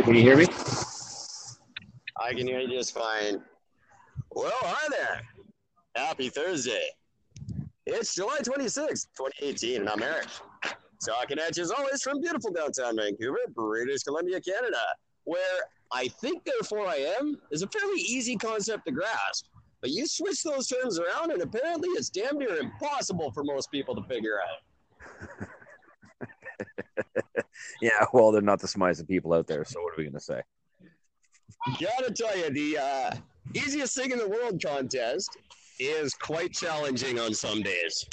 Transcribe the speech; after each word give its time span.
I 0.00 0.02
am 0.02 0.14
here. 0.14 0.14
Can 0.14 0.14
you 0.14 0.22
hear 0.22 0.36
me? 0.38 0.46
I 2.18 2.30
can 2.32 2.46
hear 2.46 2.60
you 2.60 2.68
just 2.68 2.94
fine. 2.94 3.42
Well, 4.30 4.50
hi 4.62 4.88
there. 4.90 5.20
Happy 5.94 6.30
Thursday. 6.30 6.88
It's 7.84 8.14
July 8.14 8.38
26th, 8.38 9.08
2018, 9.16 9.82
and 9.82 9.90
I'm 9.90 10.02
Eric. 10.02 10.28
Talking 11.06 11.38
at 11.38 11.56
you 11.56 11.64
as 11.64 11.70
always 11.70 12.02
from 12.02 12.20
beautiful 12.20 12.50
downtown 12.50 12.96
Vancouver, 12.96 13.38
British 13.54 14.02
Columbia, 14.04 14.40
Canada, 14.40 14.78
where 15.24 15.40
I 15.92 16.08
think 16.08 16.44
therefore 16.44 16.86
I 16.86 17.14
am 17.20 17.36
is 17.50 17.62
a 17.62 17.66
fairly 17.66 18.00
easy 18.00 18.36
concept 18.36 18.86
to 18.86 18.92
grasp. 18.92 19.46
But 19.82 19.90
you 19.90 20.06
switch 20.06 20.42
those 20.42 20.66
terms 20.66 20.98
around, 20.98 21.32
and 21.32 21.42
apparently 21.42 21.88
it's 21.90 22.08
damn 22.08 22.38
near 22.38 22.56
impossible 22.56 23.32
for 23.32 23.44
most 23.44 23.70
people 23.70 23.94
to 23.96 24.02
figure 24.04 24.38
out. 24.40 25.48
yeah, 27.82 28.04
well, 28.12 28.32
they're 28.32 28.42
not 28.42 28.60
the 28.60 28.68
smartest 28.68 29.06
people 29.08 29.32
out 29.32 29.46
there. 29.46 29.64
So 29.64 29.80
what 29.82 29.92
are 29.94 29.96
we 29.98 30.04
gonna 30.04 30.20
say? 30.20 30.42
Gotta 31.80 32.10
tell 32.12 32.36
you, 32.38 32.50
the 32.50 32.78
uh, 32.78 33.10
easiest 33.54 33.94
thing 33.96 34.12
in 34.12 34.18
the 34.18 34.28
world 34.28 34.62
contest 34.64 35.36
is 35.78 36.14
quite 36.14 36.52
challenging 36.52 37.18
on 37.18 37.34
some 37.34 37.62
days. 37.62 38.04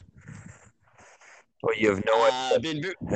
Well, 1.63 1.75
you 1.77 1.89
have 1.89 2.03
no 2.05 2.29
Uh, 2.31 2.59
been, 2.59 2.83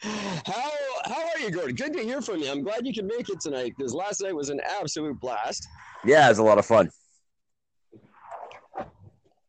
how 0.00 0.70
how 1.04 1.28
are 1.28 1.38
you, 1.40 1.50
Gordon? 1.50 1.74
Good 1.74 1.92
to 1.94 2.02
hear 2.02 2.22
from 2.22 2.38
you. 2.40 2.50
I'm 2.50 2.62
glad 2.62 2.86
you 2.86 2.92
could 2.94 3.04
make 3.06 3.28
it 3.28 3.40
tonight 3.40 3.74
because 3.76 3.94
last 3.94 4.22
night 4.22 4.34
was 4.34 4.48
an 4.50 4.60
absolute 4.80 5.18
blast. 5.20 5.66
yeah, 6.04 6.26
it 6.26 6.30
was 6.30 6.38
a 6.38 6.42
lot 6.42 6.58
of 6.58 6.66
fun. 6.66 6.90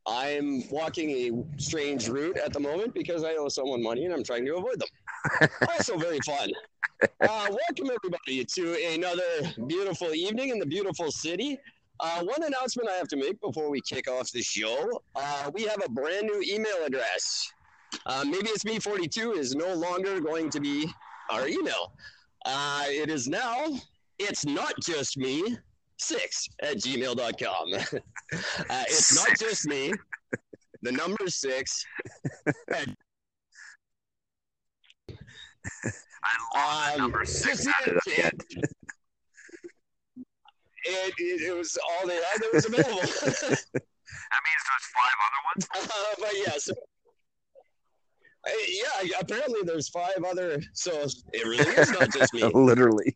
I'm 0.09 0.67
walking 0.69 1.11
a 1.11 1.61
strange 1.61 2.09
route 2.09 2.37
at 2.37 2.51
the 2.51 2.59
moment 2.59 2.95
because 2.95 3.23
I 3.23 3.35
owe 3.35 3.47
someone 3.47 3.83
money 3.83 4.05
and 4.05 4.13
I'm 4.13 4.23
trying 4.23 4.43
to 4.45 4.55
avoid 4.55 4.79
them. 4.79 5.49
also, 5.69 5.97
very 5.97 6.19
fun. 6.25 6.49
Uh, 7.03 7.07
welcome 7.21 7.91
everybody 7.95 8.43
to 8.43 8.93
another 8.93 9.53
beautiful 9.67 10.13
evening 10.15 10.49
in 10.49 10.57
the 10.57 10.65
beautiful 10.65 11.11
city. 11.11 11.59
Uh, 11.99 12.23
one 12.23 12.41
announcement 12.43 12.89
I 12.89 12.93
have 12.93 13.07
to 13.09 13.17
make 13.17 13.39
before 13.39 13.69
we 13.69 13.81
kick 13.81 14.09
off 14.09 14.31
the 14.31 14.41
show: 14.41 14.99
uh, 15.15 15.51
we 15.53 15.63
have 15.63 15.81
a 15.85 15.89
brand 15.89 16.25
new 16.25 16.41
email 16.41 16.85
address. 16.85 17.51
Uh, 18.07 18.23
maybe 18.25 18.47
it's 18.47 18.65
me 18.65 18.79
42 18.79 19.33
is 19.33 19.53
no 19.53 19.75
longer 19.75 20.19
going 20.19 20.49
to 20.49 20.59
be 20.59 20.91
our 21.29 21.47
email. 21.47 21.93
Uh, 22.45 22.85
it 22.87 23.09
is 23.09 23.27
now. 23.27 23.67
It's 24.17 24.45
not 24.45 24.73
just 24.81 25.17
me. 25.17 25.57
Six 25.99 26.47
at 26.61 26.77
gmail.com. 26.77 27.73
uh, 27.73 28.83
it's 28.87 29.15
not 29.15 29.37
just 29.37 29.67
me. 29.67 29.91
The 30.81 30.91
number 30.91 31.27
six. 31.27 31.85
I 32.71 32.85
Um, 36.93 37.01
number 37.01 37.25
six 37.25 37.65
just 37.65 37.69
added 37.81 37.97
up 37.97 38.03
it, 40.85 41.13
it, 41.17 41.41
it, 41.41 41.55
was 41.55 41.77
all 41.77 42.07
they 42.07 42.15
had 42.15 42.41
that 42.41 42.53
was 42.53 42.65
available. 42.65 43.01
That 44.31 44.41
means 44.43 44.63
there's 44.65 44.89
five 44.97 45.17
other 45.27 45.41
ones. 45.53 45.67
uh, 45.75 46.15
but 46.19 46.33
yes. 46.33 46.69
Uh, 48.47 49.03
yeah, 49.03 49.19
apparently 49.19 49.61
there's 49.63 49.89
five 49.89 50.23
other, 50.27 50.59
so 50.73 51.05
it 51.31 51.45
really 51.45 51.71
is 51.73 51.91
not 51.91 52.11
just 52.11 52.33
me. 52.33 52.41
Literally. 52.43 53.15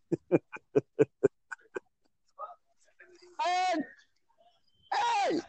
Hey! 3.44 3.74
Hey! 4.94 5.40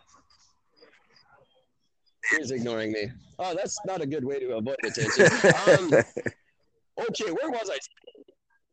He's 2.36 2.50
ignoring 2.50 2.92
me. 2.92 3.10
Oh, 3.38 3.54
that's 3.54 3.78
not 3.84 4.00
a 4.00 4.06
good 4.06 4.24
way 4.24 4.38
to 4.40 4.56
avoid 4.56 4.76
attention. 4.84 5.26
Um, 5.68 5.92
okay, 7.08 7.30
where 7.32 7.50
was 7.50 7.70
I? 7.70 7.78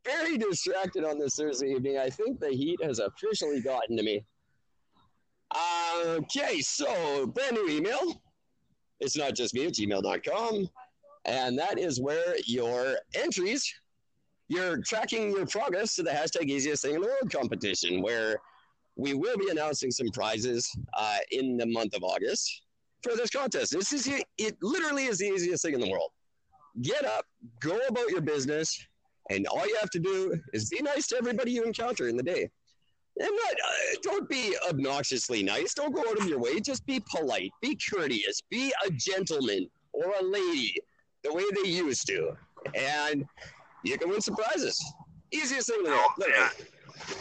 Very 0.06 0.38
distracted 0.38 1.04
on 1.04 1.20
this 1.20 1.36
Thursday 1.36 1.72
evening. 1.72 1.98
I 1.98 2.10
think 2.10 2.40
the 2.40 2.50
heat 2.50 2.82
has 2.84 3.00
officially 3.00 3.62
gotten 3.62 3.98
to 3.98 4.04
me. 4.04 4.26
Okay, 6.06 6.62
so 6.62 7.28
brand 7.28 7.56
new 7.56 7.68
email. 7.70 8.22
It's 9.00 9.18
not 9.18 9.36
just 9.36 9.54
me 9.54 9.66
at 9.66 9.74
gmail.com. 9.74 10.70
And 11.26 11.58
that 11.60 11.80
is 11.80 12.00
where 12.00 12.36
your 12.46 12.98
entries, 13.14 13.72
you're 14.48 14.82
tracking 14.82 15.32
your 15.32 15.46
progress 15.46 15.96
to 15.96 16.04
the 16.04 16.10
hashtag 16.10 16.46
easiest 16.46 16.84
thing 16.84 16.96
in 16.96 17.02
the 17.02 17.08
world 17.08 17.32
competition, 17.32 18.02
where 18.02 18.38
we 18.96 19.14
will 19.14 19.38
be 19.38 19.50
announcing 19.50 19.92
some 19.92 20.10
prizes 20.10 20.70
uh, 20.98 21.18
in 21.32 21.58
the 21.58 21.66
month 21.66 21.96
of 21.96 22.04
August 22.04 22.64
for 23.04 23.16
this 23.16 23.30
contest. 23.30 23.72
This 23.72 23.94
is 23.94 24.08
it. 24.38 24.58
Literally 24.62 25.06
is 25.06 25.20
the 25.20 25.28
easiest 25.28 25.64
thing 25.64 25.74
in 25.74 25.80
the 25.80 25.90
world. 25.90 26.12
Get 26.82 27.04
up, 27.06 27.26
go 27.60 27.78
about 27.90 28.10
your 28.10 28.22
business, 28.22 28.78
and 29.30 29.48
all 29.48 29.68
you 29.68 29.76
have 29.80 29.90
to 29.92 30.00
do 30.00 30.36
is 30.54 30.70
be 30.70 30.82
nice 30.82 31.08
to 31.08 31.18
everybody 31.18 31.52
you 31.52 31.64
encounter 31.64 32.08
in 32.08 32.16
the 32.16 32.24
day. 32.24 32.50
And 33.20 33.30
not, 33.30 33.54
uh, 33.54 33.98
don't 34.02 34.30
be 34.30 34.56
obnoxiously 34.70 35.44
nice. 35.44 35.74
Don't 35.74 35.94
go 35.94 36.02
out 36.10 36.18
of 36.18 36.28
your 36.28 36.40
way. 36.40 36.62
Just 36.62 36.86
be 36.86 37.04
polite. 37.14 37.52
Be 37.62 37.78
courteous. 37.90 38.42
Be 38.50 38.72
a 38.86 38.92
gentleman 38.92 39.70
or 39.92 40.14
a 40.20 40.24
lady 40.24 40.76
the 41.24 41.34
way 41.34 41.44
they 41.62 41.70
used 41.70 42.08
to, 42.08 42.32
and 42.74 43.26
you 43.84 43.98
can 43.98 44.10
win 44.10 44.22
some 44.22 44.36
prizes. 44.36 44.84
Easiest 45.32 45.68
thing 45.68 45.78
in 45.80 45.86
the 45.86 45.90
world. 45.92 46.12
Literally. 46.18 46.50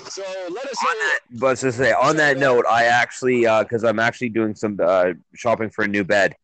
So 0.08 0.22
let 0.50 0.66
us 0.66 0.76
know. 0.82 1.38
But 1.38 1.58
to 1.58 1.72
say, 1.72 1.92
on 1.92 2.16
that 2.16 2.36
note, 2.36 2.64
I 2.68 2.84
actually, 2.84 3.42
because 3.42 3.84
I'm 3.84 3.98
actually 3.98 4.30
doing 4.30 4.54
some 4.54 4.78
uh, 4.82 5.12
shopping 5.34 5.70
for 5.70 5.84
a 5.84 5.88
new 5.88 6.04
bed, 6.04 6.34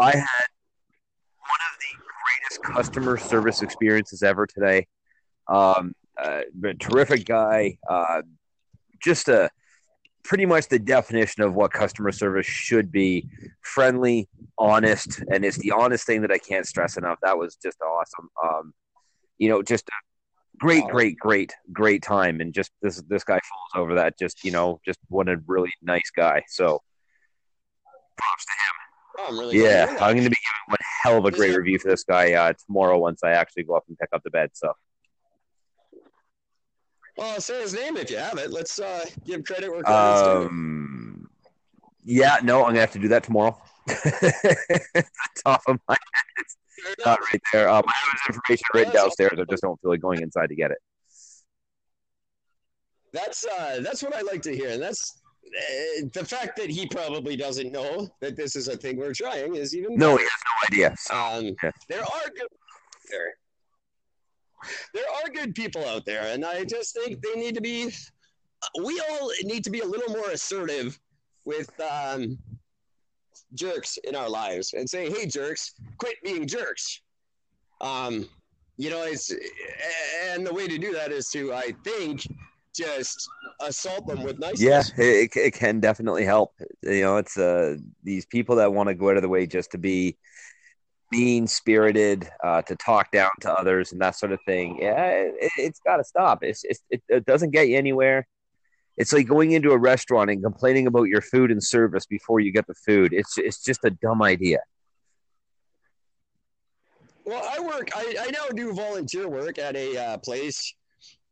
I 0.00 0.10
had 0.10 0.46
one 1.38 1.60
of 1.72 1.78
the 1.78 1.96
greatest 2.58 2.62
customer 2.74 3.16
service 3.16 3.62
experiences 3.62 4.22
ever 4.22 4.46
today. 4.46 4.86
Um, 5.48 5.94
uh, 6.20 6.42
but 6.54 6.80
terrific 6.80 7.24
guy, 7.24 7.78
uh, 7.88 8.22
just 9.02 9.28
a 9.28 9.50
pretty 10.24 10.46
much 10.46 10.66
the 10.68 10.78
definition 10.78 11.44
of 11.44 11.54
what 11.54 11.72
customer 11.72 12.10
service 12.10 12.46
should 12.46 12.90
be: 12.90 13.28
friendly, 13.62 14.28
honest, 14.58 15.22
and 15.30 15.44
it's 15.44 15.58
the 15.58 15.70
honest 15.70 16.06
thing 16.06 16.22
that 16.22 16.32
I 16.32 16.38
can't 16.38 16.66
stress 16.66 16.96
enough. 16.96 17.18
That 17.22 17.38
was 17.38 17.56
just 17.56 17.78
awesome. 17.80 18.28
Um, 18.42 18.74
you 19.38 19.48
know, 19.48 19.62
just 19.62 19.88
great, 20.58 20.84
great, 20.84 21.18
great, 21.18 21.52
great 21.72 22.02
time, 22.02 22.40
and 22.40 22.52
just 22.52 22.70
this 22.82 23.02
this 23.08 23.24
guy 23.24 23.38
falls 23.38 23.82
over 23.82 23.94
that. 23.94 24.18
Just 24.18 24.44
you 24.44 24.50
know, 24.50 24.80
just 24.84 24.98
what 25.08 25.28
a 25.28 25.40
really 25.46 25.72
nice 25.82 26.10
guy. 26.14 26.42
So 26.48 26.82
props 28.16 28.44
to 28.46 28.52
Oh, 29.18 29.26
I'm 29.28 29.38
really 29.38 29.56
him. 29.56 29.64
Yeah. 29.64 29.86
I'm 29.92 30.14
going 30.14 30.24
to 30.24 30.30
be 30.30 30.36
giving 30.36 30.68
one 30.68 30.78
hell 31.02 31.18
of 31.18 31.24
a 31.24 31.30
great 31.30 31.56
review 31.56 31.78
for 31.78 31.88
this 31.88 32.04
guy 32.04 32.34
uh, 32.34 32.52
tomorrow 32.66 32.98
once 32.98 33.22
I 33.24 33.30
actually 33.30 33.64
go 33.64 33.74
up 33.74 33.84
and 33.88 33.98
pick 33.98 34.10
up 34.12 34.22
the 34.22 34.30
bed. 34.30 34.50
So 34.52 34.72
Well, 37.16 37.40
say 37.40 37.62
his 37.62 37.74
name 37.74 37.96
if 37.96 38.10
you 38.10 38.18
have 38.18 38.38
it. 38.38 38.50
Let's 38.50 38.78
uh, 38.78 39.04
give 39.24 39.44
credit 39.44 39.70
where 39.70 39.82
credit's 39.82 40.22
due. 40.22 40.46
um, 40.46 41.30
yeah, 42.04 42.38
no, 42.42 42.60
I'm 42.60 42.70
gonna 42.70 42.80
have 42.80 42.92
to 42.92 42.98
do 42.98 43.08
that 43.08 43.24
tomorrow. 43.24 43.60
Top 45.44 45.62
of 45.66 45.78
my 45.88 45.94
head, 45.94 46.24
it's 46.38 46.56
not 47.04 47.18
right 47.32 47.42
there. 47.52 47.68
Um, 47.68 47.82
I 47.86 47.92
have 47.92 48.12
his 48.12 48.36
information 48.36 48.64
written 48.74 48.92
downstairs. 48.94 49.38
I 49.38 49.44
just 49.48 49.62
don't 49.62 49.80
feel 49.80 49.90
like 49.90 50.00
going 50.00 50.20
inside 50.22 50.48
to 50.48 50.54
get 50.56 50.70
it. 50.70 50.78
That's 53.12 53.46
uh, 53.46 53.80
that's 53.82 54.02
what 54.02 54.14
I 54.14 54.20
like 54.22 54.42
to 54.42 54.54
hear, 54.54 54.70
and 54.70 54.82
that's 54.82 55.22
uh, 55.46 56.06
the 56.12 56.24
fact 56.24 56.56
that 56.56 56.68
he 56.68 56.86
probably 56.86 57.36
doesn't 57.36 57.72
know 57.72 58.08
that 58.20 58.36
this 58.36 58.56
is 58.56 58.68
a 58.68 58.76
thing 58.76 58.96
we're 58.98 59.14
trying 59.14 59.54
is 59.54 59.74
even 59.74 59.96
No, 59.96 60.16
he 60.16 60.24
has 60.24 60.30
no 60.30 60.76
idea. 60.76 60.94
So, 60.98 61.14
Um, 61.14 61.56
yeah. 61.62 61.70
there 61.88 62.02
are 62.02 62.30
good 62.36 62.48
there. 63.10 63.34
There 64.92 65.04
are 65.22 65.30
good 65.30 65.54
people 65.54 65.84
out 65.84 66.04
there, 66.04 66.32
and 66.32 66.44
I 66.44 66.64
just 66.64 66.94
think 66.94 67.22
they 67.22 67.40
need 67.40 67.54
to 67.54 67.60
be. 67.60 67.90
We 68.82 69.00
all 69.08 69.30
need 69.44 69.62
to 69.64 69.70
be 69.70 69.80
a 69.80 69.84
little 69.86 70.14
more 70.14 70.30
assertive 70.30 70.98
with 71.44 71.70
um, 71.80 72.38
jerks 73.54 73.98
in 74.04 74.14
our 74.14 74.28
lives 74.28 74.72
and 74.72 74.88
say, 74.88 75.10
"Hey, 75.10 75.26
jerks, 75.26 75.72
quit 75.98 76.16
being 76.22 76.46
jerks." 76.46 77.00
Um, 77.80 78.28
you 78.76 78.90
know, 78.90 79.02
it's 79.02 79.32
and 80.30 80.46
the 80.46 80.52
way 80.52 80.68
to 80.68 80.78
do 80.78 80.92
that 80.92 81.12
is 81.12 81.28
to, 81.30 81.52
I 81.52 81.72
think, 81.84 82.26
just 82.74 83.28
assault 83.60 84.06
them 84.06 84.22
with 84.22 84.38
niceness. 84.38 84.92
yeah, 84.96 85.04
it, 85.04 85.30
it 85.34 85.54
can 85.54 85.80
definitely 85.80 86.24
help. 86.24 86.52
You 86.82 87.02
know, 87.02 87.16
it's 87.16 87.38
uh 87.38 87.76
these 88.02 88.26
people 88.26 88.56
that 88.56 88.72
want 88.72 88.88
to 88.88 88.94
go 88.94 89.10
out 89.10 89.16
of 89.16 89.22
the 89.22 89.28
way 89.28 89.46
just 89.46 89.70
to 89.72 89.78
be 89.78 90.16
mean 91.12 91.46
spirited, 91.46 92.28
uh, 92.42 92.62
to 92.62 92.74
talk 92.76 93.10
down 93.12 93.30
to 93.40 93.52
others 93.52 93.92
and 93.92 94.00
that 94.00 94.16
sort 94.16 94.32
of 94.32 94.40
thing. 94.44 94.78
Yeah, 94.80 95.04
it, 95.04 95.52
it's 95.56 95.80
got 95.80 95.98
to 95.98 96.04
stop. 96.04 96.42
It's, 96.42 96.64
it's 96.64 96.82
it, 96.90 97.02
it 97.08 97.24
doesn't 97.24 97.50
get 97.50 97.68
you 97.68 97.76
anywhere. 97.76 98.26
It's 98.96 99.12
like 99.12 99.26
going 99.26 99.52
into 99.52 99.72
a 99.72 99.78
restaurant 99.78 100.30
and 100.30 100.42
complaining 100.42 100.86
about 100.86 101.04
your 101.04 101.20
food 101.20 101.50
and 101.50 101.62
service 101.62 102.06
before 102.06 102.40
you 102.40 102.50
get 102.52 102.66
the 102.66 102.74
food. 102.74 103.12
It's 103.12 103.36
it's 103.38 103.62
just 103.62 103.84
a 103.84 103.90
dumb 103.90 104.22
idea. 104.22 104.58
Well, 107.24 107.42
I 107.44 107.60
work. 107.60 107.90
I, 107.94 108.14
I 108.20 108.30
now 108.30 108.46
do 108.54 108.72
volunteer 108.72 109.28
work 109.28 109.58
at 109.58 109.74
a 109.74 109.96
uh, 109.96 110.18
place, 110.18 110.74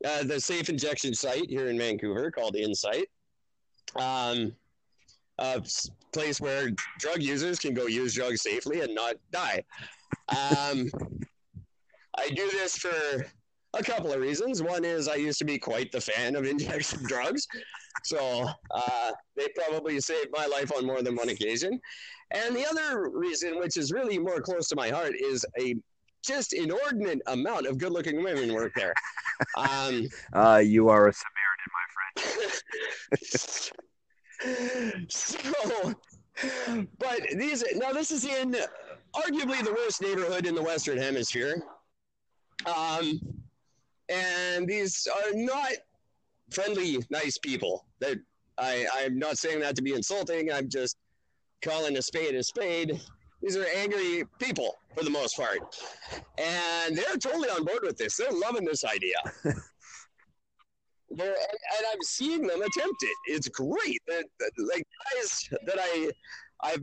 uh, 0.05 0.25
the 0.25 0.41
safe 0.41 0.69
injection 0.69 1.15
site 1.15 1.49
here 1.49 1.69
in 1.69 1.79
Vancouver 1.79 2.31
called 2.31 2.57
Insite. 2.57 3.07
Um, 3.97 4.53
a 5.39 5.63
place 6.13 6.41
where 6.41 6.71
drug 6.99 7.23
users 7.23 7.59
can 7.59 7.75
go 7.75 7.87
use 7.87 8.15
drugs 8.15 8.43
safely 8.43 8.81
and 8.81 8.95
not 8.95 9.15
die. 9.31 9.63
Um, 10.29 10.91
I 12.17 12.29
do 12.29 12.51
this 12.51 12.77
for 12.77 13.25
a 13.79 13.83
couple 13.83 14.13
of 14.13 14.21
reasons. 14.21 14.63
One 14.63 14.85
is 14.85 15.09
I 15.09 15.17
used 15.17 15.39
to 15.41 15.45
be 15.45 15.59
quite 15.59 15.93
the 15.93 16.01
fan 16.01 16.37
of 16.37 16.45
injection 16.45 17.03
drugs, 17.05 17.47
so 18.05 18.49
uh, 18.71 19.11
they 19.37 19.49
probably 19.55 20.01
saved 20.01 20.29
my 20.33 20.47
life 20.47 20.73
on 20.77 20.87
more 20.87 21.03
than 21.03 21.17
one 21.17 21.29
occasion. 21.29 21.81
And 22.31 22.57
the 22.57 22.67
other 22.67 23.11
reason, 23.11 23.59
which 23.59 23.77
is 23.77 23.93
really 23.93 24.19
more 24.19 24.41
close 24.41 24.69
to 24.69 24.77
my 24.77 24.89
heart, 24.89 25.15
is 25.19 25.45
a 25.61 25.75
just 26.25 26.53
inordinate 26.53 27.21
amount 27.27 27.67
of 27.67 27.79
good-looking 27.79 28.23
women 28.23 28.53
work 28.55 28.73
there. 28.75 28.95
Um, 29.57 30.09
Uh, 30.33 30.63
you 30.65 30.89
are 30.89 31.09
a 31.09 31.13
Samaritan, 31.13 31.71
my 31.75 31.87
friend. 31.93 33.71
so, 35.09 35.95
but 36.99 37.21
these 37.37 37.65
now 37.75 37.93
this 37.93 38.11
is 38.11 38.25
in 38.25 38.57
arguably 39.15 39.63
the 39.65 39.73
worst 39.73 40.03
neighborhood 40.03 40.47
in 40.47 40.55
the 40.55 40.63
Western 40.63 40.99
Hemisphere, 40.99 41.63
um, 42.67 43.21
and 44.09 44.67
these 44.69 45.07
are 45.07 45.33
not 45.35 45.73
friendly, 46.51 46.99
nice 47.11 47.39
people. 47.39 47.87
That 48.01 48.19
I 48.59 48.87
I'm 48.97 49.19
not 49.19 49.39
saying 49.39 49.61
that 49.61 49.77
to 49.77 49.83
be 49.83 49.93
insulting. 49.95 50.53
I'm 50.53 50.69
just 50.69 50.97
calling 51.63 51.97
a 51.97 52.03
spade 52.03 52.35
a 52.35 52.43
spade. 52.43 53.01
These 53.43 53.57
are 53.57 53.67
angry 53.77 54.25
people 54.39 54.77
for 54.97 55.05
the 55.05 55.11
most 55.11 55.37
part, 55.37 55.59
and 56.39 56.97
they're 56.97 57.17
totally 57.19 57.49
on 57.51 57.65
board 57.65 57.81
with 57.83 57.99
this. 57.99 58.17
They're 58.17 58.31
loving 58.33 58.65
this 58.65 58.85
idea. 58.85 59.17
They're, 61.11 61.27
and, 61.29 61.37
and 61.77 61.87
I'm 61.93 62.03
seeing 62.03 62.43
them 62.47 62.61
attempt 62.61 63.03
it. 63.03 63.17
It's 63.29 63.49
great. 63.49 64.01
That 64.09 64.25
that- 64.41 64.51
like 64.59 64.85
guys 65.15 65.49
that 65.67 65.77
I 65.79 66.11
I've 66.65 66.83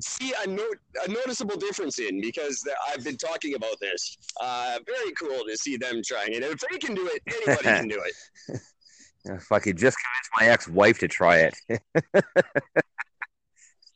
see 0.00 0.32
a, 0.42 0.46
note, 0.48 0.78
a 1.06 1.08
noticeable 1.10 1.56
difference 1.56 1.98
in 1.98 2.20
because 2.20 2.66
I've 2.88 3.04
been 3.04 3.18
talking 3.18 3.54
about 3.54 3.78
this. 3.80 4.16
Uh, 4.40 4.78
very 4.86 5.12
cool 5.12 5.44
to 5.46 5.56
see 5.56 5.76
them 5.76 6.00
trying 6.04 6.32
it. 6.32 6.42
If 6.42 6.60
they 6.60 6.78
can 6.78 6.94
do 6.94 7.06
it, 7.12 7.22
anybody 7.26 7.62
can 7.62 7.88
do 7.88 8.02
it. 8.02 8.60
if 9.26 9.52
I 9.52 9.58
could 9.58 9.76
just 9.76 9.98
convince 9.98 10.28
my 10.40 10.46
ex-wife 10.52 10.98
to 11.00 11.08
try 11.08 11.50
it. 11.50 11.54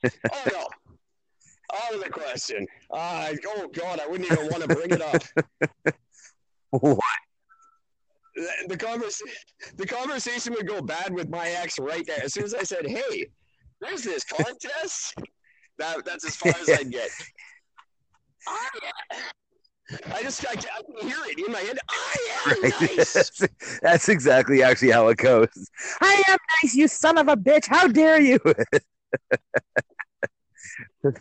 Oh 0.04 0.42
no, 0.50 0.66
out 1.72 1.94
of 1.94 2.02
the 2.02 2.10
question. 2.10 2.66
Uh, 2.90 3.32
oh 3.46 3.68
god, 3.68 4.00
I 4.00 4.06
wouldn't 4.08 4.30
even 4.32 4.46
want 4.46 4.62
to 4.62 4.68
bring 4.68 4.90
it 4.90 5.00
up. 5.00 5.22
What? 6.70 6.98
The, 8.34 8.48
the 8.68 8.76
conversation, 8.78 9.36
the 9.76 9.86
conversation 9.86 10.54
would 10.54 10.66
go 10.66 10.80
bad 10.80 11.12
with 11.12 11.28
my 11.28 11.50
ex 11.50 11.78
right 11.78 12.04
there. 12.06 12.24
As 12.24 12.32
soon 12.32 12.44
as 12.44 12.54
I 12.54 12.62
said, 12.62 12.86
"Hey, 12.86 13.28
there's 13.82 14.02
this 14.02 14.24
contest," 14.24 15.14
that 15.78 16.04
that's 16.04 16.24
as 16.24 16.36
far 16.36 16.52
as 16.60 16.68
I'd 16.70 16.90
get. 16.98 17.10
I, 18.48 18.68
I 20.14 20.22
just 20.22 20.44
I, 20.48 20.54
can- 20.54 20.70
I 20.76 20.82
can 21.00 21.08
hear 21.08 21.18
it 21.26 21.38
in 21.46 21.52
my 21.52 21.58
head. 21.60 21.78
I 21.90 22.16
am 22.46 22.62
Right. 22.62 22.72
nice. 22.96 23.12
that's, 23.12 23.42
that's 23.82 24.08
exactly 24.08 24.62
actually 24.62 24.90
how 24.92 25.08
it 25.08 25.18
goes. 25.18 25.48
I 26.00 26.22
am 26.28 26.38
nice, 26.62 26.74
you 26.74 26.88
son 26.88 27.18
of 27.18 27.28
a 27.28 27.36
bitch. 27.36 27.66
How 27.68 27.86
dare 27.88 28.20
you? 28.20 28.38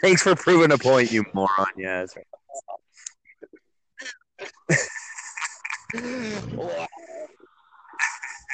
Thanks 0.02 0.22
for 0.24 0.36
proving 0.36 0.72
a 0.72 0.78
point, 0.78 1.12
you 1.12 1.26
moron. 1.34 1.66
Yeah, 1.78 2.06
that's 2.06 2.16
right. 2.16 2.26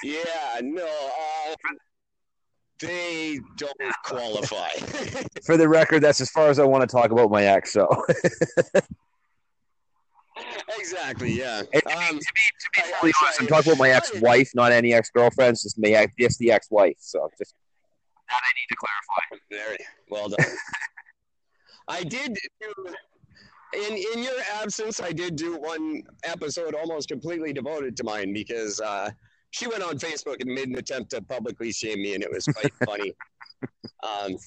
Yeah, 0.03 0.59
no, 0.61 0.85
uh, 0.85 1.55
they 2.79 3.39
don't 3.57 3.93
qualify. 4.05 4.69
For 5.45 5.57
the 5.57 5.67
record, 5.67 6.01
that's 6.01 6.21
as 6.21 6.29
far 6.29 6.49
as 6.49 6.59
I 6.59 6.65
want 6.65 6.87
to 6.87 6.87
talk 6.87 7.11
about 7.11 7.31
my 7.31 7.43
ex. 7.43 7.73
So, 7.73 7.87
exactly, 10.77 11.31
yeah. 11.31 11.61
And 11.73 11.83
to 11.83 11.97
Um, 11.97 12.19
to 12.19 12.33
be 12.73 12.81
fully 12.99 13.13
honest, 13.21 13.41
I'm 13.41 13.47
talking 13.47 13.71
about 13.71 13.79
my 13.79 13.89
ex-wife, 13.89 14.51
not 14.55 14.71
any 14.71 14.93
ex-girlfriends. 14.93 15.63
Just 15.63 15.77
me, 15.77 15.97
just 16.19 16.39
the 16.39 16.51
ex-wife. 16.51 16.97
So, 16.99 17.29
just 17.37 17.55
that 18.29 18.41
I 18.43 18.51
need 18.59 18.67
to 18.69 18.75
clarify. 18.75 19.43
Very 19.51 19.77
well 20.09 20.29
done. 20.29 20.45
I 21.87 22.03
did 22.03 22.37
do 22.61 22.93
in 23.73 23.97
in 24.13 24.23
your 24.23 24.39
absence. 24.61 25.01
I 25.01 25.11
did 25.11 25.35
do 25.35 25.57
one 25.57 26.03
episode 26.23 26.75
almost 26.75 27.07
completely 27.07 27.53
devoted 27.53 27.95
to 27.97 28.03
mine 28.03 28.33
because 28.33 28.79
uh, 28.81 29.09
she 29.57 29.67
went 29.67 29.81
on 29.83 29.97
Facebook 29.97 30.39
and 30.41 30.53
made 30.53 30.67
an 30.69 30.77
attempt 30.77 31.09
to 31.11 31.21
publicly 31.21 31.71
shame 31.71 32.01
me, 32.01 32.13
and 32.13 32.23
it 32.23 32.31
was 32.31 32.45
quite 32.45 32.73
funny. 32.85 33.13
Um, 34.03 34.37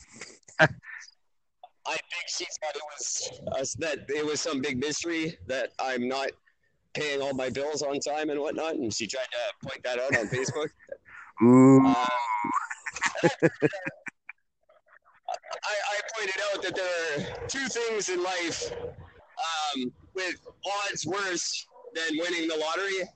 I 0.60 1.96
think 1.96 2.26
she 2.28 2.44
thought 2.44 2.76
it 2.76 2.82
was 2.98 3.40
uh, 3.52 3.64
that 3.80 3.98
it 4.08 4.24
was 4.24 4.40
some 4.40 4.60
big 4.60 4.78
mystery 4.78 5.36
that 5.48 5.70
I'm 5.80 6.06
not 6.06 6.30
paying 6.94 7.20
all 7.20 7.34
my 7.34 7.50
bills 7.50 7.82
on 7.82 7.98
time 8.00 8.30
and 8.30 8.40
whatnot, 8.40 8.74
and 8.74 8.92
she 8.92 9.06
tried 9.06 9.26
to 9.32 9.68
point 9.68 9.82
that 9.84 9.98
out 9.98 10.16
on 10.16 10.26
Facebook. 10.28 10.68
Ooh, 11.42 11.80
Um, 11.86 11.94
I, 15.62 15.74
I 15.94 16.00
pointed 16.16 16.40
out 16.52 16.62
that 16.62 16.74
there 16.76 16.86
are 17.16 17.48
two 17.48 17.66
things 17.68 18.08
in 18.10 18.22
life 18.22 18.70
um, 18.72 19.92
with 20.14 20.36
odds 20.86 21.06
worse 21.06 21.66
than 21.94 22.18
winning 22.18 22.46
the 22.48 22.56
lottery. 22.56 23.08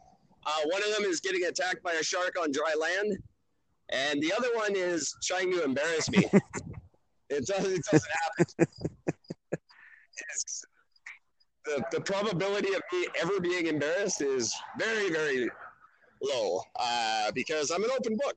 Uh, 0.46 0.60
one 0.64 0.82
of 0.82 0.94
them 0.96 1.04
is 1.04 1.20
getting 1.20 1.44
attacked 1.44 1.82
by 1.82 1.92
a 1.92 2.02
shark 2.02 2.34
on 2.40 2.50
dry 2.52 2.74
land, 2.78 3.18
and 3.90 4.22
the 4.22 4.32
other 4.32 4.48
one 4.54 4.74
is 4.76 5.14
trying 5.22 5.50
to 5.52 5.64
embarrass 5.64 6.10
me. 6.10 6.18
it, 7.30 7.46
does, 7.46 7.64
it 7.66 7.82
doesn't 7.90 8.12
happen. 8.22 8.46
It's- 8.58 10.64
the, 11.64 11.82
the 11.92 12.00
probability 12.02 12.74
of 12.74 12.82
me 12.92 13.06
ever 13.20 13.40
being 13.40 13.66
embarrassed 13.68 14.20
is 14.20 14.54
very, 14.78 15.10
very 15.10 15.48
low 16.22 16.60
uh, 16.78 17.30
because 17.34 17.70
I'm 17.70 17.82
an 17.84 17.90
open 17.96 18.16
book. 18.16 18.34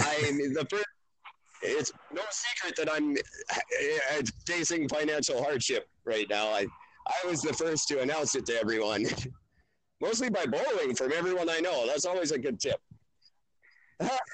I'm 0.00 0.38
the 0.52 0.66
first. 0.68 0.84
It's 1.62 1.92
no 2.12 2.20
secret 2.30 2.74
that 2.76 2.92
I'm 2.92 3.16
uh, 3.16 4.22
facing 4.46 4.88
financial 4.88 5.42
hardship 5.42 5.88
right 6.04 6.26
now. 6.28 6.48
I 6.48 6.66
I 7.06 7.28
was 7.28 7.42
the 7.42 7.52
first 7.52 7.86
to 7.88 8.00
announce 8.00 8.34
it 8.34 8.46
to 8.46 8.58
everyone, 8.58 9.04
mostly 10.04 10.28
by 10.28 10.44
borrowing 10.44 10.94
from 10.94 11.12
everyone 11.12 11.48
I 11.48 11.60
know. 11.60 11.86
That's 11.86 12.04
always 12.04 12.30
a 12.30 12.38
good 12.38 12.60
tip. 12.60 12.76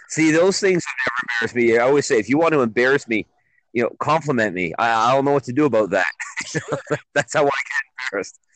see, 0.08 0.32
those 0.32 0.58
things 0.58 0.84
have 0.84 0.96
never 1.06 1.16
embarrassed 1.22 1.54
me. 1.54 1.78
I 1.78 1.82
always 1.86 2.06
say, 2.06 2.18
if 2.18 2.28
you 2.28 2.38
want 2.38 2.54
to 2.54 2.60
embarrass 2.60 3.06
me, 3.06 3.26
you 3.72 3.84
know, 3.84 3.90
compliment 4.00 4.52
me. 4.54 4.74
I, 4.78 5.10
I 5.10 5.14
don't 5.14 5.24
know 5.24 5.32
what 5.32 5.44
to 5.44 5.52
do 5.52 5.66
about 5.66 5.90
that. 5.90 6.10
That's 7.14 7.34
how 7.34 7.44
I 7.44 7.44
get 7.44 8.10
embarrassed. 8.10 8.40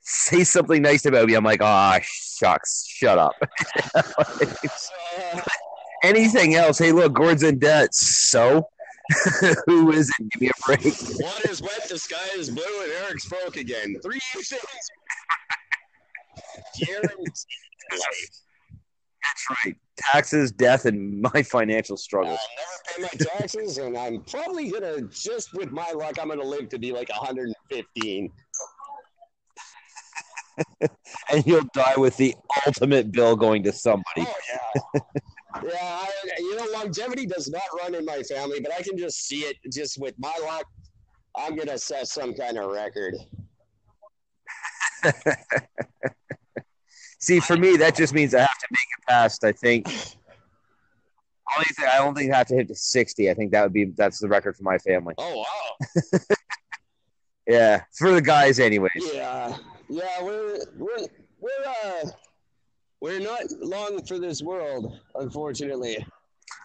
Say 0.00 0.44
something 0.44 0.80
nice 0.82 1.04
about 1.04 1.26
me. 1.26 1.34
I'm 1.34 1.44
like, 1.44 1.62
ah, 1.62 1.98
shucks, 2.02 2.86
shut 2.88 3.18
up. 3.18 3.34
Anything 6.02 6.54
else? 6.54 6.78
Hey, 6.78 6.90
look, 6.90 7.12
Gord's 7.12 7.42
in 7.44 7.60
debt. 7.60 7.94
So, 7.94 8.66
who 9.66 9.92
is 9.92 10.10
it? 10.18 10.30
Give 10.30 10.42
me 10.42 10.48
a 10.48 10.52
break. 10.66 10.84
one 10.84 11.42
is 11.48 11.62
wet, 11.62 11.88
the 11.88 11.98
sky 11.98 12.16
is 12.36 12.50
blue, 12.50 12.64
and 12.82 12.92
Eric's 13.04 13.28
broke 13.28 13.56
again. 13.56 13.96
Three 14.02 14.18
things. 14.34 14.58
Guaranteed 16.78 17.28
life. 17.90 18.00
That's 19.22 19.64
right. 19.64 19.76
Taxes, 19.98 20.50
death, 20.52 20.84
and 20.84 21.22
my 21.22 21.42
financial 21.42 21.96
struggle. 21.96 22.32
I'll 22.32 23.00
never 23.00 23.08
pay 23.16 23.24
my 23.24 23.30
taxes, 23.38 23.78
and 23.78 23.96
I'm 23.96 24.22
probably 24.22 24.70
gonna 24.70 25.02
just 25.02 25.54
with 25.54 25.70
my 25.70 25.90
luck, 25.92 26.18
I'm 26.20 26.28
gonna 26.28 26.42
live 26.42 26.68
to 26.70 26.78
be 26.78 26.92
like 26.92 27.08
115. 27.08 28.32
And 31.30 31.46
you'll 31.46 31.64
die 31.72 31.94
with 31.96 32.16
the 32.18 32.34
ultimate 32.66 33.10
bill 33.10 33.36
going 33.36 33.62
to 33.62 33.72
somebody. 33.72 34.04
Oh 34.18 34.34
yeah, 34.52 35.00
yeah. 35.64 35.70
I, 35.80 36.10
you 36.38 36.56
know, 36.56 36.66
longevity 36.74 37.24
does 37.24 37.48
not 37.48 37.62
run 37.80 37.94
in 37.94 38.04
my 38.04 38.22
family, 38.22 38.60
but 38.60 38.72
I 38.72 38.82
can 38.82 38.98
just 38.98 39.26
see 39.26 39.40
it. 39.40 39.56
Just 39.72 39.98
with 39.98 40.14
my 40.18 40.34
luck, 40.44 40.66
I'm 41.36 41.56
gonna 41.56 41.78
set 41.78 42.06
some 42.08 42.34
kind 42.34 42.58
of 42.58 42.70
record. 42.70 43.14
See, 47.22 47.40
for 47.40 47.56
me, 47.56 47.76
that 47.76 47.96
just 47.96 48.12
means 48.12 48.34
I 48.34 48.40
have 48.40 48.58
to 48.58 48.66
make 48.70 48.86
it 48.98 49.06
past. 49.08 49.44
I 49.44 49.52
think. 49.52 49.86
Only 51.54 51.66
thing 51.76 51.86
I 51.90 51.98
don't 51.98 52.14
think 52.14 52.32
I 52.32 52.38
have 52.38 52.46
to 52.48 52.54
hit 52.54 52.68
to 52.68 52.74
sixty. 52.74 53.30
I 53.30 53.34
think 53.34 53.52
that 53.52 53.62
would 53.62 53.72
be 53.72 53.86
that's 53.86 54.18
the 54.18 54.28
record 54.28 54.56
for 54.56 54.62
my 54.64 54.78
family. 54.78 55.14
Oh 55.18 55.44
wow. 55.44 56.18
Yeah, 57.46 57.82
for 57.98 58.12
the 58.12 58.20
guys, 58.22 58.60
anyways. 58.60 58.90
Yeah, 59.12 59.56
yeah. 59.88 60.22
We're 60.22 60.58
we're 60.76 61.06
we're 61.40 61.50
uh 61.84 62.08
we're 63.00 63.20
not 63.20 63.42
long 63.60 64.04
for 64.06 64.18
this 64.18 64.42
world, 64.42 64.98
unfortunately. 65.16 65.96
And 65.96 66.06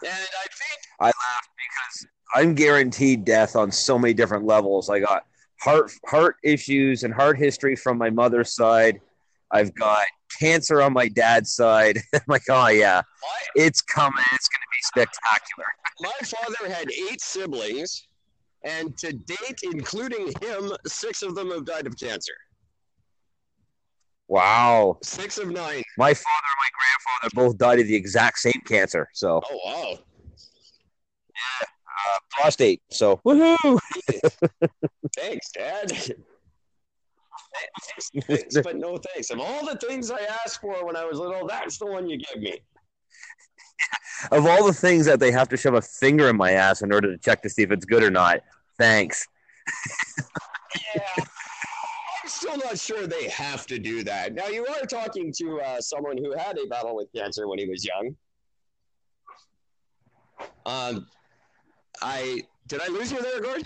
I 0.03 0.11
think 0.11 0.79
I 0.99 1.05
laugh 1.05 1.49
because 1.57 2.07
I'm 2.35 2.53
guaranteed 2.53 3.25
death 3.25 3.55
on 3.55 3.71
so 3.71 3.97
many 3.97 4.13
different 4.13 4.45
levels. 4.45 4.89
I 4.89 4.99
got 4.99 5.25
heart 5.59 5.91
heart 6.05 6.35
issues 6.43 7.03
and 7.03 7.13
heart 7.13 7.37
history 7.37 7.75
from 7.75 7.97
my 7.97 8.11
mother's 8.11 8.53
side. 8.53 9.01
I've 9.49 9.73
got 9.73 10.05
cancer 10.39 10.81
on 10.81 10.93
my 10.93 11.07
dad's 11.07 11.51
side. 11.51 11.99
I'm 12.13 12.21
like, 12.27 12.43
oh 12.49 12.67
yeah, 12.67 13.01
why 13.21 13.37
it's 13.55 13.81
coming. 13.81 14.23
It's 14.33 14.47
going 14.47 14.61
to 14.61 14.71
be 14.71 14.81
spectacular. 14.83 15.65
My 15.99 16.27
father 16.27 16.73
had 16.73 16.91
eight 16.91 17.21
siblings, 17.21 18.07
and 18.63 18.97
to 18.99 19.13
date, 19.13 19.61
including 19.63 20.31
him, 20.41 20.71
six 20.85 21.21
of 21.23 21.35
them 21.35 21.51
have 21.51 21.65
died 21.65 21.87
of 21.87 21.97
cancer. 21.97 22.33
Wow. 24.27 24.97
Six 25.03 25.37
of 25.37 25.47
nine. 25.47 25.83
My 25.97 26.13
father 26.13 26.43
and 26.43 26.59
my 26.59 26.69
grandfather 26.77 27.29
both 27.33 27.57
died 27.57 27.79
of 27.79 27.87
the 27.87 27.95
exact 27.95 28.39
same 28.39 28.61
cancer. 28.65 29.07
So 29.13 29.41
Oh 29.49 29.59
wow! 29.65 29.91
Yeah, 29.91 31.67
uh, 31.67 32.19
prostate. 32.31 32.81
So 32.91 33.21
woohoo! 33.25 33.79
Thanks, 35.15 35.51
Dad. 35.51 35.91
Thanks, 38.27 38.57
but 38.63 38.77
no 38.77 38.97
thanks. 38.97 39.29
Of 39.29 39.39
all 39.39 39.65
the 39.65 39.75
things 39.77 40.11
I 40.11 40.21
asked 40.43 40.61
for 40.61 40.85
when 40.85 40.95
I 40.95 41.05
was 41.05 41.19
little, 41.19 41.47
that's 41.47 41.77
the 41.77 41.85
one 41.85 42.09
you 42.09 42.17
give 42.17 42.41
me. 42.41 42.59
Of 44.31 44.45
all 44.45 44.65
the 44.65 44.73
things 44.73 45.05
that 45.05 45.19
they 45.19 45.31
have 45.31 45.47
to 45.49 45.57
shove 45.57 45.75
a 45.75 45.81
finger 45.81 46.29
in 46.29 46.37
my 46.37 46.51
ass 46.51 46.81
in 46.81 46.91
order 46.91 47.11
to 47.11 47.17
check 47.17 47.41
to 47.43 47.49
see 47.49 47.61
if 47.61 47.71
it's 47.71 47.85
good 47.85 48.03
or 48.03 48.09
not, 48.09 48.39
thanks. 48.77 49.27
Yeah. 50.95 51.01
I'm 51.17 52.29
still 52.29 52.57
not 52.57 52.77
sure 52.77 53.07
they 53.07 53.29
have 53.29 53.65
to 53.67 53.79
do 53.79 54.03
that. 54.03 54.33
Now, 54.33 54.47
you 54.47 54.65
are 54.65 54.85
talking 54.85 55.31
to 55.37 55.61
uh, 55.61 55.81
someone 55.81 56.17
who 56.17 56.37
had 56.37 56.57
a 56.57 56.65
battle 56.67 56.95
with 56.95 57.11
cancer 57.15 57.47
when 57.47 57.59
he 57.59 57.67
was 57.67 57.85
young. 57.85 58.15
Um, 60.65 61.07
I 62.01 62.43
did 62.67 62.81
I 62.81 62.87
lose 62.87 63.11
you 63.11 63.21
there, 63.21 63.41
Gord? 63.41 63.65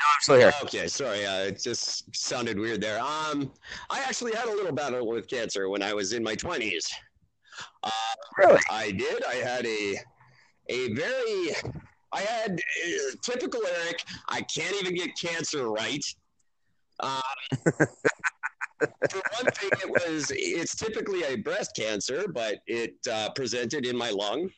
No, 0.00 0.04
I'm 0.06 0.20
still 0.20 0.36
here. 0.36 0.52
Okay, 0.62 0.86
sorry. 0.86 1.26
Uh, 1.26 1.46
it 1.46 1.60
just 1.60 2.14
sounded 2.14 2.58
weird 2.58 2.80
there. 2.80 3.00
Um, 3.00 3.50
I 3.90 4.00
actually 4.00 4.34
had 4.34 4.46
a 4.46 4.52
little 4.52 4.72
battle 4.72 5.06
with 5.06 5.28
cancer 5.28 5.68
when 5.68 5.82
I 5.82 5.92
was 5.92 6.12
in 6.12 6.22
my 6.22 6.34
twenties. 6.34 6.88
Really? 8.38 8.60
I 8.70 8.92
did. 8.92 9.24
I 9.24 9.34
had 9.34 9.66
a 9.66 9.96
a 10.68 10.92
very 10.92 11.56
I 12.12 12.20
had 12.20 12.52
uh, 12.52 13.16
typical 13.22 13.60
Eric. 13.66 14.04
I 14.28 14.42
can't 14.42 14.76
even 14.80 14.94
get 14.94 15.18
cancer 15.18 15.68
right. 15.68 16.04
Um, 17.00 17.20
for 17.58 19.22
one 19.32 19.52
thing, 19.52 19.70
it 19.84 19.90
was 19.90 20.32
it's 20.34 20.76
typically 20.76 21.24
a 21.24 21.36
breast 21.36 21.74
cancer, 21.76 22.26
but 22.28 22.60
it 22.66 22.94
uh, 23.10 23.30
presented 23.34 23.86
in 23.86 23.96
my 23.96 24.10
lung. 24.10 24.50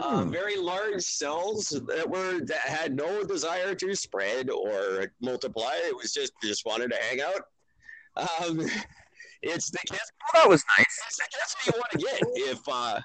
Uh, 0.00 0.24
Hmm. 0.24 0.30
very 0.30 0.56
large 0.56 1.02
cells 1.02 1.68
that 1.88 2.08
were 2.08 2.40
that 2.44 2.60
had 2.60 2.96
no 2.96 3.22
desire 3.24 3.74
to 3.74 3.94
spread 3.94 4.50
or 4.50 5.12
multiply. 5.20 5.74
It 5.84 5.96
was 5.96 6.12
just 6.12 6.32
just 6.42 6.64
wanted 6.66 6.90
to 6.90 6.96
hang 6.96 7.20
out. 7.20 7.42
Um, 8.16 8.60
it's 9.42 9.70
the 9.70 9.78
cancer 9.86 10.04
Well, 10.32 10.44
that 10.44 10.48
was 10.48 10.64
nice. 10.78 10.98
it's 11.06 11.16
the 11.16 11.24
cancer 11.36 11.58
you 11.66 11.72
want 11.80 11.90
to 11.92 11.98
get. 11.98 12.20
If 12.50 12.60
uh, 12.68 13.00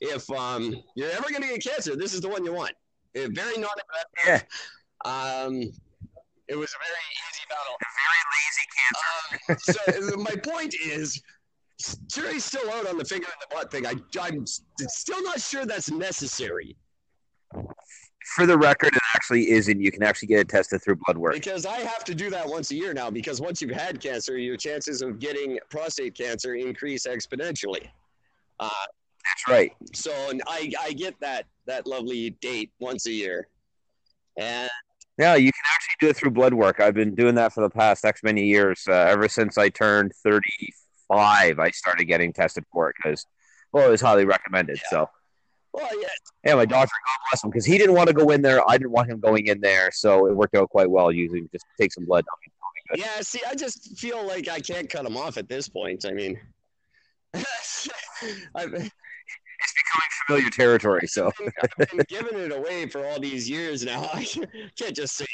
if 0.00 0.30
um, 0.30 0.74
you're 0.94 1.10
ever 1.10 1.28
going 1.30 1.42
to 1.42 1.48
get 1.48 1.62
cancer, 1.64 1.96
this 1.96 2.12
is 2.14 2.20
the 2.20 2.28
one 2.28 2.44
you 2.44 2.52
want. 2.52 2.72
It, 3.14 3.30
very 3.34 3.56
non-aggressive. 3.56 4.46
Um, 5.04 5.62
it 6.48 6.56
was 6.56 6.70
a 6.74 6.80
very 6.80 7.06
easy 7.26 7.44
battle. 7.48 7.76
Very 8.04 8.22
lazy 8.34 8.66
cancer. 8.76 10.10
Um, 10.10 10.12
so 10.12 10.16
my 10.16 10.36
point 10.36 10.74
is, 10.74 11.22
jury's 12.06 12.44
still 12.44 12.70
out 12.70 12.86
on 12.88 12.98
the 12.98 13.04
finger 13.04 13.26
in 13.26 13.48
the 13.48 13.54
butt 13.54 13.70
thing. 13.70 13.86
I, 13.86 13.94
I'm 14.20 14.46
still 14.46 15.22
not 15.22 15.40
sure 15.40 15.66
that's 15.66 15.90
necessary 15.90 16.76
For 18.34 18.46
the 18.46 18.58
record, 18.58 18.94
it 18.94 19.02
actually 19.14 19.50
isn't. 19.50 19.80
You 19.80 19.92
can 19.92 20.02
actually 20.02 20.28
get 20.28 20.40
it 20.40 20.48
tested 20.48 20.82
through 20.82 20.96
blood 21.06 21.16
work. 21.16 21.34
because 21.34 21.64
I 21.64 21.78
have 21.78 22.02
to 22.04 22.14
do 22.14 22.28
that 22.30 22.46
once 22.46 22.70
a 22.70 22.74
year 22.74 22.92
now. 22.92 23.10
Because 23.10 23.40
once 23.40 23.62
you've 23.62 23.70
had 23.70 24.00
cancer, 24.00 24.36
your 24.36 24.56
chances 24.56 25.00
of 25.02 25.18
getting 25.18 25.58
prostate 25.70 26.14
cancer 26.16 26.54
increase 26.54 27.06
exponentially. 27.06 27.86
Uh, 28.58 28.68
That's 29.24 29.48
right. 29.48 29.72
So 29.94 30.12
and 30.30 30.42
I, 30.48 30.72
I 30.80 30.92
get 30.92 31.14
that 31.20 31.46
that 31.66 31.86
lovely 31.86 32.30
date 32.40 32.70
once 32.80 33.06
a 33.06 33.12
year, 33.12 33.48
and 34.38 34.70
Yeah, 35.18 35.34
you 35.34 35.52
can 35.52 35.62
actually 35.74 35.94
do 36.00 36.08
it 36.08 36.16
through 36.16 36.30
blood 36.30 36.54
work. 36.54 36.80
I've 36.80 36.94
been 36.94 37.14
doing 37.14 37.34
that 37.36 37.52
for 37.52 37.60
the 37.60 37.70
past 37.70 38.04
X 38.04 38.22
many 38.22 38.46
years. 38.46 38.84
Uh, 38.88 38.92
ever 38.92 39.28
since 39.28 39.58
I 39.58 39.68
turned 39.68 40.12
35, 41.10 41.58
I 41.58 41.70
started 41.70 42.04
getting 42.04 42.32
tested 42.32 42.64
for 42.72 42.90
it 42.90 42.96
because, 42.96 43.26
well, 43.72 43.86
it 43.86 43.90
was 43.90 44.00
highly 44.00 44.24
recommended. 44.24 44.76
Yeah. 44.76 44.90
So, 44.90 45.10
well, 45.72 46.00
yeah, 46.00 46.08
yeah, 46.44 46.54
my 46.54 46.64
doctor, 46.64 46.92
God 47.06 47.18
bless 47.30 47.44
him, 47.44 47.50
because 47.50 47.66
he 47.66 47.76
didn't 47.78 47.94
want 47.94 48.08
to 48.08 48.14
go 48.14 48.30
in 48.30 48.42
there. 48.42 48.68
I 48.68 48.78
didn't 48.78 48.92
want 48.92 49.10
him 49.10 49.20
going 49.20 49.46
in 49.46 49.60
there. 49.60 49.90
So 49.92 50.26
it 50.26 50.34
worked 50.34 50.54
out 50.54 50.70
quite 50.70 50.90
well 50.90 51.12
using 51.12 51.48
just 51.52 51.66
take 51.78 51.92
some 51.92 52.06
blood. 52.06 52.24
yeah. 52.94 53.20
See, 53.20 53.40
I 53.48 53.54
just 53.54 53.98
feel 53.98 54.26
like 54.26 54.48
I 54.48 54.60
can't 54.60 54.88
cut 54.88 55.04
him 55.04 55.16
off 55.16 55.36
at 55.36 55.48
this 55.48 55.68
point. 55.68 56.06
I 56.06 56.12
mean, 56.12 56.40
I've, 57.34 58.72
It's 58.72 59.74
becoming 59.74 60.10
familiar 60.26 60.50
territory. 60.50 61.06
So, 61.06 61.30
been, 61.38 61.50
I've 61.62 61.90
been 61.90 62.04
giving 62.08 62.38
it 62.38 62.52
away 62.52 62.86
for 62.86 63.06
all 63.06 63.20
these 63.20 63.48
years 63.48 63.84
now. 63.84 64.08
I 64.14 64.24
can't 64.78 64.96
just 64.96 65.16
say 65.16 65.26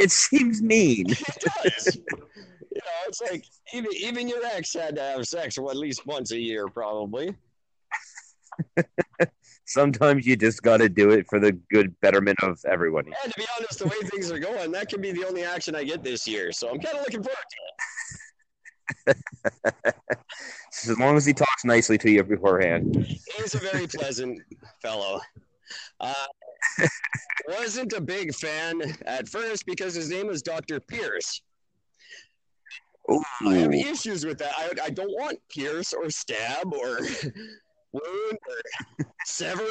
it 0.00 0.10
seems 0.10 0.62
mean. 0.62 1.06
It 1.10 1.44
does. 1.64 1.96
You 1.96 2.82
know, 2.84 3.08
it's 3.08 3.20
like 3.20 3.44
even 3.74 3.90
even 3.94 4.28
your 4.28 4.44
ex 4.44 4.72
had 4.72 4.94
to 4.96 5.02
have 5.02 5.26
sex 5.26 5.58
at 5.58 5.76
least 5.76 6.06
once 6.06 6.30
a 6.30 6.38
year, 6.38 6.68
probably. 6.68 7.34
Sometimes 9.66 10.26
you 10.26 10.36
just 10.36 10.62
got 10.62 10.78
to 10.78 10.88
do 10.88 11.10
it 11.10 11.26
for 11.28 11.38
the 11.38 11.52
good 11.70 11.94
betterment 12.00 12.38
of 12.42 12.60
everyone. 12.68 13.06
And 13.06 13.32
to 13.32 13.38
be 13.38 13.46
honest, 13.56 13.80
the 13.80 13.86
way 13.86 13.96
things 14.04 14.30
are 14.30 14.38
going, 14.38 14.72
that 14.72 14.88
could 14.88 15.02
be 15.02 15.12
the 15.12 15.24
only 15.26 15.44
action 15.44 15.74
I 15.74 15.84
get 15.84 16.02
this 16.02 16.26
year. 16.26 16.52
So 16.52 16.68
I'm 16.70 16.80
kind 16.80 16.96
of 16.96 17.02
looking 17.02 17.22
forward 17.22 17.44
to 19.06 19.12
it. 19.12 19.16
As 20.72 20.98
long 20.98 21.16
as 21.16 21.26
he 21.26 21.32
talks 21.32 21.64
nicely 21.64 21.98
to 21.98 22.10
you 22.10 22.24
beforehand. 22.24 23.04
He's 23.36 23.54
a 23.54 23.58
very 23.58 23.86
pleasant 23.86 24.40
fellow. 24.82 25.20
Uh, 26.00 26.14
wasn't 27.48 27.92
a 27.92 28.00
big 28.00 28.34
fan 28.34 28.80
at 29.06 29.28
first 29.28 29.66
because 29.66 29.94
his 29.94 30.10
name 30.10 30.26
was 30.26 30.42
Dr. 30.42 30.80
Pierce. 30.80 31.42
I 33.44 33.54
have 33.54 33.72
issues 33.74 34.24
with 34.24 34.38
that. 34.38 34.52
I, 34.56 34.70
I 34.84 34.90
don't 34.90 35.10
want 35.10 35.38
pierce 35.48 35.92
or 35.92 36.08
stab 36.10 36.72
or 36.72 37.00
wound 37.92 38.38
or 38.48 39.06
sever, 39.24 39.66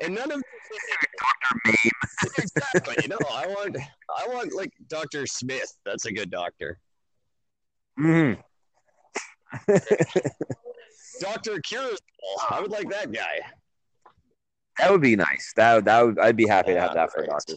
and 0.00 0.14
none 0.14 0.30
of 0.30 0.40
Dr. 0.40 1.60
Maim. 1.64 2.32
exactly. 2.38 3.08
No, 3.08 3.18
I 3.32 3.46
want 3.46 3.76
I 4.16 4.28
want 4.28 4.54
like 4.54 4.70
Dr. 4.88 5.26
Smith. 5.26 5.76
That's 5.84 6.04
a 6.04 6.12
good 6.12 6.30
doctor. 6.30 6.78
Mhm. 7.98 8.38
Dr. 11.20 11.58
Cures. 11.60 11.98
I 12.48 12.60
would 12.60 12.70
like 12.70 12.88
that 12.90 13.12
guy. 13.12 13.40
That 14.82 14.90
would 14.90 15.00
be 15.00 15.14
nice. 15.14 15.52
That 15.54 15.84
that 15.84 16.04
would 16.04 16.18
I'd 16.18 16.36
be 16.36 16.46
happy 16.46 16.74
to 16.74 16.80
have 16.80 16.94
that 16.94 17.12
for 17.12 17.20
a 17.20 17.22
Right. 17.22 17.30
doctor. 17.30 17.54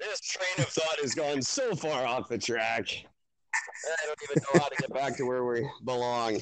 This 0.00 0.18
train 0.20 0.66
of 0.66 0.72
thought 0.72 0.98
has 1.02 1.14
gone 1.14 1.42
so 1.42 1.76
far 1.76 2.06
off 2.06 2.28
the 2.28 2.38
track. 2.38 2.88
I 3.84 4.06
don't 4.06 4.18
even 4.30 4.42
know 4.42 4.60
how 4.60 4.68
to 4.68 4.76
get 4.76 4.92
back 4.94 5.16
to 5.18 5.24
where 5.26 5.44
we 5.44 5.68
belong. 5.84 6.36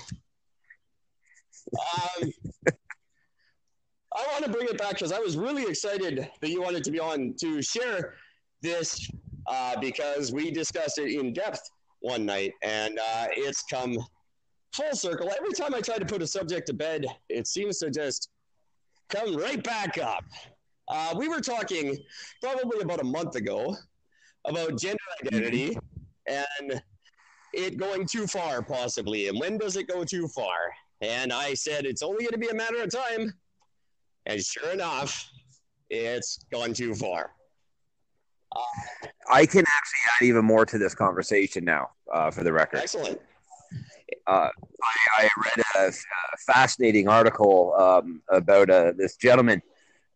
Um, 1.72 2.30
I 4.16 4.26
want 4.32 4.44
to 4.44 4.50
bring 4.50 4.68
it 4.68 4.78
back 4.78 4.90
because 4.92 5.12
I 5.12 5.18
was 5.18 5.36
really 5.36 5.64
excited 5.64 6.28
that 6.40 6.48
you 6.48 6.62
wanted 6.62 6.84
to 6.84 6.90
be 6.90 7.00
on 7.00 7.34
to 7.40 7.60
share 7.60 8.14
this 8.62 9.10
uh, 9.46 9.78
because 9.80 10.32
we 10.32 10.50
discussed 10.52 10.98
it 10.98 11.18
in 11.18 11.32
depth 11.32 11.68
one 12.00 12.24
night 12.24 12.52
and 12.62 12.98
uh, 12.98 13.26
it's 13.32 13.62
come 13.64 13.98
full 14.72 14.94
circle. 14.94 15.30
Every 15.36 15.52
time 15.52 15.74
I 15.74 15.80
try 15.80 15.98
to 15.98 16.06
put 16.06 16.22
a 16.22 16.26
subject 16.26 16.66
to 16.68 16.74
bed, 16.74 17.06
it 17.28 17.46
seems 17.46 17.78
to 17.78 17.90
just 17.90 18.30
come 19.10 19.36
right 19.36 19.62
back 19.62 19.98
up. 19.98 20.24
Uh, 20.88 21.14
we 21.16 21.28
were 21.28 21.40
talking 21.40 21.96
probably 22.42 22.80
about 22.80 23.00
a 23.00 23.04
month 23.04 23.36
ago 23.36 23.76
about 24.46 24.78
gender 24.78 24.98
identity 25.22 25.76
and 26.26 26.82
it 27.52 27.76
going 27.76 28.06
too 28.06 28.26
far, 28.26 28.62
possibly. 28.62 29.28
And 29.28 29.38
when 29.38 29.58
does 29.58 29.76
it 29.76 29.88
go 29.88 30.04
too 30.04 30.28
far? 30.28 30.72
And 31.00 31.32
I 31.32 31.54
said 31.54 31.86
it's 31.86 32.02
only 32.02 32.24
going 32.24 32.32
to 32.32 32.38
be 32.38 32.48
a 32.48 32.54
matter 32.54 32.82
of 32.82 32.90
time. 32.90 33.32
And 34.26 34.40
sure 34.40 34.70
enough, 34.70 35.30
it's 35.88 36.44
gone 36.52 36.72
too 36.72 36.94
far. 36.94 37.30
I 39.30 39.46
can 39.46 39.60
actually 39.60 40.00
add 40.20 40.26
even 40.26 40.44
more 40.44 40.66
to 40.66 40.78
this 40.78 40.94
conversation 40.94 41.64
now, 41.64 41.90
uh, 42.12 42.30
for 42.30 42.42
the 42.42 42.52
record. 42.52 42.78
Excellent. 42.78 43.20
Uh, 44.30 44.48
I, 45.18 45.24
I 45.24 45.28
read 45.44 45.64
a, 45.76 45.92
fascinating 46.46 47.08
article 47.08 47.74
um, 47.76 48.22
about 48.30 48.70
uh, 48.70 48.92
this 48.96 49.16
gentleman 49.16 49.60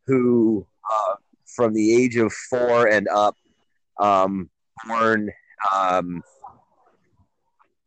who, 0.07 0.65
uh, 0.89 1.15
from 1.57 1.75
the 1.75 1.93
age 1.93 2.17
of 2.17 2.33
four 2.33 2.87
and 2.87 3.09
up, 3.09 3.37
um, 3.99 4.49
born 4.87 5.33
um, 5.75 6.23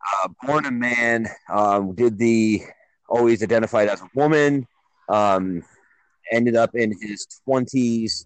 uh, 0.06 0.28
born 0.44 0.66
a 0.66 0.72
man, 0.72 1.28
um, 1.50 1.96
did 1.96 2.18
the 2.18 2.62
always 3.08 3.42
identified 3.42 3.88
as 3.88 4.02
a 4.02 4.10
woman, 4.14 4.68
um, 5.08 5.64
ended 6.34 6.58
up 6.58 6.76
in 6.76 6.94
his 7.02 7.26
twenties 7.46 8.26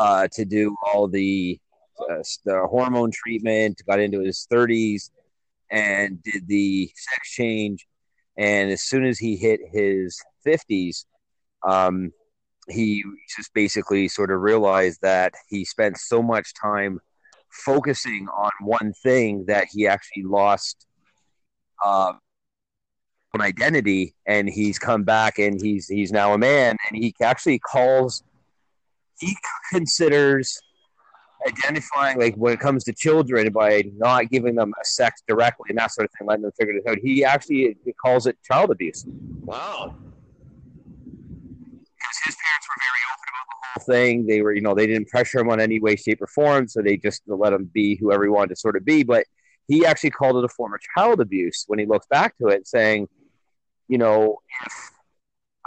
uh, 0.00 0.26
to 0.32 0.46
do 0.46 0.74
all 0.86 1.08
the 1.08 1.60
uh, 2.00 2.22
the 2.46 2.66
hormone 2.70 3.10
treatment, 3.10 3.82
got 3.86 4.00
into 4.00 4.20
his 4.20 4.46
thirties, 4.50 5.10
and 5.70 6.22
did 6.22 6.46
the 6.46 6.90
sex 6.94 7.30
change. 7.30 7.86
And 8.36 8.70
as 8.70 8.82
soon 8.82 9.04
as 9.04 9.18
he 9.18 9.36
hit 9.36 9.60
his 9.72 10.20
50s, 10.46 11.04
um, 11.66 12.12
he 12.68 13.04
just 13.36 13.52
basically 13.54 14.08
sort 14.08 14.30
of 14.30 14.40
realized 14.40 15.00
that 15.02 15.34
he 15.48 15.64
spent 15.64 15.98
so 15.98 16.22
much 16.22 16.52
time 16.60 17.00
focusing 17.50 18.26
on 18.28 18.50
one 18.60 18.92
thing 19.02 19.44
that 19.46 19.66
he 19.70 19.86
actually 19.86 20.24
lost 20.24 20.86
uh, 21.84 22.12
an 23.34 23.40
identity 23.40 24.14
and 24.26 24.48
he's 24.48 24.78
come 24.78 25.02
back 25.04 25.38
and 25.38 25.60
he's 25.60 25.88
he's 25.88 26.12
now 26.12 26.32
a 26.32 26.38
man 26.38 26.76
and 26.88 27.02
he 27.02 27.14
actually 27.20 27.58
calls 27.58 28.22
he 29.18 29.36
considers 29.72 30.60
identifying 31.46 32.18
like 32.18 32.34
when 32.36 32.52
it 32.52 32.60
comes 32.60 32.84
to 32.84 32.92
children 32.92 33.52
by 33.52 33.84
not 33.96 34.30
giving 34.30 34.54
them 34.54 34.72
a 34.80 34.84
sex 34.84 35.22
directly 35.28 35.66
and 35.68 35.78
that 35.78 35.90
sort 35.92 36.06
of 36.06 36.10
thing 36.18 36.26
letting 36.26 36.42
them 36.42 36.52
figure 36.58 36.74
it 36.74 36.82
out 36.88 36.98
he 37.02 37.24
actually 37.24 37.76
calls 38.02 38.26
it 38.26 38.36
child 38.42 38.70
abuse 38.70 39.04
Wow. 39.42 39.94
because 41.04 42.18
his 42.24 42.36
parents 42.36 42.66
were 42.68 42.80
very 42.80 43.02
open 43.12 43.28
about 43.30 43.46
the 43.50 43.56
whole 43.74 43.94
thing. 43.94 44.26
They 44.26 44.40
were, 44.42 44.54
you 44.54 44.60
know, 44.62 44.74
they 44.74 44.86
didn't 44.86 45.08
pressure 45.08 45.40
him 45.40 45.50
on 45.50 45.60
any 45.60 45.80
way, 45.80 45.96
shape, 45.96 46.22
or 46.22 46.26
form, 46.28 46.68
so 46.68 46.80
they 46.80 46.96
just 46.96 47.22
let 47.26 47.52
him 47.52 47.70
be 47.72 47.96
whoever 47.96 48.24
he 48.24 48.30
wanted 48.30 48.50
to 48.50 48.56
sort 48.56 48.76
of 48.76 48.84
be. 48.84 49.02
But 49.02 49.24
he 49.68 49.84
actually 49.84 50.10
called 50.10 50.36
it 50.36 50.44
a 50.44 50.48
form 50.48 50.72
of 50.74 50.80
child 50.96 51.20
abuse 51.20 51.64
when 51.66 51.78
he 51.78 51.86
looks 51.86 52.06
back 52.06 52.36
to 52.38 52.48
it, 52.48 52.66
saying, 52.66 53.08
you 53.88 53.98
know, 53.98 54.38
if 54.66 54.90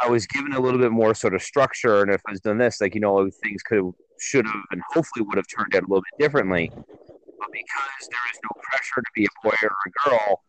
I 0.04 0.10
was 0.10 0.26
given 0.28 0.54
a 0.54 0.60
little 0.60 0.80
bit 0.80 0.92
more 0.92 1.14
sort 1.14 1.36
of 1.36 1.42
structure 1.42 2.02
and 2.02 2.12
if 2.12 2.22
I 2.28 2.32
was 2.32 2.42
done 2.42 2.58
this, 2.58 2.82
like, 2.82 2.96
you 2.96 3.02
know, 3.02 3.30
things 3.44 3.62
could 3.64 3.78
have, 3.78 3.92
should 4.20 4.46
have, 4.46 4.64
and 4.72 4.82
hopefully 4.94 5.26
would 5.26 5.38
have 5.38 5.48
turned 5.48 5.76
out 5.76 5.84
a 5.84 5.88
little 5.88 6.04
bit 6.12 6.24
differently. 6.24 6.72
But 6.74 7.52
because 7.52 8.08
there 8.10 8.20
is 8.32 8.40
no 8.44 8.62
pressure 8.64 9.02
to 9.02 9.12
be 9.14 9.26
a 9.26 9.28
boy 9.44 9.56
or 9.62 9.70
a 9.70 10.10
girl, 10.10 10.44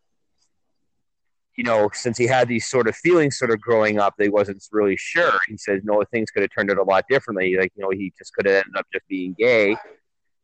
you 1.56 1.64
know, 1.64 1.90
since 1.92 2.16
he 2.16 2.26
had 2.26 2.48
these 2.48 2.66
sort 2.68 2.86
of 2.86 2.94
feelings 2.96 3.36
sort 3.36 3.50
of 3.50 3.60
growing 3.60 3.98
up, 3.98 4.14
they 4.16 4.28
wasn't 4.28 4.62
really 4.70 4.96
sure. 4.96 5.38
He 5.48 5.56
says, 5.56 5.82
no, 5.84 6.02
things 6.12 6.30
could 6.30 6.42
have 6.42 6.50
turned 6.56 6.70
out 6.70 6.78
a 6.78 6.84
lot 6.84 7.04
differently. 7.10 7.56
Like, 7.58 7.72
you 7.74 7.82
know, 7.82 7.90
he 7.90 8.12
just 8.16 8.32
could 8.32 8.46
have 8.46 8.54
ended 8.54 8.76
up 8.76 8.86
just 8.92 9.06
being 9.08 9.34
gay. 9.36 9.76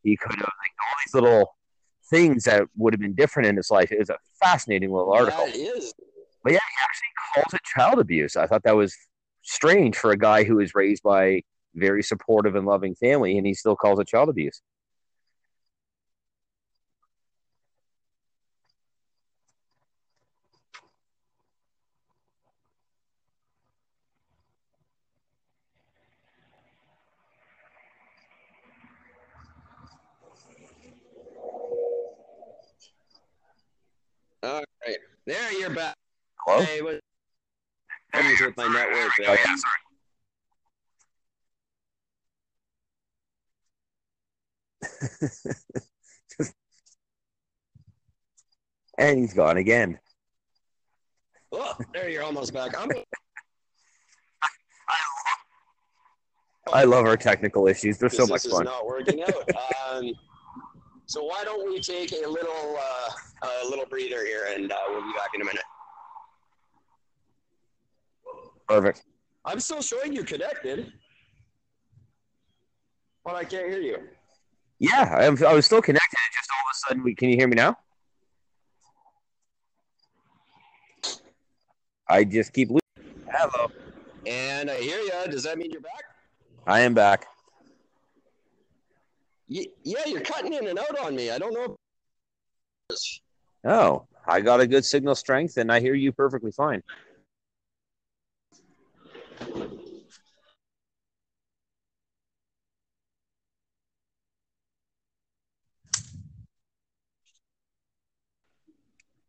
He 0.03 0.17
could 0.17 0.33
have, 0.33 0.41
like, 0.41 0.75
all 0.83 0.95
these 1.07 1.15
little 1.15 1.55
things 2.11 2.45
that 2.45 2.65
would 2.77 2.93
have 2.93 3.01
been 3.01 3.15
different 3.15 3.49
in 3.49 3.57
his 3.57 3.71
life. 3.71 3.93
It 3.93 4.01
was 4.01 4.11
a 4.11 4.19
fascinating 4.43 4.91
little 4.91 5.13
article. 5.13 5.45
It 5.47 5.55
is, 5.55 5.95
But 6.43 6.53
yeah, 6.53 6.59
he 6.59 6.85
actually 6.85 7.09
calls 7.33 7.55
it 7.55 7.63
child 7.63 7.99
abuse. 7.99 8.37
I 8.37 8.47
thought 8.47 8.63
that 8.65 8.77
was 8.77 8.95
strange 9.43 9.97
for 9.97 10.11
a 10.11 10.17
guy 10.17 10.45
who 10.45 10.57
was 10.57 10.75
raised 10.75 11.03
by 11.03 11.43
very 11.75 12.03
supportive 12.03 12.55
and 12.55 12.67
loving 12.67 12.95
family, 12.95 13.37
and 13.39 13.47
he 13.47 13.55
still 13.55 13.77
calls 13.77 13.99
it 13.99 14.09
child 14.09 14.29
abuse. 14.29 14.61
All 34.43 34.63
right. 34.87 34.99
There, 35.27 35.53
you're 35.59 35.71
back. 35.71 35.97
Hello? 36.47 36.63
Hey, 36.63 36.83
what? 36.83 37.01
With 38.15 38.57
my 38.57 38.69
network. 38.69 39.13
Oh, 39.21 39.23
yeah, 39.23 39.33
uh, 39.33 39.37
sorry. 39.37 39.84
and 48.99 49.19
he's 49.19 49.35
gone 49.35 49.57
again. 49.57 49.99
Oh, 51.53 51.77
there, 51.93 52.09
you're 52.09 52.23
almost 52.23 52.53
back. 52.53 52.77
I'm. 52.79 52.89
I 56.73 56.85
love 56.85 57.05
our 57.05 57.17
technical 57.17 57.67
issues. 57.69 57.99
They're 57.99 58.09
so 58.09 58.27
much 58.27 58.47
is 58.47 58.53
fun. 58.53 58.65
not 58.65 58.87
working 58.87 59.23
out. 59.23 59.35
Um, 59.93 60.13
so 61.07 61.23
why 61.23 61.45
don't 61.45 61.69
we 61.69 61.79
take 61.79 62.11
a 62.13 62.27
little 62.27 62.77
uh, 62.79 63.11
a 63.65 63.69
little 63.69 63.85
breather 63.87 64.25
here, 64.25 64.47
and 64.55 64.73
uh, 64.73 64.77
we'll 64.89 65.03
be 65.03 65.13
back 65.13 65.29
in 65.35 65.43
a 65.43 65.45
minute. 65.45 65.63
Perfect. 68.67 69.05
I'm 69.45 69.61
still 69.61 69.83
showing 69.83 70.15
you 70.15 70.25
connected, 70.25 70.93
but 73.25 73.35
I 73.35 73.45
can't 73.45 73.69
hear 73.69 73.81
you. 73.81 73.99
Yeah, 74.79 75.15
I, 75.17 75.25
am, 75.25 75.43
I 75.45 75.55
was 75.55 75.67
still 75.67 75.83
connected. 75.83 76.19
Just 76.35 76.51
all 76.53 76.61
of 76.61 76.73
a 76.73 76.89
sudden, 76.89 77.05
we, 77.05 77.15
can 77.15 77.29
you 77.29 77.37
hear 77.37 77.49
me 77.49 77.55
now? 77.55 77.77
I 82.09 82.25
just 82.25 82.53
keep 82.53 82.69
losing. 82.69 82.81
Hello. 83.31 83.71
And 84.27 84.71
I 84.71 84.77
hear 84.77 84.99
you. 84.99 85.13
Does 85.31 85.45
that 85.45 85.59
mean 85.59 85.71
you're 85.71 85.81
back? 85.81 86.05
I 86.67 86.81
am 86.81 86.95
back. 86.95 87.27
Y- 89.49 89.67
yeah, 89.83 90.01
you're 90.07 90.21
cutting 90.21 90.53
in 90.53 90.67
and 90.67 90.79
out 90.79 90.99
on 91.01 91.15
me. 91.15 91.31
I 91.31 91.39
don't 91.39 91.55
know. 91.55 91.77
Oh, 93.65 94.07
I 94.27 94.41
got 94.41 94.61
a 94.61 94.67
good 94.67 94.85
signal 94.85 95.15
strength, 95.15 95.57
and 95.57 95.71
I 95.73 95.81
hear 95.81 95.95
you 95.95 96.13
perfectly 96.13 96.53
fine. 96.53 96.83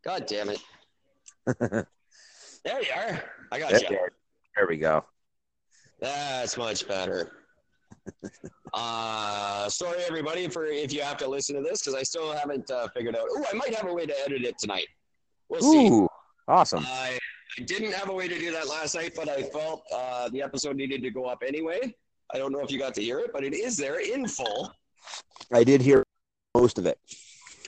God 0.05 0.25
damn 0.27 0.49
it. 0.49 0.61
There 2.65 2.81
you 2.81 2.89
are. 2.97 3.23
I 3.51 3.59
got 3.59 3.73
you. 3.73 3.87
There, 3.87 4.11
there 4.55 4.67
we 4.67 4.77
go. 4.77 5.05
That's 6.01 6.57
much 6.57 6.87
better. 6.87 7.31
uh, 8.73 9.69
sorry 9.69 10.01
everybody 10.07 10.47
for 10.47 10.65
if 10.65 10.91
you 10.91 11.01
have 11.03 11.17
to 11.17 11.27
listen 11.27 11.55
to 11.55 11.61
this 11.61 11.81
because 11.81 11.93
I 11.93 12.01
still 12.01 12.33
haven't 12.33 12.71
uh, 12.71 12.87
figured 12.87 13.15
out. 13.15 13.27
Oh, 13.29 13.45
I 13.51 13.55
might 13.55 13.75
have 13.75 13.87
a 13.87 13.93
way 13.93 14.07
to 14.07 14.13
edit 14.25 14.43
it 14.43 14.57
tonight. 14.57 14.87
We'll 15.47 15.61
see. 15.61 15.89
Ooh, 15.89 16.07
awesome. 16.47 16.83
I, 16.87 17.19
I 17.59 17.61
didn't 17.61 17.93
have 17.93 18.09
a 18.09 18.13
way 18.13 18.27
to 18.27 18.39
do 18.39 18.51
that 18.51 18.67
last 18.67 18.95
night, 18.95 19.13
but 19.15 19.29
I 19.29 19.43
felt 19.43 19.83
uh, 19.93 20.29
the 20.29 20.41
episode 20.41 20.75
needed 20.75 21.03
to 21.03 21.11
go 21.11 21.25
up 21.25 21.43
anyway. 21.45 21.93
I 22.33 22.39
don't 22.39 22.51
know 22.51 22.61
if 22.61 22.71
you 22.71 22.79
got 22.79 22.95
to 22.95 23.01
hear 23.01 23.19
it, 23.19 23.31
but 23.31 23.43
it 23.43 23.53
is 23.53 23.77
there 23.77 23.99
in 23.99 24.27
full. 24.27 24.73
I 25.53 25.63
did 25.63 25.81
hear 25.81 26.03
most 26.55 26.79
of 26.79 26.87
it. 26.87 26.97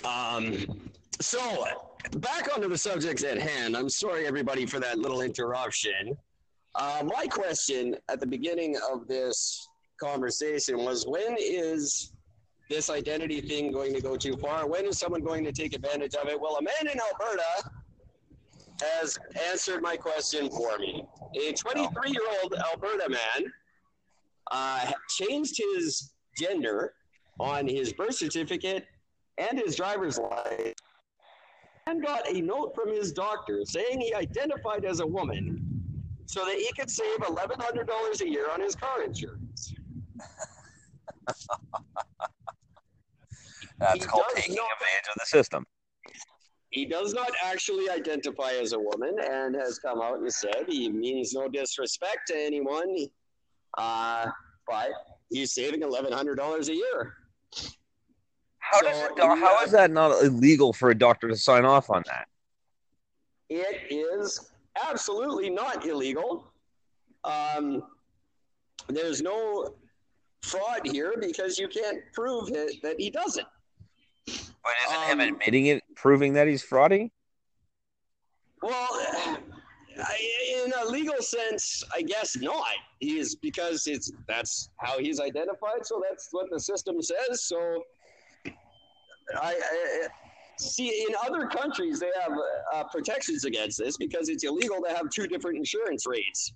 Um, 0.03 0.89
so 1.19 1.65
back 2.17 2.53
onto 2.55 2.69
the 2.69 2.77
subject 2.77 3.23
at 3.23 3.37
hand. 3.37 3.75
I'm 3.75 3.89
sorry 3.89 4.25
everybody 4.25 4.65
for 4.65 4.79
that 4.79 4.99
little 4.99 5.21
interruption. 5.21 6.17
Uh, 6.75 7.03
my 7.05 7.25
question 7.27 7.95
at 8.09 8.19
the 8.19 8.27
beginning 8.27 8.77
of 8.91 9.07
this 9.07 9.67
conversation 9.99 10.77
was 10.77 11.05
when 11.07 11.35
is 11.39 12.11
this 12.69 12.89
identity 12.89 13.41
thing 13.41 13.71
going 13.71 13.93
to 13.93 14.01
go 14.01 14.15
too 14.15 14.37
far? 14.37 14.67
When 14.67 14.85
is 14.85 14.99
someone 14.99 15.23
going 15.23 15.43
to 15.45 15.51
take 15.51 15.73
advantage 15.73 16.15
of 16.15 16.27
it? 16.27 16.39
Well, 16.39 16.57
a 16.57 16.61
man 16.61 16.93
in 16.93 16.99
Alberta 16.99 17.71
has 18.81 19.17
answered 19.49 19.81
my 19.81 19.97
question 19.97 20.49
for 20.49 20.77
me. 20.77 21.03
A 21.41 21.53
23 21.53 22.11
year 22.11 22.21
old 22.43 22.53
Alberta 22.53 23.09
man 23.09 23.51
uh, 24.51 24.91
changed 25.17 25.57
his 25.57 26.11
gender 26.37 26.93
on 27.39 27.67
his 27.67 27.91
birth 27.93 28.15
certificate 28.15 28.85
and 29.39 29.57
his 29.57 29.75
driver's 29.75 30.19
license 30.19 30.75
and 31.87 32.03
got 32.03 32.29
a 32.29 32.41
note 32.41 32.73
from 32.75 32.89
his 32.93 33.11
doctor 33.13 33.61
saying 33.65 33.99
he 34.01 34.13
identified 34.13 34.83
as 34.85 34.99
a 34.99 35.07
woman 35.07 35.59
so 36.25 36.43
that 36.45 36.55
he 36.55 36.69
could 36.77 36.91
save 36.91 37.17
$1,100 37.19 38.21
a 38.21 38.29
year 38.29 38.49
on 38.51 38.59
his 38.61 38.75
car 38.75 39.03
insurance. 39.03 39.73
That's 43.79 43.93
He 43.93 43.99
called 44.01 44.23
taking 44.35 44.55
not- 44.55 44.65
advantage 44.73 45.07
of 45.09 45.15
the 45.19 45.25
system. 45.25 45.65
He 46.69 46.85
does 46.85 47.13
not 47.13 47.31
actually 47.45 47.89
identify 47.89 48.51
as 48.51 48.73
a 48.73 48.79
woman 48.79 49.15
and 49.23 49.55
has 49.55 49.79
come 49.79 50.01
out 50.01 50.19
and 50.19 50.31
said 50.31 50.65
he 50.67 50.89
means 50.89 51.33
no 51.33 51.47
disrespect 51.47 52.27
to 52.27 52.35
anyone, 52.37 52.93
uh, 53.77 54.25
but 54.67 54.89
he's 55.29 55.53
saving 55.53 55.81
$1,100 55.81 56.67
a 56.67 56.75
year. 56.75 57.13
How 58.69 58.79
So, 58.81 58.85
does 58.85 58.97
it, 58.97 59.19
how 59.19 59.35
yeah. 59.35 59.63
is 59.63 59.71
that 59.71 59.91
not 59.91 60.23
illegal 60.23 60.73
for 60.73 60.89
a 60.89 60.95
doctor 60.97 61.27
to 61.27 61.35
sign 61.37 61.65
off 61.65 61.89
on 61.89 62.03
that? 62.07 62.27
It 63.49 63.91
is 63.91 64.51
absolutely 64.87 65.49
not 65.49 65.85
illegal. 65.85 66.51
Um, 67.23 67.83
there's 68.87 69.21
no 69.21 69.75
fraud 70.41 70.81
here 70.85 71.13
because 71.19 71.57
you 71.57 71.67
can't 71.67 71.99
prove 72.13 72.49
it, 72.49 72.81
that 72.83 72.99
he 72.99 73.09
doesn't. 73.09 73.47
But 74.25 74.73
isn't 74.87 75.03
him 75.07 75.21
Um, 75.21 75.33
admitting 75.35 75.67
it 75.67 75.83
proving 75.95 76.33
that 76.33 76.47
he's 76.47 76.63
frauding? 76.63 77.09
Well, 78.61 78.87
I, 79.99 80.63
in 80.65 80.73
a 80.73 80.85
legal 80.85 81.21
sense, 81.21 81.83
I 81.93 82.01
guess 82.01 82.35
not. 82.37 82.65
He's 82.99 83.35
because 83.35 83.87
it's 83.87 84.11
that's 84.27 84.69
how 84.77 84.99
he's 84.99 85.19
identified, 85.19 85.85
so 85.85 86.03
that's 86.07 86.27
what 86.31 86.49
the 86.51 86.59
system 86.59 87.01
says. 87.01 87.43
So, 87.43 87.83
I, 89.35 89.53
I 89.53 90.07
See, 90.59 91.05
in 91.07 91.15
other 91.23 91.45
countries, 91.45 91.99
they 91.99 92.09
have 92.19 92.31
uh, 92.73 92.83
protections 92.85 93.45
against 93.45 93.77
this 93.77 93.95
because 93.95 94.27
it's 94.27 94.43
illegal 94.43 94.81
to 94.81 94.93
have 94.93 95.09
two 95.11 95.27
different 95.27 95.57
insurance 95.57 96.07
rates 96.07 96.51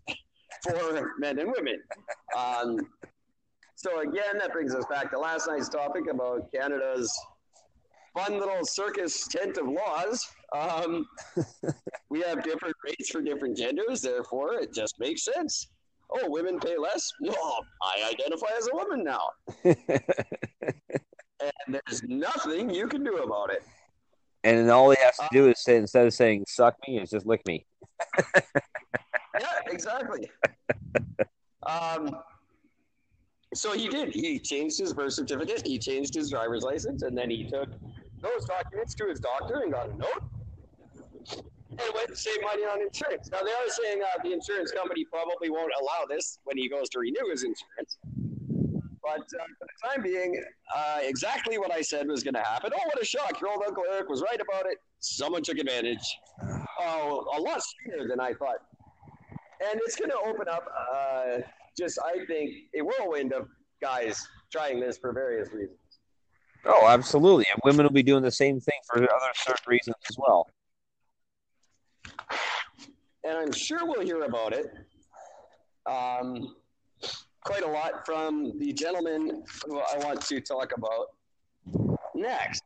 for 0.64 1.14
men 1.20 1.38
and 1.38 1.54
women. 1.56 1.80
Um, 2.36 2.80
so 3.76 4.00
again, 4.00 4.40
that 4.40 4.54
brings 4.54 4.74
us 4.74 4.86
back 4.90 5.12
to 5.12 5.20
last 5.20 5.48
night's 5.48 5.70
topic 5.70 6.06
about 6.12 6.52
Canada's 6.52 7.16
fun 8.18 8.40
little 8.40 8.66
circus 8.66 9.28
tent 9.28 9.58
of 9.58 9.68
laws. 9.68 10.28
Um, 10.54 11.06
we 12.10 12.22
have 12.22 12.44
different 12.44 12.76
rates 12.84 13.10
for 13.10 13.22
different 13.22 13.56
genders, 13.56 14.02
therefore, 14.02 14.56
it 14.56 14.74
just 14.74 15.00
makes 15.00 15.24
sense. 15.24 15.68
Oh, 16.10 16.30
women 16.30 16.60
pay 16.60 16.76
less? 16.78 17.10
Well, 17.22 17.66
I 17.82 18.10
identify 18.10 18.50
as 18.58 18.68
a 18.68 18.76
woman 18.76 19.04
now. 19.04 19.30
and 21.42 21.76
there's 21.86 22.04
nothing 22.04 22.70
you 22.70 22.88
can 22.88 23.04
do 23.04 23.18
about 23.18 23.52
it. 23.52 23.64
and 24.44 24.58
then 24.58 24.70
all 24.70 24.90
he 24.92 24.98
has 25.04 25.18
to 25.18 25.28
do 25.32 25.50
is 25.50 25.60
say 25.64 25.78
instead 25.78 26.06
of 26.06 26.14
saying 26.14 26.46
"suck 26.48 26.76
me," 26.88 27.00
is 27.00 27.10
just 27.10 27.26
lick 27.26 27.46
me. 27.46 27.66
Yeah, 29.40 29.48
exactly. 29.68 30.30
um, 31.66 32.16
so 33.54 33.72
he 33.72 33.88
did. 33.88 34.14
He 34.14 34.38
changed 34.40 34.78
his 34.78 34.94
birth 34.94 35.14
certificate, 35.14 35.66
he 35.66 35.80
changed 35.80 36.14
his 36.14 36.30
driver's 36.30 36.64
license, 36.64 37.02
and 37.04 37.18
then 37.18 37.30
he 37.30 37.50
took 37.50 37.70
those 38.22 38.46
documents 38.46 38.94
to 38.96 39.08
his 39.08 39.20
doctor 39.20 39.62
and 39.62 39.72
got 39.72 39.90
a 39.90 39.96
note 39.98 40.24
and 41.70 41.80
went 41.96 42.10
to 42.10 42.16
save 42.16 42.42
money 42.44 42.64
on 42.64 42.82
insurance. 42.82 43.30
Now, 43.32 43.40
they 43.42 43.52
are 43.52 43.70
saying 43.70 44.02
uh, 44.04 44.22
the 44.22 44.34
insurance 44.34 44.72
company 44.72 45.06
probably 45.06 45.50
won't 45.50 45.72
allow 45.82 46.06
this 46.10 46.38
when 46.44 46.58
he 46.58 46.68
goes 46.68 46.90
to 46.90 47.00
renew 47.00 47.30
his 47.32 47.44
insurance. 47.44 47.98
But 49.04 49.22
uh, 49.22 49.46
for 49.58 49.68
the 49.68 49.90
time 49.90 50.04
being, 50.04 50.44
uh, 50.76 51.00
exactly 51.02 51.58
what 51.58 51.72
I 51.72 51.82
said 51.82 52.08
was 52.08 52.24
going 52.24 52.36
to 52.36 52.42
happen. 52.42 52.72
Oh, 52.76 52.86
what 52.86 53.02
a 53.02 53.06
shock. 53.06 53.42
Your 53.42 53.52
old 53.52 53.64
Uncle 53.68 53.84
Eric 53.92 54.10
was 54.10 54.22
right 54.22 54.40
about 54.40 54.66
it. 54.68 54.78
Someone 55.00 55.44
took 55.44 55.58
advantage. 55.58 56.18
Oh, 56.84 57.28
a 57.38 57.40
lot 57.40 57.62
sooner 57.62 58.08
than 58.08 58.20
I 58.20 58.34
thought. 58.34 58.58
And 59.70 59.80
it's 59.86 59.96
going 59.96 60.10
to 60.10 60.18
open 60.18 60.48
up 60.50 60.66
uh, 60.92 61.42
just, 61.78 62.00
I 62.04 62.26
think, 62.26 62.50
a 62.76 62.82
whirlwind 62.82 63.34
of 63.34 63.50
guys 63.80 64.28
trying 64.52 64.80
this 64.80 64.98
for 64.98 65.14
various 65.14 65.54
reasons. 65.54 65.78
Oh, 66.66 66.88
absolutely. 66.88 67.46
And 67.54 67.62
women 67.64 67.86
will 67.86 67.94
be 67.94 68.02
doing 68.02 68.24
the 68.24 68.32
same 68.32 68.60
thing 68.60 68.80
for 68.88 68.98
other 68.98 69.32
certain 69.36 69.64
reasons 69.68 69.96
as 70.10 70.18
well. 70.18 70.50
and 73.24 73.38
I'm 73.38 73.52
sure 73.52 73.86
we'll 73.86 74.02
hear 74.04 74.24
about 74.24 74.54
it 74.54 74.66
um, 75.86 76.56
quite 77.44 77.64
a 77.64 77.68
lot 77.68 78.06
from 78.06 78.58
the 78.60 78.72
gentleman 78.74 79.44
who 79.66 79.80
I 79.80 79.98
want 80.00 80.22
to 80.22 80.42
talk 80.42 80.74
about 80.78 81.08
next. 82.16 82.64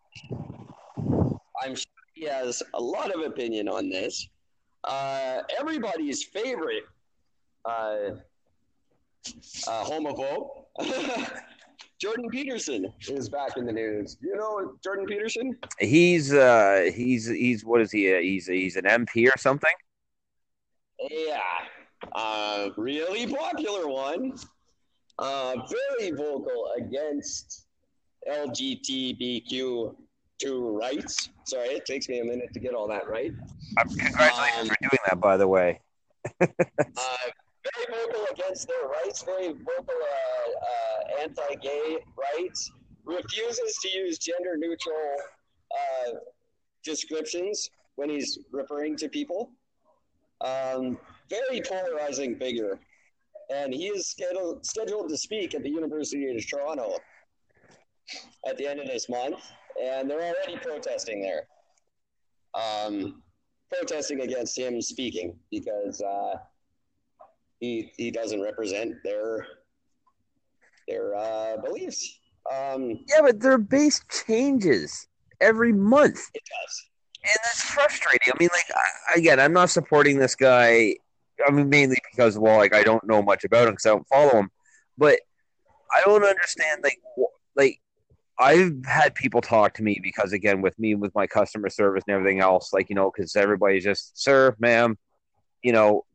I'm 1.63 1.75
sure 1.75 1.85
he 2.13 2.25
has 2.25 2.61
a 2.73 2.81
lot 2.81 3.13
of 3.13 3.21
opinion 3.21 3.67
on 3.67 3.89
this. 3.89 4.27
Uh, 4.83 5.41
everybody's 5.59 6.23
favorite 6.23 6.83
uh, 7.65 8.11
uh, 9.67 9.83
homophobe, 9.83 10.49
Jordan 11.99 12.29
Peterson, 12.29 12.93
is 13.07 13.29
back 13.29 13.57
in 13.57 13.65
the 13.65 13.71
news. 13.71 14.17
You 14.21 14.35
know 14.35 14.75
Jordan 14.83 15.05
Peterson? 15.05 15.57
He's 15.79 16.33
uh 16.33 16.91
he's 16.93 17.27
he's 17.27 17.65
what 17.65 17.81
is 17.81 17.91
he? 17.91 18.13
Uh, 18.13 18.19
he's 18.19 18.45
he's 18.45 18.75
an 18.75 18.83
MP 18.83 19.27
or 19.27 19.37
something. 19.37 19.73
Yeah, 21.09 21.39
uh, 22.13 22.69
really 22.77 23.33
popular 23.33 23.87
one. 23.87 24.35
Uh, 25.17 25.55
very 25.99 26.11
vocal 26.11 26.71
against 26.77 27.65
LGBTQ 28.29 29.95
two 30.37 30.77
rights. 30.77 31.29
Sorry, 31.45 31.69
it 31.69 31.85
takes 31.85 32.09
me 32.09 32.19
a 32.19 32.23
minute 32.25 32.53
to 32.53 32.59
get 32.59 32.73
all 32.73 32.87
that 32.89 33.07
right. 33.07 33.31
Congratulations 33.77 34.61
Um, 34.61 34.67
for 34.67 34.75
doing 34.81 34.99
that, 35.09 35.19
by 35.19 35.37
the 35.37 35.47
way. 35.47 35.79
Uh, 36.41 37.17
very 37.73 38.05
vocal 38.05 38.25
against 38.31 38.67
their 38.67 38.87
rights. 38.87 39.23
Very 39.23 39.47
vocal 39.47 39.63
uh, 39.89 41.17
uh, 41.19 41.21
anti-gay 41.23 41.97
rights. 42.15 42.71
Refuses 43.05 43.77
to 43.81 43.89
use 43.89 44.17
gender-neutral 44.19 45.15
uh, 45.71 46.11
descriptions 46.83 47.69
when 47.95 48.09
he's 48.09 48.39
referring 48.51 48.95
to 48.97 49.09
people. 49.09 49.51
Um, 50.41 50.97
very 51.29 51.61
polarizing 51.61 52.37
figure. 52.37 52.79
And 53.53 53.73
he 53.73 53.87
is 53.87 54.07
scheduled, 54.07 54.65
scheduled 54.65 55.09
to 55.09 55.17
speak 55.17 55.53
at 55.55 55.63
the 55.63 55.69
University 55.69 56.29
of 56.29 56.47
Toronto 56.49 56.97
at 58.47 58.57
the 58.57 58.67
end 58.67 58.79
of 58.79 58.87
this 58.87 59.09
month. 59.09 59.39
And 59.81 60.09
they're 60.09 60.21
already 60.21 60.57
protesting 60.57 61.21
there. 61.21 61.47
Um, 62.53 63.21
protesting 63.71 64.21
against 64.21 64.57
him 64.57 64.81
speaking 64.81 65.37
because 65.51 66.01
uh, 66.01 66.35
he, 67.59 67.91
he 67.97 68.11
doesn't 68.11 68.41
represent 68.41 68.95
their, 69.03 69.45
their 70.87 71.15
uh, 71.15 71.57
beliefs. 71.57 72.19
Um, 72.51 72.99
Yeah, 73.09 73.21
but 73.21 73.39
their 73.39 73.57
base 73.57 74.01
changes 74.25 75.07
every 75.41 75.73
month. 75.73 76.19
it 76.33 76.43
does. 76.45 76.83
and 77.23 77.37
that's 77.43 77.61
frustrating. 77.63 78.31
I 78.33 78.37
mean, 78.39 78.49
like 78.53 78.65
I, 78.73 79.19
again, 79.19 79.39
I'm 79.39 79.53
not 79.53 79.69
supporting 79.69 80.17
this 80.19 80.35
guy. 80.35 80.95
I 81.45 81.51
mean, 81.51 81.69
mainly 81.69 81.97
because 82.11 82.37
well, 82.37 82.57
like 82.57 82.73
I 82.73 82.83
don't 82.83 83.05
know 83.05 83.21
much 83.21 83.43
about 83.43 83.67
him 83.67 83.73
because 83.73 83.85
I 83.85 83.89
don't 83.89 84.07
follow 84.07 84.39
him. 84.39 84.49
But 84.97 85.19
I 85.93 86.01
don't 86.05 86.23
understand, 86.23 86.81
like, 86.83 86.99
wh- 87.17 87.57
like 87.57 87.79
I've 88.39 88.85
had 88.85 89.15
people 89.15 89.41
talk 89.41 89.73
to 89.75 89.83
me 89.83 89.99
because 90.01 90.33
again, 90.33 90.61
with 90.61 90.77
me 90.79 90.95
with 90.95 91.13
my 91.15 91.27
customer 91.27 91.69
service 91.69 92.03
and 92.07 92.15
everything 92.15 92.39
else, 92.39 92.71
like 92.73 92.89
you 92.89 92.95
know, 92.95 93.11
because 93.13 93.35
everybody's 93.35 93.83
just 93.83 94.21
sir, 94.21 94.55
ma'am, 94.59 94.97
you 95.61 95.73
know, 95.73 96.05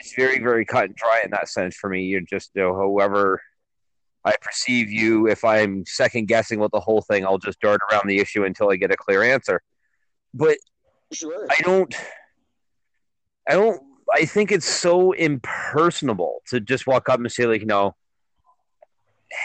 it's 0.00 0.14
very, 0.14 0.38
very 0.38 0.64
cut 0.64 0.84
and 0.84 0.96
dry 0.96 1.22
in 1.24 1.30
that 1.30 1.48
sense 1.48 1.76
for 1.76 1.90
me. 1.90 2.04
You're 2.04 2.20
just 2.20 2.50
you 2.54 2.62
know, 2.62 2.74
whoever. 2.74 3.40
I 4.24 4.34
perceive 4.42 4.90
you. 4.90 5.28
If 5.28 5.44
I'm 5.44 5.86
second 5.86 6.26
guessing 6.26 6.58
with 6.58 6.72
the 6.72 6.80
whole 6.80 7.00
thing, 7.00 7.24
I'll 7.24 7.38
just 7.38 7.60
dart 7.60 7.80
around 7.90 8.08
the 8.08 8.18
issue 8.18 8.44
until 8.44 8.70
I 8.70 8.76
get 8.76 8.90
a 8.90 8.96
clear 8.96 9.22
answer. 9.22 9.62
But 10.34 10.58
Sure. 11.12 11.46
I 11.48 11.56
don't 11.62 11.94
I 13.48 13.54
don't 13.54 13.80
I 14.14 14.24
think 14.24 14.52
it's 14.52 14.68
so 14.68 15.12
impersonable 15.12 16.42
to 16.48 16.60
just 16.60 16.86
walk 16.86 17.08
up 17.08 17.20
and 17.20 17.30
say 17.30 17.46
like, 17.46 17.60
you 17.60 17.66
know, 17.66 17.94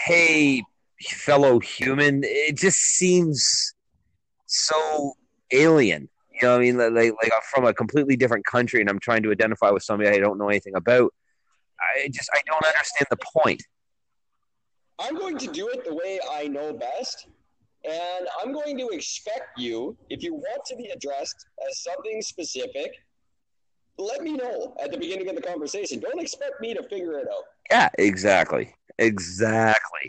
hey 0.06 0.62
fellow 1.02 1.58
human. 1.58 2.22
It 2.24 2.56
just 2.56 2.78
seems 2.78 3.74
so 4.46 5.14
alien. 5.50 6.08
You 6.32 6.40
know 6.42 6.52
what 6.52 6.56
I 6.56 6.60
mean? 6.60 6.76
Like 6.78 6.92
like 6.94 7.32
I'm 7.32 7.42
from 7.52 7.66
a 7.66 7.74
completely 7.74 8.16
different 8.16 8.44
country 8.46 8.80
and 8.80 8.88
I'm 8.88 8.98
trying 8.98 9.22
to 9.24 9.30
identify 9.30 9.70
with 9.70 9.82
somebody 9.82 10.10
I 10.10 10.18
don't 10.18 10.38
know 10.38 10.48
anything 10.48 10.74
about. 10.74 11.12
I 11.80 12.08
just 12.08 12.30
I 12.32 12.40
don't 12.46 12.64
understand 12.64 13.06
the 13.10 13.18
point. 13.36 13.62
I'm 14.98 15.16
going 15.16 15.38
to 15.38 15.48
do 15.48 15.68
it 15.68 15.84
the 15.84 15.94
way 15.94 16.20
I 16.32 16.46
know 16.46 16.72
best. 16.72 17.26
And 17.84 18.26
I'm 18.40 18.52
going 18.52 18.78
to 18.78 18.88
expect 18.88 19.58
you, 19.58 19.96
if 20.08 20.22
you 20.22 20.34
want 20.34 20.64
to 20.66 20.76
be 20.76 20.86
addressed 20.86 21.46
as 21.68 21.82
something 21.82 22.22
specific, 22.22 22.92
let 23.98 24.22
me 24.22 24.32
know 24.32 24.76
at 24.82 24.90
the 24.90 24.98
beginning 24.98 25.28
of 25.28 25.36
the 25.36 25.42
conversation. 25.42 26.00
Don't 26.00 26.20
expect 26.20 26.60
me 26.60 26.74
to 26.74 26.82
figure 26.84 27.18
it 27.18 27.28
out. 27.28 27.44
Yeah, 27.70 27.88
exactly. 27.98 28.74
Exactly. 28.98 30.00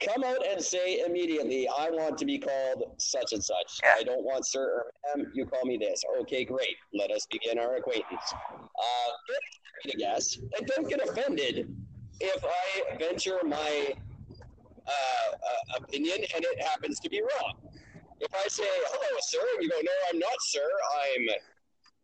Come 0.00 0.24
out 0.24 0.44
and 0.44 0.60
say 0.60 1.04
immediately, 1.06 1.68
I 1.68 1.88
want 1.90 2.18
to 2.18 2.24
be 2.24 2.38
called 2.38 2.94
such 2.98 3.32
and 3.32 3.42
such. 3.42 3.78
Yeah. 3.84 3.94
I 3.98 4.02
don't 4.02 4.24
want 4.24 4.46
sir 4.46 4.64
or 4.64 5.16
ma'am. 5.16 5.30
You 5.32 5.46
call 5.46 5.64
me 5.64 5.76
this. 5.76 6.02
Okay, 6.22 6.44
great. 6.44 6.76
Let 6.92 7.12
us 7.12 7.26
begin 7.30 7.58
our 7.58 7.76
acquaintance. 7.76 8.34
Uh, 8.52 9.10
don't 9.28 9.84
get 9.84 9.94
a 9.94 9.98
guess, 9.98 10.38
and 10.58 10.66
don't 10.66 10.88
get 10.88 11.08
offended 11.08 11.72
if 12.20 12.44
I 12.44 12.96
venture 12.98 13.38
my 13.44 13.94
uh, 14.86 14.90
uh, 14.90 15.78
opinion 15.78 16.18
and 16.34 16.44
it 16.44 16.62
happens 16.62 16.98
to 17.00 17.08
be 17.08 17.20
wrong. 17.20 17.54
If 18.20 18.32
I 18.34 18.46
say, 18.48 18.62
hello, 18.66 19.18
sir, 19.20 19.40
and 19.54 19.64
you 19.64 19.68
go, 19.68 19.76
no, 19.82 19.92
I'm 20.12 20.18
not, 20.18 20.36
sir. 20.40 20.68
I'm 21.02 21.28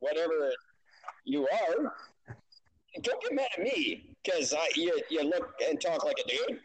whatever 0.01 0.53
you 1.25 1.47
are. 1.49 1.93
Don't 3.03 3.23
get 3.23 3.35
mad 3.35 3.49
at 3.57 3.63
me 3.63 4.17
because 4.25 4.55
you, 4.75 5.01
you 5.11 5.23
look 5.23 5.53
and 5.69 5.81
talk 5.81 6.05
like 6.05 6.17
a 6.25 6.29
dude. 6.29 6.61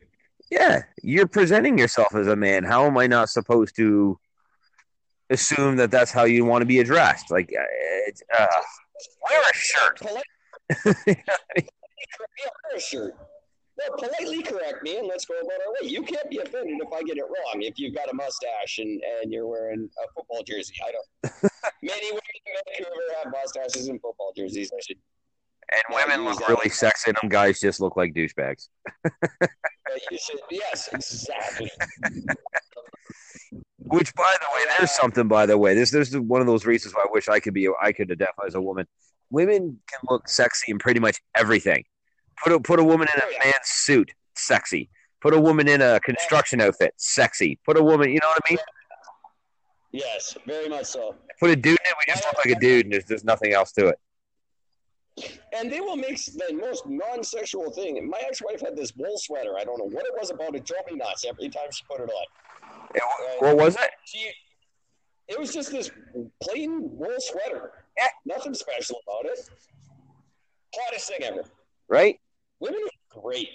Yeah, 0.50 0.84
you're 1.02 1.28
presenting 1.28 1.78
yourself 1.78 2.14
as 2.16 2.28
a 2.28 2.36
man. 2.36 2.64
How 2.64 2.86
am 2.86 2.98
I 2.98 3.08
not 3.08 3.30
supposed 3.30 3.76
to 3.78 4.18
assume 5.30 5.78
that 5.78 5.92
that's 5.92 6.12
how 6.12 6.26
you 6.26 6.46
want 6.46 6.62
to 6.62 6.66
be 6.66 6.80
addressed? 6.80 7.32
Like, 7.32 7.52
uh, 7.58 7.64
it's, 8.08 8.22
uh, 8.38 8.46
wear 9.30 9.42
a 9.42 9.56
shirt. 9.56 9.98
Polite, 10.00 10.24
yeah, 11.08 11.24
wear 11.58 12.78
a 12.78 12.80
shirt. 12.80 13.16
Well, 13.78 13.98
politely 13.98 14.44
correct 14.44 14.84
me 14.84 14.98
and 14.98 15.08
let's 15.08 15.26
go 15.26 15.34
about 15.40 15.60
our 15.66 15.74
way. 15.74 15.90
You 15.90 16.04
can't 16.04 16.30
be 16.30 16.38
offended 16.38 16.80
if 16.80 16.94
I 16.94 17.02
get 17.02 17.18
it 17.18 17.24
wrong. 17.24 17.62
If 17.62 17.80
you've 17.80 17.96
got 17.96 18.12
a 18.12 18.14
mustache 18.14 18.78
and, 18.78 19.02
and 19.22 19.32
you're 19.32 19.48
wearing 19.48 19.90
a 20.04 20.08
football 20.14 20.44
jersey, 20.44 20.76
I 20.86 20.92
don't. 20.92 21.34
Many 21.82 22.12
women 22.12 22.22
in 22.46 22.54
Vancouver 22.68 23.02
have 23.24 23.32
mustaches 23.32 23.88
and 23.88 24.00
football 24.00 24.32
jerseys. 24.38 24.72
I 24.72 24.80
should. 24.86 24.98
And 25.72 25.82
women 25.96 26.26
look 26.26 26.48
really 26.48 26.70
sexy, 26.70 27.10
and 27.10 27.18
them 27.22 27.30
guys 27.30 27.60
just 27.60 27.80
look 27.80 27.98
like 27.98 28.14
douchebags. 28.14 28.68
You 30.12 30.18
should. 30.18 30.40
Yes, 30.52 30.90
exactly. 30.92 31.72
Which, 33.80 34.14
by 34.14 34.36
the 34.40 34.48
way, 34.56 34.62
there's 34.78 34.92
something. 34.92 35.28
By 35.28 35.46
the 35.46 35.58
way, 35.58 35.74
this 35.74 35.90
there's 35.90 36.16
one 36.18 36.42
of 36.42 36.48
those 36.48 36.66
reasons 36.66 36.94
why 36.94 37.02
I 37.02 37.08
wish 37.12 37.28
I 37.28 37.40
could 37.40 37.54
be 37.54 37.70
I 37.82 37.92
could 37.92 38.12
identify 38.12 38.46
as 38.46 38.56
a 38.56 38.62
woman. 38.62 38.86
Women 39.30 39.80
can 39.90 40.00
look 40.10 40.28
sexy 40.28 40.72
in 40.72 40.80
pretty 40.80 41.00
much 41.00 41.20
everything. 41.36 41.86
Put 42.42 42.54
a 42.54 42.60
put 42.60 42.80
a 42.80 42.84
woman 42.84 43.08
in 43.14 43.22
a 43.22 43.46
man's 43.46 43.58
suit, 43.66 44.12
sexy. 44.36 44.90
Put 45.22 45.34
a 45.34 45.40
woman 45.40 45.68
in 45.68 45.82
a 45.82 46.00
construction 46.02 46.60
outfit, 46.62 46.94
sexy. 46.98 47.58
Put 47.66 47.78
a 47.78 47.84
woman, 47.84 48.10
you 48.10 48.20
know 48.22 48.28
what 48.28 48.42
I 48.46 48.52
mean? 48.54 48.60
Yes, 49.92 50.36
very 50.46 50.68
much 50.68 50.86
so. 50.86 51.16
Put 51.40 51.52
a 51.52 51.56
dude 51.56 51.78
in 51.80 51.86
it, 51.86 51.96
we 52.08 52.14
just 52.14 52.26
look 52.26 52.44
like 52.46 52.58
a 52.58 52.60
dude, 52.60 52.88
and 52.88 52.94
there's, 52.94 53.06
there's 53.06 53.24
nothing 53.24 53.54
else 53.54 53.72
to 53.74 53.88
it. 53.88 54.00
And 55.56 55.72
they 55.72 55.80
will 55.80 55.96
make 55.96 56.18
the 56.26 56.54
most 56.60 56.88
non-sexual 56.88 57.72
thing. 57.72 58.10
My 58.10 58.20
ex-wife 58.28 58.60
had 58.60 58.76
this 58.76 58.94
wool 58.96 59.18
sweater. 59.18 59.56
I 59.60 59.64
don't 59.64 59.78
know 59.78 59.86
what 59.86 60.06
it 60.06 60.14
was 60.20 60.32
about. 60.32 60.56
It 60.56 60.66
drove 60.66 60.82
me 60.90 60.98
nuts 60.98 61.24
every 61.26 61.48
time 61.50 61.68
she 61.72 61.84
put 61.88 62.02
it 62.02 62.10
on. 62.10 62.26
It- 62.96 63.04
what 63.40 63.56
was 63.56 63.76
it? 63.76 63.92
She, 64.06 64.32
it 65.28 65.40
was 65.40 65.54
just 65.54 65.72
this 65.72 65.92
plain 66.42 66.80
wool 66.82 67.16
sweater. 67.20 67.72
Yeah. 67.96 68.08
Nothing 68.26 68.56
special 68.56 69.00
about 69.08 69.32
it. 69.32 69.40
Hottest 70.76 71.08
thing 71.10 71.24
ever. 71.24 71.44
Right? 71.88 72.20
Women 72.64 72.80
are 72.82 73.22
great. 73.22 73.50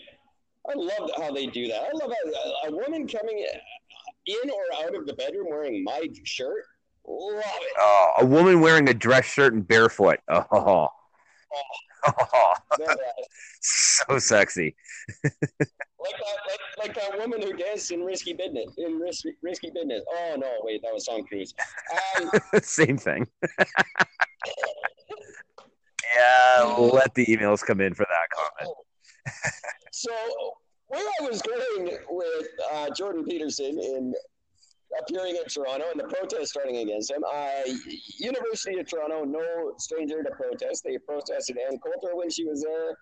I 0.68 0.74
love 0.74 1.10
how 1.16 1.32
they 1.32 1.46
do 1.46 1.66
that. 1.68 1.80
I 1.80 1.90
love 1.94 2.10
a, 2.12 2.68
a 2.68 2.70
woman 2.70 3.08
coming 3.08 3.46
in 4.26 4.50
or 4.50 4.84
out 4.84 4.94
of 4.94 5.06
the 5.06 5.14
bedroom 5.14 5.46
wearing 5.48 5.82
my 5.82 6.06
shirt. 6.24 6.64
Love 7.06 7.42
it. 7.42 7.72
Oh, 7.78 8.12
a 8.18 8.26
woman 8.26 8.60
wearing 8.60 8.86
a 8.90 8.92
dress 8.92 9.24
shirt 9.24 9.54
and 9.54 9.66
barefoot. 9.66 10.18
Oh, 10.28 10.88
Love 12.06 12.18
that. 12.78 13.14
so 13.62 14.18
sexy. 14.18 14.76
like 15.24 15.32
that, 15.40 16.36
like, 16.46 16.60
like 16.78 16.94
that 16.94 17.18
woman 17.18 17.40
who 17.40 17.54
danced 17.54 17.90
in 17.90 18.02
Risky 18.02 18.34
Business. 18.34 18.74
In 18.76 18.98
Risky, 18.98 19.32
Risky 19.42 19.70
Business. 19.70 20.04
Oh 20.06 20.36
no, 20.38 20.52
wait, 20.60 20.82
that 20.82 20.92
was 20.92 21.06
Tom 21.06 21.24
Cruise. 21.24 21.54
Um, 22.20 22.30
Same 22.62 22.98
thing. 22.98 23.26
yeah, 26.14 26.76
let 26.78 27.14
the 27.14 27.24
emails 27.24 27.64
come 27.64 27.80
in 27.80 27.94
for 27.94 28.04
that 28.04 28.28
comment. 28.34 28.76
So 29.92 30.10
where 30.88 31.06
I 31.20 31.28
was 31.28 31.42
going 31.42 31.96
with 32.10 32.46
uh, 32.72 32.90
Jordan 32.90 33.24
Peterson 33.24 33.78
in 33.78 34.14
appearing 35.02 35.36
in 35.36 35.44
Toronto 35.44 35.84
and 35.90 36.00
the 36.00 36.04
protest 36.04 36.50
starting 36.52 36.78
against 36.78 37.10
him, 37.10 37.22
uh, 37.30 37.60
University 38.18 38.78
of 38.78 38.88
Toronto, 38.88 39.24
no 39.24 39.72
stranger 39.78 40.22
to 40.22 40.30
protest. 40.30 40.82
They 40.84 40.96
protested 40.98 41.58
Ann 41.58 41.78
Coulter 41.78 42.16
when 42.16 42.30
she 42.30 42.44
was 42.44 42.62
there. 42.62 42.96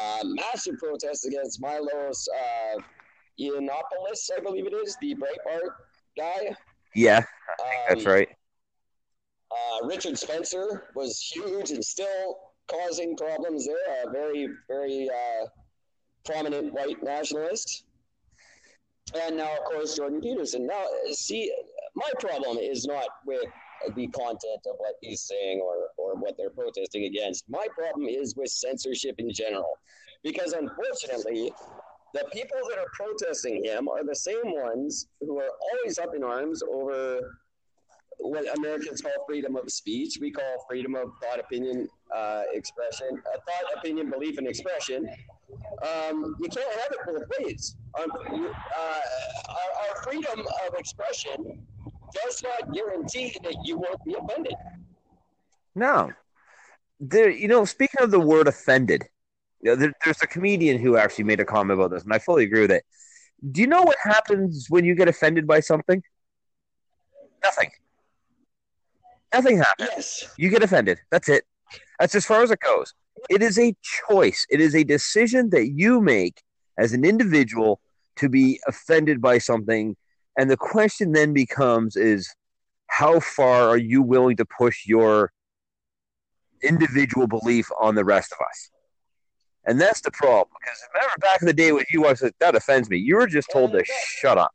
Uh, 0.00 0.24
massive 0.24 0.78
protest 0.78 1.26
against 1.26 1.60
Milos 1.60 2.28
uh, 2.34 2.80
Yiannopoulos, 3.40 4.30
I 4.36 4.40
believe 4.42 4.66
it 4.66 4.72
is, 4.74 4.96
the 5.00 5.14
Breitbart 5.14 5.70
guy. 6.16 6.54
Yeah, 6.94 7.18
Um, 7.18 7.66
that's 7.88 8.06
right. 8.06 8.28
Uh, 9.50 9.86
Richard 9.86 10.18
Spencer 10.18 10.88
was 10.94 11.20
huge 11.20 11.70
and 11.70 11.84
still 11.84 12.36
causing 12.68 13.16
problems 13.16 13.66
there. 13.66 14.04
A 14.06 14.10
very, 14.10 14.48
very 14.68 15.08
uh, 15.08 15.46
prominent 16.24 16.72
white 16.72 17.02
nationalist. 17.02 17.84
And 19.14 19.38
now, 19.38 19.52
of 19.52 19.64
course, 19.64 19.96
Jordan 19.96 20.20
Peterson. 20.20 20.66
Now, 20.66 20.84
see, 21.12 21.52
my 21.94 22.10
problem 22.20 22.58
is 22.58 22.86
not 22.86 23.08
with 23.26 23.44
the 23.94 24.06
content 24.08 24.60
of 24.66 24.76
what 24.78 24.94
he's 25.00 25.22
saying 25.22 25.60
or, 25.60 25.88
or 25.96 26.14
what 26.14 26.36
they're 26.36 26.50
protesting 26.50 27.04
against. 27.04 27.44
My 27.48 27.66
problem 27.74 28.06
is 28.06 28.36
with 28.36 28.50
censorship 28.50 29.14
in 29.18 29.32
general. 29.32 29.78
Because 30.22 30.52
unfortunately, 30.52 31.52
the 32.12 32.24
people 32.32 32.58
that 32.68 32.78
are 32.78 32.90
protesting 32.92 33.64
him 33.64 33.88
are 33.88 34.04
the 34.04 34.14
same 34.14 34.52
ones 34.52 35.06
who 35.20 35.38
are 35.38 35.50
always 35.72 35.98
up 35.98 36.14
in 36.14 36.24
arms 36.24 36.62
over 36.62 37.20
what 38.18 38.44
Americans 38.58 39.00
call 39.00 39.12
freedom 39.26 39.56
of 39.56 39.70
speech. 39.70 40.18
We 40.20 40.32
call 40.32 40.66
freedom 40.68 40.94
of 40.96 41.12
thought, 41.22 41.38
opinion, 41.38 41.88
uh, 42.14 42.42
expression, 42.52 43.22
a 43.34 43.38
thought, 43.38 43.78
opinion, 43.78 44.10
belief, 44.10 44.38
and 44.38 44.46
expression. 44.46 45.08
Um, 45.82 46.36
you 46.40 46.48
can't 46.48 46.72
have 46.80 46.92
it 46.92 46.98
both 47.06 47.22
ways. 47.38 47.76
Um, 48.00 48.10
you, 48.34 48.48
uh, 48.48 49.00
our, 49.48 49.88
our 49.88 50.02
freedom 50.02 50.40
of 50.66 50.74
expression 50.78 51.66
does 52.12 52.42
not 52.42 52.72
guarantee 52.72 53.36
that 53.42 53.54
you 53.64 53.78
won't 53.78 54.02
be 54.04 54.14
offended. 54.14 54.54
No. 55.74 56.12
There, 57.00 57.30
you 57.30 57.48
know, 57.48 57.64
speaking 57.64 58.02
of 58.02 58.10
the 58.10 58.20
word 58.20 58.48
offended, 58.48 59.04
you 59.60 59.70
know, 59.70 59.76
there, 59.76 59.92
there's 60.04 60.22
a 60.22 60.26
comedian 60.26 60.78
who 60.78 60.96
actually 60.96 61.24
made 61.24 61.40
a 61.40 61.44
comment 61.44 61.78
about 61.78 61.90
this, 61.90 62.04
and 62.04 62.12
I 62.12 62.18
fully 62.18 62.44
agree 62.44 62.62
with 62.62 62.70
it. 62.70 62.84
Do 63.52 63.60
you 63.60 63.66
know 63.66 63.82
what 63.82 63.96
happens 64.02 64.66
when 64.68 64.84
you 64.84 64.94
get 64.94 65.08
offended 65.08 65.46
by 65.46 65.60
something? 65.60 66.02
Nothing. 67.42 67.70
Nothing 69.32 69.58
happens. 69.58 69.90
Yes. 69.94 70.34
You 70.36 70.48
get 70.50 70.62
offended. 70.62 70.98
That's 71.10 71.28
it. 71.28 71.44
That's 71.98 72.14
as 72.14 72.24
far 72.24 72.42
as 72.42 72.50
it 72.50 72.60
goes. 72.60 72.94
It 73.28 73.42
is 73.42 73.58
a 73.58 73.74
choice. 74.08 74.46
It 74.50 74.60
is 74.60 74.74
a 74.74 74.84
decision 74.84 75.50
that 75.50 75.70
you 75.70 76.00
make 76.00 76.42
as 76.78 76.92
an 76.92 77.04
individual 77.04 77.80
to 78.16 78.28
be 78.28 78.60
offended 78.66 79.20
by 79.20 79.38
something. 79.38 79.96
And 80.38 80.50
the 80.50 80.56
question 80.56 81.12
then 81.12 81.32
becomes 81.32 81.96
is 81.96 82.32
how 82.86 83.20
far 83.20 83.68
are 83.68 83.78
you 83.78 84.02
willing 84.02 84.36
to 84.36 84.44
push 84.44 84.86
your 84.86 85.32
individual 86.62 87.26
belief 87.26 87.68
on 87.80 87.94
the 87.94 88.04
rest 88.04 88.32
of 88.32 88.38
us? 88.46 88.70
And 89.66 89.80
that's 89.80 90.00
the 90.00 90.10
problem. 90.12 90.48
Because 90.60 90.78
remember 90.94 91.14
back 91.20 91.42
in 91.42 91.46
the 91.46 91.52
day 91.52 91.72
when 91.72 91.84
you 91.92 92.02
was 92.02 92.22
that 92.38 92.54
offends 92.54 92.88
me, 92.88 92.96
you 92.96 93.16
were 93.16 93.26
just 93.26 93.50
told 93.52 93.72
to 93.72 93.84
shut 93.84 94.38
up. 94.38 94.52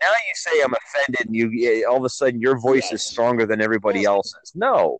Now 0.00 0.08
you 0.08 0.34
say 0.34 0.62
I'm 0.64 0.72
offended, 0.72 1.26
and 1.26 1.36
you 1.36 1.86
all 1.88 1.98
of 1.98 2.04
a 2.04 2.08
sudden 2.08 2.40
your 2.40 2.58
voice 2.58 2.90
is 2.90 3.02
stronger 3.02 3.44
than 3.46 3.60
everybody 3.60 4.04
else's. 4.04 4.52
No, 4.54 4.98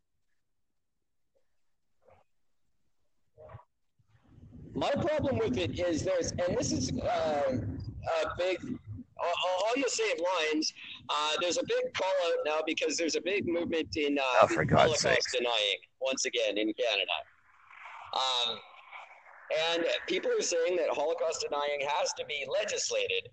My 4.74 4.90
problem 4.90 5.38
with 5.38 5.56
it 5.58 5.78
is 5.78 6.04
there's, 6.04 6.32
and 6.32 6.56
this 6.56 6.72
is 6.72 6.92
uh, 6.92 7.52
a 7.52 8.28
big, 8.38 8.58
all, 9.20 9.64
all 9.66 9.72
you 9.76 9.88
say 9.88 10.12
of 10.12 10.18
lines, 10.18 10.72
uh, 11.08 11.32
there's 11.40 11.58
a 11.58 11.64
big 11.66 11.92
call 11.94 12.12
out 12.26 12.38
now 12.46 12.60
because 12.66 12.96
there's 12.96 13.16
a 13.16 13.20
big 13.20 13.46
movement 13.46 13.88
in 13.96 14.18
uh, 14.18 14.22
Oh, 14.42 14.46
for 14.46 14.64
God's 14.64 14.82
Holocaust 14.82 15.02
sakes. 15.02 15.32
denying 15.36 15.76
once 16.00 16.24
again 16.24 16.56
in 16.56 16.72
Canada. 16.72 17.16
Um, 18.14 18.58
and 19.74 19.84
people 20.06 20.30
are 20.30 20.42
saying 20.42 20.76
that 20.76 20.88
Holocaust 20.90 21.46
denying 21.48 21.86
has 21.98 22.12
to 22.14 22.24
be 22.26 22.46
legislated 22.52 23.28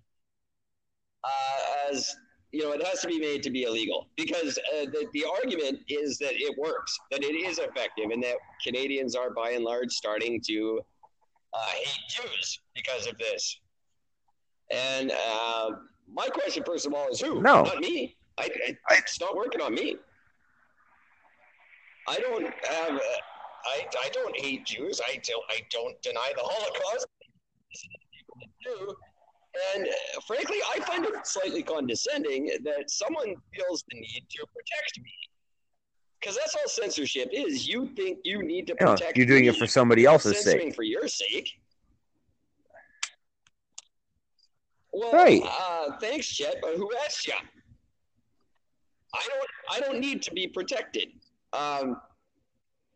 uh, 1.23 1.91
as 1.91 2.15
you 2.52 2.63
know, 2.63 2.71
it 2.71 2.82
has 2.86 3.02
to 3.02 3.08
be 3.08 3.19
made 3.19 3.43
to 3.43 3.50
be 3.50 3.63
illegal 3.63 4.08
because 4.15 4.58
uh, 4.58 4.86
the, 4.86 5.06
the 5.13 5.26
argument 5.26 5.80
is 5.89 6.17
that 6.17 6.32
it 6.34 6.58
works, 6.58 6.97
that 7.12 7.21
it 7.21 7.36
is 7.36 7.60
effective, 7.60 8.10
and 8.12 8.23
that 8.23 8.36
Canadians 8.65 9.15
are 9.15 9.30
by 9.32 9.52
and 9.52 9.65
large 9.65 9.91
starting 9.91 10.39
to 10.47 10.80
uh, 11.57 11.65
hate 11.71 12.03
Jews 12.09 12.59
because 12.75 13.07
of 13.07 13.17
this. 13.17 13.59
And 14.69 15.11
uh, 15.11 15.71
my 16.11 16.27
question, 16.27 16.63
first 16.65 16.85
of 16.85 16.93
all, 16.93 17.07
is 17.09 17.21
who? 17.21 17.41
No. 17.41 17.63
Not 17.63 17.79
me. 17.79 18.15
I, 18.37 18.49
I, 18.89 18.95
it's 18.97 19.19
not 19.19 19.35
working 19.35 19.61
on 19.61 19.73
me. 19.73 19.95
I 22.07 22.19
don't 22.19 22.43
have. 22.43 22.95
Uh, 22.95 22.99
I, 23.65 23.85
I 24.03 24.09
don't 24.13 24.37
hate 24.39 24.65
Jews. 24.65 25.01
I 25.05 25.19
don't. 25.27 25.43
I 25.49 25.59
don't 25.71 26.01
deny 26.01 26.31
the 26.35 26.43
Holocaust. 26.43 27.07
Do. 28.63 28.95
And 29.75 29.87
uh, 29.87 30.21
frankly, 30.27 30.57
I 30.75 30.79
find 30.81 31.05
it 31.05 31.13
slightly 31.25 31.63
condescending 31.63 32.51
that 32.63 32.91
someone 32.91 33.35
feels 33.53 33.83
the 33.89 33.99
need 33.99 34.25
to 34.29 34.45
protect 34.53 34.99
me. 34.99 35.11
Because 36.19 36.36
that's 36.36 36.56
all 36.56 36.67
censorship 36.67 37.30
is. 37.32 37.67
You 37.67 37.88
think 37.95 38.19
you 38.23 38.41
need 38.43 38.67
to 38.67 38.75
protect 38.75 39.17
you're 39.17 39.25
doing 39.27 39.45
it 39.45 39.56
for 39.56 39.67
somebody 39.67 40.06
else's 40.06 40.41
sake. 40.43 40.73
for 40.75 40.84
your 40.84 41.08
sake. 41.08 41.49
Well, 44.91 45.12
Right. 45.12 45.41
uh, 45.43 45.97
thanks, 45.99 46.27
Chet, 46.27 46.56
but 46.62 46.75
who 46.75 46.89
asked 47.06 47.27
you? 47.27 47.34
I 49.13 49.27
don't. 49.27 49.49
I 49.69 49.80
don't 49.80 49.99
need 49.99 50.21
to 50.23 50.32
be 50.34 50.47
protected. 50.47 51.10
Um, 51.53 52.01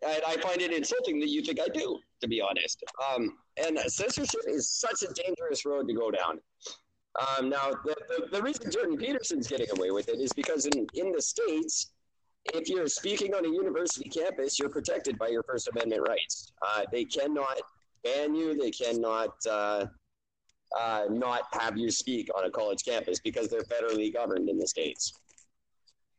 and 0.04 0.22
I 0.28 0.36
find 0.38 0.62
it 0.62 0.74
insulting 0.74 1.20
that 1.20 1.30
you 1.30 1.42
think 1.44 1.60
I 1.60 1.68
do, 1.68 2.00
to 2.22 2.28
be 2.28 2.42
honest. 2.42 2.84
Um, 3.14 3.38
and 3.64 3.78
censorship 3.88 4.42
is 4.48 4.70
such 4.70 5.04
a 5.04 5.14
dangerous 5.14 5.64
road 5.66 5.88
to 5.88 5.94
go 5.94 6.10
down. 6.10 6.40
Um, 7.38 7.50
now, 7.50 7.72
the, 7.86 7.96
the, 8.10 8.28
the 8.32 8.42
reason 8.42 8.72
Jordan 8.72 8.98
Peterson's 8.98 9.48
getting 9.48 9.68
away 9.78 9.92
with 9.92 10.10
it 10.10 10.20
is 10.20 10.34
because 10.34 10.66
in, 10.66 10.88
in 10.96 11.12
the 11.12 11.22
States, 11.22 11.92
if 12.46 12.70
you're 12.70 12.88
speaking 12.88 13.34
on 13.34 13.46
a 13.46 13.50
university 13.50 14.10
campus, 14.10 14.60
you're 14.60 14.70
protected 14.70 15.18
by 15.18 15.28
your 15.28 15.44
First 15.44 15.70
Amendment 15.70 16.08
rights. 16.08 16.52
Uh, 16.62 16.84
they 16.92 17.06
cannot 17.06 17.60
ban 18.04 18.34
you, 18.34 18.56
they 18.58 18.72
cannot 18.72 19.36
uh, 19.50 19.86
uh, 20.80 21.06
not 21.10 21.44
have 21.52 21.78
you 21.78 21.92
speak 21.92 22.30
on 22.36 22.46
a 22.46 22.50
college 22.50 22.84
campus 22.84 23.20
because 23.20 23.48
they're 23.50 23.62
federally 23.64 24.14
governed 24.14 24.50
in 24.50 24.58
the 24.58 24.68
States. 24.68 25.14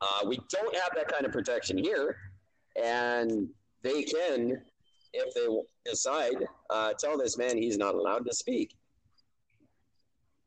Uh, 0.00 0.26
we 0.26 0.38
don't 0.50 0.74
have 0.74 0.90
that 0.94 1.08
kind 1.08 1.24
of 1.24 1.32
protection 1.32 1.78
here, 1.78 2.16
and 2.82 3.48
they 3.82 4.02
can, 4.02 4.60
if 5.12 5.34
they 5.34 5.90
decide, 5.90 6.46
uh, 6.70 6.92
tell 6.98 7.16
this 7.16 7.38
man 7.38 7.56
he's 7.56 7.78
not 7.78 7.94
allowed 7.94 8.24
to 8.26 8.34
speak. 8.34 8.74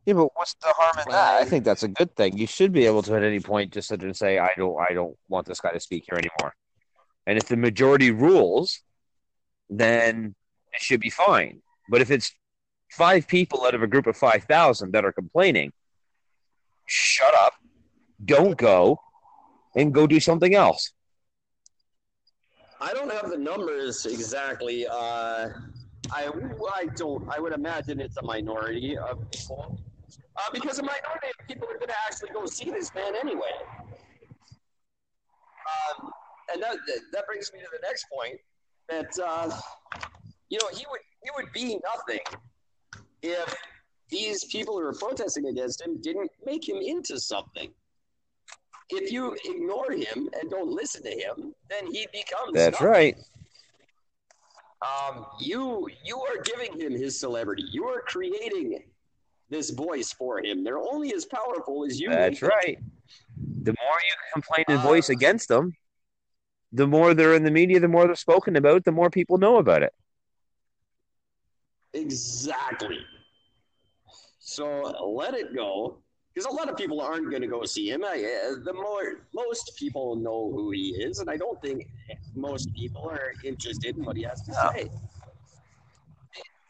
Yeah, 0.05 0.13
but 0.13 0.29
what's 0.35 0.53
the 0.55 0.67
harm 0.67 0.99
in 0.99 1.11
that? 1.11 1.41
I 1.41 1.45
think 1.45 1.65
that's 1.65 1.83
a 1.83 1.87
good 1.87 2.15
thing. 2.15 2.37
You 2.37 2.45
should 2.45 2.71
be 2.71 2.85
able 2.85 3.01
to 3.03 3.15
at 3.15 3.23
any 3.23 3.39
point 3.39 3.73
just 3.73 3.87
sit 3.87 4.03
and 4.03 4.15
say, 4.15 4.37
"I 4.37 4.51
don't, 4.55 4.79
I 4.79 4.93
don't 4.93 5.17
want 5.29 5.47
this 5.47 5.59
guy 5.59 5.71
to 5.71 5.79
speak 5.79 6.05
here 6.09 6.19
anymore." 6.19 6.53
And 7.25 7.37
if 7.37 7.45
the 7.45 7.57
majority 7.57 8.11
rules, 8.11 8.81
then 9.69 10.35
it 10.73 10.81
should 10.81 10.99
be 10.99 11.09
fine. 11.09 11.61
But 11.89 12.01
if 12.01 12.11
it's 12.11 12.31
five 12.91 13.27
people 13.27 13.65
out 13.65 13.73
of 13.73 13.81
a 13.81 13.87
group 13.87 14.05
of 14.05 14.15
five 14.15 14.43
thousand 14.43 14.91
that 14.91 15.05
are 15.05 15.11
complaining, 15.11 15.71
shut 16.85 17.33
up, 17.33 17.53
don't 18.23 18.57
go, 18.57 18.99
and 19.75 19.91
go 19.91 20.05
do 20.05 20.19
something 20.19 20.53
else. 20.53 20.91
I 22.79 22.93
don't 22.93 23.11
have 23.11 23.29
the 23.31 23.37
numbers 23.37 24.05
exactly. 24.05 24.85
Uh, 24.85 25.49
I 26.11 26.29
I 26.73 26.85
don't. 26.95 27.27
I 27.29 27.39
would 27.39 27.53
imagine 27.53 27.99
it's 27.99 28.17
a 28.17 28.21
minority 28.23 28.97
of 28.97 29.29
people, 29.31 29.79
uh, 30.37 30.41
because 30.53 30.79
a 30.79 30.83
minority 30.83 31.27
of 31.39 31.47
people 31.47 31.67
are 31.69 31.77
going 31.77 31.87
to 31.87 31.95
actually 32.07 32.29
go 32.33 32.45
see 32.45 32.69
this 32.69 32.93
man 32.93 33.13
anyway. 33.15 33.51
Um, 35.65 36.11
and 36.53 36.61
that 36.61 36.77
that 37.11 37.25
brings 37.25 37.51
me 37.53 37.59
to 37.59 37.65
the 37.71 37.79
next 37.81 38.05
point 38.13 38.39
that 38.89 39.11
uh, 39.25 39.49
you 40.49 40.59
know 40.61 40.67
he 40.69 40.85
would 40.89 41.01
he 41.23 41.29
would 41.35 41.51
be 41.53 41.79
nothing 41.83 42.19
if 43.21 43.55
these 44.09 44.45
people 44.45 44.75
who 44.75 44.85
are 44.85 44.93
protesting 44.93 45.47
against 45.47 45.81
him 45.81 45.99
didn't 46.01 46.29
make 46.45 46.67
him 46.67 46.77
into 46.77 47.19
something. 47.19 47.71
If 48.89 49.11
you 49.11 49.35
ignore 49.45 49.91
him 49.91 50.29
and 50.39 50.51
don't 50.51 50.69
listen 50.69 51.01
to 51.03 51.09
him, 51.09 51.55
then 51.69 51.91
he 51.91 52.07
becomes 52.13 52.53
That's 52.53 52.79
nothing. 52.79 52.87
right. 52.87 53.17
Um, 54.81 55.25
you 55.39 55.89
you 56.03 56.19
are 56.19 56.43
giving 56.43 56.79
him 56.79 56.91
his 56.91 57.19
celebrity. 57.19 57.63
You 57.71 57.85
are 57.85 58.01
creating 58.01 58.83
this 59.49 59.69
voice 59.69 60.11
for 60.13 60.43
him. 60.43 60.63
They're 60.63 60.79
only 60.79 61.13
as 61.13 61.25
powerful 61.25 61.85
as 61.85 61.99
you. 61.99 62.09
That's 62.09 62.41
right. 62.41 62.77
The 63.63 63.71
more 63.71 63.97
you 63.97 64.15
complain 64.33 64.65
and 64.67 64.79
Uh, 64.79 64.83
voice 64.83 65.09
against 65.09 65.47
them, 65.47 65.73
the 66.71 66.87
more 66.87 67.13
they're 67.13 67.35
in 67.35 67.43
the 67.43 67.51
media, 67.51 67.79
the 67.79 67.87
more 67.87 68.05
they're 68.05 68.15
spoken 68.15 68.55
about, 68.55 68.83
the 68.83 68.91
more 68.91 69.09
people 69.09 69.37
know 69.37 69.57
about 69.57 69.83
it. 69.83 69.93
Exactly. 71.93 72.99
So 74.39 74.81
let 75.07 75.33
it 75.33 75.55
go, 75.55 75.97
because 76.33 76.45
a 76.45 76.53
lot 76.53 76.69
of 76.69 76.75
people 76.75 77.01
aren't 77.01 77.29
going 77.29 77.41
to 77.41 77.47
go 77.47 77.63
see 77.63 77.89
him. 77.89 78.03
I, 78.03 78.17
uh, 78.17 78.55
the 78.63 78.73
more 78.73 79.25
most 79.33 79.71
people 79.77 80.15
know 80.15 80.51
who 80.51 80.71
he 80.71 80.89
is, 80.89 81.19
and 81.19 81.29
I 81.29 81.37
don't 81.37 81.59
think 81.61 81.87
most 82.35 82.73
people 82.73 83.09
are 83.09 83.31
interested 83.43 83.97
in 83.97 84.03
what 84.03 84.17
he 84.17 84.23
has 84.23 84.41
to 84.43 84.51
No. 84.51 84.71
say. 84.71 84.89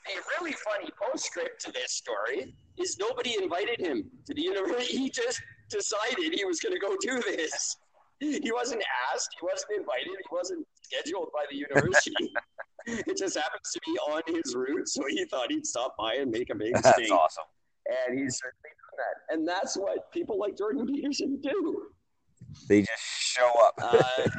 A 0.07 0.39
really 0.39 0.53
funny 0.53 0.89
postscript 1.01 1.59
to 1.65 1.71
this 1.71 1.91
story 1.91 2.55
is 2.77 2.97
nobody 2.99 3.35
invited 3.41 3.79
him 3.79 4.05
to 4.25 4.33
the 4.33 4.41
university. 4.41 4.97
He 4.97 5.09
just 5.09 5.41
decided 5.69 6.33
he 6.33 6.45
was 6.45 6.59
going 6.59 6.73
to 6.73 6.79
go 6.79 6.95
do 7.01 7.21
this. 7.21 7.77
He 8.19 8.51
wasn't 8.53 8.83
asked. 9.13 9.29
He 9.39 9.45
wasn't 9.45 9.71
invited. 9.77 10.07
He 10.07 10.35
wasn't 10.35 10.65
scheduled 10.83 11.29
by 11.33 11.45
the 11.49 11.57
university. 11.57 12.31
it 12.85 13.17
just 13.17 13.35
happens 13.35 13.71
to 13.73 13.79
be 13.85 13.91
on 14.09 14.21
his 14.27 14.55
route, 14.55 14.87
so 14.87 15.03
he 15.07 15.25
thought 15.25 15.51
he'd 15.51 15.65
stop 15.65 15.95
by 15.97 16.15
and 16.15 16.31
make 16.31 16.49
a 16.49 16.55
big 16.55 16.73
That's 16.81 16.93
stink. 16.93 17.11
awesome. 17.11 17.43
And 18.07 18.17
he's 18.17 18.37
certainly 18.37 18.69
done 18.69 18.97
that. 18.97 19.33
And 19.33 19.47
that's 19.47 19.75
what 19.75 20.11
people 20.11 20.39
like 20.39 20.57
Jordan 20.57 20.85
Peterson 20.87 21.39
do. 21.41 21.87
They 22.69 22.81
just 22.81 23.03
show 23.03 23.51
up. 23.63 23.73
Uh, 23.77 24.29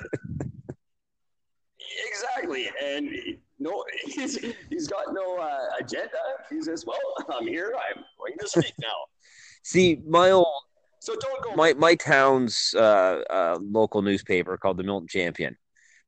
exactly. 2.09 2.71
And 2.83 3.11
no, 3.59 3.85
he's, 4.05 4.39
he's 4.71 4.89
got 4.89 5.13
no 5.13 5.39
uh, 5.39 5.67
agenda. 5.81 6.11
He 6.51 6.61
says, 6.63 6.85
well, 6.87 6.99
I'm 7.31 7.47
here. 7.47 7.73
I'm 7.77 8.03
going 8.19 8.37
to 8.39 8.49
speak 8.49 8.75
now. 8.81 8.89
See, 9.63 10.01
my 10.07 10.31
old 10.31 10.47
So 11.01 11.17
don't 11.17 11.43
go. 11.43 11.55
my 11.57 11.73
my 11.75 11.97
town's 11.97 12.73
uh, 12.77 13.23
uh, 13.29 13.59
local 13.61 14.01
newspaper 14.03 14.57
called 14.57 14.77
the 14.77 14.85
Milton 14.85 15.09
Champion. 15.09 15.57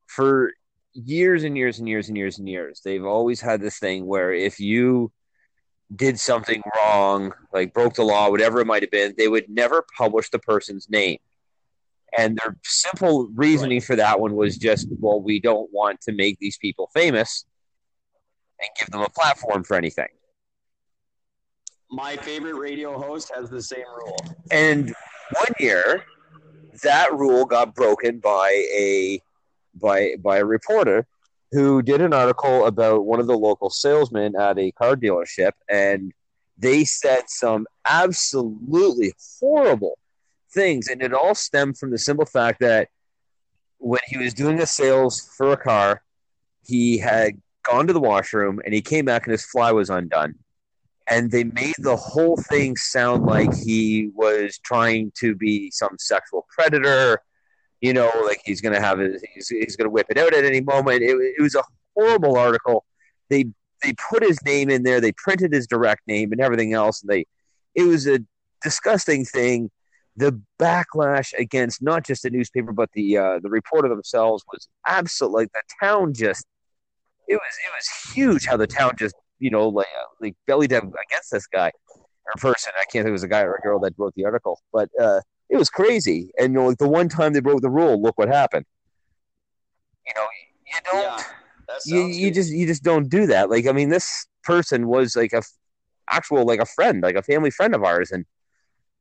For 0.07 0.53
years 0.93 1.43
and 1.43 1.57
years 1.57 1.79
and 1.79 1.87
years 1.87 2.07
and 2.07 2.17
years 2.17 2.39
and 2.39 2.47
years, 2.47 2.81
they've 2.83 3.05
always 3.05 3.41
had 3.41 3.61
this 3.61 3.77
thing 3.77 4.05
where 4.05 4.31
if 4.33 4.59
you 4.59 5.11
did 5.95 6.19
something 6.19 6.61
wrong, 6.77 7.33
like 7.53 7.73
broke 7.73 7.95
the 7.95 8.03
law, 8.03 8.29
whatever 8.29 8.61
it 8.61 8.67
might 8.67 8.83
have 8.83 8.91
been, 8.91 9.13
they 9.17 9.27
would 9.27 9.49
never 9.49 9.85
publish 9.97 10.29
the 10.29 10.39
person's 10.39 10.89
name. 10.89 11.17
And 12.17 12.37
their 12.37 12.57
simple 12.63 13.29
reasoning 13.33 13.81
for 13.81 13.95
that 13.95 14.19
one 14.19 14.35
was 14.35 14.57
just, 14.57 14.87
well, 14.99 15.21
we 15.21 15.39
don't 15.39 15.69
want 15.71 16.01
to 16.01 16.11
make 16.11 16.37
these 16.39 16.57
people 16.57 16.89
famous 16.93 17.45
and 18.59 18.69
give 18.79 18.89
them 18.89 19.01
a 19.01 19.09
platform 19.09 19.63
for 19.63 19.75
anything. 19.75 20.07
My 21.91 22.15
favorite 22.17 22.55
radio 22.55 22.99
host 22.99 23.31
has 23.35 23.49
the 23.49 23.61
same 23.61 23.85
rule. 23.97 24.17
And 24.51 24.93
one 25.33 25.53
year, 25.59 26.03
that 26.83 27.13
rule 27.13 27.45
got 27.45 27.73
broken 27.75 28.19
by 28.19 28.49
a 28.73 29.21
by 29.75 30.15
by 30.21 30.37
a 30.37 30.45
reporter 30.45 31.07
who 31.51 31.81
did 31.81 32.01
an 32.01 32.13
article 32.13 32.65
about 32.65 33.05
one 33.05 33.19
of 33.19 33.27
the 33.27 33.37
local 33.37 33.69
salesmen 33.69 34.35
at 34.35 34.59
a 34.59 34.71
car 34.71 34.95
dealership, 34.95 35.51
and 35.67 36.13
they 36.57 36.85
said 36.85 37.23
some 37.27 37.65
absolutely 37.85 39.13
horrible 39.39 39.97
things, 40.51 40.87
and 40.87 41.01
it 41.01 41.13
all 41.13 41.35
stemmed 41.35 41.77
from 41.77 41.91
the 41.91 41.97
simple 41.97 42.25
fact 42.25 42.59
that 42.59 42.89
when 43.77 44.01
he 44.07 44.17
was 44.17 44.33
doing 44.33 44.59
a 44.59 44.65
sales 44.65 45.33
for 45.37 45.51
a 45.51 45.57
car, 45.57 46.01
he 46.65 46.97
had 46.97 47.41
gone 47.63 47.87
to 47.87 47.93
the 47.93 47.99
washroom 47.99 48.61
and 48.63 48.73
he 48.73 48.81
came 48.81 49.05
back 49.05 49.25
and 49.25 49.31
his 49.31 49.45
fly 49.45 49.71
was 49.71 49.89
undone 49.89 50.35
and 51.09 51.31
they 51.31 51.43
made 51.43 51.75
the 51.79 51.95
whole 51.95 52.37
thing 52.37 52.77
sound 52.77 53.25
like 53.25 53.51
he 53.65 54.11
was 54.13 54.59
trying 54.59 55.11
to 55.15 55.35
be 55.35 55.71
some 55.71 55.95
sexual 55.97 56.45
predator. 56.49 57.21
You 57.81 57.93
know, 57.93 58.11
like 58.25 58.41
he's 58.45 58.61
gonna 58.61 58.79
have 58.79 58.99
his, 58.99 59.23
he's, 59.33 59.47
he's 59.47 59.75
gonna 59.75 59.89
whip 59.89 60.07
it 60.09 60.17
out 60.17 60.33
at 60.33 60.45
any 60.45 60.61
moment. 60.61 61.01
It, 61.01 61.15
it 61.37 61.41
was 61.41 61.55
a 61.55 61.63
horrible 61.95 62.37
article. 62.37 62.85
They 63.29 63.45
they 63.81 63.93
put 64.09 64.23
his 64.23 64.43
name 64.43 64.69
in 64.69 64.83
there. 64.83 65.01
They 65.01 65.13
printed 65.13 65.53
his 65.53 65.65
direct 65.65 66.07
name 66.07 66.31
and 66.31 66.41
everything 66.41 66.73
else. 66.73 67.01
And 67.01 67.09
they 67.09 67.25
it 67.73 67.83
was 67.83 68.07
a 68.07 68.19
disgusting 68.61 69.25
thing. 69.25 69.71
The 70.15 70.41
backlash 70.59 71.33
against 71.37 71.81
not 71.81 72.03
just 72.05 72.23
the 72.23 72.29
newspaper 72.29 72.73
but 72.73 72.89
the 72.93 73.17
uh, 73.17 73.39
the 73.41 73.49
reporter 73.49 73.87
themselves 73.87 74.43
was 74.51 74.67
absolute. 74.85 75.31
Like 75.31 75.51
the 75.53 75.61
town 75.81 76.13
just 76.13 76.45
it 77.27 77.35
was 77.35 77.53
it 77.65 77.71
was 77.75 78.13
huge 78.13 78.45
how 78.45 78.57
the 78.57 78.67
town 78.67 78.93
just 78.97 79.15
you 79.39 79.49
know, 79.49 79.69
like, 79.69 79.87
uh, 79.97 80.05
like 80.21 80.35
belly 80.47 80.67
down 80.67 80.91
against 81.07 81.31
this 81.31 81.47
guy 81.47 81.71
or 81.97 82.33
person. 82.37 82.73
I 82.77 82.83
can't 82.83 83.03
think 83.03 83.07
it 83.07 83.11
was 83.11 83.23
a 83.23 83.27
guy 83.27 83.41
or 83.41 83.55
a 83.55 83.61
girl 83.61 83.79
that 83.79 83.93
wrote 83.97 84.13
the 84.15 84.25
article, 84.25 84.59
but 84.71 84.89
uh, 85.01 85.21
it 85.49 85.57
was 85.57 85.69
crazy. 85.69 86.31
And 86.37 86.53
you 86.53 86.59
know, 86.59 86.67
like 86.67 86.77
the 86.77 86.89
one 86.89 87.09
time 87.09 87.33
they 87.33 87.39
broke 87.39 87.61
the 87.61 87.69
rule, 87.69 88.01
look 88.01 88.17
what 88.17 88.27
happened. 88.27 88.65
You 90.05 90.13
know, 90.15 90.27
you 90.65 90.79
don't, 90.85 91.03
Yeah, 91.03 91.23
you, 91.85 92.07
you 92.07 92.27
good. 92.27 92.33
just, 92.35 92.51
you 92.51 92.67
just 92.67 92.83
don't 92.83 93.09
do 93.09 93.27
that. 93.27 93.49
Like, 93.49 93.67
I 93.67 93.71
mean, 93.71 93.89
this 93.89 94.27
person 94.43 94.87
was 94.87 95.15
like 95.15 95.33
a 95.33 95.43
actual, 96.09 96.45
like 96.45 96.59
a 96.59 96.65
friend, 96.65 97.01
like 97.01 97.15
a 97.15 97.23
family 97.23 97.51
friend 97.51 97.73
of 97.75 97.83
ours, 97.83 98.11
and 98.11 98.25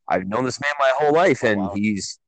I've 0.08 0.26
known 0.26 0.44
this 0.44 0.60
man 0.60 0.72
my 0.78 0.92
whole 0.96 1.12
life, 1.12 1.44
Oh, 1.44 1.48
and 1.48 1.60
wow. 1.60 1.72
he's, 1.74 2.18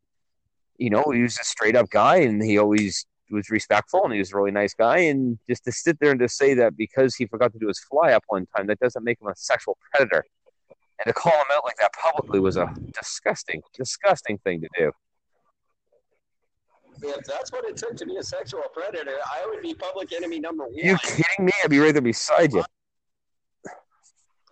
you 0.77 0.91
know, 0.91 1.05
he 1.13 1.23
was 1.23 1.39
a 1.39 1.45
straight 1.45 1.77
up 1.77 1.89
guy, 1.91 2.17
and 2.19 2.43
he 2.43 2.59
always 2.59 3.07
was 3.31 3.49
respectful 3.49 4.03
and 4.05 4.13
he 4.13 4.19
was 4.19 4.33
a 4.33 4.37
really 4.37 4.51
nice 4.51 4.75
guy. 4.75 4.99
And 4.99 5.39
just 5.49 5.65
to 5.65 5.73
sit 5.73 5.99
there 6.01 6.11
and 6.11 6.19
to 6.21 6.29
say 6.29 6.53
that 6.55 6.77
because 6.77 7.15
he 7.15 7.27
forgot 7.27 7.53
to 7.53 7.59
do 7.61 7.69
his 7.69 7.79
fly 7.79 8.13
up 8.13 8.25
one 8.27 8.47
time, 8.57 8.67
that 8.67 8.81
doesn't 8.81 9.05
make 9.05 9.21
him 9.21 9.29
a 9.29 9.37
sexual 9.37 9.79
predator. 9.93 10.25
And 10.69 11.07
to 11.07 11.13
call 11.13 11.33
him 11.33 11.47
out 11.55 11.65
like 11.65 11.77
that 11.77 11.93
publicly 11.93 12.41
was 12.41 12.57
a 12.57 12.75
disgusting, 12.93 13.63
disgusting 13.73 14.39
thing 14.39 14.61
to 14.63 14.69
do. 14.77 14.93
If 17.03 17.25
that's 17.25 17.51
what 17.53 17.65
it 17.65 17.77
took 17.77 17.97
to 17.97 18.05
be 18.05 18.17
a 18.17 18.23
sexual 18.23 18.63
predator, 18.75 19.17
I 19.25 19.47
would 19.47 19.63
be 19.63 19.75
public 19.75 20.13
enemy 20.13 20.39
number 20.41 20.65
one. 20.65 20.75
you 20.75 20.99
kidding 20.99 21.47
me? 21.47 21.53
I'd 21.65 21.71
be 21.71 21.79
right 21.79 21.93
there 21.93 22.03
beside 22.03 22.53
you. 22.53 22.65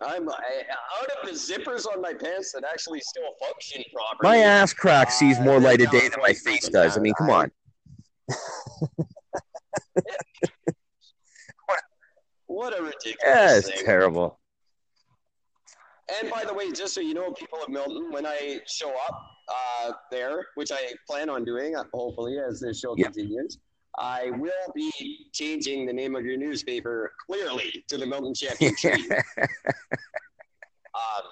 I'm 0.01 0.29
I, 0.29 0.33
out 1.01 1.07
of 1.21 1.29
the 1.29 1.33
zippers 1.35 1.85
on 1.85 2.01
my 2.01 2.13
pants 2.13 2.53
that 2.53 2.63
actually 2.63 3.01
still 3.01 3.31
function 3.39 3.83
properly. 3.93 4.29
My 4.29 4.37
ass 4.37 4.73
crack 4.73 5.11
sees 5.11 5.37
Uh, 5.39 5.43
more 5.43 5.59
light 5.59 5.81
of 5.81 5.91
day 5.91 6.07
than 6.07 6.21
my 6.21 6.33
face 6.33 6.69
does. 6.69 6.97
I 6.97 7.01
mean, 7.01 7.13
come 7.15 7.29
on. 7.29 7.51
What 12.47 12.77
a 12.77 12.81
ridiculous 12.81 13.17
Yeah, 13.23 13.57
it's 13.57 13.69
thing. 13.69 13.85
terrible. 13.85 14.39
And 16.19 16.31
by 16.31 16.43
the 16.43 16.53
way, 16.53 16.71
just 16.71 16.95
so 16.95 16.99
you 17.01 17.13
know, 17.13 17.31
people 17.33 17.59
of 17.61 17.69
Milton, 17.69 18.11
when 18.11 18.25
I 18.25 18.59
show 18.65 18.89
up 18.89 19.21
uh, 19.47 19.91
there, 20.11 20.47
which 20.55 20.71
I 20.71 20.93
plan 21.07 21.29
on 21.29 21.45
doing, 21.45 21.75
uh, 21.75 21.83
hopefully, 21.93 22.37
as 22.39 22.59
this 22.59 22.79
show 22.79 22.95
Yeah. 22.97 23.05
continues, 23.05 23.59
I 23.99 24.31
will 24.37 24.51
be 24.73 25.27
changing 25.33 25.85
the 25.85 25.91
name 25.93 26.15
of 26.15 26.25
your 26.25 26.37
newspaper 26.37 27.11
clearly 27.27 27.83
to 27.89 27.97
the 27.97 28.05
Milton 28.05 28.33
Champion 28.33 28.73
Tree. 28.77 29.09
um, 30.95 31.23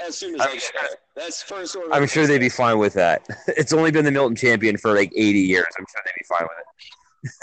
as 0.00 0.18
soon 0.18 0.34
as 0.34 0.40
i 0.40 0.44
I'm 0.46 0.52
get 0.54 0.62
sure- 0.62 0.72
there. 0.82 0.90
That's 1.16 1.42
first 1.42 1.76
order. 1.76 1.94
I'm 1.94 2.06
sure 2.08 2.26
they'd 2.26 2.38
be 2.38 2.48
fine 2.48 2.78
with 2.78 2.94
that. 2.94 3.26
It's 3.48 3.72
only 3.72 3.92
been 3.92 4.04
the 4.04 4.10
Milton 4.10 4.34
champion 4.36 4.76
for 4.76 4.92
like 4.92 5.12
80 5.14 5.38
years. 5.38 5.66
I'm 5.78 5.84
sure 5.88 6.02
they'd 6.04 6.12
be 6.18 6.26
fine 6.28 6.42
with 6.42 6.58
it. 7.24 7.30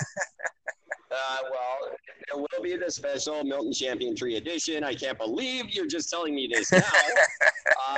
Uh, 1.14 1.38
well, 1.52 1.92
it 2.30 2.38
will 2.38 2.64
be 2.64 2.78
the 2.78 2.90
special 2.90 3.44
Milton 3.44 3.74
Champion 3.74 4.16
Tree 4.16 4.38
edition. 4.38 4.82
I 4.82 4.94
can't 4.96 5.18
believe 5.18 5.66
you're 5.72 5.86
just 5.86 6.10
telling 6.10 6.34
me 6.34 6.50
this 6.50 6.72
now. 6.72 6.78
uh, 7.90 7.98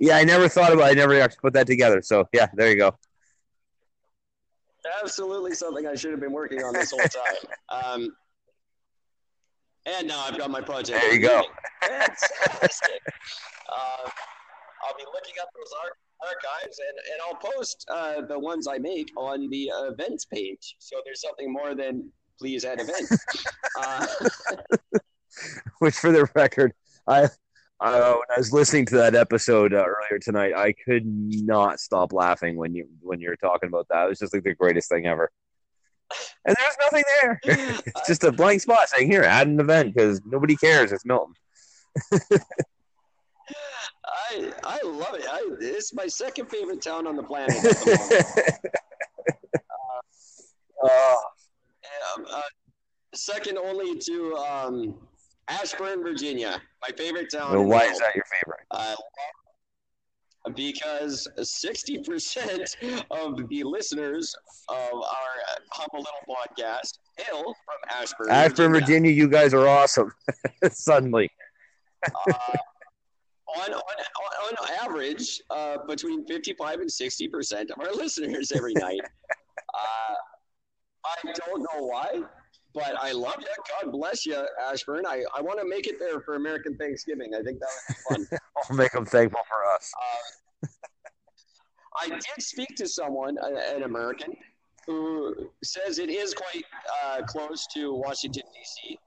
Yeah, 0.00 0.16
I 0.16 0.24
never 0.24 0.48
thought 0.48 0.72
about. 0.72 0.90
I 0.90 0.94
never 0.94 1.20
actually 1.20 1.38
put 1.42 1.52
that 1.52 1.68
together. 1.68 2.02
So 2.02 2.24
yeah, 2.32 2.48
there 2.54 2.68
you 2.70 2.76
go. 2.76 2.98
Absolutely 5.02 5.54
something 5.54 5.86
I 5.86 5.94
should 5.94 6.10
have 6.10 6.20
been 6.20 6.32
working 6.32 6.62
on 6.62 6.72
this 6.74 6.90
whole 6.90 7.00
time. 7.00 7.82
Um, 7.84 8.16
and 9.86 10.06
now 10.06 10.24
I've 10.26 10.38
got 10.38 10.50
my 10.50 10.60
project. 10.60 11.00
There 11.00 11.14
you 11.14 11.20
go. 11.20 11.42
Fantastic. 11.82 13.00
uh, 13.68 14.08
I'll 14.84 14.96
be 14.96 15.04
looking 15.12 15.34
up 15.40 15.48
those 15.54 15.72
ar- 15.82 16.28
archives 16.28 16.78
and, 16.78 16.98
and 17.12 17.20
I'll 17.26 17.52
post 17.52 17.84
uh, 17.90 18.26
the 18.26 18.38
ones 18.38 18.66
I 18.68 18.78
make 18.78 19.10
on 19.16 19.50
the 19.50 19.70
events 19.88 20.24
page. 20.24 20.76
So 20.78 20.96
there's 21.04 21.20
something 21.20 21.52
more 21.52 21.74
than 21.74 22.10
please 22.38 22.64
add 22.64 22.80
events. 22.80 23.24
uh, 23.80 24.06
Which, 25.78 25.94
for 25.94 26.12
the 26.12 26.28
record, 26.34 26.72
I. 27.06 27.28
Uh, 27.82 28.12
when 28.14 28.26
I 28.36 28.38
was 28.38 28.52
listening 28.52 28.86
to 28.86 28.96
that 28.98 29.14
episode 29.16 29.74
uh, 29.74 29.78
earlier 29.84 30.20
tonight, 30.20 30.52
I 30.56 30.72
could 30.72 31.02
not 31.04 31.80
stop 31.80 32.12
laughing 32.12 32.56
when 32.56 32.74
you 32.74 32.86
when 33.00 33.20
you 33.20 33.28
were 33.28 33.36
talking 33.36 33.68
about 33.68 33.88
that. 33.90 34.04
It 34.04 34.08
was 34.10 34.18
just 34.20 34.32
like 34.32 34.44
the 34.44 34.54
greatest 34.54 34.88
thing 34.88 35.06
ever. 35.06 35.32
And 36.44 36.56
there's 36.56 36.76
nothing 36.80 37.04
there. 37.20 37.40
It's 37.86 38.06
just 38.06 38.22
a 38.24 38.30
blank 38.30 38.60
spot 38.60 38.88
saying 38.88 39.10
here, 39.10 39.22
add 39.24 39.48
an 39.48 39.58
event 39.58 39.94
because 39.94 40.20
nobody 40.24 40.54
cares. 40.56 40.92
It's 40.92 41.04
Milton. 41.04 41.34
I 44.04 44.52
I 44.62 44.78
love 44.84 45.14
it. 45.14 45.24
I, 45.28 45.42
it's 45.60 45.92
my 45.94 46.06
second 46.06 46.46
favorite 46.46 46.82
town 46.82 47.06
on 47.06 47.16
the 47.16 47.22
planet. 47.22 47.56
The 47.60 48.36
moment. 48.42 48.58
Oh, 50.84 51.16
Um, 52.16 52.26
uh, 52.28 52.40
second 53.14 53.56
only 53.56 53.98
to 54.00 54.34
um, 54.36 54.94
Ashburn, 55.46 56.02
Virginia, 56.02 56.60
my 56.82 56.94
favorite 56.96 57.30
town. 57.32 57.52
well, 57.54 57.64
why 57.64 57.84
is 57.84 57.98
that 57.98 58.14
your 58.14 58.24
favorite? 58.24 58.60
Uh, 58.70 58.94
because 60.56 61.28
60% 61.38 63.04
of 63.12 63.48
the 63.48 63.62
listeners 63.62 64.34
of 64.68 64.92
our 64.92 65.60
humble 65.70 66.00
little 66.00 66.26
podcast 66.28 66.98
hail 67.16 67.42
from 67.44 67.76
Ashburn, 68.00 68.28
Ashburn, 68.30 68.72
Virginia, 68.72 69.10
you 69.12 69.28
guys 69.28 69.54
are 69.54 69.68
awesome. 69.68 70.12
Suddenly, 70.70 71.30
Uh, 72.04 72.32
on, 73.46 73.72
on, 73.72 73.74
on, 73.74 74.56
on 74.56 74.70
average, 74.82 75.40
uh, 75.50 75.76
between 75.86 76.26
55 76.26 76.80
and 76.80 76.90
60% 76.90 77.70
of 77.70 77.78
our 77.78 77.92
listeners 77.92 78.52
every 78.52 78.74
night. 78.74 79.00
Uh, 79.74 80.14
I 81.04 81.32
don't 81.32 81.60
know 81.60 81.86
why, 81.86 82.22
but 82.74 82.94
I 83.00 83.12
love 83.12 83.36
you. 83.40 83.46
God 83.80 83.92
bless 83.92 84.26
you, 84.26 84.44
Ashburn. 84.62 85.04
I, 85.06 85.24
I 85.36 85.40
want 85.40 85.60
to 85.60 85.68
make 85.68 85.86
it 85.86 85.98
there 85.98 86.20
for 86.20 86.34
American 86.34 86.76
Thanksgiving. 86.76 87.34
I 87.34 87.42
think 87.42 87.60
that 87.60 87.68
would 88.10 88.18
be 88.18 88.24
fun. 88.26 88.38
I'll 88.70 88.76
make 88.76 88.92
them 88.92 89.04
thankful 89.04 89.40
for 89.48 89.74
us. 89.74 89.92
I 92.00 92.08
did 92.08 92.22
speak 92.38 92.74
to 92.76 92.88
someone, 92.88 93.36
an 93.42 93.82
American, 93.82 94.34
who 94.86 95.50
says 95.62 95.98
it 95.98 96.08
is 96.08 96.34
quite 96.34 96.64
uh, 97.04 97.22
close 97.26 97.66
to 97.74 97.94
Washington, 97.94 98.42
D.C. 98.54 98.98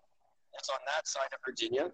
It's 0.58 0.70
on 0.70 0.80
that 0.86 1.08
side 1.08 1.28
of 1.34 1.40
Virginia. 1.46 1.90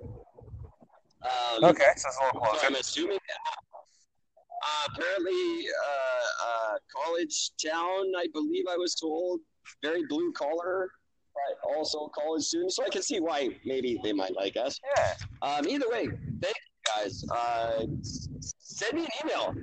Um, 1.24 1.63
Okay, 1.63 1.91
so 1.95 2.09
it's 2.09 2.17
a 2.19 2.38
little 2.38 2.55
So. 2.55 2.67
I'm 2.67 2.76
assuming 2.76 3.17
uh, 3.17 4.88
apparently 4.89 5.65
uh, 5.88 6.45
uh, 6.45 6.78
college 6.93 7.51
town, 7.63 8.11
I 8.17 8.28
believe 8.34 8.65
I 8.69 8.78
was 8.78 8.95
told, 8.95 9.39
very 9.82 10.03
blue 10.07 10.32
collar, 10.34 10.89
but 11.34 11.76
also 11.76 12.10
college 12.10 12.44
students. 12.44 12.76
So 12.76 12.84
I 12.86 12.90
can 12.90 13.02
see 13.02 13.20
why 13.20 13.50
maybe 13.66 14.00
they 14.04 14.14
might 14.14 14.36
like 14.36 14.58
us. 14.58 14.80
Yeah. 14.98 15.14
Um, 15.42 15.68
either 15.68 15.90
way, 15.90 16.08
thank 16.42 16.56
you 16.56 16.96
guys. 16.96 17.24
Uh, 17.30 17.86
send 18.02 18.94
me 18.94 19.04
an 19.04 19.10
email 19.24 19.54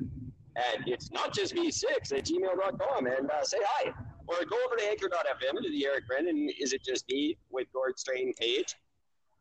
at 0.57 0.87
it's 0.87 1.11
not 1.11 1.35
just 1.35 1.55
me 1.55 1.71
six 1.71 2.12
at 2.12 2.25
gmail.com 2.25 3.07
and 3.07 3.31
uh, 3.31 3.43
say 3.43 3.59
hi. 3.62 3.93
Or 4.27 4.45
go 4.45 4.57
over 4.66 4.77
to 4.77 4.85
anchor.fm 4.89 5.62
to 5.62 5.71
the 5.71 5.87
Eric 5.87 6.07
Brennan 6.07 6.51
Is 6.61 6.75
It 6.75 6.85
Just 6.85 7.07
Me 7.09 7.37
with 7.51 7.66
Gord 7.73 7.99
Strain 7.99 8.35
page 8.35 8.75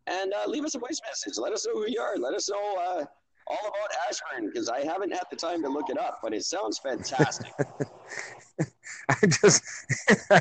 and 0.08 0.34
uh, 0.34 0.50
leave 0.50 0.64
us 0.64 0.76
a 0.76 0.80
voice 0.80 1.02
message. 1.06 1.38
Let 1.38 1.52
us 1.52 1.68
know 1.68 1.74
who 1.74 1.90
you 1.90 2.00
are. 2.00 2.16
Let 2.16 2.34
us 2.34 2.50
know 2.50 2.78
uh, 2.78 3.06
all 3.48 3.68
about 3.68 3.90
Ashburn 4.10 4.48
because 4.48 4.70
I 4.70 4.86
haven't 4.86 5.12
had 5.12 5.26
the 5.30 5.36
time 5.36 5.62
to 5.64 5.70
look 5.70 5.90
it 5.90 5.98
up, 5.98 6.20
but 6.24 6.34
it 6.34 6.44
sounds 6.44 6.80
fantastic. 6.80 7.52
I'm 9.10 9.30
just, 9.30 9.64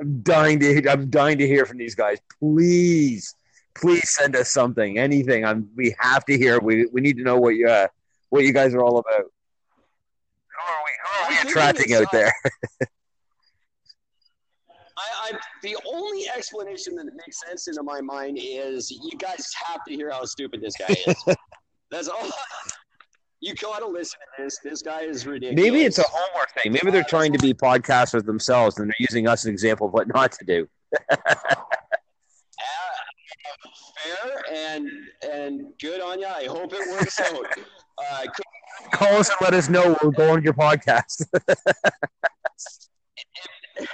I'm 0.00 0.22
dying 0.22 0.58
to, 0.60 0.88
I'm 0.90 1.10
dying 1.10 1.38
to 1.38 1.46
hear 1.46 1.66
from 1.66 1.78
these 1.78 1.94
guys. 1.94 2.18
Please, 2.38 3.34
please 3.74 4.10
send 4.10 4.36
us 4.36 4.50
something, 4.50 4.98
anything. 4.98 5.44
I'm, 5.44 5.68
we 5.76 5.94
have 5.98 6.24
to 6.26 6.36
hear. 6.36 6.60
We, 6.60 6.86
we 6.86 7.00
need 7.00 7.16
to 7.18 7.22
know 7.22 7.38
what 7.38 7.54
you, 7.54 7.68
uh, 7.68 7.88
what 8.30 8.44
you 8.44 8.52
guys 8.52 8.74
are 8.74 8.82
all 8.82 8.98
about. 8.98 9.24
Who 10.52 10.72
are 10.72 10.82
we? 10.84 10.90
Who 11.02 11.24
are 11.24 11.28
we 11.30 11.50
attracting 11.50 11.94
out 11.94 12.06
there? 12.12 12.32
I, 14.96 15.30
I 15.32 15.38
the 15.62 15.76
only 15.86 16.28
explanation 16.34 16.94
that 16.96 17.06
makes 17.14 17.40
sense 17.46 17.68
into 17.68 17.82
my 17.82 18.00
mind 18.00 18.38
is 18.40 18.90
you 18.90 19.18
guys 19.18 19.50
have 19.66 19.84
to 19.88 19.94
hear 19.94 20.10
how 20.10 20.24
stupid 20.24 20.60
this 20.60 20.74
guy 20.76 20.94
is. 21.06 21.16
That's 21.90 22.08
all. 22.08 22.30
You 23.42 23.54
gotta 23.56 23.86
listen 23.88 24.20
to 24.36 24.44
this. 24.44 24.58
This 24.62 24.82
guy 24.82 25.00
is 25.00 25.26
ridiculous. 25.26 25.60
Maybe 25.64 25.84
it's 25.84 25.98
a 25.98 26.04
homework 26.08 26.52
thing. 26.52 26.70
Maybe 26.72 26.92
they're 26.92 27.02
trying 27.02 27.32
to 27.32 27.38
be 27.40 27.52
podcasters 27.52 28.24
themselves, 28.24 28.78
and 28.78 28.88
they're 28.88 28.94
using 29.00 29.26
us 29.26 29.40
as 29.40 29.46
an 29.46 29.52
example 29.52 29.88
of 29.88 29.92
what 29.92 30.06
not 30.08 30.30
to 30.32 30.44
do. 30.44 30.68
Uh, 32.62 33.68
fair 34.04 34.42
and 34.52 34.88
and 35.28 35.62
good 35.80 36.00
on 36.00 36.20
you. 36.20 36.26
I 36.26 36.44
hope 36.44 36.72
it 36.72 36.88
works 36.90 37.18
out. 37.20 37.46
Uh, 38.10 38.22
could- 38.22 38.44
Call 38.92 39.16
us 39.16 39.28
and 39.28 39.36
let 39.42 39.52
us 39.54 39.68
know. 39.68 39.96
We'll 40.02 40.12
go 40.12 40.32
on 40.32 40.42
your 40.42 40.54
podcast. 40.54 41.26
if 43.76 43.88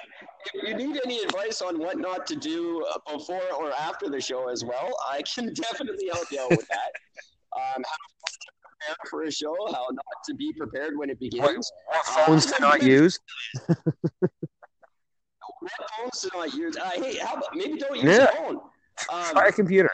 you 0.63 0.75
need 0.75 1.01
any 1.05 1.19
advice 1.19 1.61
on 1.61 1.79
what 1.79 1.99
not 1.99 2.27
to 2.29 2.37
do 2.37 2.87
before 3.13 3.43
or 3.59 3.73
after 3.73 4.09
the 4.09 4.21
show 4.21 4.49
as 4.49 4.65
well, 4.65 4.97
I 5.11 5.23
can 5.23 5.53
definitely 5.53 6.09
help 6.13 6.31
you 6.31 6.41
out 6.41 6.51
with 6.51 6.67
that. 6.69 6.93
Um, 7.77 7.83
prepare 8.79 8.97
for 9.11 9.23
a 9.25 9.31
show, 9.31 9.55
how 9.73 9.87
not 9.91 10.05
to 10.29 10.35
be 10.35 10.53
prepared 10.53 10.97
when 10.97 11.11
it 11.11 11.19
begins, 11.21 11.71
what 11.87 12.07
phones 12.07 12.47
to 12.47 12.61
not 12.61 12.83
use? 12.83 13.19
what 15.61 15.73
phones 15.99 16.21
to 16.23 16.31
not 16.35 16.55
use. 16.55 16.77
Uh, 16.77 16.91
hey, 16.91 17.17
how 17.19 17.35
about 17.35 17.55
maybe 17.55 17.79
don't 17.79 17.97
use 17.97 18.05
Yeah. 18.17 18.25
a 18.25 18.33
phone. 18.37 18.57
Um, 19.13 19.25
Try 19.33 19.49
a 19.49 19.53
computer. 19.53 19.91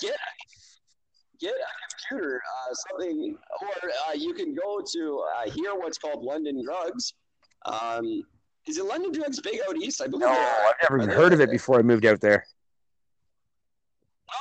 get 0.00 0.16
get 1.40 1.54
a 1.54 2.08
computer, 2.10 2.40
uh, 2.70 2.74
something, 2.90 3.36
or 3.62 3.90
uh, 4.08 4.12
you 4.12 4.34
can 4.34 4.54
go 4.54 4.80
to 4.92 5.24
uh, 5.36 5.50
here 5.50 5.74
what's 5.74 5.98
called 5.98 6.22
London 6.22 6.62
Drugs. 6.64 7.14
Um, 7.66 8.22
is 8.66 8.78
it 8.78 8.84
London 8.84 9.10
Drugs 9.12 9.40
big 9.40 9.58
out 9.68 9.76
east? 9.76 10.00
I 10.02 10.06
believe. 10.06 10.26
No. 10.26 10.32
I've 10.32 10.74
never 10.82 11.02
even 11.02 11.14
heard 11.14 11.32
of 11.32 11.40
it 11.40 11.50
before 11.50 11.78
I 11.78 11.82
moved 11.82 12.04
out 12.06 12.20
there. 12.20 12.44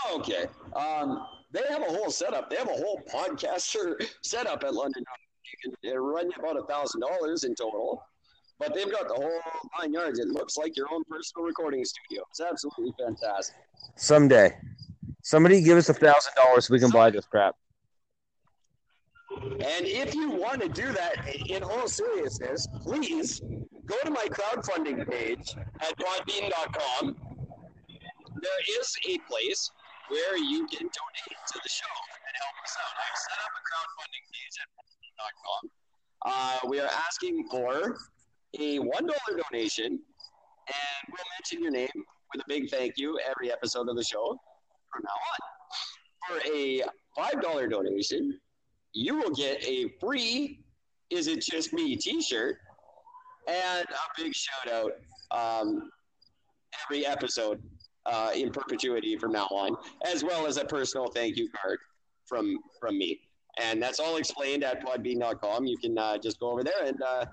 Oh, 0.05 0.20
okay. 0.20 0.45
Um, 0.76 1.26
they 1.52 1.62
have 1.70 1.82
a 1.82 1.86
whole 1.86 2.12
setup. 2.12 2.50
They 2.50 2.58
have 2.58 2.70
a 2.70 2.74
whole 2.74 3.02
podcaster 3.12 3.95
setup 4.22 4.64
at 4.64 4.74
London. 4.74 5.04
You 5.45 5.72
can 5.72 5.91
it'll 5.91 6.06
run 6.06 6.30
about 6.38 6.58
a 6.58 6.64
thousand 6.64 7.02
dollars 7.02 7.43
in 7.43 7.56
total, 7.56 8.04
but 8.60 8.76
they've 8.76 8.91
got 8.91 9.08
the 9.08 9.16
whole 9.16 9.41
nine 9.80 9.93
yards. 9.93 10.20
It 10.20 10.28
looks 10.28 10.58
like 10.58 10.78
your 10.78 10.88
own 10.91 11.04
personal 11.10 11.45
recording 11.45 11.84
studio. 11.86 12.24
It's 12.30 12.39
absolutely 12.39 12.93
fantastic. 13.00 13.56
Someday, 13.95 14.56
somebody 15.24 15.62
give 15.62 15.78
us 15.78 15.89
a 15.89 15.93
thousand 15.93 16.34
dollars 16.36 16.68
so 16.68 16.74
we 16.74 16.80
can 16.80 16.91
buy 16.91 17.10
this 17.10 17.26
crap. 17.26 17.56
And 19.41 19.86
if 19.86 20.14
you 20.14 20.32
want 20.32 20.62
to 20.62 20.70
do 20.70 20.91
that 20.91 21.16
in 21.50 21.64
all 21.64 21.88
seriousness, 21.88 22.68
please 22.84 23.41
go 23.86 23.95
to 24.04 24.12
my 24.12 24.26
crowdfunding 24.26 25.10
page 25.10 25.56
at 25.82 25.97
podbean.com. 25.97 27.16
There 28.41 28.80
is 28.80 28.95
a 29.08 29.18
place 29.30 29.72
where 30.10 30.38
you 30.38 30.66
can 30.68 30.86
donate 30.86 31.39
to 31.47 31.60
the 31.64 31.70
show 31.70 31.86
and 31.86 32.34
help 32.41 32.57
us 32.66 32.76
out. 32.82 32.93
I've 32.97 33.18
set 33.18 33.39
up 33.45 33.53
a 33.53 33.62
crowdfunding 33.66 34.26
page 34.34 34.55
at 34.62 34.70
podbean.com. 34.76 35.62
Uh, 36.26 36.68
we 36.68 36.80
are 36.80 36.89
asking 37.07 37.47
for 37.49 37.97
a 38.60 38.80
$1 38.80 38.89
donation, 39.51 39.86
and 39.86 41.03
we'll 41.10 41.30
mention 41.38 41.64
your 41.64 41.72
name 41.72 42.05
with 42.34 42.41
a 42.41 42.45
big 42.47 42.70
thank 42.70 42.97
you 42.97 43.20
every 43.30 43.51
episode 43.51 43.88
of 43.88 43.95
the 43.95 44.03
show 44.03 44.38
from 44.91 45.03
now 45.05 45.20
on. 45.32 46.41
For 46.41 46.51
a 46.51 46.84
$5 47.18 47.70
donation, 47.70 48.39
you 48.93 49.16
will 49.16 49.34
get 49.34 49.64
a 49.64 49.89
free 49.99 50.60
Is 51.10 51.28
It 51.28 51.41
Just 51.41 51.74
Me 51.74 51.95
t 51.95 52.22
shirt 52.22 52.57
and 53.47 53.88
a 53.88 54.22
big 54.22 54.34
shout 54.34 54.72
out 54.72 54.91
um, 55.32 55.89
every 56.86 57.05
episode 57.05 57.62
uh, 58.10 58.32
in 58.36 58.51
perpetuity 58.51 59.18
from 59.18 59.32
now 59.32 59.47
on, 59.51 59.76
as 60.03 60.24
well 60.24 60.45
as 60.45 60.57
a 60.57 60.66
personal 60.66 61.07
thank 61.07 61.38
you 61.38 61.49
card 61.49 61.80
from 62.26 62.57
from 62.80 62.97
me. 62.97 63.20
And 63.62 63.82
that's 63.82 63.99
all 63.99 64.18
explained 64.18 64.64
at 64.64 64.84
podbean.com. 64.86 65.66
You 65.66 65.78
can 65.78 65.97
uh, 65.97 66.18
just 66.18 66.39
go 66.39 66.51
over 66.51 66.64
there 66.64 66.86
and 66.86 67.01
uh, 67.01 67.26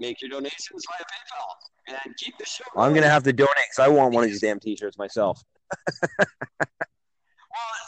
make 0.00 0.20
your 0.20 0.30
donations 0.30 0.84
via 0.88 1.04
PayPal. 1.04 2.04
and 2.04 2.16
keep 2.16 2.36
the 2.38 2.46
show. 2.46 2.64
I'm 2.76 2.94
gonna 2.94 3.08
have 3.08 3.22
to 3.24 3.32
donate 3.32 3.54
because 3.56 3.78
I 3.78 3.88
want 3.88 4.14
one 4.14 4.24
of 4.24 4.30
these 4.30 4.40
damn 4.40 4.58
T-shirts 4.60 4.98
myself. 4.98 5.42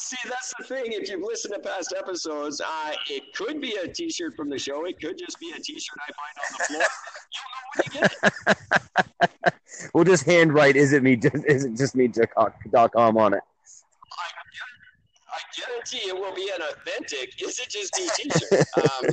See, 0.01 0.16
that's 0.24 0.55
the 0.59 0.64
thing. 0.64 0.84
If 0.86 1.11
you've 1.11 1.20
listened 1.20 1.53
to 1.55 1.61
past 1.61 1.92
episodes, 1.96 2.61
uh, 2.61 2.92
it 3.11 3.34
could 3.34 3.61
be 3.61 3.76
a 3.76 3.86
T-shirt 3.86 4.34
from 4.34 4.48
the 4.48 4.59
show. 4.59 4.86
It 4.86 4.98
could 4.98 5.18
just 5.18 5.38
be 5.38 5.51
a 5.51 5.61
T-shirt 5.61 5.98
I 6.09 6.12
find 6.16 6.36
on 6.42 6.53
the 6.59 6.64
floor. 6.64 6.86
You'll 7.36 7.51
know 7.53 7.66
when 7.74 7.84
you 7.84 8.01
get 8.01 8.12
it. 8.22 9.55
We'll 9.94 10.05
just 10.05 10.24
handwrite 10.24 10.76
"Is 10.76 10.92
it 10.92 11.03
me? 11.03 11.16
Just, 11.16 11.36
is 11.46 11.64
it 11.64 11.76
just 11.76 11.94
me?" 11.94 12.09
dot 12.09 12.92
com 12.92 13.16
on 13.16 13.34
it. 13.34 13.40
I 15.28 15.38
guarantee 15.57 16.09
it 16.09 16.14
will 16.14 16.34
be 16.34 16.51
an 16.55 16.61
authentic. 16.62 17.40
Is 17.40 17.59
it 17.59 17.68
just 17.70 17.96
me 17.98 18.09
T-shirt? 18.16 18.66
Um, 18.76 19.11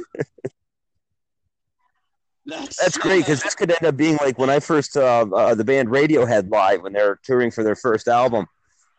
that's 2.45 2.77
That's 2.81 2.97
great 2.97 3.19
because 3.19 3.43
this 3.43 3.55
could 3.55 3.71
end 3.71 3.83
up 3.83 3.97
being 3.97 4.17
like 4.21 4.39
when 4.39 4.49
I 4.49 4.59
first 4.59 4.95
uh, 4.95 5.25
uh, 5.33 5.53
the 5.53 5.65
band 5.65 5.89
Radiohead 5.89 6.49
live 6.49 6.81
when 6.81 6.93
they're 6.93 7.19
touring 7.23 7.51
for 7.51 7.63
their 7.63 7.75
first 7.75 8.07
album. 8.07 8.47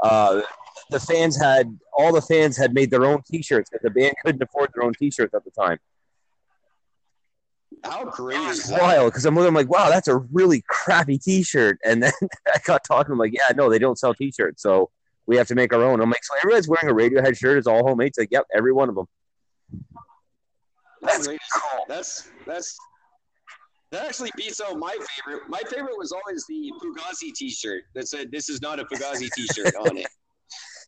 Uh, 0.01 0.43
the 0.91 1.01
fans 1.01 1.41
had 1.41 1.79
all 1.97 2.13
the 2.13 2.23
fans 2.23 2.57
had 2.57 2.75
made 2.75 2.91
their 2.91 3.05
own 3.05 3.23
T-shirts 3.23 3.71
because 3.71 3.83
the 3.83 3.91
band 3.91 4.15
couldn't 4.25 4.43
afford 4.43 4.71
their 4.75 4.85
own 4.85 4.95
T-shirts 4.95 5.35
at 5.35 5.45
the 5.45 5.51
time. 5.51 5.79
how 7.85 8.05
crazy! 8.07 8.41
It 8.41 8.51
is 8.51 8.71
was 8.71 8.81
wild 8.81 9.13
because 9.13 9.25
I'm 9.27 9.35
looking 9.35 9.49
I'm 9.49 9.55
like, 9.55 9.71
wow, 9.71 9.89
that's 9.89 10.09
a 10.09 10.17
really 10.17 10.63
crappy 10.69 11.19
T-shirt. 11.19 11.79
And 11.85 12.03
then 12.03 12.13
I 12.55 12.59
got 12.65 12.85
talking, 12.85 13.13
I'm 13.13 13.19
like, 13.19 13.35
yeah, 13.35 13.55
no, 13.55 13.71
they 13.71 13.79
don't 13.79 13.99
sell 13.99 14.15
T-shirts, 14.15 14.63
so 14.63 14.91
we 15.27 15.37
have 15.37 15.47
to 15.49 15.55
make 15.55 15.73
our 15.73 15.83
own. 15.83 16.01
I'm 16.01 16.11
like, 16.11 16.25
so 16.25 16.35
everybody's 16.39 16.69
wearing 16.69 16.89
a 16.89 16.95
Radiohead 16.95 17.37
shirt. 17.37 17.59
It's 17.59 17.67
all 17.67 17.87
homemade. 17.87 18.09
It's 18.09 18.19
like, 18.19 18.31
yep, 18.31 18.45
every 18.55 18.73
one 18.73 18.89
of 18.89 18.95
them. 18.95 19.07
How 21.05 21.23
great 21.23 21.35
is? 21.35 21.63
That's 21.87 22.31
that's 22.47 22.77
that 23.91 24.07
actually 24.07 24.31
beats 24.37 24.61
out 24.61 24.79
my 24.79 24.97
favorite. 25.17 25.49
My 25.49 25.63
favorite 25.71 25.97
was 25.97 26.13
always 26.13 26.45
the 26.47 26.73
Fugazi 26.83 27.33
T-shirt 27.35 27.85
that 27.95 28.09
said 28.09 28.31
"This 28.31 28.49
is 28.49 28.61
not 28.61 28.81
a 28.81 28.85
Fugazi 28.85 29.29
T-shirt" 29.35 29.75
on 29.77 29.97
it. 29.97 30.09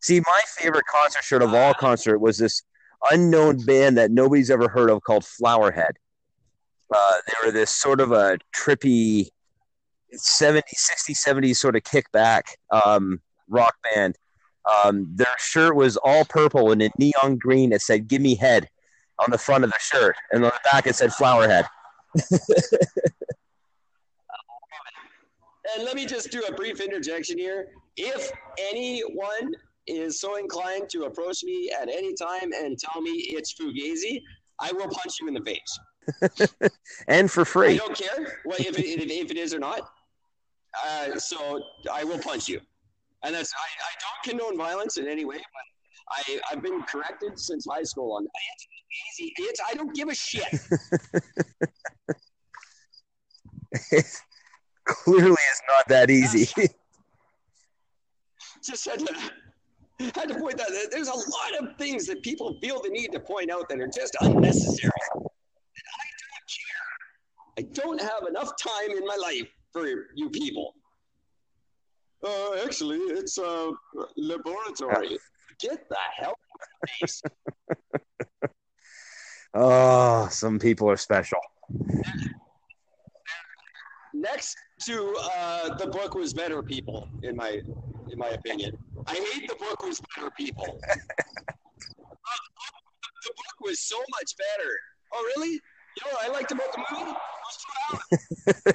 See, 0.00 0.20
my 0.20 0.40
favorite 0.56 0.86
concert 0.86 1.22
shirt 1.22 1.42
of 1.42 1.54
all 1.54 1.74
concert 1.74 2.18
was 2.18 2.38
this 2.38 2.62
unknown 3.10 3.64
band 3.64 3.98
that 3.98 4.10
nobody's 4.10 4.50
ever 4.50 4.68
heard 4.68 4.90
of 4.90 5.02
called 5.02 5.24
Flowerhead. 5.24 5.92
Uh, 6.94 7.12
they 7.26 7.46
were 7.46 7.52
this 7.52 7.70
sort 7.70 8.00
of 8.00 8.12
a 8.12 8.38
trippy 8.54 9.28
70s, 10.14 10.62
60s, 10.74 11.24
70s 11.24 11.56
sort 11.56 11.76
of 11.76 11.82
kickback 11.82 12.42
um, 12.70 13.20
rock 13.48 13.76
band. 13.82 14.16
Um, 14.84 15.06
their 15.14 15.36
shirt 15.38 15.76
was 15.76 15.96
all 15.98 16.24
purple 16.24 16.72
and 16.72 16.82
in 16.82 16.90
neon 16.98 17.36
green. 17.38 17.72
It 17.72 17.80
said 17.80 18.08
"Give 18.08 18.20
me 18.20 18.34
head" 18.34 18.68
on 19.18 19.30
the 19.30 19.38
front 19.38 19.64
of 19.64 19.70
the 19.70 19.78
shirt, 19.78 20.16
and 20.32 20.44
on 20.44 20.50
the 20.50 20.70
back 20.70 20.86
it 20.86 20.94
said 20.94 21.10
"Flowerhead." 21.10 21.66
And 25.76 25.84
let 25.84 25.94
me 25.94 26.04
just 26.06 26.30
do 26.30 26.42
a 26.48 26.52
brief 26.52 26.80
interjection 26.80 27.38
here. 27.38 27.68
If 27.96 28.30
anyone 28.58 29.54
is 29.90 30.20
so 30.20 30.36
inclined 30.36 30.88
to 30.90 31.04
approach 31.04 31.42
me 31.44 31.70
at 31.80 31.88
any 31.88 32.14
time 32.14 32.52
and 32.52 32.78
tell 32.78 33.00
me 33.00 33.10
it's 33.10 33.54
Fugazi, 33.54 34.22
I 34.58 34.72
will 34.72 34.88
punch 34.88 35.20
you 35.20 35.28
in 35.28 35.34
the 35.34 35.40
face. 35.42 36.70
and 37.08 37.30
for 37.30 37.44
free. 37.44 37.74
I 37.74 37.76
don't 37.76 37.96
care 37.96 38.40
what, 38.44 38.60
if, 38.60 38.78
it, 38.78 38.84
if, 38.84 39.10
if 39.10 39.30
it 39.30 39.36
is 39.36 39.54
or 39.54 39.58
not. 39.58 39.88
Uh, 40.86 41.18
so 41.18 41.62
I 41.92 42.04
will 42.04 42.18
punch 42.18 42.48
you. 42.48 42.60
And 43.22 43.34
that's 43.34 43.52
I, 43.54 43.58
I 43.58 43.92
don't 44.00 44.38
condone 44.38 44.56
violence 44.56 44.96
in 44.96 45.06
any 45.06 45.24
way, 45.24 45.36
but 45.36 45.44
I, 46.10 46.40
I've 46.50 46.62
been 46.62 46.82
corrected 46.82 47.38
since 47.38 47.66
high 47.68 47.82
school 47.82 48.12
on 48.16 48.24
it's 48.24 48.66
easy. 49.20 49.32
It's 49.38 49.60
I 49.68 49.74
don't 49.74 49.94
give 49.94 50.08
a 50.08 50.14
shit. 50.14 50.48
It 53.92 54.06
clearly 54.84 55.32
is 55.32 55.62
not 55.68 55.88
that 55.88 56.10
easy. 56.10 56.48
Just 58.64 58.88
had 58.88 58.98
to 59.00 59.14
had 60.14 60.28
to 60.28 60.34
point 60.34 60.56
that 60.56 60.88
there's 60.90 61.08
a 61.08 61.12
lot 61.12 61.60
of 61.60 61.76
things 61.76 62.06
that 62.06 62.22
people 62.22 62.58
feel 62.60 62.80
the 62.82 62.88
need 62.88 63.12
to 63.12 63.20
point 63.20 63.50
out 63.50 63.68
that 63.68 63.80
are 63.80 63.86
just 63.86 64.16
unnecessary. 64.22 64.92
And 65.14 65.24
I 65.98 66.08
don't 66.20 66.48
care. 66.48 66.80
I 67.58 67.62
don't 67.72 68.00
have 68.00 68.28
enough 68.28 68.52
time 68.60 68.96
in 68.96 69.06
my 69.06 69.16
life 69.16 69.48
for 69.72 69.86
you 70.14 70.30
people. 70.30 70.74
Uh, 72.24 72.54
actually, 72.64 72.98
it's 72.98 73.38
a 73.38 73.72
laboratory. 74.16 75.18
Get 75.58 75.88
the 75.88 75.96
hell 76.16 76.30
out 76.30 76.34
of 76.34 76.68
my 76.82 76.88
face. 77.00 77.22
oh, 79.54 80.28
some 80.30 80.58
people 80.58 80.90
are 80.90 80.96
special. 80.96 81.38
Next 84.12 84.56
to 84.86 85.16
uh, 85.36 85.74
the 85.76 85.86
book 85.86 86.14
was 86.14 86.32
better 86.32 86.62
people, 86.62 87.08
in 87.22 87.36
my 87.36 87.60
in 88.10 88.18
my 88.18 88.28
opinion. 88.30 88.76
I 89.06 89.14
hate 89.14 89.48
the 89.48 89.56
book 89.56 89.82
was 89.82 90.00
better 90.14 90.30
people. 90.36 90.80
Uh, 90.90 90.94
the 93.24 93.32
book 93.36 93.60
was 93.60 93.80
so 93.80 93.98
much 94.10 94.36
better. 94.36 94.70
Oh, 95.12 95.32
really? 95.36 95.52
You 95.52 96.02
know 96.04 96.12
what 96.12 96.30
I 96.30 96.32
liked 96.32 96.52
about 96.52 96.72
the 96.72 96.84
movie? 96.92 97.12
I, 98.48 98.72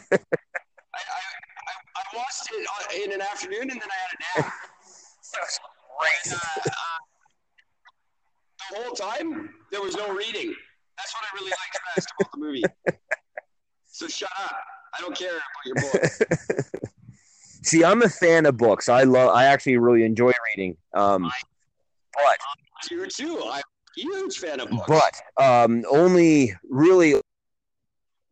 I, 0.93 0.99
I, 0.99 1.73
I 1.95 2.03
watched 2.15 2.49
it 2.51 3.03
in 3.03 3.11
an 3.13 3.21
afternoon 3.21 3.71
and 3.71 3.81
then 3.81 3.89
I 3.89 3.95
had 3.95 4.41
a 4.41 4.41
nap. 4.41 4.53
And, 6.25 6.33
uh, 6.33 6.37
uh, 6.37 6.99
the 8.69 8.83
whole 8.83 8.91
time, 8.93 9.49
there 9.71 9.81
was 9.81 9.95
no 9.95 10.13
reading. 10.13 10.53
That's 10.97 11.13
what 11.13 11.23
I 11.23 11.35
really 11.35 11.51
liked 11.51 11.79
best 11.95 12.11
about 12.19 12.31
the 12.33 12.37
movie. 12.37 12.63
So 13.85 14.07
shut 14.09 14.29
up. 14.37 14.57
I 14.97 15.01
don't 15.01 15.15
care 15.17 15.31
about 15.31 15.65
your 15.65 15.75
book. 15.75 16.11
See, 17.63 17.83
I'm 17.83 18.03
a 18.03 18.09
fan 18.09 18.45
of 18.45 18.57
books. 18.57 18.89
I 18.89 19.03
love. 19.03 19.31
I 19.33 19.45
actually 19.45 19.77
really 19.77 20.03
enjoy 20.03 20.31
reading. 20.55 20.77
Um, 20.93 21.31
but 22.13 22.37
You 22.91 23.07
too. 23.07 23.41
I'm 23.43 23.61
a 23.61 23.99
huge 23.99 24.37
fan 24.37 24.59
of 24.59 24.69
books. 24.69 24.87
but 24.87 25.43
um, 25.43 25.83
only 25.89 26.53
really 26.69 27.19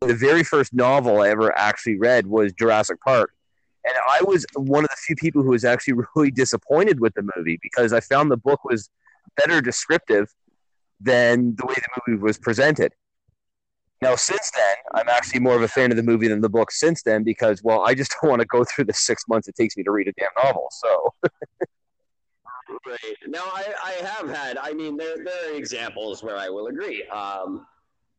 the 0.00 0.14
very 0.14 0.44
first 0.44 0.72
novel 0.72 1.20
I 1.22 1.30
ever 1.30 1.56
actually 1.58 1.98
read 1.98 2.26
was 2.26 2.52
Jurassic 2.52 3.00
Park, 3.00 3.32
and 3.84 3.94
I 4.08 4.22
was 4.22 4.46
one 4.54 4.84
of 4.84 4.90
the 4.90 4.96
few 4.96 5.16
people 5.16 5.42
who 5.42 5.50
was 5.50 5.64
actually 5.64 5.94
really 6.14 6.30
disappointed 6.30 7.00
with 7.00 7.14
the 7.14 7.28
movie 7.36 7.58
because 7.60 7.92
I 7.92 8.00
found 8.00 8.30
the 8.30 8.36
book 8.36 8.64
was 8.64 8.88
better 9.36 9.60
descriptive 9.60 10.32
than 11.00 11.56
the 11.56 11.66
way 11.66 11.74
the 11.74 12.02
movie 12.06 12.22
was 12.22 12.38
presented. 12.38 12.92
Now, 14.04 14.16
since 14.16 14.50
then, 14.50 14.76
I'm 14.94 15.08
actually 15.08 15.40
more 15.40 15.56
of 15.56 15.62
a 15.62 15.68
fan 15.68 15.90
of 15.90 15.96
the 15.96 16.02
movie 16.02 16.28
than 16.28 16.42
the 16.42 16.48
book. 16.48 16.70
Since 16.70 17.02
then, 17.02 17.24
because 17.24 17.62
well, 17.62 17.82
I 17.86 17.94
just 17.94 18.14
don't 18.22 18.30
want 18.30 18.40
to 18.40 18.46
go 18.46 18.62
through 18.64 18.84
the 18.84 18.92
six 18.92 19.24
months 19.28 19.48
it 19.48 19.54
takes 19.56 19.76
me 19.76 19.82
to 19.82 19.90
read 19.90 20.08
a 20.08 20.12
damn 20.18 20.28
novel. 20.44 20.68
So 20.70 21.14
Right. 22.86 23.16
Now, 23.26 23.44
I, 23.44 23.72
I 23.82 23.92
have 24.06 24.28
had, 24.28 24.58
I 24.58 24.72
mean, 24.72 24.96
there, 24.96 25.16
there 25.24 25.52
are 25.52 25.56
examples 25.56 26.22
where 26.22 26.36
I 26.36 26.48
will 26.48 26.66
agree. 26.66 27.06
Um, 27.08 27.66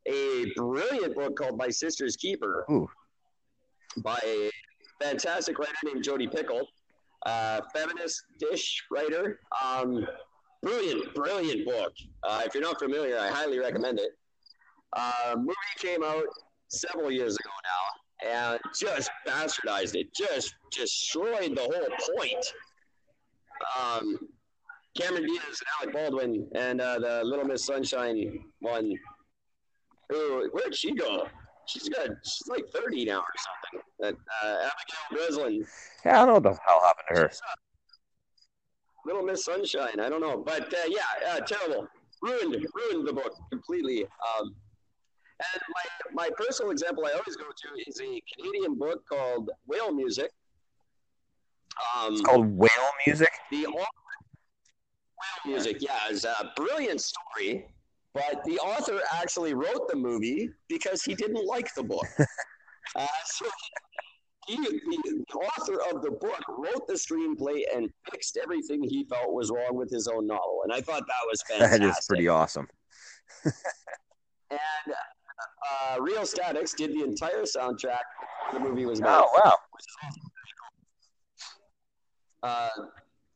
a 0.08 0.46
brilliant 0.56 1.16
book 1.16 1.36
called 1.36 1.58
My 1.58 1.70
Sister's 1.70 2.16
Keeper 2.16 2.66
Ooh. 2.70 2.88
by 3.98 4.20
a 4.24 4.50
fantastic 5.02 5.58
writer 5.58 5.74
named 5.84 6.04
Jodi 6.04 6.28
Picoult, 6.28 6.68
uh, 7.26 7.62
feminist-ish 7.74 8.84
writer. 8.92 9.40
Um, 9.64 10.06
brilliant, 10.62 11.14
brilliant 11.16 11.66
book. 11.66 11.94
Uh, 12.24 12.44
if 12.46 12.54
you're 12.54 12.64
not 12.64 12.80
familiar, 12.80 13.18
I 13.18 13.30
highly 13.30 13.60
recommend 13.60 14.00
it. 14.00 14.12
Uh, 14.94 15.36
movie 15.38 15.56
came 15.78 16.04
out 16.04 16.26
several 16.70 17.12
years 17.12 17.36
ago 17.36 17.50
now 17.64 17.96
and 18.24 18.60
just 18.80 19.10
bastardized 19.28 19.96
it, 19.96 20.14
just 20.14 20.56
destroyed 20.72 21.56
the 21.56 21.62
whole 21.62 22.18
point. 22.18 22.46
Um, 23.80 24.18
Cameron 24.98 25.26
Diaz 25.26 25.44
and 25.44 25.92
Alec 25.92 25.94
Baldwin 25.94 26.48
and 26.56 26.80
uh, 26.80 27.00
the 27.00 27.22
Little 27.24 27.46
Miss 27.46 27.66
Sunshine 27.66 28.40
one. 28.60 28.94
Ooh, 30.14 30.50
where'd 30.54 30.76
she 30.76 30.94
go? 30.94 31.28
She's 31.68 31.90
got 31.90 32.08
she's 32.24 32.48
like 32.48 32.66
30 32.70 33.06
now 33.06 33.20
or 33.20 33.24
something. 33.38 33.90
That 34.00 34.16
uh, 34.44 34.70
Abigail 34.70 35.28
Breslin, 35.28 35.66
yeah, 36.06 36.22
I 36.22 36.26
don't 36.26 36.28
know 36.28 36.34
what 36.34 36.44
the 36.44 36.60
hell 36.66 36.82
happened 36.86 37.16
to 37.16 37.22
her. 37.22 37.32
Little 39.06 39.24
Miss 39.24 39.46
Sunshine. 39.46 40.00
I 40.00 40.10
don't 40.10 40.22
know, 40.22 40.38
but 40.38 40.74
uh, 40.74 40.78
yeah, 40.88 41.34
uh, 41.34 41.40
terrible. 41.42 41.88
Ruined, 42.22 42.66
ruined 42.74 43.08
the 43.08 43.14
book 43.14 43.36
completely. 43.52 44.06
Um, 44.06 44.56
and 45.40 45.62
my 45.74 46.24
my 46.24 46.30
personal 46.38 46.72
example 46.72 47.06
I 47.06 47.12
always 47.12 47.36
go 47.36 47.46
to 47.46 47.90
is 47.90 48.00
a 48.00 48.22
Canadian 48.36 48.78
book 48.78 49.04
called 49.08 49.50
Whale 49.68 49.94
Music. 49.94 50.32
Um, 51.98 52.14
It's 52.14 52.22
called 52.22 52.58
Whale 52.58 52.92
Music. 53.06 53.32
the 53.52 53.66
author, 53.68 53.76
Whale 55.46 55.54
Music, 55.54 55.78
yeah, 55.82 56.10
is 56.10 56.24
a 56.26 56.54
brilliant 56.56 57.02
story. 57.02 57.68
But 58.14 58.46
the 58.46 58.58
author 58.60 59.02
actually 59.12 59.54
wrote 59.54 59.90
the 59.90 59.96
movie 59.98 60.50
because 60.70 61.04
he 61.04 61.16
didn't 61.16 61.46
like 61.46 61.74
the 61.76 61.84
book. 61.84 62.06
uh, 62.96 63.08
so 63.26 63.46
he, 64.48 64.56
the 64.56 65.26
author 65.36 65.82
of 65.94 66.02
the 66.02 66.12
book 66.12 66.42
wrote 66.48 66.88
the 66.88 66.94
screenplay 66.94 67.64
and 67.76 67.90
fixed 68.10 68.38
everything 68.42 68.82
he 68.84 69.04
felt 69.04 69.34
was 69.34 69.52
wrong 69.52 69.76
with 69.76 69.92
his 69.92 70.08
own 70.08 70.28
novel, 70.28 70.62
and 70.64 70.72
I 70.72 70.80
thought 70.80 71.04
that 71.06 71.28
was 71.30 71.42
fantastic. 71.42 71.82
That 71.82 71.90
is 71.90 72.06
pretty 72.08 72.30
awesome. 72.30 72.68
And 74.52 74.94
uh, 75.72 75.98
Rheostatics 76.00 76.74
did 76.74 76.94
the 76.94 77.04
entire 77.04 77.44
soundtrack. 77.44 78.04
The 78.54 78.60
movie 78.60 78.86
was 78.86 79.02
made. 79.02 79.10
Oh 79.10 79.28
wow! 79.44 79.56
which 79.72 79.86
is 79.88 79.96
awesome. 80.04 80.22
Uh, 82.44 82.70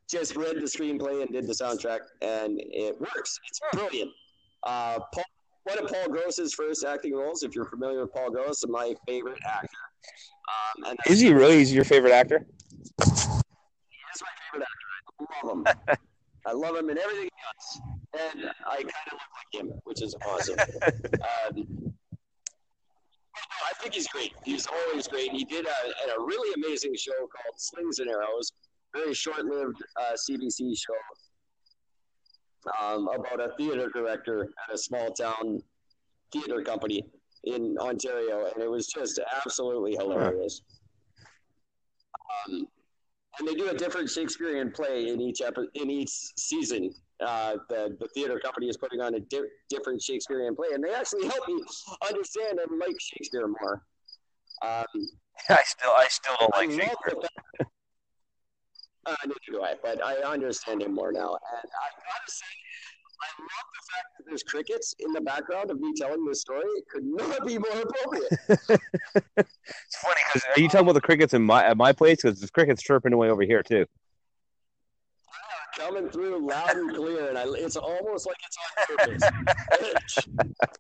just 0.10 0.36
read 0.36 0.56
the 0.58 0.62
screenplay 0.62 1.22
and 1.22 1.32
did 1.32 1.48
the 1.48 1.54
soundtrack, 1.54 2.00
and 2.22 2.60
it 2.60 3.00
works. 3.00 3.40
It's 3.48 3.60
brilliant. 3.74 4.12
Uh, 4.64 5.00
Paul, 5.14 5.24
one 5.64 5.80
of 5.80 5.90
Paul 5.90 6.10
Gross's 6.10 6.54
first 6.54 6.86
acting 6.86 7.16
roles. 7.16 7.44
If 7.44 7.56
you're 7.56 7.66
familiar 7.66 8.02
with 8.02 8.14
Paul 8.14 8.32
Gross, 8.32 8.64
my 8.68 8.94
favorite 9.08 9.40
actor. 9.46 9.68
Um, 10.50 10.92
and 10.92 11.00
Is 11.08 11.20
he 11.20 11.34
really? 11.34 11.62
Is 11.62 11.74
your 11.74 11.84
favorite 11.84 12.14
actor? 12.14 12.46
He 12.80 13.12
is 13.12 13.38
my 14.22 14.28
favorite 14.52 14.68
actor. 14.68 14.70
I 15.20 15.48
love 15.48 15.58
him. 15.58 15.98
I 16.46 16.54
love 16.54 16.76
him 16.76 16.90
in 16.90 16.98
everything 16.98 17.26
he 17.26 17.30
does. 17.30 17.82
And 18.20 18.52
I 18.66 18.78
kind 18.78 18.88
of 18.88 19.14
look 19.14 19.22
like 19.54 19.62
him, 19.62 19.74
which 19.84 20.02
is 20.02 20.16
awesome. 20.28 20.58
um, 21.58 21.89
I 23.52 23.74
think 23.82 23.96
he's 23.96 24.08
great. 24.08 24.34
He's 24.44 24.68
always 24.68 25.08
great. 25.08 25.32
He 25.32 25.44
did 25.44 25.66
a, 25.66 26.14
a 26.14 26.20
really 26.24 26.54
amazing 26.64 26.96
show 26.96 27.18
called 27.18 27.56
Slings 27.58 28.00
and 28.00 28.10
Arrows, 28.10 28.54
very 28.94 29.14
short-lived 29.14 29.82
uh, 30.00 30.14
CBC 30.14 30.78
show 30.78 30.94
um, 32.82 33.08
about 33.08 33.40
a 33.40 33.56
theater 33.58 33.90
director 33.94 34.44
at 34.68 34.74
a 34.74 34.78
small 34.78 35.12
town 35.12 35.62
theater 36.32 36.62
company 36.62 37.04
in 37.46 37.78
Ontario, 37.80 38.52
and 38.54 38.62
it 38.62 38.70
was 38.70 38.88
just 38.88 39.20
absolutely 39.36 39.96
hilarious. 39.96 40.62
Um, 42.48 42.68
and 43.40 43.48
they 43.48 43.56
do 43.56 43.70
a 43.70 43.74
different 43.74 44.10
Shakespearean 44.10 44.72
play 44.72 45.08
in 45.10 45.22
each 45.22 45.42
epi- 45.42 45.70
in 45.76 45.90
each 45.90 46.12
season. 46.38 46.94
Uh, 47.26 47.58
the 47.70 47.96
the 48.00 48.08
theater 48.10 48.40
company 48.40 48.70
is 48.70 48.78
putting 48.78 49.02
on 49.02 49.16
a 49.16 49.20
di- 49.20 49.42
different 49.70 50.02
Shakespearean 50.02 50.56
play, 50.56 50.70
and 50.74 50.84
they 50.84 50.94
actually 50.94 51.28
help 51.28 51.48
me 51.48 51.62
understand 52.08 52.60
and 52.60 52.80
like 52.80 52.96
Shakespeare 53.00 53.48
more. 53.48 53.84
Um, 54.62 54.86
I 55.50 55.62
still, 55.66 55.92
I 55.92 56.08
still 56.10 56.36
don't 56.40 56.52
like 56.56 56.70
I 56.70 56.72
love 56.72 56.80
Shakespeare. 56.80 56.98
the 57.22 57.28
fact- 57.60 57.72
Uh, 59.06 59.16
neither 59.26 59.40
do 59.52 59.62
I, 59.64 59.76
but 59.82 60.04
I 60.04 60.16
understand 60.16 60.82
him 60.82 60.94
more 60.94 61.12
now. 61.12 61.30
And 61.30 61.70
I 61.72 61.88
gotta 61.96 62.32
say, 62.32 62.46
I 63.22 63.42
love 63.42 63.68
the 63.76 63.84
fact 63.92 64.08
that 64.18 64.24
there's 64.28 64.44
crickets 64.44 64.94
in 65.00 65.12
the 65.14 65.22
background 65.22 65.72
of 65.72 65.80
me 65.80 65.94
telling 65.98 66.26
this 66.26 66.42
story. 66.42 66.64
It 66.78 66.86
could 66.90 67.04
not 67.06 67.46
be 67.46 67.58
more 67.58 67.82
appropriate. 67.82 68.80
It's 69.16 69.98
funny 70.02 70.22
because 70.28 70.44
are 70.56 70.60
you 70.60 70.68
talking 70.68 70.82
about 70.86 70.94
the 70.94 71.02
crickets 71.02 71.34
in 71.34 71.42
my 71.44 71.64
at 71.66 71.76
my 71.78 71.92
place? 71.92 72.22
Because 72.22 72.40
there's 72.40 72.52
crickets 72.52 72.82
chirping 72.82 73.14
away 73.14 73.30
over 73.30 73.42
here 73.44 73.64
too. 73.64 73.86
Coming 75.80 76.10
through 76.10 76.46
loud 76.46 76.76
and 76.76 76.94
clear, 76.96 77.30
and 77.30 77.38
I, 77.38 77.46
it's 77.56 77.78
almost 77.78 78.28
like 78.28 78.38
it's 78.46 78.58
on 78.58 78.98
purpose. 78.98 80.18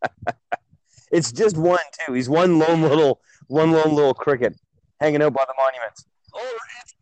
It's 1.11 1.31
just 1.31 1.57
one 1.57 1.79
too. 2.05 2.13
He's 2.13 2.29
one 2.29 2.59
lone 2.59 2.81
little, 2.81 3.19
one 3.47 3.71
lone 3.71 3.95
little 3.95 4.13
cricket 4.13 4.55
hanging 4.99 5.21
out 5.21 5.33
by 5.33 5.43
the 5.47 5.53
monuments. 5.57 6.05
oh, 6.35 6.57
it's, 6.81 6.95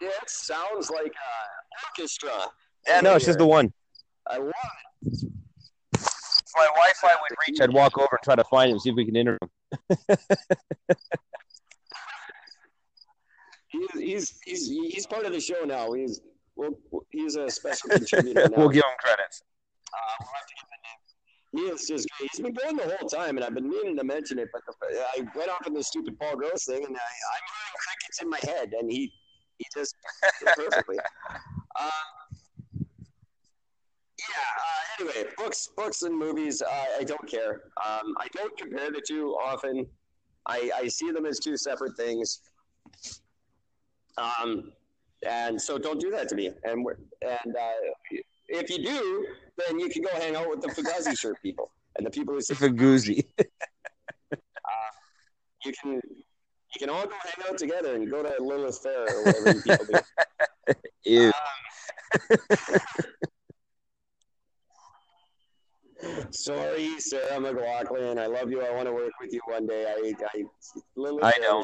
yeah, 0.00 0.08
it 0.20 0.28
sounds 0.28 0.90
like 0.90 1.04
an 1.06 1.86
orchestra. 1.86 2.30
Yeah, 2.88 3.00
no, 3.00 3.14
it's 3.14 3.26
just 3.26 3.38
the 3.38 3.46
one. 3.46 3.72
I 4.26 4.38
love 4.38 4.52
it. 5.02 5.22
If 5.94 6.56
my 6.56 6.66
Wi-Fi 6.66 7.14
would 7.22 7.36
reach, 7.46 7.60
I'd 7.60 7.72
walk 7.72 7.96
over 7.98 8.08
and 8.10 8.20
try 8.24 8.34
to 8.34 8.44
find 8.44 8.72
him, 8.72 8.78
see 8.80 8.90
if 8.90 8.96
we 8.96 9.04
can 9.04 9.16
enter 9.16 9.38
him. 9.40 9.48
He's, 13.68 13.92
he's 13.94 14.40
he's 14.44 14.68
he's 14.68 15.06
part 15.06 15.26
of 15.26 15.32
the 15.32 15.38
show 15.38 15.62
now. 15.64 15.92
He's 15.92 16.20
well, 16.60 17.06
he's 17.10 17.36
a 17.36 17.50
special 17.50 17.90
contributor 17.96 18.48
now. 18.48 18.56
we'll 18.56 18.68
give 18.68 18.84
him 18.84 18.96
credits. 18.98 19.42
Uh, 19.92 19.96
we'll 20.20 20.28
have 20.34 20.46
to 20.46 20.54
give 20.54 20.62
him 20.62 20.80
name. 20.84 21.00
He 21.52 21.74
is 21.74 21.88
just 21.88 22.08
great. 22.16 22.30
He's 22.32 22.40
been 22.40 22.54
going 22.54 22.76
the 22.76 22.96
whole 22.96 23.08
time, 23.08 23.36
and 23.36 23.44
I've 23.44 23.54
been 23.54 23.68
meaning 23.68 23.96
to 23.96 24.04
mention 24.04 24.38
it, 24.38 24.48
but 24.52 24.62
the, 24.66 25.00
I 25.00 25.26
went 25.36 25.50
off 25.50 25.66
on 25.66 25.74
this 25.74 25.88
stupid 25.88 26.18
Paul 26.18 26.36
Gross 26.36 26.64
thing, 26.64 26.84
and 26.84 26.96
I, 26.96 27.00
I'm 27.00 27.46
hearing 27.50 27.76
crickets 27.78 28.22
in 28.22 28.30
my 28.30 28.38
head, 28.42 28.72
and 28.78 28.90
he 28.90 29.12
he 29.58 29.66
just 29.74 29.94
perfectly. 30.56 30.98
Um, 31.78 31.90
yeah. 34.18 34.46
Uh, 34.58 35.02
anyway, 35.02 35.30
books, 35.36 35.68
books, 35.76 36.02
and 36.02 36.16
movies. 36.18 36.62
Uh, 36.62 36.84
I 36.98 37.04
don't 37.04 37.28
care. 37.28 37.64
Um, 37.86 38.14
I 38.18 38.28
don't 38.34 38.56
compare 38.56 38.90
the 38.90 39.02
two 39.06 39.36
often. 39.42 39.86
I, 40.46 40.70
I 40.74 40.88
see 40.88 41.10
them 41.10 41.26
as 41.26 41.38
two 41.38 41.56
separate 41.56 41.96
things. 41.96 42.40
Um, 44.16 44.72
and 45.28 45.60
so 45.60 45.78
don't 45.78 46.00
do 46.00 46.10
that 46.10 46.28
to 46.28 46.34
me. 46.34 46.50
And 46.64 46.84
we're, 46.84 46.96
and 47.22 47.56
uh, 47.56 47.72
if 48.48 48.70
you 48.70 48.82
do, 48.84 49.26
then 49.56 49.78
you 49.78 49.88
can 49.88 50.02
go 50.02 50.10
hang 50.14 50.36
out 50.36 50.48
with 50.48 50.60
the 50.60 50.68
Fugazi 50.68 51.18
shirt 51.18 51.36
people 51.42 51.70
and 51.96 52.06
the 52.06 52.10
people 52.10 52.34
who 52.34 52.40
say 52.40 52.54
Fagoozy. 52.54 53.24
you 55.64 55.72
can 55.80 56.00
you 56.74 56.78
can 56.78 56.88
all 56.88 57.04
go 57.04 57.14
hang 57.22 57.44
out 57.50 57.58
together 57.58 57.94
and 57.94 58.10
go 58.10 58.22
to 58.22 58.32
Lilith 58.42 58.78
Fair 58.78 59.02
or 59.02 59.24
whatever 59.24 59.52
you 59.52 59.62
people 59.62 59.86
do. 59.86 60.00
Ew. 61.04 61.32
Sorry, 66.30 66.98
Sarah 66.98 67.38
McLachlan. 67.38 68.18
I 68.18 68.26
love 68.26 68.50
you. 68.50 68.62
I 68.62 68.70
want 68.70 68.86
to 68.86 68.92
work 68.92 69.12
with 69.20 69.34
you 69.34 69.40
one 69.46 69.66
day. 69.66 69.84
I, 69.86 70.14
I 70.34 70.44
Lilith 70.96 71.24
I 71.24 71.34
know. 71.40 71.62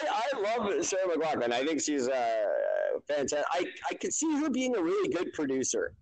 I, 0.00 0.22
I 0.34 0.40
love 0.40 0.84
Sarah 0.84 1.16
McLachlan. 1.16 1.52
I 1.52 1.64
think 1.64 1.80
she's 1.80 2.08
uh, 2.08 2.44
fantastic. 3.08 3.44
I, 3.50 3.66
I 3.90 3.94
could 3.94 4.12
see 4.12 4.32
her 4.40 4.50
being 4.50 4.76
a 4.76 4.82
really 4.82 5.08
good 5.08 5.32
producer. 5.32 5.92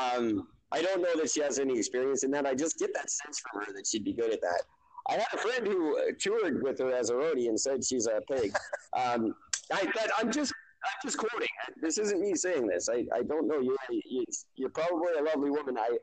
Um, 0.00 0.48
I 0.72 0.82
don't 0.82 1.02
know 1.02 1.16
that 1.16 1.30
she 1.30 1.40
has 1.42 1.58
any 1.58 1.76
experience 1.78 2.22
in 2.22 2.30
that. 2.32 2.46
I 2.46 2.54
just 2.54 2.78
get 2.78 2.94
that 2.94 3.10
sense 3.10 3.40
from 3.40 3.62
her 3.62 3.72
that 3.72 3.86
she'd 3.86 4.04
be 4.04 4.12
good 4.12 4.32
at 4.32 4.40
that. 4.40 4.62
I 5.08 5.14
had 5.14 5.26
a 5.34 5.38
friend 5.38 5.66
who 5.66 5.98
toured 6.20 6.62
with 6.62 6.78
her 6.78 6.92
as 6.94 7.10
a 7.10 7.14
roadie 7.14 7.48
and 7.48 7.58
said 7.58 7.84
she's 7.84 8.06
a 8.06 8.20
pig. 8.30 8.54
Um, 8.96 9.34
I, 9.72 9.84
but 9.94 10.10
I'm 10.18 10.30
just 10.30 10.52
I'm 10.84 10.98
just 11.02 11.18
quoting. 11.18 11.48
This 11.80 11.98
isn't 11.98 12.20
me 12.20 12.34
saying 12.34 12.66
this. 12.66 12.88
I, 12.88 13.04
I 13.14 13.22
don't 13.22 13.46
know 13.46 13.60
you. 13.60 13.76
you. 13.90 14.24
You're 14.56 14.70
probably 14.70 15.12
a 15.18 15.22
lovely 15.22 15.50
woman. 15.50 15.76
I 15.78 15.96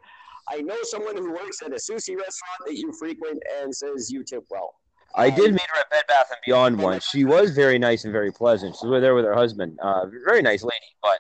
I 0.50 0.62
know 0.62 0.78
someone 0.84 1.18
who 1.18 1.32
works 1.32 1.62
at 1.62 1.72
a 1.72 1.76
sushi 1.76 2.16
restaurant 2.16 2.62
that 2.66 2.76
you 2.76 2.94
frequent 2.94 3.42
and 3.60 3.76
says 3.76 4.10
you 4.12 4.24
tip 4.24 4.46
well. 4.50 4.76
I 5.16 5.30
did 5.30 5.52
meet 5.52 5.62
her 5.74 5.80
at 5.80 5.90
Bed 5.90 6.04
Bath 6.08 6.28
and 6.30 6.40
Beyond 6.46 6.80
once. 6.80 7.06
She 7.06 7.24
was 7.24 7.52
very 7.52 7.80
nice 7.80 8.04
and 8.04 8.14
very 8.14 8.32
pleasant. 8.32 8.76
She 8.80 8.88
was 8.88 9.02
there 9.02 9.16
with 9.16 9.26
her 9.26 9.34
husband. 9.34 9.80
Uh, 9.82 10.06
very 10.26 10.42
nice 10.42 10.64
lady, 10.64 10.76
but 11.02 11.20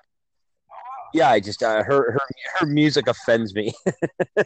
yeah, 1.13 1.29
I 1.29 1.39
just 1.39 1.63
uh, 1.63 1.83
her 1.83 2.11
her 2.11 2.21
her 2.59 2.65
music 2.65 3.07
offends 3.07 3.55
me. 3.55 3.73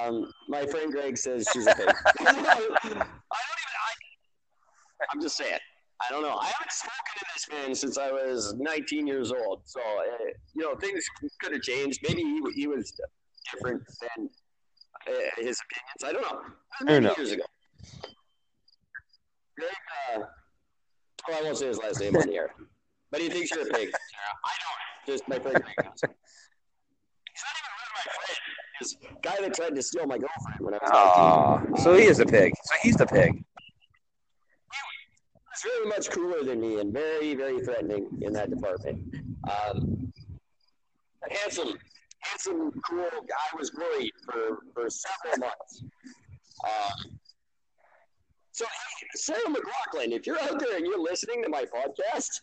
Um, 0.00 0.30
my 0.48 0.66
friend 0.66 0.92
Greg 0.92 1.16
says 1.16 1.46
she's 1.52 1.66
a 1.66 1.74
pig. 1.74 1.88
I 2.20 2.32
don't 2.58 2.84
even. 2.84 3.02
I, 3.02 3.06
I'm 5.12 5.20
just 5.20 5.36
saying. 5.36 5.58
I 6.00 6.12
don't 6.12 6.22
know. 6.22 6.36
I 6.36 6.46
haven't 6.46 6.72
spoken 6.72 7.18
to 7.18 7.24
this 7.34 7.48
man 7.50 7.74
since 7.74 7.98
I 7.98 8.10
was 8.10 8.54
19 8.54 9.06
years 9.06 9.30
old. 9.30 9.62
So, 9.64 9.80
uh, 9.80 10.24
you 10.54 10.62
know, 10.62 10.74
things 10.74 11.04
could 11.40 11.52
have 11.52 11.62
changed. 11.62 12.00
Maybe 12.06 12.22
he, 12.22 12.40
he 12.54 12.66
was 12.66 12.92
different 13.52 13.82
than 14.00 14.28
his 15.06 15.60
opinions. 15.60 16.02
I 16.04 16.12
don't 16.12 16.22
know. 16.22 16.40
I 16.80 16.84
don't 16.84 17.02
know. 17.02 17.14
Years 17.16 17.32
ago. 17.32 17.42
Greg, 19.58 19.70
uh, 20.14 20.20
well, 21.28 21.38
I 21.38 21.42
won't 21.42 21.56
say 21.56 21.68
his 21.68 21.78
last 21.78 22.00
name 22.00 22.16
on 22.16 22.26
the 22.26 22.34
air. 22.34 22.54
But 23.10 23.20
he 23.20 23.28
thinks 23.28 23.50
you're 23.50 23.62
a 23.62 23.70
pig. 23.70 23.90
I 24.44 24.52
don't. 24.60 25.06
Just 25.06 25.28
my 25.28 25.38
friend 25.38 25.62
Greg. 25.62 25.76
He's 25.76 27.42
not 27.42 27.54
even 27.60 27.72
really 27.78 27.90
my 27.94 28.02
friend. 28.12 28.38
He's 28.80 28.96
a 29.02 29.20
guy 29.22 29.36
that 29.40 29.54
tried 29.54 29.74
to 29.76 29.82
steal 29.82 30.06
my 30.06 30.18
girlfriend 30.18 30.60
when 30.60 30.74
I 30.74 30.78
was 30.82 30.90
19. 30.90 31.74
Aw, 31.74 31.82
so 31.82 31.94
he 31.94 32.04
is 32.04 32.20
a 32.20 32.26
pig. 32.26 32.52
So 32.64 32.74
he's 32.82 32.96
the 32.96 33.06
pig. 33.06 33.44
He's 35.52 35.72
very 35.72 35.86
much 35.86 36.10
cooler 36.10 36.42
than 36.42 36.60
me 36.60 36.80
and 36.80 36.92
very, 36.92 37.34
very 37.34 37.60
threatening 37.60 38.08
in 38.22 38.32
that 38.32 38.50
department. 38.50 39.14
Um, 39.48 40.12
handsome, 41.30 41.74
handsome, 42.24 42.72
cool 42.88 43.08
guy 43.28 43.58
was 43.58 43.72
worried 43.74 44.12
for, 44.24 44.58
for 44.74 44.90
several 44.90 45.38
months. 45.38 45.84
Um, 46.64 47.18
so, 48.52 48.64
hey, 48.64 49.06
Sarah 49.14 49.40
McLachlan, 49.48 50.12
if 50.12 50.26
you're 50.26 50.40
out 50.40 50.58
there 50.58 50.76
and 50.76 50.86
you're 50.86 51.02
listening 51.02 51.42
to 51.42 51.48
my 51.48 51.64
podcast, 51.64 52.40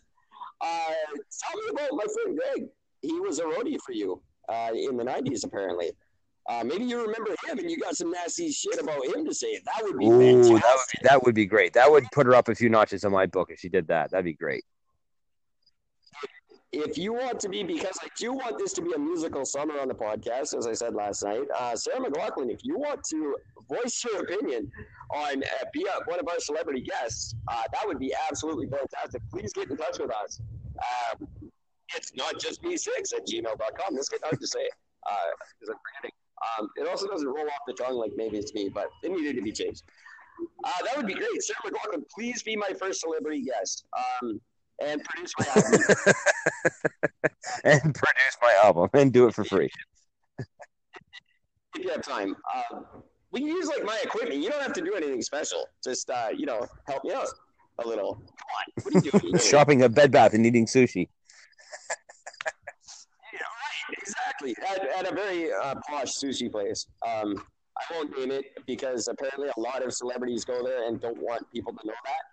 uh, 0.60 0.94
tell 1.40 1.62
me 1.62 1.70
about 1.72 1.90
my 1.94 2.06
friend 2.14 2.38
Greg. 2.38 2.70
He 3.02 3.20
was 3.20 3.40
a 3.40 3.44
roadie 3.44 3.80
for 3.84 3.94
you 3.94 4.22
uh, 4.48 4.72
in 4.76 4.98
the 4.98 5.04
90s, 5.04 5.44
apparently. 5.44 5.92
Uh, 6.50 6.64
maybe 6.64 6.84
you 6.86 7.02
remember 7.02 7.32
him 7.48 7.60
and 7.60 7.70
you 7.70 7.78
got 7.78 7.96
some 7.96 8.12
nasty 8.12 8.52
shit 8.52 8.80
about 8.80 9.06
him 9.06 9.26
to 9.26 9.34
say. 9.34 9.60
That 9.66 9.84
would 9.84 9.98
be 9.98 10.08
Ooh, 10.08 10.44
fantastic. 10.44 10.60
that 10.60 10.74
would 10.74 10.86
be, 10.92 11.08
that 11.10 11.24
would 11.24 11.36
be 11.36 11.46
great. 11.46 11.74
That 11.74 11.90
would 11.90 12.04
put 12.12 12.26
her 12.26 12.36
up 12.36 12.50
a 12.50 12.56
few 12.56 12.70
notches 12.70 13.04
in 13.04 13.12
my 13.12 13.26
book 13.26 13.50
if 13.52 13.60
she 13.60 13.70
did 13.70 13.88
that. 13.88 14.12
That'd 14.12 14.26
be 14.26 14.34
great. 14.34 14.64
If 16.74 16.98
you 16.98 17.12
want 17.14 17.40
to 17.42 17.50
be, 17.50 17.64
because 17.64 17.98
I 18.02 18.08
do 18.18 18.32
want 18.32 18.58
this 18.58 18.72
to 18.74 18.82
be 18.82 18.94
a 18.94 18.98
musical 18.98 19.44
summer 19.44 19.78
on 19.80 19.90
the 19.90 19.94
podcast, 19.94 20.58
as 20.58 20.68
I 20.68 20.74
said 20.74 20.96
last 20.96 21.22
night, 21.24 21.44
uh, 21.58 21.76
Sarah 21.76 22.00
McLachlan, 22.00 22.50
if 22.50 22.64
you 22.64 22.78
want 22.78 23.04
to 23.10 23.36
voice 23.70 24.04
your 24.06 24.24
opinion 24.24 24.72
on 25.14 25.44
uh, 25.44 25.66
be 25.74 25.86
a, 25.86 26.10
one 26.10 26.20
of 26.20 26.28
our 26.30 26.40
celebrity 26.40 26.82
guests, 26.82 27.36
uh, 27.50 27.64
that 27.74 27.86
would 27.86 28.00
be 28.00 28.14
absolutely 28.30 28.68
fantastic. 28.68 29.22
Please 29.32 29.52
get 29.52 29.70
in 29.70 29.76
touch 29.76 30.00
with 30.00 30.12
us. 30.16 30.40
Um, 30.80 31.28
it's 31.94 32.16
not 32.16 32.40
just 32.40 32.64
me6 32.64 32.88
at 32.88 33.28
gmail.com. 33.28 33.96
This 33.96 34.08
get 34.08 34.22
hard 34.24 34.40
to 34.40 34.48
say 34.48 34.70
because 35.60 35.70
I'm 35.70 35.80
forgetting. 35.84 36.12
Um, 36.60 36.70
it 36.78 36.88
also 36.88 37.08
doesn't 37.08 37.28
roll 37.28 37.46
off 37.46 37.62
the 37.68 37.74
tongue 37.74 37.96
like 37.96 38.12
maybe 38.16 38.38
it's 38.38 38.54
me, 38.54 38.70
but 38.70 38.88
it 39.04 39.12
needed 39.12 39.36
to 39.36 39.42
be 39.42 39.52
changed. 39.52 39.84
Uh, 40.64 40.72
that 40.86 40.98
would 40.98 41.06
be 41.06 41.14
great. 41.14 41.44
Sarah 41.44 41.60
McLachlan, 41.66 42.04
please 42.10 42.42
be 42.42 42.56
my 42.56 42.72
first 42.80 43.02
celebrity 43.02 43.44
guest 43.44 43.86
um, 44.24 44.40
and 44.82 45.04
produce 45.04 45.34
my 45.40 45.46
album. 45.56 45.82
and 47.64 47.82
produce 47.96 48.38
my 48.42 48.60
album 48.64 48.90
and 48.94 49.14
do 49.14 49.28
it 49.28 49.34
for 49.34 49.44
free. 49.44 49.70
if 50.40 50.46
you 51.78 51.90
have 51.90 52.02
time. 52.02 52.36
Um, 52.56 52.86
we 53.32 53.40
can 53.42 53.50
use 53.50 53.68
like 53.68 53.84
my 53.86 53.98
equipment. 54.04 54.42
You 54.42 54.50
don't 54.50 54.62
have 54.62 54.74
to 54.74 54.82
do 54.82 54.94
anything 54.94 55.22
special. 55.22 55.66
Just 55.84 56.10
uh, 56.10 56.30
you 56.36 56.46
know, 56.46 56.68
help 56.88 57.04
me 57.04 57.14
out 57.14 57.28
a 57.80 57.88
little. 57.88 58.16
Come 58.16 58.24
on, 58.58 58.84
what 58.84 58.96
are 58.96 59.06
you 59.06 59.20
doing? 59.20 59.38
Shopping 59.40 59.82
at 59.82 59.94
Bed 59.94 60.12
Bath 60.12 60.34
and 60.34 60.46
eating 60.46 60.66
sushi. 60.66 61.08
Yeah, 63.34 63.40
right, 63.40 63.98
exactly. 63.98 64.56
At, 64.70 65.06
at 65.06 65.12
a 65.12 65.16
very 65.16 65.52
uh, 65.54 65.76
posh 65.88 66.12
sushi 66.18 66.52
place. 66.52 66.88
Um, 67.08 67.42
I 67.78 67.94
won't 67.94 68.18
name 68.18 68.32
it 68.32 68.46
because 68.68 69.08
apparently 69.08 69.50
a 69.56 69.60
lot 69.60 69.84
of 69.84 69.94
celebrities 69.94 70.44
go 70.46 70.64
there 70.64 70.88
and 70.88 71.00
don't 71.00 71.18
want 71.18 71.50
people 71.52 71.74
to 71.74 71.88
know 71.88 71.94
that. 72.06 72.31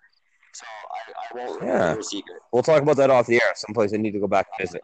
So 0.53 0.65
I, 0.67 1.41
I 1.41 1.45
won't 1.45 1.63
Yeah. 1.63 1.93
their 1.93 2.01
secret. 2.01 2.41
We'll 2.51 2.63
talk 2.63 2.81
about 2.81 2.97
that 2.97 3.09
off 3.09 3.27
the 3.27 3.35
air. 3.35 3.53
Someplace 3.55 3.93
I 3.93 3.97
need 3.97 4.11
to 4.11 4.19
go 4.19 4.27
back 4.27 4.47
and 4.57 4.67
visit. 4.67 4.81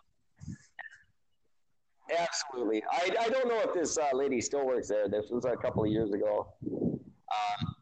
Absolutely. 2.15 2.83
I, 2.91 3.09
I 3.19 3.29
don't 3.29 3.47
know 3.47 3.59
if 3.61 3.73
this 3.73 3.97
uh, 3.97 4.09
lady 4.13 4.39
still 4.39 4.65
works 4.65 4.87
there. 4.87 5.09
This 5.09 5.25
was 5.31 5.45
a 5.45 5.55
couple 5.57 5.83
of 5.83 5.89
years 5.89 6.11
ago. 6.11 6.47
Um, 6.63 7.75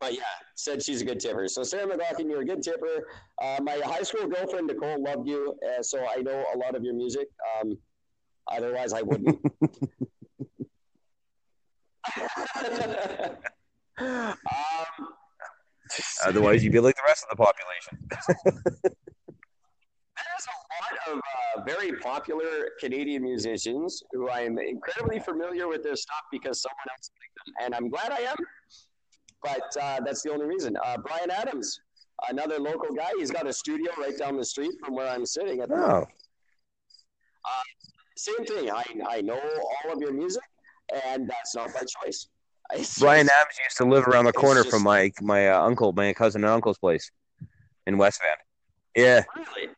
but 0.00 0.12
yeah, 0.12 0.20
said 0.54 0.82
she's 0.82 1.00
a 1.00 1.04
good 1.04 1.18
tipper. 1.18 1.48
So 1.48 1.62
Sarah 1.62 1.86
McLachlan, 1.86 2.28
you're 2.28 2.42
a 2.42 2.44
good 2.44 2.62
tipper. 2.62 3.08
Uh, 3.40 3.58
my 3.62 3.80
high 3.84 4.02
school 4.02 4.26
girlfriend 4.28 4.66
Nicole 4.66 5.02
loved 5.02 5.26
you, 5.26 5.54
uh, 5.66 5.82
so 5.82 6.04
I 6.06 6.20
know 6.20 6.44
a 6.54 6.58
lot 6.58 6.74
of 6.74 6.84
your 6.84 6.94
music. 6.94 7.28
Um, 7.60 7.78
otherwise, 8.52 8.92
I 8.92 9.00
wouldn't. 9.00 9.38
um, 13.98 15.13
Otherwise, 16.26 16.62
you'd 16.64 16.72
be 16.72 16.80
like 16.80 16.96
the 16.96 17.02
rest 17.06 17.24
of 17.30 17.36
the 17.36 17.42
population. 17.44 17.98
There's 20.16 20.46
a 20.46 20.58
lot 20.82 21.14
of 21.14 21.18
uh, 21.18 21.62
very 21.64 21.92
popular 22.00 22.70
Canadian 22.80 23.22
musicians 23.22 24.02
who 24.12 24.28
I 24.28 24.40
am 24.40 24.58
incredibly 24.58 25.18
familiar 25.20 25.68
with 25.68 25.82
their 25.82 25.96
stuff 25.96 26.22
because 26.30 26.62
someone 26.62 26.86
else 26.90 27.10
liked 27.20 27.34
them, 27.46 27.54
and 27.64 27.74
I'm 27.74 27.88
glad 27.88 28.12
I 28.12 28.20
am. 28.30 28.36
But 29.42 29.76
uh, 29.82 30.00
that's 30.04 30.22
the 30.22 30.32
only 30.32 30.46
reason. 30.46 30.76
Uh, 30.84 30.96
Bryan 30.98 31.30
Adams, 31.30 31.78
another 32.28 32.58
local 32.58 32.94
guy, 32.94 33.10
he's 33.18 33.30
got 33.30 33.46
a 33.46 33.52
studio 33.52 33.92
right 33.98 34.16
down 34.16 34.36
the 34.36 34.44
street 34.44 34.72
from 34.84 34.94
where 34.94 35.08
I'm 35.08 35.26
sitting. 35.26 35.60
At 35.60 35.68
the 35.68 35.74
Oh, 35.76 36.06
Same 38.16 38.44
thing. 38.46 38.70
I, 38.70 38.84
I 39.08 39.20
know 39.20 39.38
all 39.84 39.92
of 39.92 40.00
your 40.00 40.12
music, 40.12 40.42
and 41.06 41.28
that's 41.28 41.54
not 41.54 41.72
by 41.74 41.80
choice. 42.04 42.28
I- 42.70 42.84
Bryan 42.98 43.28
Adams 43.28 43.56
used 43.64 43.76
to 43.78 43.84
live 43.84 44.06
around 44.08 44.24
the 44.26 44.32
corner 44.32 44.62
just- 44.62 44.70
from 44.70 44.82
my 44.82 45.10
my 45.20 45.48
uh, 45.50 45.60
uncle, 45.62 45.92
my 45.92 46.12
cousin 46.12 46.44
and 46.44 46.52
uncle's 46.52 46.78
place 46.78 47.10
in 47.86 47.98
West 47.98 48.20
Van. 48.22 48.36
Yeah, 48.96 49.24
Really? 49.36 49.68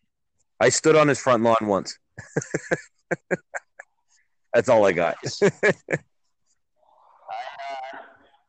I 0.61 0.69
stood 0.69 0.95
on 0.97 1.09
his 1.09 1.19
front 1.19 1.43
lawn 1.43 1.57
once. 1.63 1.99
That's 4.55 4.69
all 4.69 4.85
I 4.87 4.93
got. 4.93 5.17
I, 5.43 5.47
uh, 5.47 5.51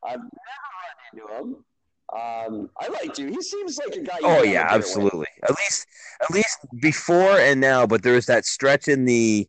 I've 0.06 0.20
never 0.20 0.24
run 0.24 0.30
into 1.14 1.28
him. 1.36 1.56
Um, 2.14 2.70
I 2.80 2.88
liked 2.88 3.20
you. 3.20 3.28
He 3.28 3.42
seems 3.42 3.78
like 3.78 3.96
a 3.98 4.02
guy. 4.02 4.18
Oh 4.24 4.42
yeah, 4.44 4.70
have 4.70 4.80
absolutely. 4.80 5.26
At 5.44 5.50
least, 5.52 5.86
at 6.22 6.32
least 6.32 6.60
before 6.82 7.38
and 7.40 7.60
now. 7.60 7.86
But 7.86 8.04
there 8.04 8.14
was 8.14 8.26
that 8.28 8.46
stretch 8.46 8.88
in 8.88 9.04
the, 9.04 9.46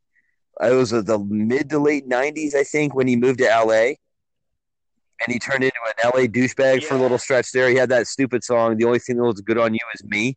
it 0.61 0.72
was 0.72 0.93
uh, 0.93 1.03
the 1.03 1.20
mid 1.20 1.70
to 1.70 1.78
late 1.78 2.09
'90s, 2.09 2.57
I 2.57 2.64
think, 2.64 2.95
when 2.97 3.07
he 3.07 3.14
moved 3.14 3.39
to 3.39 3.45
LA, 3.47 3.93
and 5.20 5.32
he 5.32 5.38
turned 5.38 5.64
into 5.64 5.76
an 5.86 6.10
LA 6.10 6.26
douchebag 6.26 6.84
for 6.84 6.94
a 6.94 6.98
little 6.98 7.18
stretch 7.18 7.52
there. 7.52 7.68
He 7.68 7.76
had 7.76 7.88
that 7.90 8.06
stupid 8.06 8.44
song. 8.44 8.76
The 8.76 8.84
only 8.84 8.98
thing 8.98 9.16
that 9.16 9.24
was 9.24 9.40
good 9.40 9.58
on 9.58 9.74
you 9.74 9.80
is 9.94 10.04
me. 10.04 10.36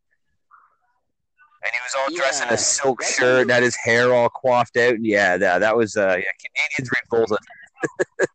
And 1.63 1.71
he 1.71 1.79
was 1.84 1.95
all 1.99 2.15
dressed 2.15 2.43
in 2.43 2.49
a 2.49 2.57
silk 2.57 3.01
That's 3.01 3.17
shirt 3.17 3.41
and 3.43 3.51
had 3.51 3.61
his 3.61 3.75
hair 3.75 4.13
all 4.13 4.29
coiffed 4.29 4.77
out. 4.77 4.95
And 4.95 5.05
yeah, 5.05 5.38
that 5.38 5.59
that 5.59 5.77
was 5.77 5.95
uh, 5.95 6.17
yeah, 6.17 6.32
Canadians 6.79 6.89
revolted. 7.11 7.38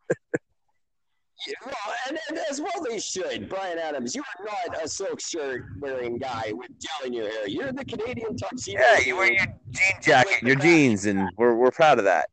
Yeah, 1.47 1.55
well, 1.65 1.95
and, 2.09 2.19
and 2.29 2.39
as 2.51 2.61
well 2.61 2.73
they 2.89 2.99
should. 2.99 3.49
Bryan 3.49 3.79
Adams, 3.79 4.17
you 4.17 4.23
are 4.23 4.45
not 4.45 4.83
a 4.83 4.89
silk 4.89 5.21
shirt 5.21 5.65
wearing 5.79 6.19
guy 6.19 6.53
with 6.53 6.71
gel 6.81 7.07
in 7.07 7.13
your 7.13 7.31
hair. 7.31 7.47
You're 7.47 7.73
the 7.73 7.85
Canadian 7.85 8.37
tuxedo. 8.37 8.81
Yeah, 8.81 8.99
you 8.99 9.17
wear 9.17 9.33
your 9.33 9.47
jean 9.71 10.03
jacket, 10.03 10.43
your 10.43 10.57
jeans, 10.57 11.07
and 11.07 11.31
we're 11.37 11.55
we're 11.55 11.71
proud 11.71 11.99
of 11.99 12.05
that. 12.05 12.31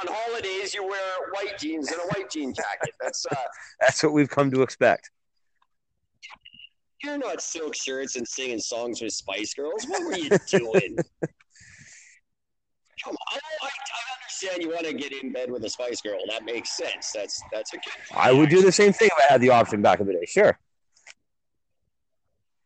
On 0.00 0.08
holidays 0.12 0.74
you 0.74 0.86
wear 0.86 1.00
white 1.32 1.58
jeans 1.58 1.90
and 1.90 2.00
a 2.00 2.06
white 2.08 2.30
jean 2.30 2.52
jacket. 2.52 2.94
That's 3.00 3.26
uh, 3.30 3.34
That's 3.80 4.02
what 4.02 4.12
we've 4.12 4.30
come 4.30 4.50
to 4.50 4.62
expect. 4.62 5.10
you're 7.02 7.18
not 7.18 7.40
silk 7.40 7.74
shirts 7.74 8.16
and 8.16 8.26
singing 8.26 8.58
songs 8.58 9.00
with 9.00 9.12
Spice 9.12 9.54
Girls. 9.54 9.84
What 9.86 10.04
were 10.04 10.16
you 10.16 10.30
doing? 10.48 10.96
Come 13.04 13.14
on, 13.14 13.40
I, 13.62 13.66
I, 13.66 13.66
I 13.66 13.70
understand 14.18 14.62
you 14.62 14.70
want 14.70 14.86
to 14.86 14.94
get 14.94 15.12
in 15.22 15.30
bed 15.32 15.50
with 15.50 15.64
a 15.64 15.70
Spice 15.70 16.00
Girl. 16.00 16.18
That 16.28 16.44
makes 16.44 16.76
sense. 16.76 17.12
That's 17.12 17.40
that's 17.52 17.72
a 17.72 17.76
good. 17.76 17.92
I 18.12 18.32
would 18.32 18.48
do 18.48 18.62
the 18.62 18.72
same 18.72 18.92
thing 18.92 19.08
if 19.16 19.24
I 19.24 19.32
had 19.32 19.40
the 19.40 19.50
option 19.50 19.82
back 19.82 20.00
in 20.00 20.06
the 20.06 20.14
day. 20.14 20.24
Sure. 20.26 20.58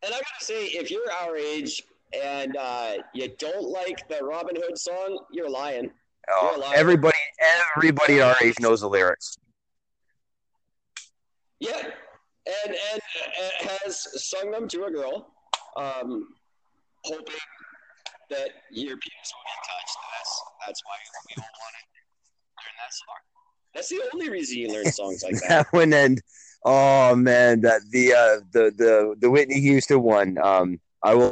And 0.03 0.11
I 0.13 0.17
gotta 0.17 0.23
say, 0.39 0.65
if 0.65 0.89
you're 0.89 1.11
our 1.21 1.35
age 1.37 1.83
and 2.19 2.57
uh, 2.57 2.93
you 3.13 3.29
don't 3.37 3.69
like 3.69 4.07
the 4.09 4.23
Robin 4.23 4.55
Hood 4.55 4.77
song, 4.77 5.19
you're 5.31 5.49
lying. 5.49 5.91
Oh, 6.29 6.57
liar. 6.59 6.73
everybody, 6.75 7.17
at 7.41 8.21
our 8.21 8.35
age 8.43 8.59
knows 8.59 8.81
the 8.81 8.87
lyrics. 8.87 9.37
Yeah, 11.59 11.81
and 12.47 12.75
and 12.75 13.69
has 13.83 14.07
sung 14.29 14.51
them 14.51 14.67
to 14.69 14.85
a 14.85 14.91
girl, 14.91 15.27
um, 15.77 16.27
hoping 17.05 17.35
that 18.29 18.49
your 18.71 18.97
penis 18.97 19.33
will 19.33 19.45
get 19.45 19.59
touched. 19.67 19.97
That's 20.17 20.41
that's 20.65 20.81
why 20.85 20.95
we 21.29 21.41
all 21.41 21.49
want 21.59 21.75
to 21.75 21.83
learn 22.63 22.75
that 22.79 22.93
song. 22.93 23.15
That's 23.75 23.89
the 23.89 24.01
only 24.13 24.29
reason 24.29 24.57
you 24.57 24.69
learn 24.69 24.91
songs 24.91 25.23
like 25.23 25.33
that. 25.41 25.49
That 25.49 25.73
one 25.73 25.93
and 25.93 26.21
oh 26.65 27.15
man, 27.15 27.61
that 27.61 27.81
the 27.91 28.13
uh, 28.13 28.39
the 28.51 28.71
the 28.75 29.15
the 29.19 29.29
Whitney 29.29 29.59
Houston 29.61 30.01
one. 30.01 30.37
Um, 30.37 30.79
I 31.03 31.15
will. 31.15 31.31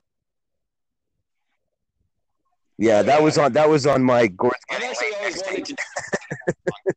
Yeah, 2.80 3.01
that 3.01 3.21
was 3.21 3.38
on. 3.38 3.51
That 3.51 3.67
was 3.67 3.86
on 3.86 4.01
my 4.01 4.27
Gord's 4.27 4.55
I've 4.71 4.82
actually 4.82 5.13
always 5.17 5.43
wanted 5.45 5.65
to. 5.65 5.75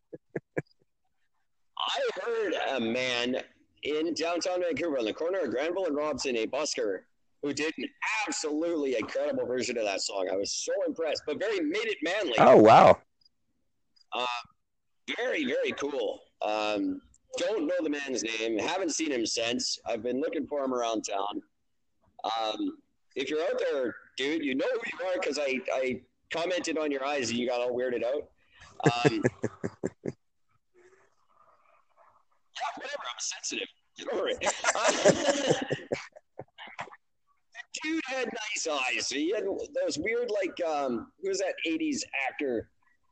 I 1.76 2.00
heard 2.24 2.54
a 2.76 2.80
man 2.80 3.42
in 3.82 4.14
downtown 4.14 4.60
Vancouver 4.62 5.00
on 5.00 5.06
the 5.06 5.12
corner 5.12 5.40
of 5.40 5.50
Granville 5.50 5.86
and 5.86 5.96
Robson, 5.96 6.36
a 6.36 6.46
busker, 6.46 7.00
who 7.42 7.52
did 7.52 7.74
an 7.78 7.88
absolutely 8.24 8.96
incredible 8.96 9.44
version 9.44 9.76
of 9.76 9.84
that 9.84 10.00
song. 10.00 10.28
I 10.32 10.36
was 10.36 10.52
so 10.52 10.72
impressed, 10.86 11.24
but 11.26 11.40
very 11.40 11.58
made 11.58 11.86
it 11.86 11.98
manly. 12.00 12.34
Oh 12.38 12.58
wow! 12.58 12.98
Uh, 14.12 14.26
very, 15.16 15.44
very 15.44 15.72
cool. 15.72 16.20
Um, 16.42 17.00
don't 17.38 17.66
know 17.66 17.74
the 17.82 17.90
man's 17.90 18.22
name. 18.22 18.56
Haven't 18.56 18.90
seen 18.94 19.10
him 19.10 19.26
since. 19.26 19.80
I've 19.84 20.04
been 20.04 20.20
looking 20.20 20.46
for 20.46 20.62
him 20.64 20.72
around 20.72 21.02
town. 21.02 21.42
Um, 22.22 22.78
if 23.16 23.28
you're 23.28 23.42
out 23.42 23.58
there, 23.58 23.96
dude, 24.16 24.44
you 24.44 24.54
know 24.54 24.66
who 24.72 24.80
you 24.98 25.04
are 25.06 25.14
because 25.20 25.38
I, 25.38 25.60
I 25.74 26.00
commented 26.30 26.78
on 26.78 26.90
your 26.90 27.04
eyes 27.04 27.30
and 27.30 27.38
you 27.38 27.46
got 27.48 27.60
all 27.60 27.72
weirded 27.72 28.04
out. 28.04 28.28
Um, 28.84 29.22
yeah, 30.04 30.10
whatever. 32.76 33.02
I'm 33.08 33.18
sensitive. 33.18 33.68
Get 33.98 34.08
over 34.12 34.28
it. 34.28 34.38
Uh, 34.74 35.52
dude 37.82 38.02
had 38.06 38.26
nice 38.26 38.66
eyes. 38.68 39.08
He 39.08 39.32
had 39.34 39.44
those 39.44 39.98
weird, 39.98 40.30
like, 40.30 40.68
um, 40.68 41.10
who 41.22 41.28
was 41.28 41.38
that 41.38 41.54
80s 41.66 42.00
actor? 42.28 42.68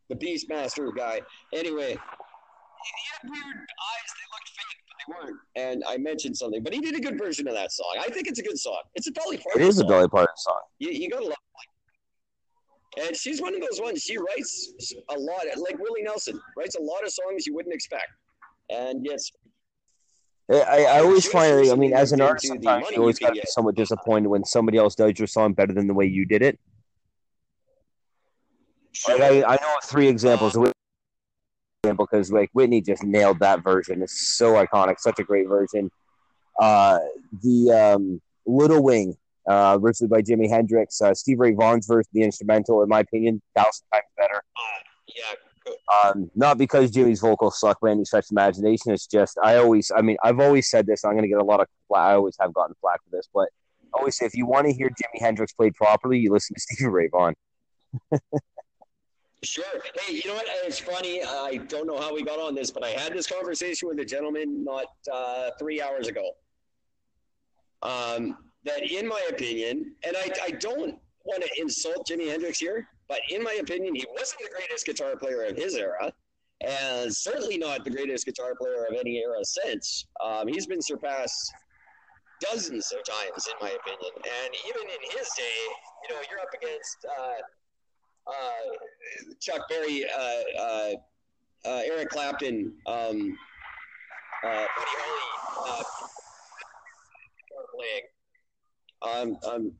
The 0.09 0.17
Beastmaster 0.17 0.95
guy. 0.95 1.21
Anyway, 1.55 1.91
he 1.91 1.95
had 1.95 3.31
weird 3.31 3.57
eyes. 3.57 4.11
They 4.17 4.27
looked 4.33 4.49
fake, 4.49 4.80
weren't. 5.09 5.39
And 5.57 5.83
I 5.89 5.97
mentioned 5.97 6.37
something, 6.37 6.63
but 6.63 6.73
he 6.73 6.81
did 6.81 6.95
a 6.95 7.01
good 7.01 7.19
version 7.19 7.49
of 7.49 7.55
that 7.55 7.73
song. 7.73 7.97
I 8.01 8.09
think 8.09 8.29
it's 8.29 8.39
a 8.39 8.43
good 8.43 8.59
song. 8.59 8.81
It's 8.95 9.07
a 9.07 9.11
Dolly 9.13 9.37
It 9.37 9.43
Parton 9.45 9.63
is 9.63 9.79
a. 9.79 9.85
Dolly 9.85 10.09
Parton 10.09 10.37
song. 10.37 10.61
You, 10.79 10.91
you 10.91 11.11
gotta 11.11 11.25
love 11.25 11.33
it. 12.97 13.07
And 13.07 13.17
she's 13.17 13.41
one 13.41 13.55
of 13.55 13.61
those 13.61 13.81
ones. 13.81 14.03
She 14.03 14.17
writes 14.19 14.75
a 15.11 15.19
lot, 15.19 15.43
like 15.57 15.79
Willie 15.79 16.03
Nelson 16.03 16.41
writes 16.57 16.75
a 16.77 16.83
lot 16.83 17.05
of 17.05 17.11
songs 17.11 17.47
you 17.47 17.55
wouldn't 17.55 17.75
expect, 17.75 18.09
and 18.69 19.05
yes, 19.05 19.31
I, 20.51 20.85
I 20.85 20.99
always 21.01 21.27
find, 21.27 21.71
I 21.71 21.75
mean, 21.77 21.93
as 21.93 22.11
an 22.13 22.21
artist, 22.21 22.49
sometimes 22.49 22.91
you 22.91 22.99
always 22.99 23.21
got 23.21 23.29
to 23.29 23.33
be 23.35 23.39
get. 23.41 23.49
somewhat 23.49 23.77
disappointed 23.77 24.27
when 24.29 24.45
somebody 24.45 24.79
else 24.79 24.97
does 24.97 25.17
your 25.17 25.29
song 25.29 25.53
better 25.53 25.73
than 25.73 25.87
the 25.87 25.95
way 25.95 26.07
you 26.07 26.27
did 26.27 26.43
it. 26.43 26.59
Like 29.07 29.21
I, 29.21 29.45
I 29.45 29.55
know 29.55 29.77
three 29.85 30.09
examples. 30.09 30.57
Uh, 30.57 30.63
of 30.63 30.73
Example 31.83 32.07
because 32.11 32.31
like 32.31 32.51
Whitney 32.53 32.83
just 32.83 33.03
nailed 33.03 33.39
that 33.39 33.64
version. 33.64 34.03
It's 34.03 34.37
so 34.37 34.53
iconic, 34.55 35.01
such 35.01 35.18
a 35.18 35.24
great 35.24 35.49
version. 35.49 35.91
Uh, 36.61 36.99
the 37.43 37.72
um, 37.72 38.20
Little 38.45 38.83
Wing, 38.83 39.16
uh, 39.49 39.78
originally 39.81 40.11
by 40.11 40.20
Jimi 40.20 40.47
Hendrix. 40.47 41.01
Uh, 41.01 41.14
Steve 41.14 41.41
Ray 41.41 41.55
Vaughan's 41.55 41.87
version, 41.87 42.11
the 42.12 42.22
instrumental, 42.22 42.83
in 42.83 42.91
my 42.91 43.01
opinion, 43.01 43.41
thousand 43.57 43.87
times 43.95 44.05
better. 44.18 44.43
Yeah. 45.16 45.72
Um, 46.05 46.31
not 46.35 46.59
because 46.59 46.91
Jimi's 46.91 47.20
vocals 47.20 47.59
suck 47.59 47.81
by 47.81 47.93
any 47.93 48.05
stretch 48.05 48.26
of 48.26 48.33
imagination. 48.33 48.93
It's 48.93 49.07
just 49.07 49.39
I 49.43 49.57
always, 49.57 49.91
I 49.91 50.03
mean, 50.03 50.18
I've 50.22 50.39
always 50.39 50.68
said 50.68 50.87
this. 50.87 51.03
I'm 51.03 51.12
going 51.12 51.22
to 51.22 51.28
get 51.28 51.39
a 51.39 51.45
lot 51.45 51.61
of 51.61 51.68
flack. 51.89 52.03
I 52.03 52.12
always 52.12 52.37
have 52.41 52.53
gotten 52.53 52.74
flack 52.83 53.03
for 53.05 53.16
this, 53.16 53.26
but 53.33 53.49
I 53.95 54.01
always 54.01 54.16
say 54.16 54.26
if 54.26 54.37
you 54.37 54.45
want 54.45 54.66
to 54.66 54.72
hear 54.74 54.91
Jimi 54.91 55.18
Hendrix 55.20 55.55
played 55.55 55.74
properly, 55.76 56.18
you 56.18 56.31
listen 56.31 56.55
to 56.57 56.61
Stevie 56.74 56.91
Ray 56.91 57.09
Vaughan. 57.09 57.35
Sure. 59.43 59.64
Hey, 60.01 60.14
you 60.16 60.22
know 60.26 60.34
what? 60.34 60.45
It's 60.64 60.78
funny. 60.78 61.22
I 61.22 61.57
don't 61.68 61.86
know 61.86 61.99
how 61.99 62.14
we 62.14 62.22
got 62.22 62.38
on 62.38 62.55
this, 62.55 62.70
but 62.70 62.84
I 62.84 62.91
had 62.91 63.14
this 63.14 63.26
conversation 63.26 63.88
with 63.88 63.99
a 63.99 64.05
gentleman 64.05 64.64
not 64.64 64.86
uh, 65.11 65.51
three 65.59 65.80
hours 65.80 66.09
ago. 66.09 66.32
Um, 67.82 68.36
that, 68.64 68.82
in 68.82 69.09
my 69.09 69.20
opinion, 69.30 69.95
and 70.05 70.14
I, 70.14 70.30
I 70.45 70.51
don't 70.51 70.99
want 71.24 71.43
to 71.43 71.49
insult 71.59 72.07
Jimi 72.07 72.28
Hendrix 72.28 72.59
here, 72.59 72.86
but 73.09 73.20
in 73.30 73.43
my 73.43 73.55
opinion, 73.55 73.95
he 73.95 74.05
wasn't 74.12 74.43
the 74.43 74.51
greatest 74.55 74.84
guitar 74.84 75.16
player 75.16 75.45
of 75.45 75.57
his 75.57 75.74
era, 75.74 76.12
and 76.61 77.14
certainly 77.14 77.57
not 77.57 77.84
the 77.84 77.91
greatest 77.91 78.26
guitar 78.26 78.55
player 78.55 78.84
of 78.91 78.95
any 78.95 79.18
era 79.18 79.43
since. 79.43 80.05
Um, 80.22 80.49
he's 80.49 80.66
been 80.66 80.82
surpassed 80.82 81.51
dozens 82.41 82.93
of 82.93 83.03
times, 83.05 83.47
in 83.47 83.55
my 83.66 83.72
opinion. 83.72 84.12
And 84.16 84.55
even 84.68 84.82
in 84.82 85.18
his 85.18 85.28
day, 85.36 85.61
you 86.03 86.14
know, 86.14 86.20
you're 86.30 86.41
up 86.41 86.53
against. 86.55 87.07
Uh, 87.18 87.22
uh, 87.22 87.36
Chuck 89.41 89.68
Berry, 89.68 90.05
uh, 90.05 90.61
uh, 90.61 90.93
uh, 91.64 91.81
Eric 91.85 92.11
Clapton, 92.11 92.72
um, 92.87 93.37
uh, 94.45 94.66
Buddy 94.76 94.95
Holly 94.99 95.85
playing. 97.81 98.03
Um, 99.03 99.39
um, 99.51 99.72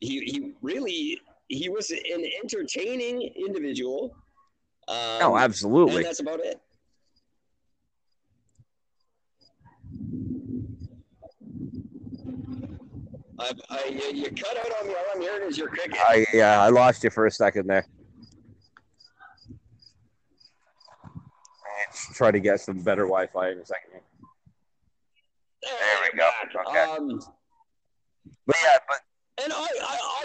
he, 0.00 0.20
he 0.20 0.52
really 0.62 1.20
he 1.48 1.68
was 1.68 1.90
an 1.90 2.24
entertaining 2.42 3.22
individual. 3.36 4.14
Um, 4.88 4.96
oh, 5.20 5.36
absolutely. 5.36 5.96
And 5.96 6.06
that's 6.06 6.20
about 6.20 6.40
it. 6.40 6.60
I, 13.38 13.52
I, 13.70 13.84
you, 13.88 14.16
you 14.16 14.30
cut 14.30 14.56
out 14.56 14.80
on 14.80 14.88
me. 14.88 14.94
All 14.94 15.04
I'm 15.14 15.20
hearing 15.20 15.48
is 15.48 15.58
your 15.58 15.68
cricket. 15.68 15.98
I, 16.00 16.24
yeah, 16.32 16.62
I 16.62 16.68
lost 16.68 17.04
you 17.04 17.10
for 17.10 17.26
a 17.26 17.30
second 17.30 17.66
there. 17.66 17.86
Try 22.14 22.30
to 22.30 22.40
get 22.40 22.60
some 22.60 22.78
better 22.80 23.02
Wi-Fi 23.02 23.50
in 23.50 23.58
a 23.58 23.66
second. 23.66 24.00
There, 25.62 25.72
we 26.12 26.18
go. 26.18 26.28
Okay. 26.68 26.80
Um, 26.80 27.20
But 28.46 28.56
yeah, 28.62 28.78
but 28.88 29.44
and 29.44 29.52
I, 29.52 29.66
I, 29.82 29.98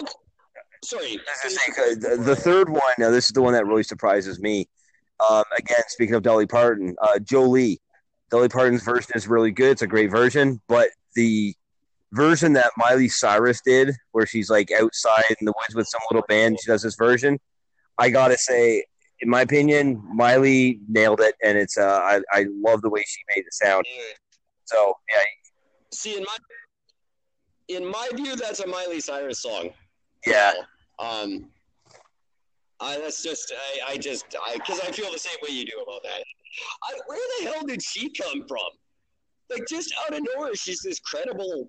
sorry. 0.84 1.20
This 1.42 1.52
is 1.52 2.00
the, 2.00 2.16
the 2.16 2.36
third 2.36 2.68
one. 2.68 2.82
Now, 2.98 3.10
this 3.10 3.26
is 3.26 3.32
the 3.32 3.42
one 3.42 3.52
that 3.52 3.66
really 3.66 3.82
surprises 3.82 4.40
me. 4.40 4.68
Um, 5.28 5.44
again, 5.56 5.82
speaking 5.88 6.14
of 6.14 6.22
Dolly 6.22 6.46
Parton, 6.46 6.96
uh, 7.02 7.18
Jolene. 7.20 7.78
Dolly 8.30 8.48
Parton's 8.48 8.82
version 8.82 9.12
is 9.14 9.26
really 9.26 9.50
good. 9.50 9.70
It's 9.72 9.82
a 9.82 9.86
great 9.86 10.10
version, 10.10 10.60
but 10.68 10.90
the 11.14 11.54
version 12.12 12.52
that 12.54 12.70
Miley 12.76 13.08
Cyrus 13.08 13.60
did, 13.62 13.94
where 14.12 14.26
she's 14.26 14.50
like 14.50 14.70
outside 14.70 15.24
in 15.40 15.46
the 15.46 15.52
woods 15.56 15.74
with 15.74 15.88
some 15.88 16.00
little 16.10 16.26
band, 16.28 16.58
she 16.60 16.70
does 16.70 16.82
this 16.82 16.96
version. 16.96 17.38
I 17.96 18.10
gotta 18.10 18.36
say, 18.36 18.84
in 19.20 19.28
my 19.28 19.42
opinion, 19.42 20.02
Miley 20.14 20.80
nailed 20.88 21.20
it, 21.20 21.34
and 21.42 21.58
it's 21.58 21.76
uh, 21.76 22.00
I 22.02 22.20
I 22.32 22.46
love 22.62 22.82
the 22.82 22.90
way 22.90 23.02
she 23.06 23.20
made 23.34 23.44
the 23.44 23.52
sound. 23.52 23.84
So 24.64 24.94
yeah, 25.12 25.22
See, 25.92 26.16
in 26.16 26.22
my 26.24 26.36
in 27.68 27.84
my 27.84 28.08
view, 28.14 28.36
that's 28.36 28.60
a 28.60 28.66
Miley 28.66 29.00
Cyrus 29.00 29.42
song. 29.42 29.70
yeah, 30.26 30.52
Um, 30.98 31.50
I 32.80 32.98
that's 32.98 33.22
just 33.22 33.52
I, 33.86 33.92
I 33.92 33.96
just 33.96 34.24
I 34.46 34.54
because 34.54 34.80
I 34.80 34.92
feel 34.92 35.10
the 35.12 35.18
same 35.18 35.36
way 35.42 35.54
you 35.54 35.64
do 35.64 35.82
about 35.82 36.02
that. 36.02 36.22
I, 36.84 36.98
where 37.06 37.18
the 37.40 37.50
hell 37.50 37.62
did 37.66 37.82
she 37.82 38.10
come 38.10 38.44
from? 38.46 38.68
Like 39.50 39.66
just 39.68 39.92
out 40.04 40.16
of 40.16 40.22
nowhere, 40.34 40.54
she's 40.54 40.80
this 40.82 41.00
credible 41.00 41.68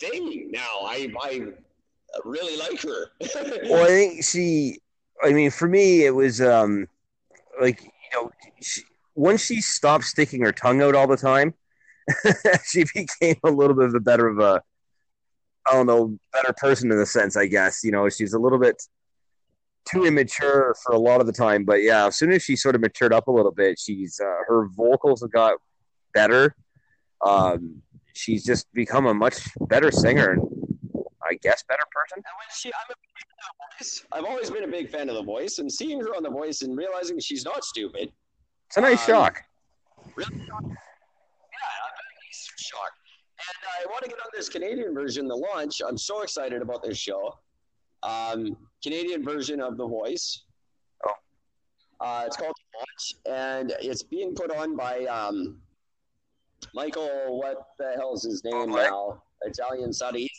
thing 0.00 0.50
now. 0.52 0.80
I 0.82 1.12
I 1.20 1.40
really 2.24 2.56
like 2.56 2.80
her. 2.82 3.10
well, 3.68 3.84
I 3.84 3.88
think 3.88 4.24
she. 4.24 4.78
I 5.22 5.32
mean, 5.32 5.50
for 5.50 5.68
me, 5.68 6.04
it 6.04 6.14
was 6.14 6.40
um, 6.40 6.88
like 7.60 7.82
you 7.82 7.90
know, 8.12 8.30
she, 8.60 8.82
once 9.14 9.44
she 9.44 9.60
stopped 9.60 10.04
sticking 10.04 10.42
her 10.42 10.52
tongue 10.52 10.82
out 10.82 10.94
all 10.94 11.06
the 11.06 11.16
time, 11.16 11.54
she 12.66 12.84
became 12.94 13.36
a 13.44 13.50
little 13.50 13.74
bit 13.74 13.86
of 13.86 13.94
a 13.94 14.00
better 14.00 14.28
of 14.28 14.38
a, 14.38 14.62
I 15.66 15.72
don't 15.72 15.86
know, 15.86 16.18
better 16.32 16.52
person 16.56 16.90
in 16.90 16.98
a 16.98 17.06
sense. 17.06 17.36
I 17.36 17.46
guess 17.46 17.80
you 17.84 17.92
know, 17.92 18.08
she's 18.08 18.32
a 18.32 18.38
little 18.38 18.58
bit 18.58 18.82
too 19.90 20.04
immature 20.04 20.74
for 20.82 20.94
a 20.94 20.98
lot 20.98 21.20
of 21.20 21.26
the 21.26 21.32
time. 21.32 21.64
But 21.64 21.82
yeah, 21.82 22.06
as 22.06 22.16
soon 22.16 22.32
as 22.32 22.42
she 22.42 22.56
sort 22.56 22.74
of 22.74 22.80
matured 22.80 23.12
up 23.12 23.28
a 23.28 23.32
little 23.32 23.52
bit, 23.52 23.78
she's 23.78 24.20
uh, 24.20 24.42
her 24.46 24.68
vocals 24.68 25.22
have 25.22 25.32
got 25.32 25.58
better. 26.12 26.54
Um, 27.24 27.82
she's 28.14 28.44
just 28.44 28.72
become 28.72 29.06
a 29.06 29.14
much 29.14 29.40
better 29.68 29.90
singer 29.90 30.38
I 31.34 31.38
guess 31.42 31.64
better 31.68 31.82
person. 31.92 32.22
She, 32.56 32.68
I'm 32.68 32.90
a 32.90 32.94
big 32.94 33.26
fan 33.26 33.38
of 33.40 33.50
the 33.50 33.84
voice. 33.84 34.06
I've 34.12 34.24
always 34.24 34.50
been 34.50 34.64
a 34.64 34.68
big 34.68 34.88
fan 34.90 35.08
of 35.08 35.16
the 35.16 35.22
voice, 35.22 35.58
and 35.58 35.70
seeing 35.70 36.00
her 36.00 36.14
on 36.14 36.22
the 36.22 36.30
voice 36.30 36.62
and 36.62 36.76
realizing 36.76 37.18
she's 37.18 37.44
not 37.44 37.64
stupid. 37.64 38.12
It's 38.68 38.76
a 38.76 38.80
nice 38.80 39.00
Um, 39.08 39.14
shock. 39.14 39.42
Really 40.14 40.30
shocked. 40.46 40.66
Yeah, 40.66 41.82
I'm 41.82 41.94
very 41.96 42.30
shocked. 42.58 42.98
And 43.38 43.86
I 43.88 43.90
want 43.90 44.04
to 44.04 44.08
get 44.10 44.18
on 44.20 44.30
this 44.34 44.48
Canadian 44.48 44.94
version, 44.94 45.26
the 45.26 45.34
launch. 45.36 45.80
I'm 45.86 45.98
so 45.98 46.22
excited 46.22 46.62
about 46.62 46.82
this 46.84 46.96
show. 46.98 47.36
Um, 48.04 48.56
Canadian 48.82 49.24
version 49.24 49.60
of 49.60 49.76
The 49.76 49.86
Voice. 49.86 50.44
Oh. 51.06 51.12
Uh, 52.00 52.24
it's 52.26 52.36
called 52.36 52.54
The 52.72 52.78
Launch, 52.78 53.38
and 53.40 53.74
it's 53.80 54.02
being 54.04 54.34
put 54.36 54.54
on 54.54 54.76
by 54.76 55.04
um, 55.06 55.58
Michael. 56.74 57.38
What 57.40 57.66
the 57.78 57.92
hell's 57.96 58.22
his 58.22 58.44
name 58.44 58.54
Bublé? 58.54 58.88
now? 58.88 59.22
Italian 59.42 59.92
Saudi. 59.92 60.30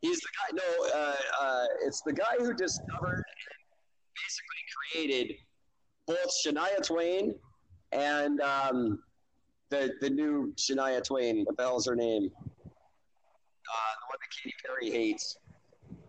He's, 0.00 0.20
the 0.20 0.28
guy. 0.38 0.56
No, 0.56 0.98
uh, 0.98 1.16
uh, 1.40 1.66
it's 1.84 2.02
the 2.02 2.12
guy 2.12 2.36
who 2.38 2.54
discovered 2.54 3.16
and 3.16 3.58
basically 4.14 4.62
created 4.92 5.36
both 6.06 6.32
Shania 6.44 6.82
Twain 6.82 7.34
and 7.92 8.40
um, 8.40 9.00
the 9.70 9.92
the 10.00 10.10
new 10.10 10.52
Shania 10.56 11.02
Twain. 11.02 11.44
What 11.44 11.56
the 11.56 11.62
hell's 11.64 11.86
her 11.86 11.96
name? 11.96 12.30
Uh, 12.36 13.92
the 14.00 14.06
one 14.08 14.18
that 14.20 14.30
Katy 14.42 14.54
Perry 14.64 14.90
hates. 14.90 15.36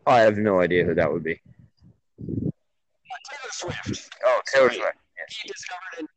I 0.05 0.19
have 0.19 0.37
no 0.37 0.61
idea 0.61 0.85
who 0.85 0.93
that 0.95 1.11
would 1.11 1.23
be. 1.23 1.41
Uh, 2.21 2.49
Taylor 3.27 3.51
Swift. 3.51 4.09
Oh, 4.25 4.41
Taylor. 4.53 4.69
Swift. 4.69 4.97
He 5.29 5.47
discovered 5.47 5.99
and 5.99 6.07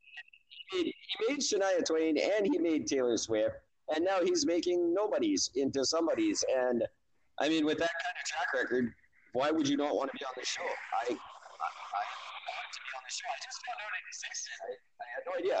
he 0.47 0.77
made, 0.77 0.85
he 0.85 1.33
made 1.33 1.39
Shania 1.39 1.85
Twain 1.85 2.17
and 2.17 2.45
he 2.45 2.57
made 2.57 2.87
Taylor 2.87 3.17
Swift, 3.17 3.55
and 3.93 4.05
now 4.05 4.23
he's 4.23 4.45
making 4.45 4.93
nobodies 4.93 5.49
into 5.55 5.83
somebodies. 5.85 6.43
And 6.55 6.83
I 7.43 7.49
mean, 7.49 7.65
with 7.65 7.77
that 7.79 7.91
kind 8.01 8.15
of 8.15 8.25
track 8.25 8.53
record, 8.53 8.93
why 9.33 9.51
would 9.51 9.67
you 9.67 9.75
not 9.75 9.93
want 9.97 10.09
to 10.09 10.17
be 10.17 10.23
on 10.23 10.31
the 10.37 10.45
show? 10.45 10.61
I 10.63 11.11
I, 11.11 11.11
I 11.11 11.11
want 11.11 11.19
to 12.71 12.79
be 12.79 12.91
on 12.95 13.03
the 13.03 13.11
show. 13.11 13.27
I 13.27 13.37
just 13.43 13.59
found 13.67 13.79
out 13.83 13.91
it 13.91 14.07
existed. 14.07 14.55
I, 14.63 14.71
I 15.03 15.07
had 15.11 15.23
no 15.27 15.33
idea. 15.43 15.59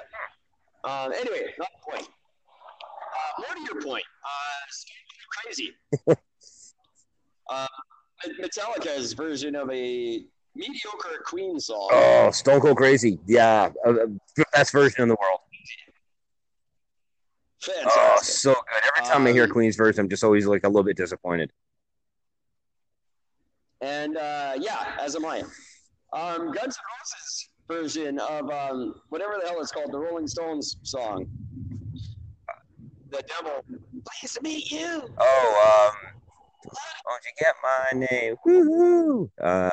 Um, 0.85 1.11
anyway, 1.11 1.53
not 1.59 1.67
the 1.75 1.91
point. 1.91 2.07
Uh, 2.07 3.41
more 3.41 3.53
to 3.55 3.73
your 3.73 3.83
point, 3.83 4.03
uh, 4.23 4.63
crazy. 5.43 5.71
uh, 7.51 7.67
Metallica's 8.41 9.11
version 9.11 9.53
of 9.55 9.69
a 9.69 10.23
mediocre 10.55 11.21
Queen 11.25 11.59
song. 11.59 11.89
Oh, 11.91 12.31
Stone 12.31 12.61
Cold 12.61 12.77
Crazy. 12.77 13.19
Yeah, 13.27 13.71
uh, 13.85 13.89
uh, 13.89 14.43
best 14.53 14.71
version 14.71 15.01
in 15.01 15.09
the 15.09 15.17
world. 15.19 15.39
Oh, 17.85 18.17
so 18.21 18.53
good. 18.53 18.59
Every 18.97 19.09
time 19.11 19.27
I 19.27 19.31
hear 19.31 19.45
Um, 19.45 19.49
Queen's 19.49 19.75
version, 19.75 20.01
I'm 20.01 20.09
just 20.09 20.23
always 20.23 20.45
like 20.45 20.63
a 20.63 20.67
little 20.67 20.83
bit 20.83 20.97
disappointed. 20.97 21.51
And 23.83 24.15
uh, 24.17 24.53
yeah, 24.59 24.95
as 24.99 25.15
am 25.17 25.25
I. 25.25 25.39
Um, 26.13 26.51
Guns 26.53 26.77
N' 26.77 26.83
Roses 26.93 27.49
version 27.67 28.19
of 28.19 28.49
um, 28.49 28.95
whatever 29.09 29.33
the 29.41 29.47
hell 29.49 29.59
it's 29.59 29.71
called, 29.73 29.91
the 29.91 29.99
Rolling 29.99 30.27
Stones 30.27 30.77
song. 30.83 31.25
The 33.11 33.21
devil. 33.27 33.63
Pleased 34.19 34.35
to 34.35 34.41
meet 34.41 34.71
you. 34.71 35.03
Oh, 35.19 35.91
um, 35.93 36.13
won't 37.05 37.21
you 37.25 37.45
get 37.45 37.55
my 37.61 38.07
name? 38.09 38.35
Woohoo! 38.47 39.29
Um, 39.41 39.71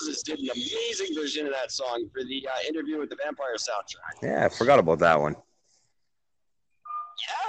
Roses 0.00 0.22
did 0.22 0.38
an 0.38 0.48
amazing 0.54 1.14
version 1.14 1.44
of 1.46 1.52
that 1.52 1.72
song 1.72 2.08
for 2.12 2.22
the 2.22 2.46
uh, 2.46 2.68
interview 2.68 3.00
with 3.00 3.10
the 3.10 3.16
Vampire 3.22 3.56
soundtrack. 3.56 4.22
yeah, 4.22 4.46
I 4.46 4.48
forgot 4.48 4.78
about 4.78 5.00
that 5.00 5.18
one. 5.20 5.34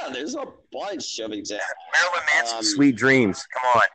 Yeah, 0.01 0.09
there's 0.09 0.35
a 0.35 0.45
bunch 0.71 1.19
of 1.19 1.31
examples. 1.31 1.67
Marilyn 1.93 2.23
Manson, 2.35 2.57
Um, 2.57 2.63
Sweet 2.63 2.95
Dreams. 2.95 3.45
Come 3.53 3.81
on. 3.81 3.87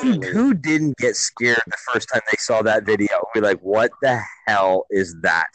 Who, 0.00 0.20
who 0.20 0.54
didn't 0.54 0.96
get 0.96 1.16
scared 1.16 1.62
the 1.66 1.76
first 1.92 2.08
time 2.12 2.22
they 2.30 2.36
saw 2.38 2.62
that 2.62 2.84
video? 2.84 3.08
Be 3.34 3.40
like, 3.40 3.60
what 3.60 3.90
the 4.02 4.20
hell 4.46 4.86
is 4.90 5.16
that? 5.22 5.48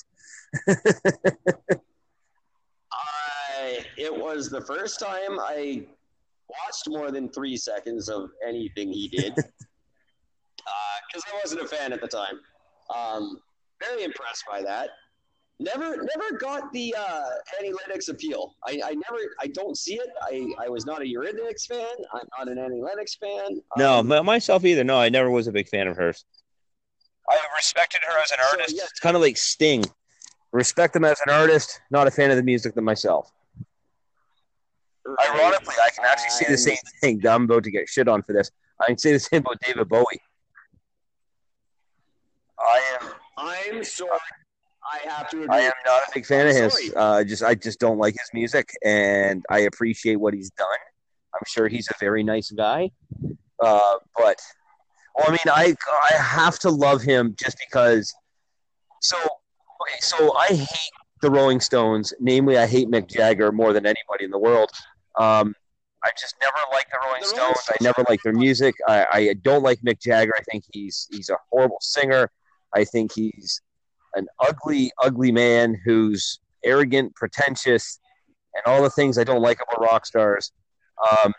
I, 2.94 3.86
it 3.98 4.16
was 4.16 4.50
the 4.50 4.62
first 4.62 5.00
time 5.00 5.40
I 5.40 5.86
watched 6.50 6.88
more 6.88 7.12
than 7.12 7.30
three 7.30 7.58
seconds 7.58 8.10
of 8.10 8.30
anything 8.46 8.92
he 8.92 9.08
did 9.08 9.34
because 9.36 11.24
I 11.28 11.40
wasn't 11.42 11.62
a 11.62 11.68
fan 11.68 11.94
at 11.94 12.02
the 12.02 12.08
time. 12.08 12.40
Um, 12.94 13.40
very 13.82 14.04
impressed 14.04 14.44
by 14.50 14.62
that. 14.64 14.90
Never, 15.62 15.96
never 15.98 16.38
got 16.40 16.72
the 16.74 16.96
uh, 16.98 17.24
Annie 17.60 17.72
Lennox 17.72 18.08
appeal. 18.08 18.56
I, 18.66 18.82
I 18.84 18.92
never, 18.94 19.20
I 19.40 19.48
don't 19.48 19.78
see 19.78 19.94
it. 19.96 20.10
I, 20.24 20.48
I 20.66 20.70
was 20.70 20.86
not 20.88 21.02
a 21.02 21.06
Eurythmics 21.06 21.68
fan. 21.68 21.86
I'm 22.14 22.28
not 22.38 22.48
an 22.50 22.58
Annie 22.58 22.82
Lennox 22.82 23.16
fan. 23.16 23.62
No, 23.78 24.00
Um, 24.00 24.26
myself 24.26 24.66
either. 24.66 24.84
No, 24.84 24.98
I 24.98 25.10
never 25.10 25.30
was 25.30 25.46
a 25.48 25.52
big 25.52 25.68
fan 25.70 25.88
of 25.88 25.96
hers. 25.98 26.26
I 27.30 27.38
respected 27.56 28.02
her 28.04 28.20
as 28.22 28.32
an 28.32 28.38
So, 28.42 28.50
artist. 28.58 28.76
yeah. 28.76 28.84
It's 28.90 29.00
kind 29.00 29.16
of 29.16 29.22
like 29.22 29.38
Sting. 29.38 29.84
Respect 30.52 30.94
them 30.94 31.06
as 31.06 31.22
an 31.28 31.32
artist, 31.34 31.80
not 31.92 32.08
a 32.08 32.12
fan 32.12 32.32
of 32.32 32.38
the 32.38 32.44
music 32.44 32.74
than 32.76 32.84
myself. 32.84 33.32
Ironically, 35.08 35.76
I 35.84 35.90
can 35.96 36.06
actually 36.06 36.30
say 36.32 36.46
the 36.50 36.58
same 36.58 36.78
thing. 37.02 37.26
I'm 37.28 37.44
about 37.44 37.64
to 37.66 37.72
get 37.72 37.88
shit 37.88 38.08
on 38.08 38.22
for 38.24 38.34
this. 38.34 38.52
I 38.82 38.88
can 38.88 38.98
say 38.98 39.14
the 39.14 39.20
same 39.20 39.40
about 39.42 39.60
David 39.62 39.88
Bowie. 39.88 40.06
I 42.60 42.82
am 43.02 43.08
I'm 43.38 43.84
sorry. 43.84 44.20
I 44.92 45.10
have 45.10 45.30
to 45.30 45.44
agree. 45.44 45.56
I 45.56 45.60
am 45.62 45.74
not 45.86 46.02
a 46.04 46.12
big 46.14 46.26
fan 46.26 46.48
of 46.48 46.56
his. 46.56 46.94
Uh, 46.96 47.24
just 47.24 47.44
I 47.44 47.56
just 47.56 47.80
don't 47.80 47.98
like 47.98 48.14
his 48.14 48.30
music, 48.34 48.72
and 48.84 49.46
I 49.50 49.60
appreciate 49.60 50.16
what 50.16 50.34
he's 50.34 50.52
done. 50.52 50.68
I'm 51.34 51.46
sure 51.48 51.68
he's 51.68 51.88
a 51.90 51.96
very 52.00 52.24
nice 52.24 52.52
guy, 52.52 52.92
uh, 53.64 53.96
but 54.18 54.38
well, 55.16 55.28
I 55.28 55.32
mean, 55.32 55.40
I 55.48 55.76
I 56.12 56.16
have 56.16 56.60
to 56.60 56.70
love 56.70 57.02
him 57.02 57.36
just 57.42 57.58
because. 57.60 58.14
So 59.02 59.18
okay, 59.18 60.00
so 60.00 60.36
I 60.36 60.48
hate 60.48 60.92
the 61.22 61.32
Rolling 61.32 61.62
Stones. 61.62 62.14
Namely, 62.20 62.58
I 62.58 62.68
hate 62.68 62.90
Mick 62.90 63.08
Jagger 63.08 63.52
more 63.52 63.74
than 63.74 63.86
anybody 63.86 64.26
in 64.26 64.32
the 64.32 64.40
world. 64.40 64.70
Um, 65.18 65.56
I 66.04 66.10
just 66.20 66.36
never 66.42 66.58
liked 66.74 66.92
the 66.92 66.98
Rolling 67.06 67.22
The 67.22 67.38
Rolling 67.38 67.54
Stones. 67.56 67.70
I 67.80 67.84
never 67.84 68.04
liked 68.10 68.24
their 68.24 68.34
music. 68.34 68.76
I, 68.88 69.06
I 69.12 69.34
don't 69.42 69.64
like 69.64 69.80
Mick 69.82 70.02
Jagger. 70.02 70.34
I 70.38 70.42
think 70.52 70.66
he's 70.72 71.08
he's 71.12 71.30
a 71.30 71.38
horrible 71.52 71.78
singer. 71.80 72.30
I 72.74 72.84
think 72.86 73.12
he's 73.14 73.62
an 74.16 74.28
ugly, 74.40 74.92
ugly 75.02 75.32
man 75.32 75.80
who's 75.86 76.40
arrogant, 76.64 77.16
pretentious, 77.16 78.00
and 78.54 78.64
all 78.66 78.82
the 78.84 78.90
things 78.90 79.18
I 79.18 79.24
don't 79.24 79.42
like 79.42 79.60
about 79.62 79.82
rock 79.82 80.06
stars. 80.06 80.52
Um, 81.24 81.34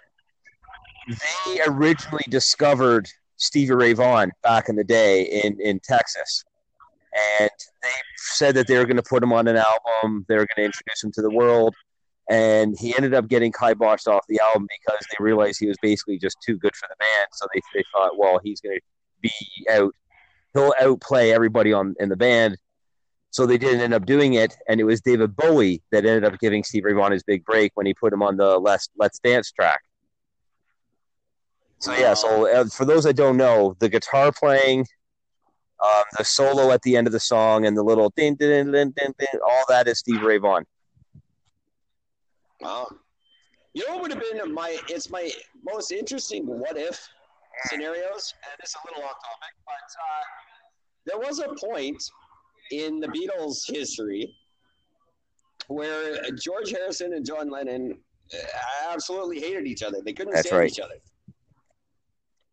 they 1.47 1.61
originally 1.67 2.25
discovered 2.29 3.09
Stevie 3.37 3.75
Ray 3.75 3.93
Vaughan 3.93 4.33
back 4.43 4.69
in 4.69 4.77
the 4.77 4.85
day 4.85 5.23
in, 5.45 5.61
in 5.61 5.81
Texas. 5.81 6.45
And 7.41 7.51
they 7.83 7.89
said 8.17 8.55
that 8.55 8.67
they 8.67 8.79
were 8.79 8.85
going 8.85 8.97
to 8.97 9.03
put 9.03 9.23
him 9.23 9.33
on 9.33 9.47
an 9.49 9.57
album. 9.57 10.25
They 10.29 10.37
were 10.37 10.47
going 10.47 10.57
to 10.57 10.65
introduce 10.65 11.03
him 11.03 11.13
to 11.13 11.23
the 11.23 11.31
world. 11.31 11.75
And 12.31 12.77
he 12.79 12.95
ended 12.97 13.15
up 13.15 13.29
getting 13.29 13.53
kiboshed 13.53 14.07
off 14.07 14.25
the 14.29 14.41
album 14.41 14.67
because 14.81 15.01
they 15.11 15.23
realized 15.23 15.59
he 15.61 15.67
was 15.67 15.77
basically 15.83 16.19
just 16.19 16.39
too 16.47 16.57
good 16.57 16.75
for 16.77 16.89
the 16.89 16.97
band. 16.99 17.29
So 17.33 17.47
they, 17.53 17.61
they 17.75 17.85
thought, 17.93 18.17
well, 18.17 18.41
he's 18.43 18.61
going 18.61 18.77
to 18.77 18.83
be 19.21 19.33
out. 19.71 19.95
He'll 20.55 20.73
outplay 20.81 21.33
everybody 21.33 21.73
on 21.73 21.95
in 21.99 22.09
the 22.09 22.17
band. 22.17 22.57
So 23.33 23.47
they 23.47 23.57
didn't 23.57 23.81
end 23.81 23.95
up 23.95 24.05
doing 24.05 24.35
it, 24.35 24.55
and 24.69 24.79
it 24.79 24.85
was 24.85 25.01
David 25.01 25.35
Bowie 25.35 25.83
that 25.91 26.05
ended 26.05 26.25
up 26.25 26.39
giving 26.39 26.63
Steve 26.63 26.85
Ray 26.85 26.93
Vaughan 26.93 27.13
his 27.13 27.23
big 27.23 27.47
break 27.47 27.73
when 27.75 27.87
he 27.87 27.95
put 27.95 28.13
him 28.13 28.23
on 28.23 28.37
the 28.37 28.59
Let's 28.59 28.91
Let's 28.97 29.19
Dance 29.21 29.51
track. 29.51 29.81
So 31.79 31.95
yeah, 31.95 32.13
so 32.13 32.47
uh, 32.47 32.67
for 32.67 32.85
those 32.85 33.05
that 33.05 33.17
don't 33.17 33.39
know, 33.39 33.75
the 33.81 33.89
guitar 33.89 34.33
playing, 34.33 34.87
um, 35.83 36.03
the 36.19 36.25
solo 36.25 36.73
at 36.73 36.83
the 36.83 36.95
end 36.95 37.07
of 37.07 37.15
the 37.15 37.21
song, 37.21 37.65
and 37.65 37.75
the 37.75 37.83
little 37.83 38.11
ding 38.17 38.35
ding 38.35 38.71
ding 38.71 38.91
ding 38.91 39.15
din, 39.19 39.41
all 39.43 39.65
that 39.69 39.89
is 39.89 40.01
Steve 40.01 40.21
Ray 40.23 40.37
Vaughan. 40.37 40.67
Wow. 42.61 42.89
You 43.73 43.89
know 43.89 43.95
what 43.95 44.03
would 44.03 44.13
have 44.13 44.21
been 44.21 44.53
my 44.53 44.77
it's 44.91 45.09
my 45.09 45.31
most 45.65 45.91
interesting 45.91 46.47
what 46.47 46.77
if 46.77 47.09
scenarios, 47.65 48.35
and 48.45 48.61
it's 48.61 48.75
a 48.75 48.79
little 48.87 49.03
off 49.05 49.17
topic, 49.25 49.55
but 49.65 49.89
uh, 50.05 50.25
there 51.07 51.19
was 51.19 51.39
a 51.39 51.49
point 51.67 52.03
in 52.73 53.01
the 53.01 53.09
Beatles' 53.09 53.71
history 53.71 54.35
where 55.69 56.21
George 56.33 56.71
Harrison 56.71 57.13
and 57.15 57.25
John 57.25 57.51
Lennon 57.51 57.99
uh, 58.35 58.91
absolutely 58.91 59.41
hated 59.41 59.67
each 59.67 59.83
other. 59.83 59.99
They 60.05 60.13
couldn't 60.13 60.35
That's 60.35 60.49
stand 60.49 60.61
right. 60.61 60.71
each 60.71 60.81
other. 60.81 60.95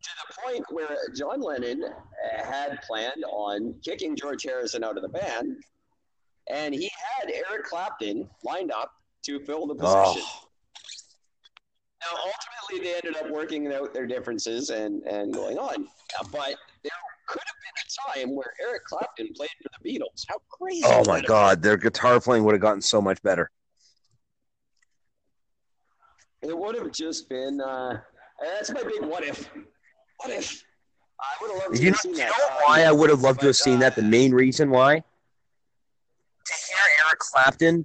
To 0.02 0.10
the 0.28 0.34
point 0.42 0.64
where 0.70 0.96
John 1.14 1.40
Lennon 1.40 1.84
uh, 1.84 2.44
had 2.44 2.80
planned 2.82 3.24
on 3.30 3.74
kicking 3.84 4.16
George 4.16 4.44
Harrison 4.44 4.84
out 4.84 4.96
of 4.96 5.02
the 5.02 5.08
band, 5.08 5.56
and 6.48 6.74
he 6.74 6.90
had 7.18 7.30
Eric 7.30 7.64
Clapton 7.64 8.28
lined 8.44 8.72
up 8.72 8.92
to 9.24 9.40
fill 9.40 9.66
the 9.66 9.74
position. 9.74 10.22
Oh, 10.24 10.48
Now, 12.00 12.18
ultimately, 12.18 12.88
they 12.88 12.94
ended 12.96 13.22
up 13.22 13.30
working 13.30 13.72
out 13.72 13.92
their 13.92 14.06
differences 14.06 14.70
and, 14.70 15.02
and 15.02 15.34
going 15.34 15.58
on. 15.58 15.86
But 16.32 16.54
there 16.82 16.92
could 17.30 17.42
have 17.46 17.56
been 17.62 18.22
a 18.24 18.24
time 18.26 18.34
where 18.36 18.52
Eric 18.60 18.84
Clapton 18.84 19.28
played 19.34 19.50
for 19.62 19.70
the 19.82 19.88
Beatles. 19.90 20.24
How 20.28 20.36
crazy! 20.50 20.82
oh 20.84 21.04
my 21.06 21.18
that 21.20 21.26
God, 21.26 21.62
their 21.62 21.76
guitar 21.76 22.20
playing 22.20 22.44
would 22.44 22.52
have 22.54 22.60
gotten 22.60 22.82
so 22.82 23.00
much 23.00 23.22
better. 23.22 23.50
It 26.42 26.56
would 26.56 26.74
have 26.76 26.90
just 26.92 27.28
been. 27.28 27.60
Uh, 27.60 28.00
that's 28.42 28.70
my 28.70 28.82
big 28.82 29.02
what 29.02 29.24
if. 29.24 29.48
What 30.18 30.30
if? 30.30 30.62
I 31.20 31.42
would 31.42 31.50
have 31.52 31.62
loved 31.62 31.76
to 31.76 31.82
You 31.82 31.90
know, 31.90 31.92
have 31.92 32.00
seen 32.00 32.12
you 32.12 32.18
that. 32.18 32.28
know 32.30 32.56
why 32.66 32.82
I 32.84 32.92
would 32.92 33.10
have 33.10 33.20
loved 33.20 33.40
to 33.40 33.46
have 33.46 33.54
but, 33.54 33.56
seen 33.64 33.78
that? 33.80 33.92
uh, 33.92 33.96
The 33.96 34.02
main 34.02 34.32
reason 34.32 34.70
why? 34.70 34.94
To 36.46 36.52
hear 36.52 36.78
Eric 37.06 37.18
Clapton 37.18 37.84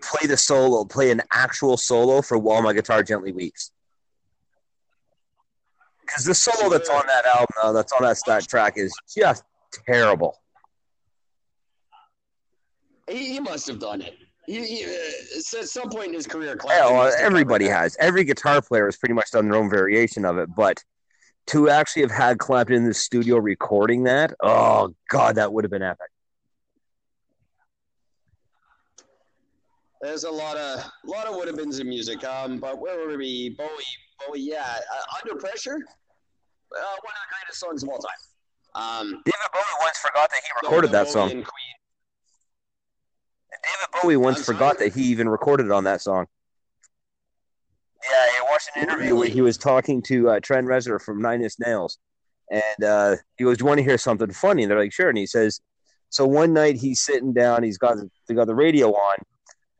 play 0.00 0.26
the 0.26 0.36
solo, 0.38 0.84
play 0.84 1.10
an 1.10 1.20
actual 1.30 1.76
solo 1.76 2.22
for 2.22 2.38
While 2.38 2.62
My 2.62 2.72
Guitar 2.72 3.02
Gently 3.02 3.32
Weeps. 3.32 3.70
Because 6.02 6.24
the 6.24 6.34
solo 6.34 6.68
that's 6.68 6.90
on 6.90 7.06
that 7.06 7.24
album, 7.26 7.46
uh, 7.62 7.72
that's 7.72 7.92
on 7.92 8.02
that 8.02 8.48
track, 8.48 8.74
is 8.76 8.92
just 9.16 9.44
terrible. 9.86 10.36
He, 13.08 13.34
he 13.34 13.40
must 13.40 13.66
have 13.68 13.78
done 13.78 14.02
it. 14.02 14.14
He, 14.46 14.66
he, 14.66 14.84
uh, 14.84 15.58
at 15.60 15.68
some 15.68 15.88
point 15.88 16.08
in 16.08 16.14
his 16.14 16.26
career, 16.26 16.58
Yeah, 16.66 16.86
well, 16.90 17.14
everybody 17.16 17.66
has. 17.66 17.96
Every 18.00 18.24
guitar 18.24 18.60
player 18.60 18.86
has 18.86 18.96
pretty 18.96 19.14
much 19.14 19.30
done 19.30 19.48
their 19.48 19.58
own 19.58 19.70
variation 19.70 20.24
of 20.24 20.38
it. 20.38 20.48
But 20.54 20.82
to 21.48 21.68
actually 21.68 22.02
have 22.02 22.10
had 22.10 22.38
Clapton 22.38 22.76
in 22.76 22.84
the 22.84 22.94
studio 22.94 23.36
recording 23.36 24.04
that, 24.04 24.34
oh 24.42 24.94
god, 25.08 25.36
that 25.36 25.52
would 25.52 25.64
have 25.64 25.70
been 25.70 25.82
epic. 25.82 26.08
There's 30.00 30.24
a 30.24 30.30
lot 30.30 30.56
of 30.56 30.84
lot 31.04 31.28
of 31.28 31.36
would 31.36 31.46
have 31.46 31.56
beens 31.56 31.78
in 31.78 31.88
music. 31.88 32.24
Um, 32.24 32.58
but 32.58 32.80
where 32.80 33.06
were 33.06 33.16
we? 33.16 33.50
Bowie, 33.50 33.68
Bowie, 34.26 34.40
yeah. 34.40 34.64
Uh, 34.64 35.18
Under 35.20 35.40
pressure, 35.40 35.74
uh, 35.74 35.76
one 35.76 35.80
of 35.80 37.22
the 37.22 37.34
greatest 37.34 37.60
songs 37.60 37.82
of 37.82 37.88
all 37.88 37.98
time. 37.98 38.10
Um, 38.74 39.22
David 39.24 39.50
Bowie 39.52 39.62
once 39.82 39.98
forgot 39.98 40.30
that 40.30 40.40
he 40.42 40.48
recorded 40.62 40.90
that 40.92 41.08
song. 41.08 41.28
David 41.28 41.46
Bowie 44.02 44.16
once 44.16 44.38
I'm 44.38 44.44
forgot 44.44 44.78
sorry? 44.78 44.88
that 44.88 44.98
he 44.98 45.04
even 45.06 45.28
recorded 45.28 45.70
on 45.70 45.84
that 45.84 46.00
song. 46.00 46.26
Yeah, 48.04 48.16
I 48.16 48.46
watched 48.50 48.70
an 48.74 48.82
interview 48.82 49.14
where 49.14 49.28
he 49.28 49.42
was 49.42 49.56
talking 49.56 50.02
to 50.02 50.30
uh, 50.30 50.40
Trent 50.40 50.66
Reznor 50.66 51.00
from 51.00 51.20
Nine 51.22 51.42
Inch 51.42 51.54
Nails, 51.60 51.98
and 52.50 52.84
uh, 52.84 53.16
he 53.36 53.44
goes, 53.44 53.58
"Do 53.58 53.62
you 53.62 53.66
want 53.66 53.78
to 53.78 53.84
hear 53.84 53.98
something 53.98 54.32
funny?" 54.32 54.62
And 54.62 54.70
they're 54.70 54.78
like, 54.78 54.92
"Sure." 54.92 55.08
And 55.08 55.18
he 55.18 55.26
says, 55.26 55.60
"So 56.08 56.26
one 56.26 56.52
night 56.52 56.76
he's 56.76 57.00
sitting 57.00 57.32
down, 57.32 57.62
he's 57.62 57.78
got 57.78 57.98
they 58.26 58.34
got 58.34 58.46
the 58.46 58.54
radio 58.54 58.92
on, 58.92 59.16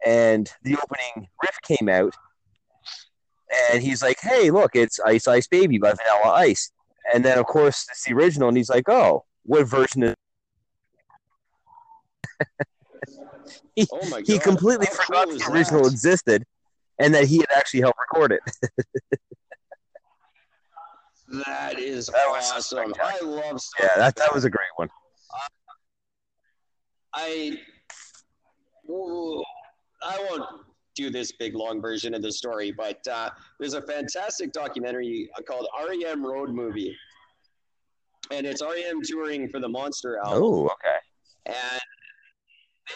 and 0.06 0.48
the 0.62 0.76
opening 0.76 1.28
riff 1.42 1.58
came 1.64 1.88
out, 1.88 2.14
and 3.70 3.82
he's 3.82 4.02
like, 4.02 4.18
"Hey, 4.20 4.50
look, 4.50 4.74
it's 4.74 4.98
Ice 5.00 5.26
Ice 5.28 5.46
Baby 5.46 5.78
by 5.78 5.92
Vanilla 5.92 6.34
Ice." 6.36 6.70
And 7.12 7.24
then 7.24 7.38
of 7.38 7.46
course 7.46 7.86
it's 7.90 8.04
the 8.04 8.14
original, 8.14 8.48
and 8.48 8.56
he's 8.56 8.70
like, 8.70 8.88
"Oh, 8.88 9.24
what 9.44 9.66
version 9.66 10.02
is?" 10.04 10.14
Oh 13.90 14.06
my 14.10 14.20
god! 14.20 14.26
he 14.26 14.38
completely 14.38 14.86
How 14.86 14.92
forgot 14.92 15.28
cool 15.28 15.38
the 15.38 15.50
original 15.50 15.82
that? 15.84 15.92
existed 15.92 16.44
and 16.98 17.14
that 17.14 17.24
he 17.24 17.38
had 17.38 17.50
actually 17.56 17.80
helped 17.80 17.98
record 17.98 18.32
it. 18.32 18.40
That 21.46 21.78
is 21.78 22.08
That 22.08 22.26
awesome. 22.28 22.92
I 23.02 23.18
love. 23.22 23.58
stuff 23.58 23.80
yeah, 23.80 23.98
that 24.02 24.16
that 24.16 24.34
was 24.34 24.44
a 24.44 24.50
great 24.50 24.68
one. 24.76 24.90
I. 27.14 27.58
I 30.04 30.26
won't 30.28 30.44
do 30.94 31.10
this 31.10 31.32
big 31.32 31.54
long 31.54 31.80
version 31.80 32.14
of 32.14 32.22
the 32.22 32.32
story, 32.32 32.72
but 32.72 33.06
uh, 33.08 33.30
there's 33.58 33.74
a 33.74 33.82
fantastic 33.82 34.52
documentary 34.52 35.30
called 35.46 35.66
REM 35.86 36.24
Road 36.24 36.50
Movie, 36.50 36.96
and 38.30 38.46
it's 38.46 38.62
REM 38.62 39.02
touring 39.02 39.48
for 39.48 39.60
the 39.60 39.68
Monster 39.68 40.18
album. 40.18 40.42
Oh, 40.42 40.64
okay. 40.64 40.98
and 41.46 41.80
they, 42.88 42.94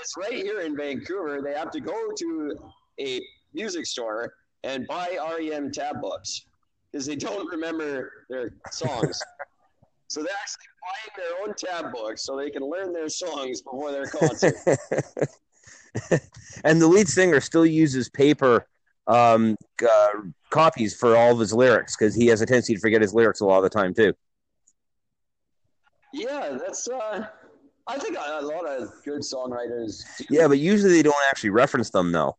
it's 0.00 0.14
right 0.16 0.34
here 0.34 0.60
in 0.60 0.76
Vancouver. 0.76 1.40
They 1.42 1.54
have 1.54 1.70
to 1.72 1.80
go 1.80 2.10
to 2.16 2.58
a 3.00 3.20
music 3.54 3.86
store 3.86 4.34
and 4.64 4.86
buy 4.86 5.18
REM 5.38 5.70
tab 5.72 6.00
books 6.00 6.46
because 6.90 7.06
they 7.06 7.16
don't 7.16 7.50
remember 7.50 8.12
their 8.28 8.50
songs. 8.70 9.20
so 10.08 10.22
they're 10.22 10.32
actually 10.40 10.64
buying 10.86 11.28
their 11.28 11.48
own 11.48 11.54
tab 11.54 11.92
books 11.92 12.22
so 12.22 12.36
they 12.36 12.50
can 12.50 12.62
learn 12.62 12.92
their 12.92 13.08
songs 13.08 13.62
before 13.62 13.92
their 13.92 14.06
concert. 14.06 14.54
and 16.64 16.80
the 16.80 16.86
lead 16.86 17.08
singer 17.08 17.40
still 17.40 17.66
uses 17.66 18.08
paper 18.08 18.66
um, 19.06 19.56
uh, 19.88 20.08
copies 20.50 20.94
for 20.94 21.16
all 21.16 21.32
of 21.32 21.38
his 21.38 21.52
lyrics 21.52 21.96
because 21.96 22.14
he 22.14 22.26
has 22.26 22.40
a 22.40 22.46
tendency 22.46 22.74
to 22.74 22.80
forget 22.80 23.00
his 23.00 23.14
lyrics 23.14 23.40
a 23.40 23.44
lot 23.44 23.58
of 23.58 23.62
the 23.64 23.70
time 23.70 23.94
too. 23.94 24.12
Yeah, 26.12 26.58
that's. 26.60 26.88
uh 26.88 27.26
I 27.88 27.98
think 27.98 28.16
a, 28.18 28.40
lot 28.42 28.66
of 28.66 28.90
good 29.04 29.20
songwriters. 29.20 30.02
do- 30.18 30.24
Yeah, 30.28 30.48
but 30.48 30.58
usually 30.58 30.92
they 30.92 31.02
don't 31.02 31.14
actually 31.30 31.50
reference 31.50 31.90
them 31.90 32.10
though. 32.10 32.36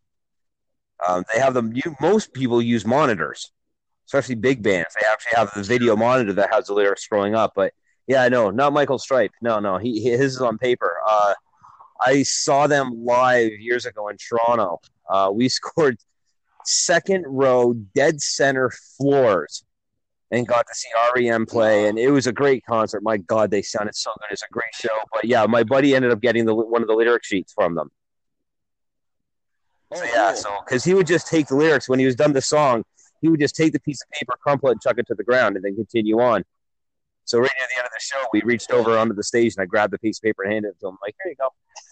Um, 1.08 1.24
they 1.34 1.40
have 1.40 1.54
them. 1.54 1.72
You, 1.74 1.96
most 2.02 2.34
people 2.34 2.62
use 2.62 2.86
monitors, 2.86 3.52
especially 4.08 4.36
big 4.36 4.62
bands. 4.62 4.90
They 5.00 5.08
actually 5.08 5.38
have 5.38 5.54
the 5.56 5.64
video 5.64 5.96
monitor 5.96 6.34
that 6.34 6.54
has 6.54 6.68
the 6.68 6.74
lyrics 6.74 7.08
scrolling 7.08 7.34
up. 7.34 7.54
But 7.56 7.74
yeah, 8.08 8.28
no, 8.28 8.50
not 8.50 8.74
Michael 8.74 8.98
Stipe. 8.98 9.30
No, 9.42 9.60
no, 9.60 9.78
he 9.78 10.02
he- 10.02 10.10
his 10.10 10.36
is 10.36 10.42
on 10.42 10.58
paper. 10.58 10.98
Uh, 11.08 11.34
I 12.06 12.24
saw 12.24 12.68
them 12.68 13.04
live 13.04 13.52
years 13.60 13.86
ago 13.86 14.08
in 14.10 14.18
Toronto. 14.18 14.80
Uh, 15.10 15.32
we 15.34 15.50
scored 15.60 15.98
second 16.66 17.26
row, 17.28 17.74
dead 17.96 18.22
center 18.22 18.72
floors, 18.98 19.64
and 20.32 20.46
got 20.48 20.66
to 20.68 20.74
see 20.76 20.90
REM 21.16 21.46
play. 21.46 21.88
And 21.88 21.98
it 21.98 22.12
was 22.12 22.28
a 22.28 22.34
great 22.34 22.64
concert. 22.66 23.02
My 23.04 23.18
God, 23.18 23.52
they 23.52 23.62
sounded 23.62 23.96
so 23.96 24.12
good. 24.20 24.28
It's 24.32 24.44
a 24.44 24.52
great 24.52 24.74
show. 24.76 24.90
But 25.14 25.26
yeah, 25.26 25.46
my 25.46 25.64
buddy 25.64 25.96
ended 25.96 26.12
up 26.12 26.20
getting 26.22 26.46
the 26.46 26.54
one 26.54 26.82
of 26.82 26.88
the 26.88 26.94
lyric 26.96 27.24
sheets 27.24 27.54
from 27.54 27.76
them. 27.76 27.90
Oh, 29.92 29.98
So 29.98 30.04
yeah, 30.04 30.32
cool. 30.34 30.36
so 30.36 30.58
because 30.66 30.84
he 30.84 30.94
would 30.94 31.08
just 31.08 31.28
take 31.28 31.48
the 31.48 31.56
lyrics 31.56 31.88
when 31.88 32.00
he 32.00 32.06
was 32.06 32.16
done 32.16 32.34
the 32.34 32.42
song, 32.42 32.84
he 33.22 33.30
would 33.30 33.40
just 33.40 33.56
take 33.56 33.72
the 33.74 33.80
piece 33.80 34.02
of 34.04 34.10
paper, 34.12 34.34
crumple 34.42 34.70
it, 34.70 34.74
and 34.74 34.82
chuck 34.82 34.98
it 34.98 35.08
to 35.08 35.16
the 35.16 35.24
ground, 35.24 35.56
and 35.56 35.64
then 35.64 35.76
continue 35.76 36.20
on. 36.20 36.44
So 37.28 37.40
right 37.40 37.52
near 37.60 37.68
the 37.70 37.80
end 37.80 37.86
of 37.86 37.92
the 37.92 38.00
show, 38.00 38.26
we 38.32 38.42
reached 38.44 38.72
over 38.72 38.98
onto 38.98 39.14
the 39.14 39.24
stage, 39.24 39.56
and 39.58 39.62
I 39.62 39.66
grabbed 39.66 39.92
the 39.92 40.00
piece 40.00 40.18
of 40.18 40.24
paper 40.24 40.44
and 40.44 40.54
handed 40.54 40.70
it 40.70 40.80
to 40.80 40.88
him. 40.88 40.98
Like, 41.02 41.14
here 41.22 41.32
you 41.32 41.36
go. 41.36 41.50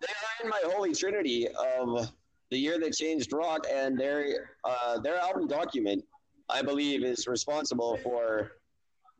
they 0.00 0.08
are 0.08 0.44
in 0.44 0.48
my 0.48 0.60
holy 0.64 0.92
trinity 0.92 1.46
of 1.46 2.10
the 2.50 2.58
year 2.58 2.80
that 2.80 2.92
changed 2.92 3.32
rock, 3.32 3.66
and 3.72 3.96
their 3.96 4.50
uh, 4.64 4.98
their 4.98 5.16
album 5.16 5.46
document, 5.46 6.04
I 6.48 6.60
believe, 6.62 7.04
is 7.04 7.28
responsible 7.28 7.98
for 8.02 8.50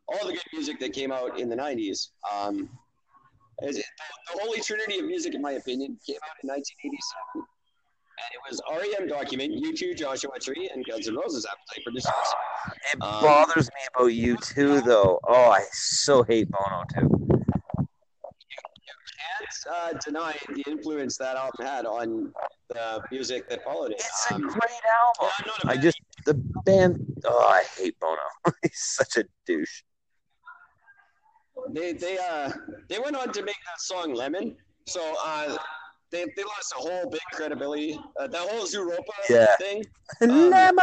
all 0.08 0.26
the 0.26 0.32
good 0.32 0.42
music 0.52 0.80
that 0.80 0.92
came 0.92 1.12
out 1.12 1.38
in 1.38 1.48
the 1.48 1.56
'90s. 1.56 2.08
Um, 2.34 2.68
the, 3.60 3.72
the 3.72 4.40
holy 4.42 4.60
trinity 4.60 4.98
of 4.98 5.04
music, 5.04 5.34
in 5.34 5.42
my 5.42 5.52
opinion, 5.52 5.96
came 6.04 6.16
out 6.16 6.34
in 6.42 6.48
1987, 6.48 7.46
and 8.22 8.30
it 8.34 8.40
was 8.48 8.60
REM 8.98 9.08
document, 9.08 9.52
U2, 9.54 9.96
Joshua 9.96 10.38
Tree, 10.40 10.70
and 10.72 10.84
Guns 10.86 11.08
N' 11.08 11.14
Roses 11.16 11.46
appetite 11.46 11.84
for 11.84 11.90
Destruction. 11.90 12.38
It 12.92 13.02
Um, 13.02 13.20
bothers 13.22 13.66
me 13.68 13.80
about 13.94 14.06
you 14.08 14.36
too, 14.38 14.80
though. 14.82 15.20
Oh, 15.26 15.50
I 15.50 15.64
so 15.72 16.22
hate 16.22 16.48
Bono 16.50 16.84
too. 16.94 17.08
You 17.28 17.86
Can't 19.18 19.94
uh, 19.94 19.98
deny 20.04 20.36
the 20.54 20.62
influence 20.66 21.16
that 21.18 21.36
album 21.36 21.66
had 21.66 21.86
on 21.86 22.32
the 22.68 23.02
music 23.10 23.48
that 23.48 23.62
followed 23.64 23.92
it. 23.92 24.00
It's 24.00 24.26
a 24.30 24.34
Um, 24.34 24.42
great 24.42 24.82
album. 25.20 25.30
I'm 25.62 25.68
a 25.68 25.72
I 25.72 25.76
just 25.76 26.00
the 26.26 26.34
band. 26.64 27.06
Oh, 27.24 27.38
I 27.48 27.64
hate 27.76 27.98
Bono. 28.00 28.16
He's 28.62 28.78
such 28.78 29.16
a 29.16 29.24
douche. 29.46 29.82
They 31.70 31.92
they 31.92 32.16
uh 32.18 32.50
they 32.88 32.98
went 32.98 33.16
on 33.16 33.32
to 33.32 33.42
make 33.42 33.56
that 33.66 33.80
song 33.80 34.14
Lemon. 34.14 34.56
So 34.86 35.14
uh 35.24 35.56
they, 36.10 36.24
they 36.36 36.42
lost 36.44 36.74
a 36.78 36.80
whole 36.80 37.08
big 37.10 37.20
credibility. 37.32 37.98
Uh, 38.18 38.26
that 38.26 38.48
whole 38.48 38.66
Zooropa 38.66 38.98
Yeah. 39.28 39.54
thing. 39.56 39.84
Lemon. 40.20 40.78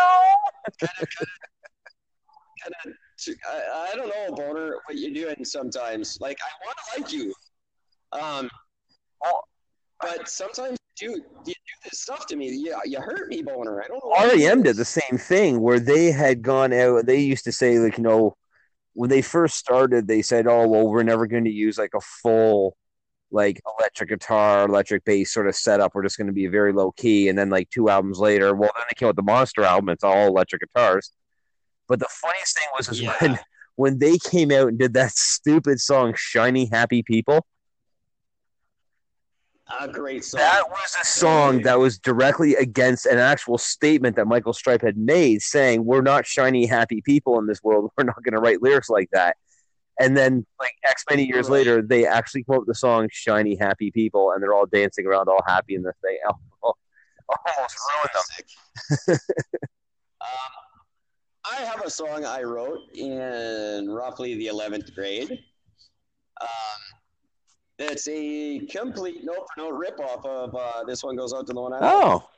Kind 0.79 2.73
of, 2.85 2.93
I, 3.49 3.89
I 3.91 3.95
don't 3.95 4.07
know, 4.09 4.35
Boner, 4.35 4.75
what 4.85 4.97
you're 4.97 5.13
doing 5.13 5.43
sometimes. 5.45 6.17
Like 6.21 6.37
I 6.41 6.65
want 6.65 6.77
to 6.77 7.01
like 7.01 7.13
you, 7.13 7.33
um, 8.11 8.49
but 10.01 10.27
sometimes 10.29 10.77
you 11.01 11.11
you 11.45 11.53
do 11.53 11.53
this 11.83 12.01
stuff 12.01 12.25
to 12.27 12.35
me. 12.35 12.49
You, 12.49 12.75
you 12.85 12.99
hurt 12.99 13.29
me, 13.29 13.41
Boner. 13.43 13.81
I 13.83 13.87
don't 13.87 14.03
know. 14.03 14.09
why 14.09 14.31
you 14.33 14.37
do 14.39 14.47
REM 14.47 14.63
did 14.63 14.75
the 14.77 14.85
same 14.85 15.17
thing 15.17 15.61
where 15.61 15.79
they 15.79 16.11
had 16.11 16.41
gone 16.41 16.73
out. 16.73 17.05
They 17.05 17.19
used 17.19 17.43
to 17.45 17.51
say, 17.51 17.77
like, 17.79 17.97
you 17.97 18.03
know, 18.03 18.35
when 18.93 19.09
they 19.09 19.21
first 19.21 19.57
started, 19.57 20.07
they 20.07 20.21
said, 20.23 20.47
oh, 20.47 20.67
well, 20.67 20.87
we're 20.87 21.03
never 21.03 21.27
going 21.27 21.43
to 21.45 21.51
use 21.51 21.77
like 21.77 21.93
a 21.95 22.01
full, 22.01 22.75
like, 23.31 23.61
electric 23.79 24.09
guitar, 24.09 24.65
electric 24.65 25.03
bass 25.05 25.33
sort 25.33 25.47
of 25.47 25.55
setup. 25.55 25.93
We're 25.93 26.03
just 26.03 26.17
going 26.17 26.27
to 26.27 26.33
be 26.33 26.47
very 26.47 26.71
low 26.73 26.91
key. 26.91 27.29
And 27.29 27.37
then, 27.37 27.49
like, 27.49 27.69
two 27.69 27.89
albums 27.89 28.19
later, 28.19 28.55
well, 28.55 28.71
then 28.75 28.85
they 28.89 28.95
came 28.95 29.07
out 29.07 29.09
with 29.09 29.15
the 29.17 29.31
Monster 29.31 29.63
album. 29.63 29.89
It's 29.89 30.03
all 30.03 30.27
electric 30.27 30.61
guitars. 30.61 31.11
But 31.87 31.99
the 31.99 32.07
funniest 32.09 32.57
thing 32.57 32.67
was 32.77 32.89
is 32.89 33.01
Yeah. 33.01 33.15
when 33.19 33.39
when 33.75 33.99
they 33.99 34.17
came 34.17 34.51
out 34.51 34.69
and 34.69 34.79
did 34.79 34.93
that 34.95 35.11
stupid 35.11 35.79
song, 35.79 36.13
Shiny 36.15 36.65
Happy 36.71 37.03
People. 37.03 37.45
A 39.81 39.87
great 39.87 40.23
song. 40.23 40.39
That 40.39 40.63
was 40.69 40.95
a 41.01 41.05
song 41.05 41.61
that 41.63 41.77
was 41.77 41.99
directly 41.99 42.55
against 42.55 43.05
an 43.05 43.17
actual 43.17 43.57
statement 43.57 44.15
that 44.15 44.25
Michael 44.25 44.53
Stipe 44.53 44.81
had 44.81 44.97
made, 44.97 45.41
saying, 45.41 45.83
"We're 45.83 46.01
not 46.01 46.25
shiny, 46.25 46.65
happy 46.65 47.01
people 47.01 47.37
in 47.37 47.47
this 47.47 47.61
world. 47.61 47.91
We're 47.97 48.05
not 48.05 48.23
going 48.23 48.33
to 48.33 48.39
write 48.39 48.61
lyrics 48.61 48.89
like 48.89 49.09
that." 49.11 49.35
And 49.99 50.15
then, 50.15 50.45
like 50.59 50.73
X 50.87 51.03
many 51.09 51.25
years 51.25 51.49
later, 51.49 51.81
they 51.81 52.05
actually 52.05 52.43
quote 52.43 52.67
the 52.67 52.75
song 52.75 53.07
"Shiny, 53.11 53.55
Happy 53.55 53.89
People," 53.91 54.31
and 54.31 54.43
they're 54.43 54.53
all 54.53 54.67
dancing 54.67 55.05
around, 55.07 55.27
all 55.27 55.41
happy 55.47 55.75
in 55.75 55.81
the 55.81 55.93
thing. 56.01 56.17
Almost 56.63 57.77
ruined 57.93 58.09
them. 59.07 59.17
um, 60.21 61.49
I 61.51 61.55
have 61.61 61.83
a 61.83 61.89
song 61.89 62.25
I 62.25 62.43
wrote 62.43 62.79
in 62.93 63.89
roughly 63.89 64.35
the 64.35 64.47
11th 64.47 64.93
grade. 64.95 65.31
Um, 66.39 66.47
it's 67.79 68.07
a 68.07 68.59
complete 68.67 69.23
note 69.23 69.45
for 69.53 69.61
note 69.61 69.73
ripoff 69.73 70.25
of 70.25 70.55
uh, 70.55 70.83
This 70.85 71.03
One 71.03 71.15
Goes 71.15 71.33
Out 71.33 71.47
to 71.47 71.53
the 71.53 71.61
One 71.61 71.73
I 71.73 71.79
Love. 71.79 72.03
Oh, 72.03 72.29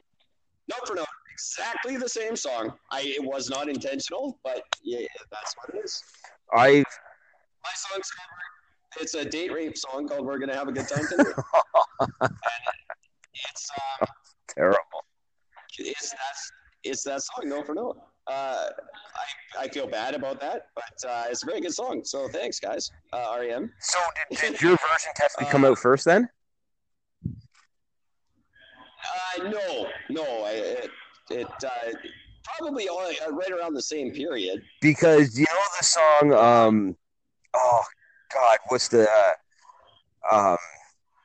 Note 0.70 0.88
for 0.88 0.96
note, 0.96 1.08
exactly 1.32 1.98
the 1.98 2.10
same 2.10 2.36
song. 2.36 2.74
I 2.92 3.02
It 3.02 3.24
was 3.24 3.50
not 3.50 3.70
intentional, 3.70 4.40
but 4.44 4.64
yeah, 4.84 5.08
that's 5.32 5.56
what 5.58 5.76
it 5.76 5.84
is. 5.86 6.04
I 6.54 6.84
My 7.70 7.76
song's 7.76 8.10
called, 8.10 9.02
it's 9.02 9.14
a 9.14 9.24
date 9.24 9.54
rape 9.54 9.78
song 9.78 10.08
called 10.08 10.26
We're 10.26 10.40
Gonna 10.40 10.56
Have 10.56 10.68
a 10.68 10.72
Good 10.72 10.88
Time 10.88 11.06
Tonight. 11.10 11.34
it's, 12.02 13.70
um, 14.02 14.08
terrible. 14.48 14.80
it's 15.78 16.10
that's 16.10 16.52
it's 16.84 17.04
that 17.04 17.22
song 17.22 17.48
no 17.48 17.62
for 17.64 17.76
note. 17.76 17.98
Uh, 18.26 18.70
I 19.60 19.66
I 19.66 19.68
feel 19.68 19.86
bad 19.86 20.16
about 20.16 20.42
that, 20.42 20.70
but 20.74 21.08
uh, 21.08 21.26
it's 21.30 21.44
a 21.44 21.46
very 21.46 21.62
good 21.62 21.74
song. 21.74 22.02
So 22.04 22.28
thanks, 22.30 22.60
guys. 22.60 22.90
Uh, 23.14 23.38
REM. 23.40 23.72
So, 23.82 24.00
did, 24.32 24.40
did 24.40 24.62
your 24.62 24.72
version 24.72 25.12
technically 25.16 25.52
come 25.52 25.64
out 25.64 25.78
first 25.78 26.06
then? 26.06 26.28
Uh, 29.38 29.44
no, 29.44 29.88
no, 30.10 30.24
I, 30.24 30.52
it 30.54 30.90
it 31.30 31.48
uh, 31.64 31.92
probably 32.44 32.90
all, 32.90 33.00
uh, 33.28 33.32
right 33.32 33.52
around 33.52 33.76
the 33.76 33.82
same 33.84 34.12
period. 34.12 34.64
because 34.82 35.38
you 35.38 35.46
know 35.46 35.62
the 35.80 35.86
song 35.86 36.34
um 36.34 36.96
oh 37.56 37.82
god 38.34 38.58
what's 38.68 38.88
the 38.90 39.08
uh, 40.32 40.36
um 40.36 40.58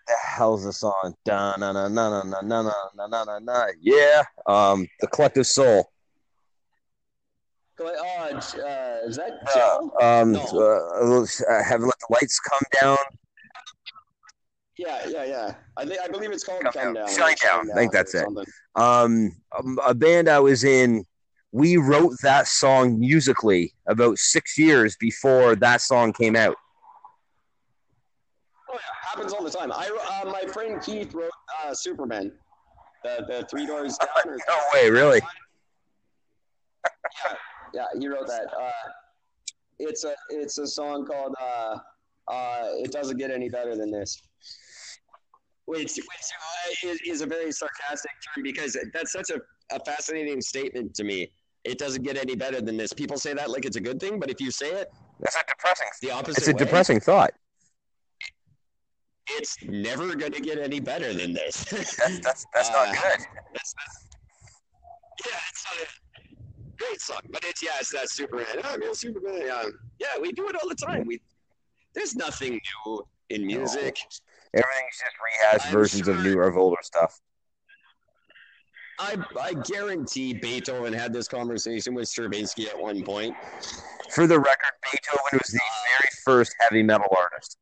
the 0.07 0.15
hell's 0.23 0.65
the 0.65 0.73
song 0.73 1.15
da 1.25 1.57
na 1.57 1.73
na 1.73 1.89
na 1.89 2.23
na 2.23 2.41
na 2.43 2.63
na 2.63 2.63
na 2.95 3.07
na 3.07 3.25
na 3.25 3.39
na 3.39 3.67
yeah 3.81 4.23
um 4.47 4.87
the 5.01 5.07
collective 5.07 5.47
soul 5.47 5.91
Go 7.77 7.87
ahead. 7.87 8.35
Uh, 8.35 8.37
uh, 8.37 8.99
is 9.09 9.17
that 9.17 9.33
uh, 9.57 10.21
um 10.21 10.33
No. 10.33 10.41
uh, 10.41 11.23
uh, 11.23 11.63
have 11.65 11.81
let 11.81 11.99
the 11.99 12.07
lights 12.11 12.39
come 12.39 12.63
down 12.81 12.99
Yeah, 14.77 15.07
yeah, 15.09 15.25
yeah. 15.25 15.55
I 15.77 15.85
think 15.87 16.01
I 16.01 16.09
believe 16.09 16.31
it's 16.33 16.45
called 16.45 16.63
Come 16.63 16.73
Come, 16.73 16.95
Down. 16.95 17.07
Down. 17.07 17.09
Shine 17.17 17.35
Down. 17.43 17.71
I 17.73 17.75
think 17.75 17.93
that's 17.93 18.15
it. 18.15 18.25
something. 18.25 18.45
um 18.77 19.33
um, 19.59 19.79
a 19.87 19.95
band 19.95 20.29
i 20.29 20.39
was 20.41 20.63
in 20.65 21.05
we 21.55 21.77
wrote 21.77 22.15
that 22.21 22.49
song 22.49 22.99
musically 22.99 23.73
about 23.87 24.19
six 24.19 24.59
years 24.59 24.97
before 24.99 25.55
that 25.55 25.81
song 25.81 26.13
came 26.13 26.35
out 26.35 26.57
Oh 28.69 28.75
yeah, 28.75 28.81
happens 29.09 29.33
all 29.33 29.45
the 29.45 29.51
time. 29.51 29.71
I 29.71 29.89
uh, 30.11 30.29
my 30.29 30.51
friend 30.53 30.83
Keith 30.83 31.15
wrote 31.15 31.31
uh, 31.65 31.73
Superman, 31.73 32.33
the 33.05 33.25
the 33.29 33.47
three 33.49 33.67
doors 33.67 33.97
down. 33.99 34.35
Or 34.35 34.37
no 34.49 34.59
way 34.73 34.91
really 34.91 35.21
yeah, 37.25 37.35
yeah, 37.73 37.85
he 38.01 38.09
wrote 38.09 38.27
that. 38.27 38.47
Uh, 38.61 38.71
it's 39.79 40.03
a 40.03 40.15
it's 40.31 40.59
a 40.59 40.67
song 40.67 41.07
called 41.07 41.35
uh, 41.41 41.77
uh, 42.27 42.69
"It 42.83 42.91
Doesn't 42.91 43.17
Get 43.17 43.31
Any 43.31 43.49
Better 43.49 43.77
Than 43.77 43.93
This," 43.93 44.21
which 45.67 45.95
which 45.95 46.87
uh, 46.87 46.89
is, 46.89 47.01
is 47.07 47.21
a 47.21 47.27
very 47.27 47.53
sarcastic 47.53 48.11
term 48.35 48.43
because 48.43 48.77
that's 48.93 49.13
such 49.13 49.31
a, 49.31 49.41
a 49.75 49.79
fascinating 49.85 50.41
statement 50.41 50.95
to 50.95 51.05
me. 51.05 51.31
It 51.65 51.79
doesn't 51.79 52.03
get 52.03 52.17
any 52.19 52.35
better 52.35 52.61
than 52.61 52.77
this. 52.77 52.93
People 52.93 53.17
say 53.17 53.33
that 53.35 53.51
like 53.51 53.65
it's 53.65 53.77
a 53.77 53.81
good 53.81 53.99
thing, 54.01 54.19
but 54.21 54.31
if 54.31 54.41
you 54.41 54.51
say 54.51 54.71
it 54.71 54.93
that's 55.21 55.37
a 55.37 55.41
depressing 55.49 55.87
the 56.03 56.11
opposite, 56.11 56.39
it's 56.39 56.49
a 56.49 56.53
way, 56.53 56.59
depressing 56.59 57.01
thought 57.01 57.33
It's 59.31 59.57
never 59.65 60.15
going 60.15 60.33
to 60.33 60.41
get 60.41 60.59
any 60.59 60.81
better 60.81 61.13
than 61.15 61.33
this. 61.33 61.65
that's 61.71 61.97
that's, 61.97 62.47
that's 62.53 62.71
not 62.77 62.89
Uh, 62.89 62.93
good 62.93 63.21
That's, 63.55 63.75
that's, 63.75 64.07
yeah, 65.27 65.39
it's 65.51 65.65
not 65.65 65.89
a 65.89 66.77
great 66.77 67.01
song, 67.01 67.21
but 67.31 67.43
it's 67.45 67.63
yeah, 67.63 67.71
it's 67.81 67.93
that 67.93 68.11
Superman. 68.11 68.47
Oh, 68.65 68.77
man, 68.79 68.95
Superman. 68.95 69.41
Yeah, 69.47 69.63
yeah, 69.99 70.21
we 70.21 70.33
do 70.33 70.49
it 70.49 70.57
all 70.61 70.69
the 70.69 70.75
time. 70.75 71.07
We 71.07 71.21
there's 71.95 72.15
nothing 72.17 72.61
new 72.87 73.03
in 73.31 73.47
music. 73.47 73.97
Everything's 74.53 74.99
just 74.99 75.17
rehashed 75.25 75.67
I'm 75.67 75.73
versions 75.73 76.09
of 76.09 76.17
sure- 76.17 76.25
new 76.25 76.41
of 76.43 76.57
older 76.57 76.77
stuff. 76.83 77.21
I, 78.99 79.17
I 79.41 79.55
guarantee 79.55 80.35
Beethoven 80.35 80.93
had 80.93 81.13
this 81.13 81.27
conversation 81.27 81.95
with 81.95 82.09
Stravinsky 82.09 82.69
at 82.69 82.79
one 82.79 83.03
point. 83.03 83.35
For 84.11 84.27
the 84.27 84.39
record, 84.39 84.73
Beethoven 84.83 85.41
was 85.41 85.49
the 85.49 85.59
uh, 85.59 85.83
very 85.89 86.11
first 86.25 86.55
heavy 86.61 86.83
metal 86.83 87.07
artist. 87.17 87.59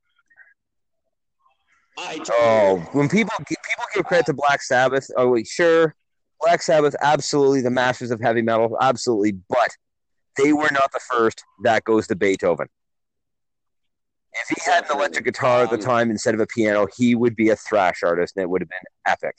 I 1.99 2.19
Oh, 2.31 2.89
when 2.93 3.09
people 3.09 3.35
people 3.47 3.85
give 3.95 4.05
credit 4.05 4.27
to 4.27 4.33
Black 4.33 4.63
Sabbath, 4.63 5.11
oh 5.17 5.29
wait, 5.31 5.47
sure, 5.47 5.95
Black 6.41 6.63
Sabbath, 6.63 6.97
absolutely 7.01 7.61
the 7.61 7.71
masters 7.71 8.11
of 8.11 8.21
heavy 8.21 8.43
metal, 8.43 8.77
absolutely, 8.81 9.33
but 9.49 9.77
they 10.37 10.53
were 10.53 10.71
not 10.73 10.91
the 10.93 11.01
first. 11.01 11.45
That 11.63 11.85
goes 11.85 12.07
to 12.09 12.17
Beethoven. 12.17 12.69
If 14.33 14.49
he 14.49 14.71
had 14.71 14.85
an 14.87 14.97
electric 14.97 15.27
guitar 15.27 15.65
at 15.65 15.71
the 15.71 15.77
time 15.77 16.11
instead 16.11 16.35
of 16.35 16.41
a 16.41 16.47
piano, 16.47 16.87
he 16.97 17.15
would 17.15 17.37
be 17.37 17.51
a 17.51 17.57
thrash 17.57 18.03
artist, 18.03 18.37
and 18.37 18.43
it 18.43 18.49
would 18.49 18.63
have 18.63 18.71
been 18.71 18.79
epic. 19.07 19.37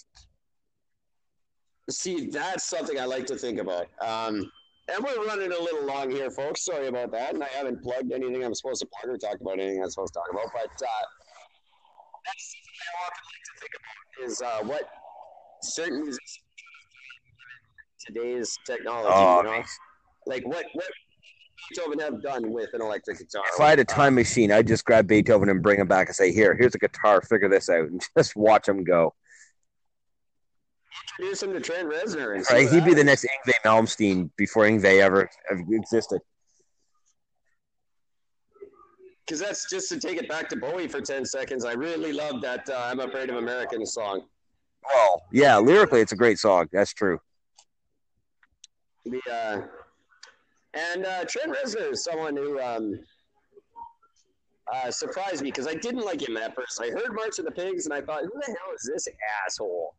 See, 1.89 2.27
that's 2.27 2.65
something 2.65 2.99
I 2.99 3.05
like 3.05 3.25
to 3.27 3.35
think 3.35 3.59
about. 3.59 3.87
Um, 4.01 4.49
and 4.87 5.03
we're 5.03 5.25
running 5.25 5.51
a 5.51 5.61
little 5.61 5.85
long 5.85 6.11
here, 6.11 6.29
folks. 6.29 6.65
Sorry 6.65 6.87
about 6.87 7.11
that. 7.11 7.33
And 7.33 7.43
I 7.43 7.47
haven't 7.47 7.81
plugged 7.83 8.11
anything 8.11 8.43
I'm 8.43 8.53
supposed 8.53 8.81
to 8.81 8.87
plug 8.87 9.13
or 9.13 9.17
talked 9.17 9.41
about 9.41 9.59
anything 9.59 9.81
I'm 9.81 9.89
supposed 9.89 10.13
to 10.13 10.19
talk 10.19 10.29
about. 10.31 10.51
But 10.53 10.71
uh, 10.71 11.05
that's 12.25 12.55
something 12.55 12.79
I 12.83 13.05
often 13.05 13.23
like 13.31 13.43
to 13.45 13.59
think 13.59 13.71
about 13.79 14.29
is 14.29 14.41
uh, 14.41 14.67
what 14.67 14.89
certain 15.61 16.01
musicians 16.03 16.39
today's 18.05 18.57
technology. 18.65 19.09
Oh, 19.11 19.37
you 19.37 19.43
know? 19.43 19.63
Like 20.25 20.45
what 20.45 20.65
what 20.73 20.87
Beethoven 21.69 21.99
have 21.99 22.21
done 22.21 22.51
with 22.51 22.69
an 22.73 22.81
electric 22.81 23.19
guitar. 23.19 23.43
If 23.53 23.59
I 23.59 23.69
had 23.69 23.79
a 23.79 23.85
time 23.85 24.15
machine, 24.15 24.51
I'd 24.51 24.67
just 24.67 24.85
grab 24.85 25.07
Beethoven 25.07 25.49
and 25.49 25.61
bring 25.61 25.79
him 25.79 25.87
back 25.87 26.07
and 26.07 26.15
say, 26.15 26.31
"Here, 26.31 26.55
here's 26.55 26.75
a 26.75 26.79
guitar. 26.79 27.21
Figure 27.21 27.49
this 27.49 27.69
out," 27.69 27.87
and 27.89 28.01
just 28.17 28.35
watch 28.35 28.67
him 28.67 28.83
go. 28.83 29.13
Introduce 31.01 31.43
him 31.43 31.53
to 31.53 31.59
Trent 31.59 31.89
Reznor 31.89 32.35
and 32.35 32.45
Right? 32.49 32.69
He'd 32.69 32.85
be 32.85 32.93
the 32.93 33.03
next 33.03 33.25
Yngwie 33.25 33.53
Malmsteen 33.65 34.29
before 34.35 34.63
Yngwie 34.65 34.99
ever 34.99 35.29
existed. 35.69 36.21
Because 39.25 39.39
that's 39.39 39.69
just 39.69 39.89
to 39.89 39.99
take 39.99 40.17
it 40.17 40.27
back 40.27 40.49
to 40.49 40.57
Bowie 40.57 40.87
for 40.87 41.01
10 41.01 41.25
seconds. 41.25 41.65
I 41.65 41.73
really 41.73 42.11
love 42.11 42.41
that 42.41 42.69
uh, 42.69 42.89
I'm 42.91 42.99
Afraid 42.99 43.29
of 43.29 43.37
Americans 43.37 43.93
song. 43.93 44.23
Well, 44.93 45.23
yeah, 45.31 45.57
lyrically, 45.57 46.01
it's 46.01 46.11
a 46.11 46.17
great 46.17 46.39
song. 46.39 46.67
That's 46.73 46.93
true. 46.93 47.19
The, 49.05 49.21
uh, 49.31 49.61
and 50.73 51.05
uh, 51.05 51.25
Trent 51.25 51.55
Reznor 51.55 51.93
is 51.93 52.03
someone 52.03 52.35
who 52.35 52.59
um, 52.59 52.99
uh, 54.73 54.91
surprised 54.91 55.41
me 55.41 55.51
because 55.51 55.67
I 55.67 55.75
didn't 55.75 56.03
like 56.03 56.27
him 56.27 56.35
at 56.37 56.55
first. 56.55 56.81
I 56.81 56.89
heard 56.89 57.13
March 57.13 57.39
of 57.39 57.45
the 57.45 57.51
Pigs 57.51 57.85
and 57.85 57.93
I 57.93 58.01
thought, 58.01 58.23
who 58.23 58.31
the 58.33 58.45
hell 58.45 58.73
is 58.75 58.89
this 58.93 59.07
asshole? 59.45 59.95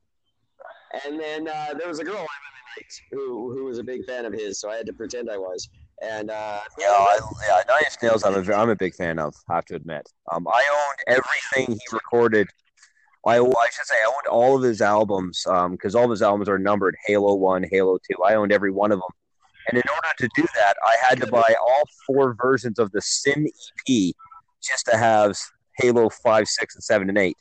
And 1.05 1.19
then 1.19 1.49
uh, 1.49 1.75
there 1.79 1.89
was 1.89 1.99
a 1.99 2.05
girl 2.05 2.15
I 2.15 2.19
really 2.19 2.77
liked 2.77 3.03
who, 3.11 3.53
who 3.53 3.65
was 3.65 3.79
a 3.79 3.85
big 3.85 4.05
fan 4.05 4.25
of 4.25 4.33
his, 4.33 4.61
so 4.61 4.71
I 4.71 4.77
had 4.77 4.87
to 4.87 4.93
pretend 4.93 5.31
I 5.31 5.37
was. 5.37 5.69
And 6.03 6.31
uh, 6.31 6.61
Yeah, 6.79 6.87
I, 6.89 7.19
yeah, 7.49 7.63
Nine 7.69 7.83
Nails. 8.03 8.25
I'm 8.25 8.35
a, 8.35 8.55
I'm 8.55 8.71
a 8.71 8.77
big 8.77 8.95
fan 8.95 9.19
of. 9.19 9.35
I 9.49 9.55
have 9.57 9.65
to 9.67 9.77
admit. 9.77 10.09
Um, 10.33 10.47
I 10.49 10.63
owned 10.73 11.19
everything 11.19 11.79
he 11.79 11.97
recorded. 11.97 12.49
I, 13.27 13.39
I 13.39 13.69
should 13.73 13.87
say 13.87 13.95
I 13.95 14.07
owned 14.07 14.27
all 14.29 14.57
of 14.57 14.63
his 14.63 14.83
albums 14.83 15.45
because 15.71 15.95
all 15.95 16.05
of 16.05 16.11
his 16.11 16.21
albums 16.21 16.49
are 16.49 16.59
numbered 16.59 16.97
Halo 17.07 17.35
One, 17.35 17.65
Halo 17.71 17.99
Two. 17.99 18.23
I 18.23 18.35
owned 18.35 18.53
every 18.53 18.71
one 18.71 18.93
of 18.93 18.99
them, 18.99 19.09
and 19.69 19.79
in 19.79 19.85
order 19.89 20.09
to 20.19 20.29
do 20.37 20.47
that, 20.55 20.75
I 20.83 20.97
had 21.09 21.21
to 21.21 21.27
buy 21.29 21.55
all 21.61 21.85
four 22.07 22.35
versions 22.35 22.79
of 22.79 22.91
the 22.93 23.01
Sin 23.01 23.47
EP 23.89 24.13
just 24.63 24.85
to 24.87 24.97
have 24.97 25.37
Halo 25.79 26.11
Five, 26.11 26.49
Six, 26.49 26.75
and 26.75 26.85
Seven 26.85 27.09
and 27.09 27.17
Eight. 27.17 27.37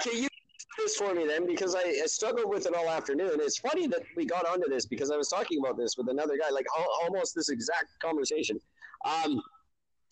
Can 0.00 0.22
you 0.22 0.28
this 0.78 0.96
for 0.96 1.14
me 1.14 1.26
then? 1.26 1.46
Because 1.46 1.74
I, 1.74 1.80
I 1.80 2.06
struggled 2.06 2.48
with 2.48 2.66
it 2.66 2.74
all 2.74 2.88
afternoon. 2.88 3.32
It's 3.34 3.58
funny 3.58 3.86
that 3.88 4.02
we 4.16 4.24
got 4.26 4.46
onto 4.46 4.68
this 4.68 4.86
because 4.86 5.10
I 5.10 5.16
was 5.16 5.28
talking 5.28 5.60
about 5.60 5.76
this 5.76 5.96
with 5.96 6.08
another 6.08 6.36
guy, 6.36 6.50
like 6.50 6.66
al- 6.76 6.88
almost 7.02 7.34
this 7.34 7.48
exact 7.48 7.98
conversation. 8.00 8.60
Um, 9.04 9.40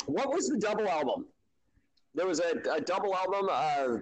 what 0.07 0.31
was 0.31 0.49
the 0.49 0.59
double 0.59 0.89
album? 0.89 1.27
There 2.15 2.27
was 2.27 2.41
a, 2.41 2.59
a 2.73 2.81
double 2.81 3.15
album, 3.15 3.49
uh, 3.51 3.99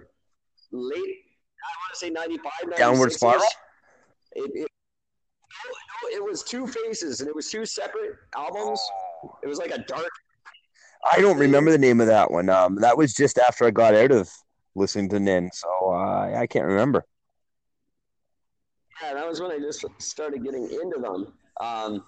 late, 0.71 1.17
I 1.61 1.71
want 1.77 1.93
to 1.93 1.97
say 1.97 2.09
95, 2.09 2.51
Downward 2.77 3.11
Spiral? 3.11 3.43
It, 4.35 4.51
it, 4.53 4.67
no, 4.69 6.09
no, 6.09 6.17
it 6.17 6.23
was 6.23 6.43
two 6.43 6.65
faces 6.65 7.21
and 7.21 7.29
it 7.29 7.35
was 7.35 7.49
two 7.49 7.65
separate 7.65 8.15
albums. 8.35 8.81
It 9.43 9.47
was 9.47 9.59
like 9.59 9.71
a 9.71 9.79
dark 9.79 10.09
I 11.11 11.21
don't 11.21 11.37
remember 11.37 11.71
the 11.71 11.77
name 11.77 12.01
of 12.01 12.07
that 12.07 12.29
one. 12.29 12.49
Um, 12.49 12.75
that 12.75 12.97
was 12.97 13.13
just 13.13 13.37
after 13.37 13.65
I 13.65 13.71
got 13.71 13.95
out 13.95 14.11
of 14.11 14.29
listening 14.75 15.09
to 15.09 15.19
Nin, 15.19 15.49
so 15.53 15.67
uh, 15.91 16.31
I 16.35 16.47
can't 16.47 16.65
remember. 16.65 17.05
Yeah, 19.01 19.13
that 19.13 19.27
was 19.27 19.41
when 19.41 19.51
I 19.51 19.59
just 19.59 19.85
started 19.99 20.43
getting 20.43 20.63
into 20.65 20.99
them. 20.99 21.33
Um, 21.61 22.03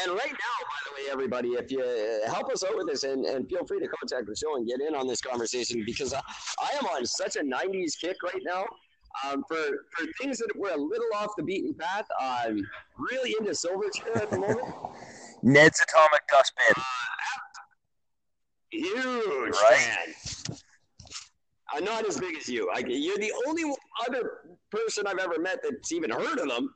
and 0.00 0.12
right 0.12 0.30
now, 0.30 0.56
by 0.60 0.80
the 0.84 0.94
way, 0.94 1.10
everybody, 1.10 1.48
if 1.50 1.70
you 1.70 1.82
help 2.26 2.50
us 2.52 2.62
out 2.62 2.76
with 2.76 2.86
this 2.88 3.04
and, 3.04 3.24
and 3.24 3.48
feel 3.48 3.64
free 3.66 3.80
to 3.80 3.88
contact 3.88 4.26
the 4.26 4.36
show 4.36 4.56
and 4.56 4.66
get 4.66 4.80
in 4.80 4.94
on 4.94 5.06
this 5.06 5.20
conversation 5.20 5.82
because 5.84 6.12
I, 6.12 6.20
I 6.60 6.76
am 6.78 6.84
on 6.86 7.04
such 7.06 7.36
a 7.36 7.40
90s 7.40 7.98
kick 8.00 8.16
right 8.22 8.42
now. 8.44 8.66
Um, 9.24 9.42
for, 9.48 9.56
for 9.56 10.06
things 10.20 10.38
that 10.38 10.50
were 10.54 10.70
a 10.70 10.76
little 10.76 11.08
off 11.16 11.30
the 11.36 11.42
beaten 11.42 11.74
path, 11.74 12.04
I'm 12.20 12.60
really 12.96 13.34
into 13.40 13.50
Silverchair 13.52 14.16
at 14.22 14.30
the 14.30 14.38
moment. 14.38 14.68
Ned's 15.42 15.80
Atomic 15.80 16.22
Dustbin. 16.28 16.82
Huge 18.70 19.54
Right. 19.54 19.76
fan. 19.78 20.56
I'm 21.78 21.84
not 21.84 22.06
as 22.06 22.18
big 22.18 22.36
as 22.36 22.48
you. 22.48 22.68
I, 22.74 22.80
you're 22.80 23.18
the 23.18 23.32
only 23.46 23.62
other 24.08 24.56
person 24.70 25.06
I've 25.06 25.18
ever 25.18 25.38
met 25.38 25.60
that's 25.62 25.92
even 25.92 26.10
heard 26.10 26.40
of 26.40 26.48
them, 26.48 26.74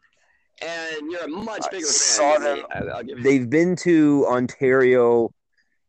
and 0.61 1.11
you're 1.11 1.24
a 1.24 1.29
much 1.29 1.65
I 1.66 1.70
bigger 1.70 1.87
fan. 1.87 1.93
saw 1.93 2.39
me. 2.39 2.45
them. 2.45 2.66
I, 2.73 3.03
will. 3.03 3.23
They've 3.23 3.51
been 3.51 3.74
to 3.77 4.24
Ontario 4.29 5.35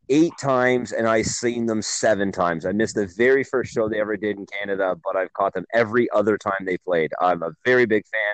eight 0.09 0.33
times, 0.41 0.93
and 0.93 1.07
I've 1.07 1.27
seen 1.27 1.67
them 1.67 1.81
seven 1.83 2.31
times. 2.31 2.65
I 2.65 2.71
missed 2.71 2.95
the 2.95 3.05
very 3.15 3.43
first 3.43 3.71
show 3.71 3.87
they 3.87 3.99
ever 3.99 4.17
did 4.17 4.37
in 4.37 4.47
Canada, 4.47 4.95
but 5.03 5.15
I've 5.15 5.31
caught 5.33 5.53
them 5.53 5.65
every 5.73 6.09
other 6.09 6.35
time 6.37 6.65
they 6.65 6.77
played. 6.77 7.11
I'm 7.21 7.43
a 7.43 7.51
very 7.63 7.85
big 7.85 8.03
fan. 8.07 8.33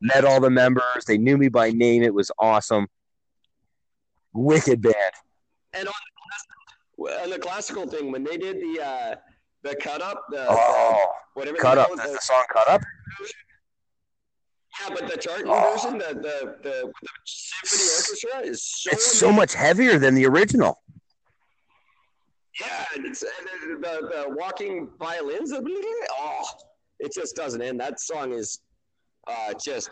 Met 0.00 0.24
all 0.24 0.40
the 0.40 0.50
members. 0.50 1.04
They 1.06 1.18
knew 1.18 1.36
me 1.36 1.48
by 1.48 1.70
name. 1.70 2.04
It 2.04 2.14
was 2.14 2.30
awesome. 2.38 2.86
Wicked 4.32 4.82
band. 4.82 4.94
And 5.74 5.88
on, 5.88 5.94
on 7.22 7.30
the 7.30 7.38
classical 7.38 7.88
thing, 7.88 8.12
when 8.12 8.22
they 8.22 8.36
did 8.36 8.60
the 8.60 8.80
uh, 8.82 9.14
the 9.62 9.76
cut 9.76 10.02
up, 10.02 10.22
the, 10.30 10.36
the 10.38 10.46
Oh, 10.50 11.06
whatever 11.34 11.56
cut 11.58 11.78
up. 11.78 11.88
call 11.88 11.98
it, 11.98 12.02
Is 12.04 12.06
the- 12.10 12.12
the 12.14 12.20
song 12.20 12.44
cut 12.52 12.68
up? 12.68 12.82
yeah, 14.80 14.88
but 14.94 15.08
the 15.10 15.16
charting 15.18 15.46
Oh. 15.48 15.72
version, 15.76 15.98
the 15.98 16.14
the 16.14 16.56
the, 16.62 16.92
the 17.02 17.08
symphony 17.24 17.90
orchestra 17.96 18.40
is 18.40 18.62
so 18.62 18.90
It's 18.92 19.18
so 19.18 19.32
much 19.32 19.54
heavier 19.54 19.98
than 19.98 20.14
the 20.14 20.26
original. 20.26 20.82
Yeah, 22.60 22.84
and 22.94 23.06
it's, 23.06 23.22
and 23.22 23.82
the, 23.82 23.88
the, 23.88 24.08
the 24.08 24.34
walking 24.36 24.90
violins. 24.98 25.52
Oh, 25.54 26.44
it 27.00 27.12
just 27.14 27.34
doesn't 27.34 27.62
end. 27.62 27.80
That 27.80 27.98
song 27.98 28.32
is 28.32 28.60
uh, 29.26 29.54
just 29.62 29.88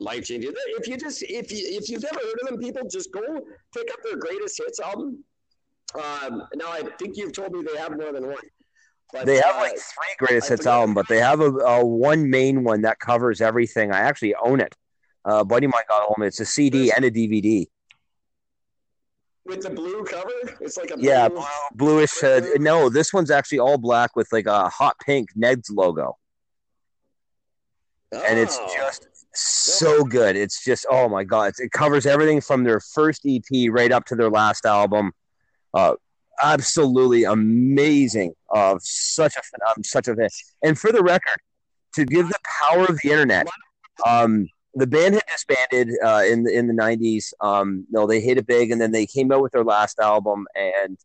life 0.00 0.24
changing. 0.24 0.52
If 0.78 0.88
you 0.88 0.96
just 0.96 1.22
if 1.22 1.52
you 1.52 1.58
if 1.78 1.88
you've 1.88 2.02
never 2.02 2.16
heard 2.18 2.34
of 2.42 2.48
them, 2.48 2.58
people 2.58 2.82
just 2.90 3.12
go 3.12 3.20
pick 3.74 3.92
up 3.92 3.98
their 4.04 4.16
greatest 4.16 4.58
hits 4.58 4.80
album. 4.80 5.22
Um, 5.94 6.42
now 6.56 6.70
I 6.70 6.82
think 6.98 7.16
you've 7.16 7.32
told 7.32 7.52
me 7.52 7.62
they 7.62 7.78
have 7.80 7.96
more 7.96 8.12
than 8.12 8.26
one. 8.26 8.36
But, 9.12 9.24
They 9.26 9.36
have 9.36 9.56
uh, 9.56 9.60
like 9.60 9.78
three 9.78 10.14
greatest 10.18 10.50
hits 10.50 10.66
album, 10.66 10.94
but 10.94 11.08
they 11.08 11.18
have 11.18 11.40
a, 11.40 11.50
a 11.50 11.84
one 11.84 12.28
main 12.28 12.62
one 12.62 12.82
that 12.82 12.98
covers 12.98 13.40
everything. 13.40 13.90
I 13.92 14.00
actually 14.00 14.34
own 14.34 14.60
it. 14.60 14.74
Uh, 15.24 15.44
buddy 15.44 15.66
mine 15.66 15.82
got 15.88 16.02
home. 16.08 16.22
It's 16.26 16.40
a 16.40 16.44
CD 16.46 16.92
and 16.92 17.04
a 17.04 17.10
DVD. 17.10 17.66
with 19.46 19.62
the 19.62 19.70
blue 19.70 20.04
cover. 20.04 20.30
It's 20.60 20.76
like 20.76 20.90
a 20.90 20.96
Yeah, 20.98 21.28
blue, 21.28 21.38
blue, 21.74 21.96
bluish. 21.96 22.22
Uh, 22.22 22.42
no, 22.56 22.90
this 22.90 23.12
one's 23.14 23.30
actually 23.30 23.60
all 23.60 23.78
black 23.78 24.14
with 24.14 24.28
like 24.30 24.46
a 24.46 24.68
hot 24.68 24.96
pink 25.04 25.30
Ned's 25.34 25.70
logo, 25.70 26.18
and 28.12 28.38
it's 28.38 28.58
Oh. 28.60 28.74
just 28.76 29.06
so 29.34 30.04
good. 30.04 30.36
It's 30.36 30.62
just 30.64 30.84
oh 30.90 31.08
my 31.08 31.24
god, 31.24 31.44
it's, 31.50 31.60
it 31.60 31.72
covers 31.72 32.04
everything 32.04 32.40
from 32.42 32.64
their 32.64 32.80
first 32.80 33.22
EP 33.26 33.70
right 33.70 33.90
up 33.90 34.04
to 34.06 34.16
their 34.16 34.30
last 34.30 34.66
album. 34.66 35.12
Uh, 35.72 35.94
absolutely 36.42 37.24
amazing. 37.24 38.34
of 38.50 38.80
such 38.82 39.34
a 39.36 39.82
such 39.84 40.08
a 40.08 40.14
fan. 40.14 40.28
And 40.62 40.78
for 40.78 40.92
the 40.92 41.02
record, 41.02 41.38
to 41.94 42.04
give 42.04 42.28
the 42.28 42.38
power 42.44 42.84
of 42.84 42.98
the 43.02 43.10
internet, 43.10 43.46
um, 44.06 44.48
the 44.74 44.86
band 44.86 45.14
had 45.14 45.24
disbanded 45.30 45.94
uh, 46.04 46.22
in 46.26 46.44
the 46.44 46.52
in 46.52 46.66
the 46.66 46.74
nineties. 46.74 47.32
Um, 47.40 47.86
no, 47.90 48.06
they 48.06 48.20
hit 48.20 48.38
it 48.38 48.46
big, 48.46 48.70
and 48.70 48.80
then 48.80 48.92
they 48.92 49.06
came 49.06 49.32
out 49.32 49.42
with 49.42 49.52
their 49.52 49.64
last 49.64 49.98
album, 49.98 50.46
and 50.54 50.98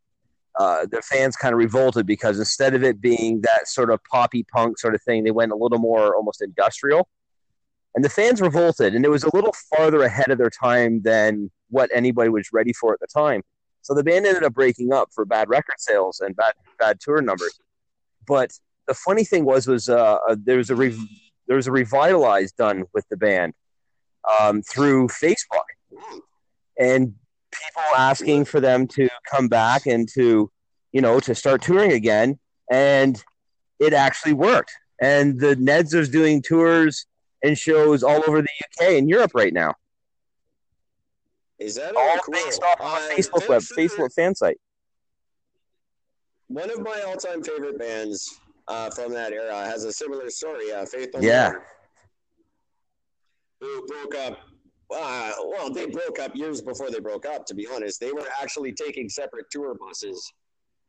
uh, 0.59 0.85
their 0.89 1.01
fans 1.01 1.35
kind 1.35 1.53
of 1.53 1.57
revolted 1.57 2.05
because 2.05 2.37
instead 2.37 2.75
of 2.75 2.83
it 2.83 3.01
being 3.01 3.41
that 3.41 3.67
sort 3.67 3.89
of 3.89 3.99
poppy 4.03 4.43
punk 4.43 4.77
sort 4.77 4.95
of 4.95 5.01
thing, 5.01 5.23
they 5.23 5.31
went 5.31 5.51
a 5.51 5.55
little 5.55 5.79
more 5.79 6.15
almost 6.15 6.41
industrial. 6.41 7.07
And 7.95 8.03
the 8.03 8.09
fans 8.09 8.41
revolted, 8.41 8.95
and 8.95 9.05
it 9.05 9.09
was 9.09 9.23
a 9.23 9.35
little 9.35 9.53
farther 9.75 10.01
ahead 10.01 10.31
of 10.31 10.39
their 10.39 10.49
time 10.49 11.01
than 11.03 11.51
what 11.69 11.91
anybody 11.93 12.29
was 12.29 12.49
ready 12.51 12.73
for 12.73 12.93
at 12.93 12.99
the 12.99 13.07
time. 13.07 13.43
So 13.83 13.93
the 13.93 14.03
band 14.03 14.25
ended 14.25 14.43
up 14.43 14.53
breaking 14.53 14.91
up 14.91 15.09
for 15.13 15.25
bad 15.25 15.49
record 15.49 15.75
sales 15.77 16.19
and 16.19 16.35
bad 16.35 16.53
bad 16.79 16.99
tour 16.99 17.21
numbers. 17.21 17.59
But 18.25 18.51
the 18.87 18.93
funny 18.93 19.23
thing 19.23 19.45
was 19.45 19.67
was 19.67 19.89
uh, 19.89 20.17
uh, 20.27 20.35
there 20.41 20.57
was 20.57 20.71
a 20.71 20.75
there 20.75 20.91
there 21.47 21.55
was 21.55 21.67
a 21.67 21.71
revitalize 21.71 22.51
done 22.53 22.85
with 22.93 23.07
the 23.09 23.17
band 23.17 23.53
um, 24.39 24.61
through 24.61 25.09
Facebook, 25.09 25.67
and 26.79 27.13
people 27.51 27.81
asking 27.97 28.45
for 28.45 28.59
them 28.59 28.87
to 28.87 29.09
come 29.29 29.47
back 29.47 29.85
and 29.85 30.07
to, 30.13 30.49
you 30.91 31.01
know, 31.01 31.19
to 31.19 31.35
start 31.35 31.61
touring 31.61 31.91
again, 31.91 32.39
and 32.71 33.23
it 33.79 33.93
actually 33.93 34.33
worked. 34.33 34.71
And 35.01 35.39
the 35.39 35.55
Neds 35.55 35.93
is 35.93 36.09
doing 36.09 36.41
tours 36.41 37.05
and 37.43 37.57
shows 37.57 38.03
all 38.03 38.23
over 38.27 38.41
the 38.41 38.47
UK 38.63 38.93
and 38.93 39.09
Europe 39.09 39.31
right 39.33 39.53
now, 39.53 39.75
Is 41.59 41.75
that 41.75 41.95
all 41.95 42.17
cool? 42.19 42.33
based 42.33 42.61
off 42.63 42.79
of 42.79 42.85
Uh, 42.85 43.07
a 43.11 43.15
Facebook 43.15 43.49
web, 43.49 43.61
Facebook 43.61 44.13
fan 44.13 44.35
site. 44.35 44.59
One 46.47 46.69
of 46.69 46.81
my 46.81 47.01
all-time 47.01 47.41
favorite 47.43 47.79
bands 47.79 48.39
uh, 48.67 48.89
from 48.89 49.13
that 49.13 49.33
era 49.33 49.65
has 49.65 49.85
a 49.85 49.91
similar 49.91 50.29
story. 50.29 50.71
Uh, 50.71 50.85
Faith 50.85 51.09
No 51.13 51.21
Yeah. 51.21 51.49
More, 51.51 51.65
who 53.61 53.87
broke 53.87 54.15
up. 54.15 54.39
Uh, 54.93 55.31
well, 55.45 55.71
they 55.71 55.87
broke 55.87 56.19
up 56.19 56.35
years 56.35 56.61
before 56.61 56.91
they 56.91 56.99
broke 56.99 57.25
up. 57.25 57.45
To 57.47 57.55
be 57.55 57.67
honest, 57.67 57.99
they 57.99 58.11
were 58.11 58.27
actually 58.41 58.73
taking 58.73 59.09
separate 59.09 59.45
tour 59.49 59.75
buses 59.75 60.31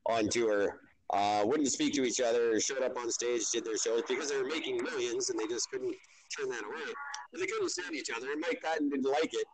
on 0.07 0.28
tour. 0.28 0.81
Uh, 1.12 1.43
wouldn't 1.47 1.70
speak 1.70 1.95
to 1.95 2.05
each 2.05 2.20
other. 2.20 2.59
Showed 2.61 2.82
up 2.82 2.99
on 2.99 3.11
stage, 3.11 3.49
did 3.51 3.65
their 3.65 3.77
shows 3.78 4.03
because 4.09 4.31
they 4.31 4.36
were 4.36 4.49
making 4.49 4.82
millions, 4.82 5.31
and 5.31 5.39
they 5.39 5.47
just 5.47 5.70
couldn't 5.70 5.95
turn 6.36 6.49
that 6.51 6.65
away. 6.65 6.93
But 7.32 7.41
they 7.41 7.47
couldn't 7.47 7.69
stand 7.70 7.95
each 7.95 8.11
other. 8.15 8.32
And 8.32 8.41
Mike 8.41 8.61
Patton 8.62 8.91
didn't 8.91 9.11
like 9.11 9.32
it. 9.32 9.47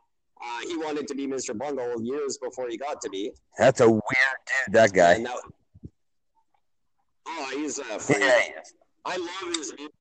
Uh, 0.42 0.60
he 0.66 0.76
wanted 0.76 1.06
to 1.08 1.14
be 1.14 1.26
Mr. 1.26 1.56
Bungle 1.56 2.02
years 2.02 2.38
before 2.38 2.68
he 2.68 2.76
got 2.78 3.00
to 3.02 3.10
be. 3.10 3.30
That's 3.58 3.80
a 3.80 3.88
weird 3.90 4.02
dude, 4.66 4.74
that 4.74 4.92
guy. 4.92 5.22
That- 5.22 5.36
oh, 7.26 7.50
he's 7.56 7.78
a 7.78 7.98
freak. 7.98 8.20
Yeah, 8.20 8.40
I 9.04 9.16
love 9.16 9.54
his 9.56 9.72
music. 9.76 9.92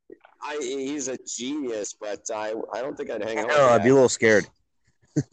I 0.42 0.58
he's 0.62 1.08
a 1.10 1.18
genius, 1.28 1.94
but 2.00 2.22
I 2.34 2.54
I 2.74 2.82
don't 2.82 2.96
think 2.96 3.10
I'd 3.12 3.22
hang 3.24 3.40
out. 3.40 3.48
with 3.48 3.58
I'd 3.58 3.80
that. 3.80 3.84
be 3.84 3.90
a 3.90 3.94
little 3.94 4.10
scared. 4.10 4.48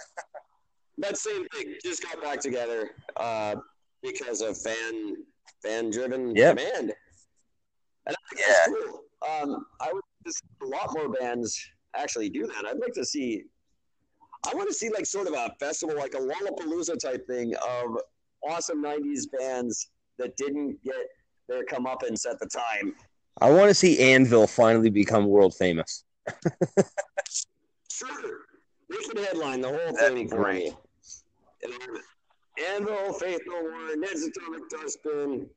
But 0.98 1.18
same 1.18 1.46
thing, 1.54 1.74
just 1.84 2.02
got 2.02 2.22
back 2.22 2.40
together 2.40 2.88
uh, 3.18 3.56
because 4.02 4.40
of 4.40 4.56
fan 4.56 5.14
fan 5.62 5.90
driven 5.90 6.34
Yep. 6.34 6.56
demand. 6.56 6.94
And 8.06 8.16
I 8.16 8.34
think 8.34 8.40
Yeah. 8.40 8.54
that's 8.66 8.68
cool. 8.68 9.02
Um, 9.28 9.66
I 9.78 9.92
would 9.92 10.02
just 10.26 10.42
a 10.62 10.66
lot 10.66 10.94
more 10.94 11.10
bands 11.10 11.54
actually 11.94 12.30
do 12.30 12.46
that. 12.46 12.64
I'd 12.66 12.78
like 12.78 12.94
to 12.94 13.04
see. 13.04 13.44
I 14.44 14.54
want 14.54 14.68
to 14.68 14.74
see 14.74 14.90
like 14.90 15.06
sort 15.06 15.26
of 15.26 15.34
a 15.34 15.54
festival, 15.58 15.96
like 15.96 16.14
a 16.14 16.18
Lollapalooza 16.18 16.98
type 16.98 17.26
thing 17.26 17.54
of 17.56 17.98
awesome 18.48 18.82
'90s 18.82 19.24
bands 19.38 19.90
that 20.18 20.36
didn't 20.36 20.82
get 20.82 20.94
their 21.48 21.64
comeuppance 21.64 22.28
at 22.28 22.38
the 22.38 22.46
time. 22.46 22.94
I 23.40 23.50
want 23.50 23.68
to 23.68 23.74
see 23.74 23.98
Anvil 23.98 24.46
finally 24.46 24.90
become 24.90 25.26
world 25.26 25.54
famous. 25.54 26.04
Sure. 27.96 28.42
They 28.90 28.98
can 28.98 29.16
headline 29.24 29.62
the 29.62 29.68
whole 29.68 29.94
That'd 29.94 30.14
thing 30.14 30.28
for 30.28 30.52
me. 30.52 30.76
Anvil, 32.70 33.14
Faith 33.14 33.40
No 33.46 33.62
More, 33.62 33.96
Ned's 33.96 34.22
Atomic 34.22 34.68
Dustbin. 34.68 35.48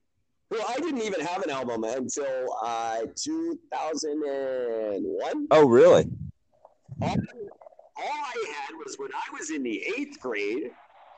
Well, 0.50 0.66
I 0.68 0.80
didn't 0.80 1.02
even 1.02 1.20
have 1.20 1.44
an 1.44 1.50
album 1.50 1.84
until 1.84 2.58
uh, 2.64 3.02
2001. 3.14 5.48
Oh, 5.52 5.68
really? 5.68 6.08
All, 7.02 7.10
all 7.10 7.16
I 8.00 8.54
had 8.56 8.76
was 8.84 8.96
when 8.98 9.10
I 9.14 9.38
was 9.38 9.52
in 9.52 9.64
the 9.64 9.84
eighth 9.98 10.20
grade, 10.20 10.72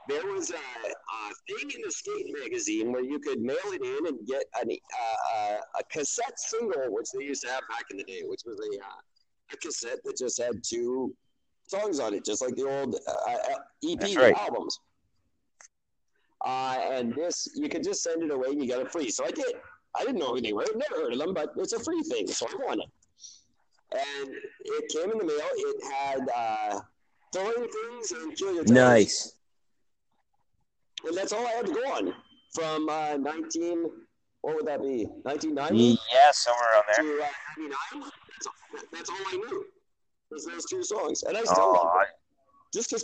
there 0.08 0.26
was 0.26 0.50
a, 0.50 0.56
a 0.56 1.34
thing 1.48 1.72
in 1.76 1.82
the 1.86 1.92
skate 1.92 2.34
magazine 2.42 2.92
where 2.92 3.04
you 3.04 3.20
could 3.20 3.42
mail 3.42 3.58
it 3.66 3.82
in 3.84 4.08
and 4.08 4.28
get 4.28 4.44
an, 4.62 4.70
uh, 4.72 5.36
uh, 5.38 5.58
a 5.80 5.84
cassette 5.92 6.40
single, 6.40 6.84
which 6.90 7.08
they 7.18 7.24
used 7.24 7.44
to 7.44 7.50
have 7.50 7.62
back 7.70 7.86
in 7.92 7.98
the 7.98 8.04
day, 8.04 8.22
which 8.26 8.42
was 8.46 8.60
a, 8.60 8.80
uh, 8.80 9.54
a 9.54 9.58
cassette 9.58 10.00
that 10.04 10.18
just 10.18 10.42
had 10.42 10.64
two 10.64 11.14
songs 11.68 12.00
on 12.00 12.14
it, 12.14 12.26
just 12.26 12.42
like 12.42 12.56
the 12.56 12.68
old 12.68 12.96
uh, 13.08 13.38
EP 13.88 14.00
That's 14.00 14.16
right. 14.16 14.36
albums. 14.36 14.80
Uh, 16.44 16.80
and 16.92 17.14
this, 17.14 17.48
you 17.56 17.70
could 17.70 17.84
just 17.84 18.02
send 18.02 18.24
it 18.24 18.32
away 18.32 18.50
and 18.50 18.62
you 18.62 18.68
got 18.68 18.82
it 18.82 18.92
free. 18.92 19.10
So 19.12 19.26
I 19.26 19.32
did. 19.32 19.54
I 19.96 20.06
didn't 20.06 20.20
know 20.20 20.34
who 20.34 20.42
they 20.42 20.54
were, 20.54 20.66
never 20.74 21.04
heard 21.04 21.14
of 21.14 21.20
them, 21.20 21.34
but 21.34 21.52
it's 21.58 21.74
a 21.74 21.80
free 21.80 22.02
thing, 22.04 22.26
so 22.28 22.48
I 22.48 22.66
won 22.66 22.80
it. 22.80 22.88
And 23.94 24.30
it 24.64 24.90
came 24.92 25.12
in 25.12 25.18
the 25.18 25.26
mail. 25.26 25.50
It 25.54 25.94
had 25.94 26.28
uh, 26.36 26.80
throwing 27.34 27.68
things 27.70 28.12
and 28.12 28.36
kill 28.38 28.54
your 28.56 28.64
toes. 28.64 28.72
Nice. 28.72 29.36
And 31.06 31.18
that's 31.18 31.34
all 31.34 31.46
I 31.46 31.52
had 31.52 31.66
to 31.66 31.74
go 31.74 31.82
on 31.92 32.14
from 32.54 32.88
uh, 32.90 33.18
19. 33.18 33.86
What 34.42 34.56
would 34.56 34.66
that 34.68 34.82
be? 34.82 35.06
1990 35.24 36.00
Yeah, 36.14 36.32
somewhere 36.32 36.62
around 36.74 36.84
there. 36.96 37.04
to 37.18 37.24
uh, 37.24 37.28
99. 37.58 38.12
That's 38.32 38.48
all, 38.48 38.54
that's 38.94 39.10
all 39.10 39.16
I 39.28 39.36
knew. 39.38 39.66
Was 40.32 40.46
those 40.46 40.66
two 40.66 40.82
songs, 40.84 41.24
and 41.24 41.36
I 41.36 41.42
still 41.44 41.56
Oh, 41.60 41.72
love 41.74 41.88
I- 41.88 42.06
Just 42.74 42.90
because 42.90 43.04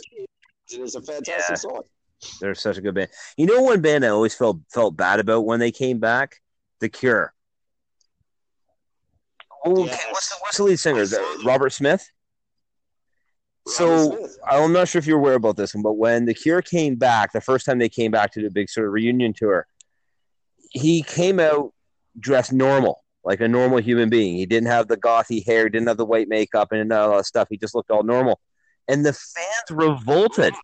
it 0.70 0.80
is 0.80 0.94
a 0.94 1.02
fantastic 1.02 1.50
Yeah. 1.50 1.54
song. 1.56 1.82
they're 2.40 2.54
such 2.54 2.78
a 2.78 2.80
good 2.80 2.94
band. 2.94 3.10
You 3.36 3.44
know, 3.46 3.60
one 3.62 3.80
band 3.82 4.04
I 4.04 4.08
always 4.08 4.34
felt 4.34 4.58
felt 4.72 4.96
bad 4.96 5.20
about 5.20 5.44
when 5.44 5.60
they 5.60 5.70
came 5.70 5.98
back, 5.98 6.40
The 6.80 6.88
Cure. 6.88 7.34
Oh, 9.64 9.84
Yes. 9.84 10.06
what's 10.10 10.28
the 10.28 10.36
what's 10.40 10.56
the 10.56 10.62
lead 10.64 10.78
singer? 10.78 11.04
Robert 11.44 11.70
Smith. 11.70 12.08
So 13.66 14.28
I'm 14.48 14.72
not 14.72 14.88
sure 14.88 14.98
if 14.98 15.06
you're 15.06 15.18
aware 15.18 15.34
about 15.34 15.56
this 15.56 15.74
one, 15.74 15.82
but 15.82 15.94
when 15.94 16.24
The 16.24 16.32
Cure 16.34 16.62
came 16.62 16.96
back, 16.96 17.32
the 17.32 17.40
first 17.40 17.66
time 17.66 17.78
they 17.78 17.88
came 17.88 18.10
back 18.10 18.32
to 18.32 18.40
do 18.40 18.46
a 18.46 18.50
big 18.50 18.70
sort 18.70 18.86
of 18.86 18.92
reunion 18.92 19.34
tour, 19.34 19.66
he 20.70 21.02
came 21.02 21.38
out 21.38 21.74
dressed 22.18 22.52
normal, 22.52 23.04
like 23.24 23.40
a 23.40 23.48
normal 23.48 23.78
human 23.78 24.08
being. 24.08 24.36
He 24.36 24.46
didn't 24.46 24.68
have 24.68 24.88
the 24.88 24.96
gothy 24.96 25.44
hair, 25.44 25.68
didn't 25.68 25.88
have 25.88 25.98
the 25.98 26.06
white 26.06 26.28
makeup, 26.28 26.72
and 26.72 26.90
all 26.92 27.16
that 27.16 27.26
stuff. 27.26 27.48
He 27.50 27.58
just 27.58 27.74
looked 27.74 27.90
all 27.90 28.02
normal. 28.02 28.40
And 28.88 29.04
the 29.04 29.12
fans 29.12 29.70
revolted. 29.70 30.54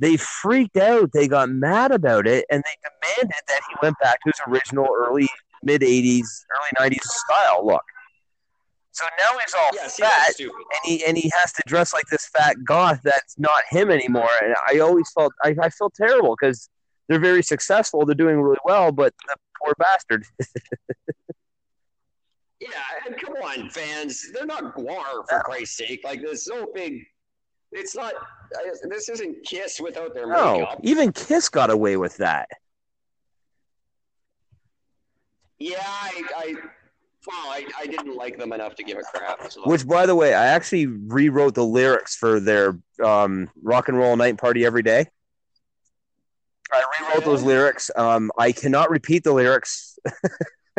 They 0.00 0.16
freaked 0.16 0.76
out. 0.76 1.10
They 1.12 1.28
got 1.28 1.50
mad 1.50 1.92
about 1.92 2.26
it, 2.26 2.46
and 2.50 2.64
they 2.64 3.16
demanded 3.16 3.36
that 3.46 3.60
he 3.68 3.76
went 3.82 3.96
back 4.02 4.18
to 4.22 4.30
his 4.30 4.40
original 4.48 4.88
early 4.98 5.28
mid 5.62 5.82
'80s, 5.82 6.26
early 6.80 6.90
'90s 6.90 7.04
style 7.04 7.64
look. 7.64 7.82
So 8.92 9.04
now 9.18 9.38
he's 9.38 9.54
all 9.54 9.70
yeah, 9.72 9.88
fat 9.88 10.34
and 10.40 10.50
he 10.84 11.04
and 11.04 11.16
he 11.16 11.30
has 11.38 11.52
to 11.52 11.62
dress 11.66 11.92
like 11.92 12.06
this 12.10 12.26
fat 12.28 12.56
goth 12.64 13.00
that's 13.04 13.38
not 13.38 13.62
him 13.70 13.90
anymore. 13.90 14.28
And 14.42 14.54
I 14.68 14.80
always 14.80 15.10
felt 15.12 15.32
I, 15.44 15.54
I 15.60 15.70
felt 15.70 15.94
terrible 15.94 16.36
because 16.40 16.68
they're 17.08 17.20
very 17.20 17.42
successful, 17.42 18.04
they're 18.04 18.14
doing 18.14 18.40
really 18.40 18.58
well, 18.64 18.90
but 18.92 19.14
the 19.28 19.36
poor 19.62 19.74
bastard. 19.78 20.24
Yeah, 22.60 22.68
and 23.06 23.16
come 23.18 23.32
on, 23.36 23.70
fans. 23.70 24.30
They're 24.34 24.44
not 24.44 24.76
GWAR, 24.76 25.26
for 25.26 25.40
Christ's 25.40 25.78
sake. 25.78 26.02
Like, 26.04 26.20
there's 26.20 26.46
no 26.46 26.66
big. 26.74 27.02
It's 27.72 27.96
not. 27.96 28.12
This 28.90 29.08
isn't 29.08 29.44
Kiss 29.46 29.80
without 29.80 30.12
their 30.12 30.26
No, 30.26 30.58
makeup. 30.58 30.80
even 30.82 31.10
Kiss 31.12 31.48
got 31.48 31.70
away 31.70 31.96
with 31.96 32.18
that. 32.18 32.48
Yeah, 35.58 35.78
I. 35.80 36.22
I 36.36 36.54
well, 37.26 37.36
I, 37.36 37.66
I 37.78 37.86
didn't 37.86 38.16
like 38.16 38.38
them 38.38 38.52
enough 38.52 38.74
to 38.76 38.82
give 38.82 38.98
a 38.98 39.02
crap. 39.02 39.50
So. 39.50 39.62
Which, 39.64 39.86
by 39.86 40.06
the 40.06 40.14
way, 40.14 40.34
I 40.34 40.46
actually 40.46 40.86
rewrote 40.86 41.54
the 41.54 41.64
lyrics 41.64 42.16
for 42.16 42.40
their 42.40 42.78
um, 43.02 43.50
"Rock 43.62 43.88
and 43.88 43.98
Roll 43.98 44.16
Night 44.16 44.38
Party 44.38 44.64
Every 44.64 44.82
Day." 44.82 45.06
I 46.72 46.84
rewrote 47.00 47.24
those 47.24 47.42
lyrics. 47.42 47.90
Um, 47.96 48.30
I 48.38 48.52
cannot 48.52 48.90
repeat 48.90 49.24
the 49.24 49.32
lyrics. 49.32 49.98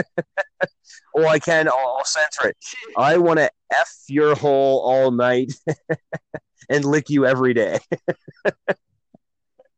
oh, 1.16 1.28
I 1.28 1.38
can. 1.38 1.68
I'll, 1.68 1.98
I'll 1.98 2.06
censor 2.06 2.50
it. 2.50 2.58
I 2.98 3.18
want 3.18 3.40
to 3.40 3.52
f 3.72 3.94
your 4.08 4.36
hole 4.36 4.80
all 4.80 5.12
night 5.12 5.54
and 6.70 6.86
lick 6.86 7.10
you 7.10 7.26
every 7.26 7.54
day. 7.54 7.80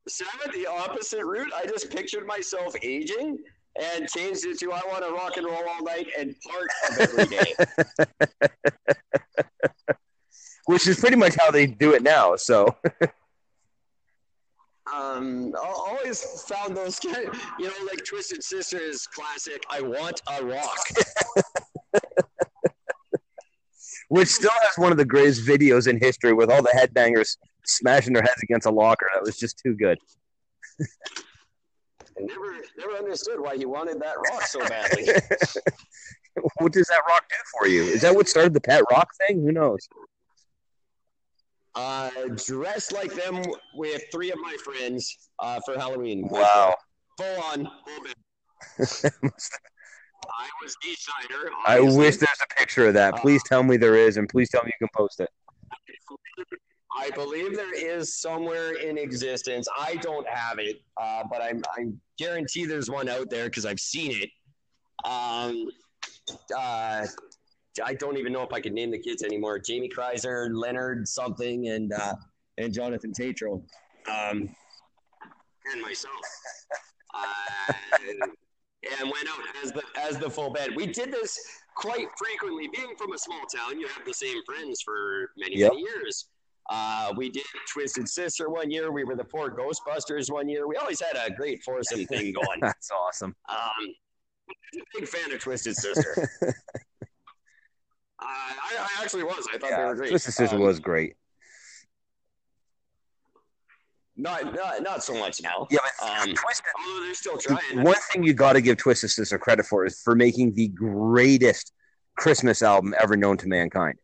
So 0.07 0.25
I 0.25 0.37
went 0.45 0.53
the 0.53 0.67
opposite 0.67 1.25
route. 1.25 1.51
I 1.55 1.65
just 1.65 1.89
pictured 1.89 2.27
myself 2.27 2.75
aging 2.81 3.39
and 3.81 4.07
changed 4.07 4.45
it 4.45 4.59
to 4.59 4.71
I 4.71 4.81
want 4.87 5.03
to 5.05 5.11
rock 5.11 5.37
and 5.37 5.45
roll 5.45 5.63
all 5.67 5.83
night 5.83 6.07
and 6.17 6.35
part 6.47 6.69
of 6.89 6.99
every 6.99 7.25
day. 7.25 7.53
which 10.65 10.87
is 10.87 10.99
pretty 10.99 11.15
much 11.17 11.35
how 11.39 11.51
they 11.51 11.65
do 11.65 11.93
it 11.93 12.03
now. 12.03 12.35
So 12.35 12.75
um, 14.93 15.53
I 15.61 15.65
always 15.65 16.43
found 16.43 16.75
those, 16.77 16.99
kind 16.99 17.27
of- 17.27 17.35
you 17.59 17.67
know, 17.67 17.73
like 17.89 18.03
Twisted 18.05 18.43
Sisters 18.43 19.07
classic. 19.07 19.63
I 19.69 19.81
want 19.81 20.21
a 20.31 20.43
rock. 20.45 20.79
which 24.09 24.27
still 24.29 24.51
has 24.61 24.77
one 24.77 24.91
of 24.91 24.97
the 24.97 25.05
greatest 25.05 25.45
videos 25.47 25.87
in 25.87 25.97
history 25.99 26.33
with 26.33 26.49
all 26.51 26.61
the 26.61 26.69
headbangers 26.69 27.37
smashing 27.65 28.13
their 28.13 28.21
heads 28.23 28.41
against 28.43 28.67
a 28.67 28.71
locker. 28.71 29.09
That 29.13 29.23
was 29.23 29.37
just 29.37 29.57
too 29.57 29.73
good. 29.75 29.97
I 32.17 32.21
never, 32.21 32.55
never 32.77 32.93
understood 32.93 33.39
why 33.39 33.57
he 33.57 33.65
wanted 33.65 33.99
that 34.01 34.15
rock 34.31 34.43
so 34.43 34.59
badly. 34.69 35.05
what 36.57 36.71
does 36.71 36.87
that 36.87 37.01
rock 37.07 37.23
do 37.29 37.35
for 37.57 37.67
you? 37.67 37.83
Is 37.83 38.01
that 38.01 38.15
what 38.15 38.27
started 38.27 38.53
the 38.53 38.61
pet 38.61 38.83
rock 38.91 39.09
thing? 39.27 39.41
Who 39.41 39.51
knows? 39.51 39.87
Uh, 41.75 42.09
dressed 42.47 42.93
like 42.93 43.13
them 43.13 43.41
with 43.75 44.03
three 44.11 44.31
of 44.31 44.37
my 44.39 44.55
friends 44.63 45.29
uh, 45.39 45.59
for 45.65 45.75
Halloween. 45.75 46.27
Wow. 46.29 46.75
Full 47.17 47.41
on. 47.41 47.67
I 48.79 50.47
was 50.61 50.77
Snider. 50.81 51.49
I 51.65 51.79
wish 51.79 52.17
there's 52.17 52.29
a 52.43 52.55
picture 52.55 52.87
of 52.87 52.93
that. 52.93 53.17
Please 53.17 53.41
tell 53.45 53.63
me 53.63 53.77
there 53.77 53.95
is, 53.95 54.17
and 54.17 54.29
please 54.29 54.49
tell 54.49 54.63
me 54.63 54.71
you 54.79 54.87
can 54.87 54.89
post 54.95 55.19
it. 55.19 55.29
I 56.95 57.09
believe 57.11 57.55
there 57.55 57.73
is 57.73 58.19
somewhere 58.19 58.73
in 58.73 58.97
existence. 58.97 59.67
I 59.79 59.95
don't 59.95 60.27
have 60.27 60.59
it, 60.59 60.81
uh, 61.01 61.23
but 61.29 61.41
I'm 61.41 61.61
I 61.77 61.85
guarantee 62.17 62.65
there's 62.65 62.89
one 62.89 63.09
out 63.09 63.29
there 63.29 63.45
because 63.45 63.65
I've 63.65 63.79
seen 63.79 64.11
it. 64.11 64.29
Um, 65.09 65.67
uh, 66.55 67.05
I 67.83 67.93
don't 67.95 68.17
even 68.17 68.31
know 68.31 68.43
if 68.43 68.53
I 68.53 68.61
can 68.61 68.73
name 68.73 68.91
the 68.91 68.99
kids 68.99 69.23
anymore. 69.23 69.59
Jamie 69.59 69.89
Kreiser, 69.89 70.49
Leonard 70.53 71.07
something, 71.07 71.69
and 71.69 71.91
uh, 71.93 72.15
and 72.57 72.73
Jonathan 72.73 73.11
Tatro, 73.13 73.63
um, 74.07 74.49
and 75.71 75.81
myself. 75.81 76.13
Uh, 77.15 77.73
and 78.99 79.09
went 79.09 79.27
out 79.29 79.39
as 79.63 79.71
the 79.71 79.81
as 79.97 80.17
the 80.17 80.29
full 80.29 80.51
bed. 80.51 80.69
We 80.75 80.87
did 80.87 81.11
this 81.11 81.39
quite 81.75 82.07
frequently. 82.17 82.69
Being 82.75 82.95
from 82.97 83.13
a 83.13 83.17
small 83.17 83.41
town, 83.53 83.79
you 83.79 83.87
have 83.87 84.05
the 84.05 84.13
same 84.13 84.43
friends 84.45 84.81
for 84.81 85.31
many 85.37 85.57
Yep. 85.57 85.71
many 85.71 85.83
years. 85.83 86.27
Uh, 86.69 87.13
we 87.17 87.29
did 87.29 87.43
Twisted 87.71 88.07
Sister 88.07 88.49
one 88.49 88.71
year. 88.71 88.91
We 88.91 89.03
were 89.03 89.15
the 89.15 89.25
four 89.25 89.55
Ghostbusters 89.55 90.31
one 90.31 90.47
year. 90.47 90.67
We 90.67 90.75
always 90.77 91.01
had 91.01 91.15
a 91.17 91.31
great 91.33 91.61
foursome 91.63 92.05
thing 92.05 92.33
going. 92.41 92.59
That's 92.61 92.89
awesome. 92.91 93.35
Um, 93.49 93.57
big 94.95 95.07
fan 95.07 95.31
of 95.33 95.39
Twisted 95.39 95.75
Sister. 95.75 96.29
uh, 96.41 96.51
I, 98.19 98.55
I 98.79 99.03
actually 99.03 99.23
was. 99.23 99.45
I 99.53 99.57
thought 99.57 99.71
they 99.71 99.83
were 99.83 99.95
great. 99.95 100.09
Twisted 100.11 100.33
Sister 100.33 100.55
Um, 100.55 100.61
was 100.61 100.79
great. 100.79 101.15
not, 104.15 104.53
not 104.53 104.83
not 104.83 105.03
so 105.03 105.13
much 105.15 105.41
now. 105.41 105.67
Yeah, 105.71 105.79
but 105.99 106.07
Um, 106.29 106.33
Twisted. 106.33 106.65
although 106.87 107.03
they're 107.05 107.13
still 107.15 107.37
trying. 107.37 107.83
One 107.83 107.95
thing 108.11 108.23
you 108.23 108.33
got 108.33 108.53
to 108.53 108.61
give 108.61 108.77
Twisted 108.77 109.09
Sister 109.09 109.37
credit 109.37 109.65
for 109.65 109.85
is 109.85 109.99
for 110.01 110.15
making 110.15 110.53
the 110.53 110.67
greatest 110.69 111.73
Christmas 112.17 112.61
album 112.61 112.93
ever 113.01 113.17
known 113.17 113.37
to 113.37 113.47
mankind. 113.47 113.97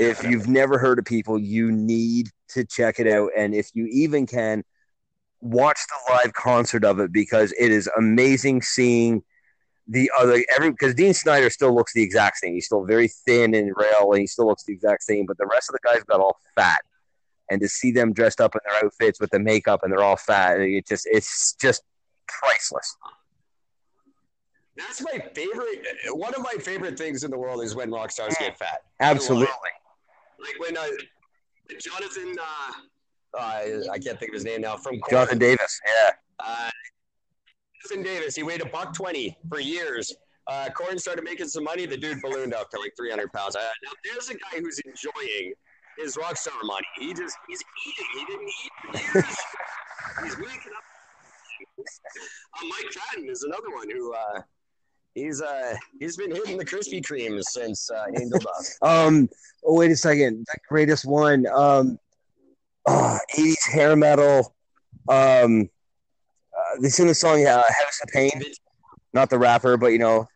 If 0.00 0.24
you've 0.24 0.48
never 0.48 0.78
heard 0.78 0.98
of 0.98 1.04
people, 1.04 1.38
you 1.38 1.70
need 1.70 2.30
to 2.48 2.64
check 2.64 2.98
it 2.98 3.06
out. 3.06 3.30
And 3.36 3.54
if 3.54 3.70
you 3.74 3.86
even 3.86 4.26
can, 4.26 4.64
watch 5.40 5.78
the 5.88 6.12
live 6.14 6.32
concert 6.32 6.84
of 6.84 7.00
it 7.00 7.12
because 7.12 7.52
it 7.58 7.70
is 7.70 7.88
amazing 7.96 8.62
seeing 8.62 9.22
the 9.88 10.10
other 10.18 10.42
every 10.54 10.70
because 10.70 10.94
Dee 10.94 11.12
Snider 11.12 11.50
still 11.50 11.74
looks 11.74 11.92
the 11.92 12.02
exact 12.02 12.38
same. 12.38 12.54
He's 12.54 12.66
still 12.66 12.84
very 12.84 13.08
thin 13.08 13.54
and 13.54 13.72
rail, 13.76 14.12
and 14.12 14.20
he 14.20 14.26
still 14.26 14.46
looks 14.46 14.64
the 14.64 14.72
exact 14.72 15.02
same. 15.02 15.26
But 15.26 15.36
the 15.36 15.46
rest 15.46 15.68
of 15.68 15.74
the 15.74 15.80
guys 15.82 16.02
got 16.04 16.20
all 16.20 16.36
fat, 16.54 16.80
and 17.50 17.60
to 17.60 17.68
see 17.68 17.90
them 17.90 18.12
dressed 18.12 18.40
up 18.40 18.54
in 18.54 18.60
their 18.64 18.84
outfits 18.84 19.20
with 19.20 19.30
the 19.30 19.40
makeup 19.40 19.80
and 19.82 19.92
they're 19.92 20.04
all 20.04 20.16
fat, 20.16 20.60
it 20.60 20.86
just 20.86 21.08
it's 21.10 21.54
just 21.60 21.82
priceless. 22.28 22.96
That's 24.76 25.02
my 25.02 25.18
favorite. 25.34 25.84
One 26.10 26.34
of 26.34 26.42
my 26.42 26.54
favorite 26.60 26.96
things 26.96 27.24
in 27.24 27.30
the 27.30 27.38
world 27.38 27.62
is 27.62 27.74
when 27.74 27.90
rock 27.90 28.12
stars 28.12 28.36
get 28.38 28.56
fat. 28.56 28.82
Absolutely. 29.00 29.48
Like 30.40 30.58
when 30.58 30.76
uh, 30.76 30.86
Jonathan, 31.78 32.36
uh, 32.38 33.38
uh, 33.38 33.92
I 33.92 33.98
can't 33.98 34.18
think 34.18 34.30
of 34.30 34.34
his 34.34 34.44
name 34.44 34.62
now, 34.62 34.76
from 34.76 34.98
Korn, 35.00 35.10
Jonathan 35.10 35.38
Davis, 35.38 35.80
yeah. 35.86 36.10
Uh, 36.38 36.70
Jonathan 37.82 38.04
Davis, 38.04 38.34
he 38.36 38.42
weighed 38.42 38.62
a 38.62 38.66
buck 38.66 38.94
twenty 38.94 39.36
for 39.48 39.60
years. 39.60 40.14
Uh, 40.48 40.68
Korn 40.70 40.98
started 40.98 41.24
making 41.24 41.48
some 41.48 41.64
money. 41.64 41.86
The 41.86 41.96
dude 41.96 42.20
ballooned 42.22 42.54
up 42.54 42.70
to 42.70 42.80
like 42.80 42.92
three 42.96 43.10
hundred 43.10 43.32
pounds. 43.32 43.56
Uh, 43.56 43.60
now 43.84 43.90
there's 44.04 44.30
a 44.30 44.34
guy 44.34 44.58
who's 44.58 44.80
enjoying 44.80 45.52
his 45.98 46.16
rock 46.16 46.36
star 46.36 46.54
money. 46.64 46.86
He 46.98 47.12
just 47.12 47.36
he's 47.48 47.62
eating. 47.86 48.06
He 48.14 48.24
didn't 48.26 48.48
eat 48.48 49.12
for 49.12 49.18
years. 49.18 49.36
he's 50.24 50.36
waking 50.38 50.72
up. 50.76 50.84
Uh, 51.78 52.66
Mike 52.68 52.92
Patton 52.94 53.28
is 53.28 53.42
another 53.42 53.70
one 53.74 53.88
who 53.90 54.12
uh, 54.14 54.40
he's 55.14 55.40
uh, 55.42 55.74
he's 55.98 56.16
been 56.16 56.30
hitting 56.34 56.56
the 56.56 56.64
Krispy 56.64 57.02
Kremes 57.04 57.44
since 57.44 57.90
uh, 57.90 58.04
Angel 58.20 58.38
Dust. 58.38 58.78
Um, 58.82 59.28
oh 59.64 59.74
wait 59.76 59.90
a 59.90 59.96
second, 59.96 60.46
the 60.52 60.58
greatest 60.68 61.04
one. 61.04 61.46
Um, 61.48 61.98
oh, 62.86 63.18
80s 63.36 63.68
hair 63.72 63.96
metal. 63.96 64.54
Um, 65.08 65.68
uh, 66.56 66.80
they 66.80 66.88
sing 66.88 67.06
the 67.06 67.14
song 67.14 67.46
uh, 67.46 67.56
"House 67.62 68.00
of 68.02 68.08
Pain." 68.12 68.30
Not 69.12 69.28
the 69.30 69.38
rapper, 69.38 69.76
but 69.76 69.88
you 69.88 69.98
know, 69.98 70.26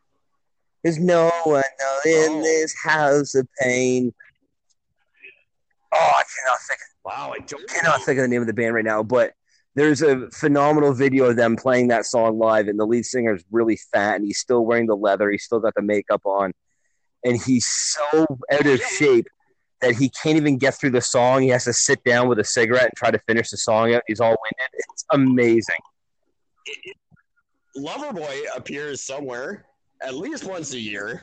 there's 0.83 0.99
no 0.99 1.31
one 1.45 1.63
in 2.07 2.33
Oh. 2.33 2.43
this 2.43 2.75
house 2.83 3.35
of 3.37 3.47
pain. 3.61 4.13
Oh, 5.93 5.97
I 5.97 6.23
cannot 6.37 6.59
think. 6.69 6.81
Wow, 7.05 7.33
I 7.35 7.39
don't 7.45 7.69
cannot 7.69 8.03
think 8.03 8.19
of 8.19 8.23
the 8.23 8.29
name 8.29 8.41
of 8.41 8.47
the 8.49 8.53
band 8.53 8.75
right 8.75 8.85
now, 8.85 9.03
but 9.03 9.35
there's 9.75 10.03
a 10.03 10.31
phenomenal 10.31 10.93
video 10.93 11.27
of 11.27 11.37
them 11.37 11.57
playing 11.57 11.89
that 11.89 12.07
song 12.07 12.39
live, 12.39 12.69
and 12.69 12.79
the 12.79 12.87
lead 12.87 13.05
singer 13.05 13.35
is 13.35 13.45
really 13.51 13.79
fat, 13.93 14.17
and 14.17 14.25
he's 14.25 14.39
still 14.39 14.65
wearing 14.65 14.87
the 14.87 14.97
leather, 14.97 15.31
he's 15.31 15.45
still 15.45 15.61
got 15.61 15.75
the 15.75 15.83
makeup 15.83 16.23
on, 16.25 16.53
and 17.25 17.41
he's 17.41 17.67
so 17.67 18.27
out 18.53 18.67
of 18.67 18.81
shape 18.81 19.27
that 19.81 19.97
he 19.97 20.09
can't 20.11 20.37
even 20.37 20.59
get 20.59 20.75
through 20.75 20.91
the 20.91 21.01
song. 21.01 21.43
He 21.43 21.49
has 21.49 21.65
to 21.65 21.73
sit 21.73 22.03
down 22.05 22.29
with 22.29 22.39
a 22.39 22.45
cigarette 22.45 22.85
and 22.85 22.93
try 22.97 23.11
to 23.11 23.19
finish 23.27 23.51
the 23.51 23.57
song 23.57 23.95
out. 23.95 24.03
He's 24.07 24.21
all 24.21 24.31
winded. 24.31 24.85
It's 24.93 25.05
amazing. 25.11 25.77
Loverboy 27.77 28.45
appears 28.57 29.03
somewhere 29.03 29.67
at 30.01 30.15
least 30.15 30.45
once 30.45 30.73
a 30.75 30.79
year 30.79 31.23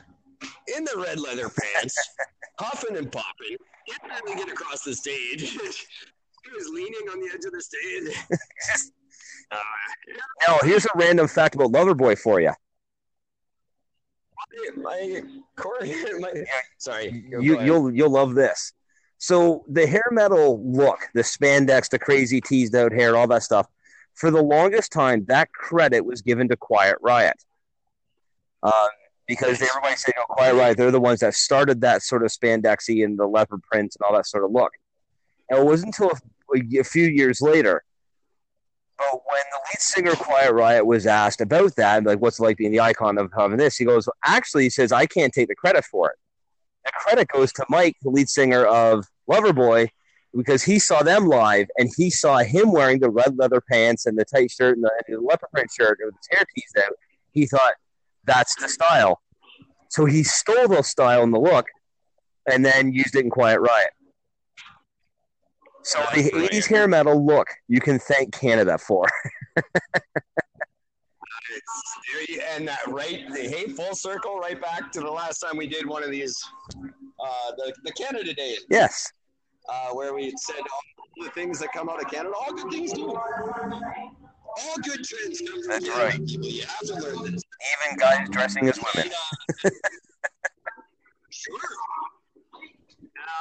in 0.76 0.84
the 0.84 1.02
red 1.02 1.18
leather 1.18 1.48
pants, 1.48 1.96
huffing 2.58 2.96
and 2.96 3.10
popping. 3.10 3.56
Can't 3.88 4.24
really 4.24 4.36
get 4.36 4.48
across 4.48 4.82
the 4.82 4.94
stage. 4.94 5.58
he 6.44 6.50
was 6.56 6.68
leaning 6.68 7.08
on 7.12 7.20
the 7.20 7.26
edge 7.34 7.44
of 7.44 7.52
the 7.52 7.62
stage. 7.62 8.16
Uh, 9.50 9.56
Now, 10.48 10.58
here's 10.62 10.86
a 10.86 10.88
random 10.94 11.28
fact 11.28 11.54
about 11.54 11.72
Loverboy 11.72 12.16
for 12.18 12.40
you. 12.40 12.52
my 14.76 15.22
Corey, 15.56 15.94
my, 16.20 16.32
sorry, 16.78 17.24
you 17.28 17.54
ahead. 17.56 17.66
you'll 17.66 17.94
you'll 17.94 18.10
love 18.10 18.34
this. 18.34 18.72
So 19.18 19.64
the 19.68 19.86
hair 19.86 20.08
metal 20.10 20.62
look, 20.64 21.00
the 21.14 21.20
spandex, 21.20 21.90
the 21.90 21.98
crazy 21.98 22.40
teased 22.40 22.74
out 22.74 22.92
hair, 22.92 23.14
all 23.14 23.26
that 23.28 23.42
stuff. 23.42 23.66
For 24.14 24.30
the 24.30 24.42
longest 24.42 24.90
time, 24.90 25.24
that 25.28 25.52
credit 25.52 26.04
was 26.04 26.22
given 26.22 26.48
to 26.48 26.56
Quiet 26.56 26.96
Riot, 27.02 27.36
um, 28.62 28.72
because 29.28 29.60
everybody 29.60 29.96
said, 29.96 30.14
"Oh, 30.18 30.24
Quiet 30.30 30.54
Riot, 30.54 30.76
they're 30.78 30.90
the 30.90 31.00
ones 31.00 31.20
that 31.20 31.34
started 31.34 31.82
that 31.82 32.02
sort 32.02 32.24
of 32.24 32.30
spandexy 32.30 33.04
and 33.04 33.18
the 33.18 33.26
leopard 33.26 33.62
prints 33.62 33.96
and 33.96 34.04
all 34.06 34.14
that 34.16 34.26
sort 34.26 34.44
of 34.44 34.50
look." 34.50 34.72
And 35.50 35.58
it 35.60 35.64
wasn't 35.66 35.88
until 35.98 36.16
a, 36.54 36.84
few 36.84 37.06
years 37.06 37.40
later, 37.40 37.82
but 38.98 39.12
when 39.12 39.42
the 39.50 39.58
lead 39.70 39.80
singer 39.80 40.12
Quiet 40.12 40.52
Riot 40.52 40.86
was 40.86 41.06
asked 41.06 41.40
about 41.40 41.74
that, 41.76 42.04
like, 42.04 42.20
"What's 42.20 42.38
it 42.38 42.42
like 42.42 42.56
being 42.56 42.72
the 42.72 42.80
icon 42.80 43.18
of 43.18 43.30
having 43.36 43.56
this?" 43.56 43.76
He 43.76 43.84
goes, 43.84 44.08
"Actually, 44.24 44.64
he 44.64 44.70
says 44.70 44.92
I 44.92 45.06
can't 45.06 45.32
take 45.32 45.48
the 45.48 45.54
credit 45.54 45.84
for 45.84 46.10
it." 46.10 46.16
the 46.84 46.92
credit 46.92 47.28
goes 47.28 47.52
to 47.54 47.64
Mike, 47.68 47.96
the 48.02 48.10
lead 48.10 48.28
singer 48.28 48.64
of 48.64 49.06
Loverboy, 49.30 49.88
because 50.34 50.62
he 50.62 50.78
saw 50.78 51.02
them 51.02 51.26
live 51.26 51.66
and 51.78 51.90
he 51.96 52.10
saw 52.10 52.38
him 52.38 52.72
wearing 52.72 52.98
the 52.98 53.10
red 53.10 53.36
leather 53.38 53.60
pants 53.60 54.06
and 54.06 54.18
the 54.18 54.24
tight 54.24 54.50
shirt 54.50 54.76
and 54.76 54.84
the, 54.84 55.04
and 55.06 55.16
the 55.16 55.20
leopard 55.20 55.50
print 55.52 55.70
shirt 55.70 55.98
with 56.02 56.14
his 56.16 56.28
hair 56.38 56.44
teased 56.54 56.78
out. 56.78 56.94
He 57.32 57.46
thought 57.46 57.74
that's 58.24 58.54
the 58.56 58.68
style. 58.68 59.20
So 59.90 60.06
he 60.06 60.22
stole 60.22 60.68
the 60.68 60.82
style 60.82 61.22
and 61.22 61.34
the 61.34 61.38
look 61.38 61.66
and 62.50 62.64
then 62.64 62.92
used 62.92 63.14
it 63.14 63.24
in 63.24 63.30
Quiet 63.30 63.60
Riot. 63.60 63.90
So 65.84 65.98
the 66.14 66.30
brilliant. 66.30 66.52
80s 66.52 66.66
hair 66.68 66.86
metal 66.88 67.24
look, 67.24 67.48
you 67.68 67.80
can 67.80 67.98
thank 67.98 68.32
Canada 68.32 68.78
for. 68.78 69.06
And 72.54 72.68
that 72.68 72.80
right, 72.88 73.24
the 73.32 73.40
hey, 73.40 73.66
full 73.68 73.94
circle, 73.94 74.38
right 74.38 74.60
back 74.60 74.92
to 74.92 75.00
the 75.00 75.10
last 75.10 75.38
time 75.40 75.56
we 75.56 75.66
did 75.66 75.86
one 75.86 76.02
of 76.02 76.10
these, 76.10 76.42
uh, 76.78 77.52
the 77.56 77.72
the 77.84 77.92
Canada 77.92 78.32
Day, 78.34 78.56
Yes. 78.70 79.10
uh, 79.68 79.88
where 79.92 80.14
we 80.14 80.32
said 80.38 80.56
all 80.60 81.24
the 81.24 81.30
things 81.30 81.58
that 81.60 81.72
come 81.72 81.88
out 81.88 82.02
of 82.02 82.10
Canada, 82.10 82.34
all 82.38 82.52
good 82.52 82.70
things 82.70 82.92
do. 82.92 83.08
All 83.14 84.76
good 84.82 85.02
trends 85.04 85.40
come 85.40 85.60
from 85.62 85.68
That's 85.68 85.88
Canada. 85.88 86.04
right. 86.18 86.26
People, 86.26 86.46
you 86.46 86.62
have 86.62 86.80
to 86.80 86.94
learn 86.94 87.32
this. 87.32 87.42
Even 87.86 87.98
guys 87.98 88.28
dressing 88.30 88.68
as 88.68 88.78
women. 88.78 89.10
And, 89.10 89.12
uh, 89.64 89.70
sure. 91.30 91.58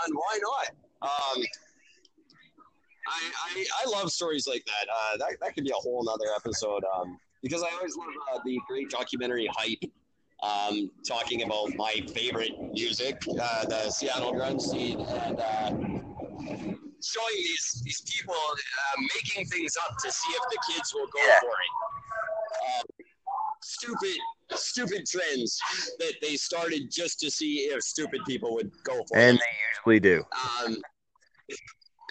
And 0.05 0.13
why 0.15 0.39
not? 0.41 1.09
Um, 1.09 1.43
I, 3.07 3.32
I 3.56 3.65
I 3.86 3.90
love 3.90 4.11
stories 4.11 4.48
like 4.48 4.64
that. 4.65 4.88
Uh, 4.90 5.18
that 5.18 5.38
that 5.41 5.56
could 5.56 5.64
be 5.64 5.72
a 5.72 5.76
whole 5.76 6.03
nother 6.03 6.26
episode. 6.36 6.84
Um, 6.95 7.19
because 7.41 7.64
I 7.64 7.69
always 7.76 7.95
love 7.98 8.07
uh, 8.34 8.40
the 8.45 8.60
great 8.68 8.90
documentary 8.90 9.49
hype. 9.56 9.84
Um, 10.44 10.90
talking 11.07 11.44
about 11.44 11.76
my 11.76 11.94
favorite 12.15 12.52
music, 12.73 13.15
uh, 13.40 13.65
the 13.65 13.91
Seattle 13.91 14.34
grunge 14.34 14.61
scene, 14.61 14.99
and 14.99 15.40
uh, 15.40 15.69
showing 17.03 17.36
these 17.36 17.82
these 17.86 18.02
people 18.02 18.34
uh, 18.34 19.02
making 19.15 19.45
things 19.45 19.76
up 19.88 19.95
to 20.03 20.11
see 20.11 20.32
if 20.34 20.41
the 20.49 20.73
kids 20.73 20.94
will 20.95 21.06
go 21.07 21.19
Yeah. 21.28 21.40
for 21.41 21.49
it. 21.49 22.80
Um, 22.80 23.06
stupid, 23.61 24.18
stupid 24.56 25.06
trends 25.06 25.60
that 25.99 26.14
they 26.23 26.36
started 26.38 26.90
just 26.91 27.19
to 27.19 27.30
see 27.30 27.69
if 27.72 27.84
stupid 27.84 28.22
people 28.26 28.53
would 28.56 28.72
go 28.84 29.03
for 29.07 29.18
And 29.18 29.38
it. 29.38 29.41
they 29.41 29.91
usually 29.94 29.99
do. 29.99 30.23
Um, 30.65 30.78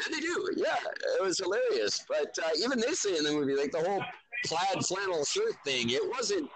and 0.05 0.15
they 0.15 0.21
do, 0.21 0.49
yeah. 0.57 0.77
It 1.19 1.23
was 1.23 1.39
hilarious. 1.39 2.05
But 2.09 2.37
uh, 2.43 2.51
even 2.59 2.81
they 2.81 2.93
say 2.93 3.17
in 3.17 3.25
the 3.25 3.33
movie, 3.33 3.57
like 3.57 3.73
the 3.73 3.81
whole 3.81 4.03
plaid 4.45 4.85
flannel 4.85 5.25
shirt 5.25 5.55
thing, 5.65 5.91
it 5.91 6.03
wasn't 6.11 6.51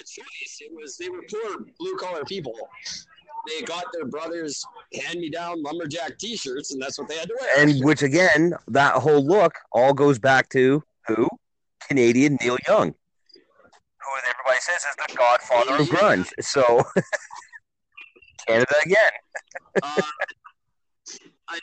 a 0.00 0.04
choice. 0.04 0.58
It 0.60 0.72
was 0.74 0.96
they 0.96 1.08
were 1.08 1.22
poor 1.30 1.64
blue 1.78 1.96
collar 1.96 2.24
people. 2.24 2.54
They 3.46 3.62
got 3.62 3.84
their 3.92 4.04
brothers 4.04 4.64
hand 4.94 5.20
me 5.20 5.30
down 5.30 5.62
lumberjack 5.62 6.18
T-shirts, 6.18 6.72
and 6.72 6.82
that's 6.82 6.98
what 6.98 7.08
they 7.08 7.16
had 7.16 7.28
to 7.28 7.36
wear. 7.40 7.62
And 7.64 7.82
which 7.84 8.02
again, 8.02 8.54
that 8.68 8.94
whole 8.94 9.24
look 9.24 9.54
all 9.72 9.94
goes 9.94 10.18
back 10.18 10.48
to 10.50 10.82
who? 11.06 11.28
Canadian 11.86 12.36
Neil 12.42 12.58
Young, 12.66 12.88
who 12.88 14.10
everybody 14.28 14.60
says 14.60 14.76
is 14.76 14.96
the 15.08 15.16
godfather 15.16 15.82
of 15.82 15.88
grunge. 15.88 16.30
So 16.40 16.82
Canada 18.46 18.74
again. 18.84 19.10
Uh, 19.82 20.02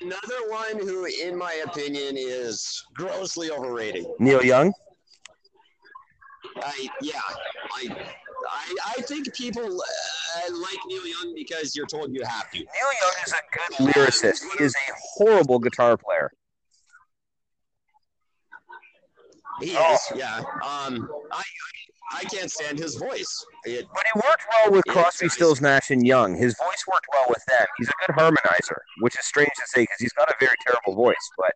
another 0.01 0.49
one 0.49 0.79
who, 0.79 1.05
in 1.05 1.37
my 1.37 1.53
opinion, 1.65 2.15
is 2.17 2.83
grossly 2.93 3.51
overrated. 3.51 4.05
Neil 4.19 4.43
Young. 4.43 4.73
I 6.61 6.87
yeah, 7.01 7.19
I 7.73 7.87
I, 8.49 8.75
I 8.97 9.01
think 9.01 9.33
people 9.33 9.63
uh, 9.63 10.53
like 10.61 10.77
Neil 10.87 11.05
Young 11.07 11.33
because 11.35 11.75
you're 11.75 11.87
told 11.87 12.13
you 12.13 12.23
have 12.23 12.49
to. 12.51 12.57
Neil 12.59 12.67
Young 13.01 13.13
is 13.25 13.33
a 13.33 13.41
good 13.87 13.93
lyricist. 13.93 14.43
He 14.57 14.63
is 14.63 14.73
a 14.75 14.93
horrible 15.15 15.59
guitar 15.59 15.97
player. 15.97 16.31
He 19.61 19.75
Oh. 19.77 19.93
is, 19.93 20.11
yeah. 20.15 20.39
Um, 20.63 21.09
I 21.31 21.37
I 21.37 21.43
can't 22.23 22.51
stand 22.51 22.77
his 22.79 22.95
voice. 22.95 23.45
It, 23.65 23.87
But 23.93 24.03
he 24.13 24.19
worked 24.19 24.43
well 24.53 24.71
with 24.71 24.85
Crosby. 24.85 25.27
Stills, 25.29 25.59
Nash, 25.61 25.89
and 25.89 26.05
Young. 26.05 26.35
His 26.35 26.55
voice 26.57 26.83
worked 26.91 27.07
well 27.11 27.25
with 27.29 27.43
them. 27.47 27.65
He's 27.77 27.89
a 27.89 27.93
good 28.05 28.15
harmonizer, 28.15 28.77
which 29.01 29.17
is 29.17 29.25
strange 29.25 29.49
to 29.55 29.63
say 29.67 29.81
because 29.83 29.97
he's 29.99 30.13
got 30.13 30.29
a 30.29 30.35
very 30.39 30.55
terrible 30.65 30.93
voice. 30.95 31.15
But 31.37 31.53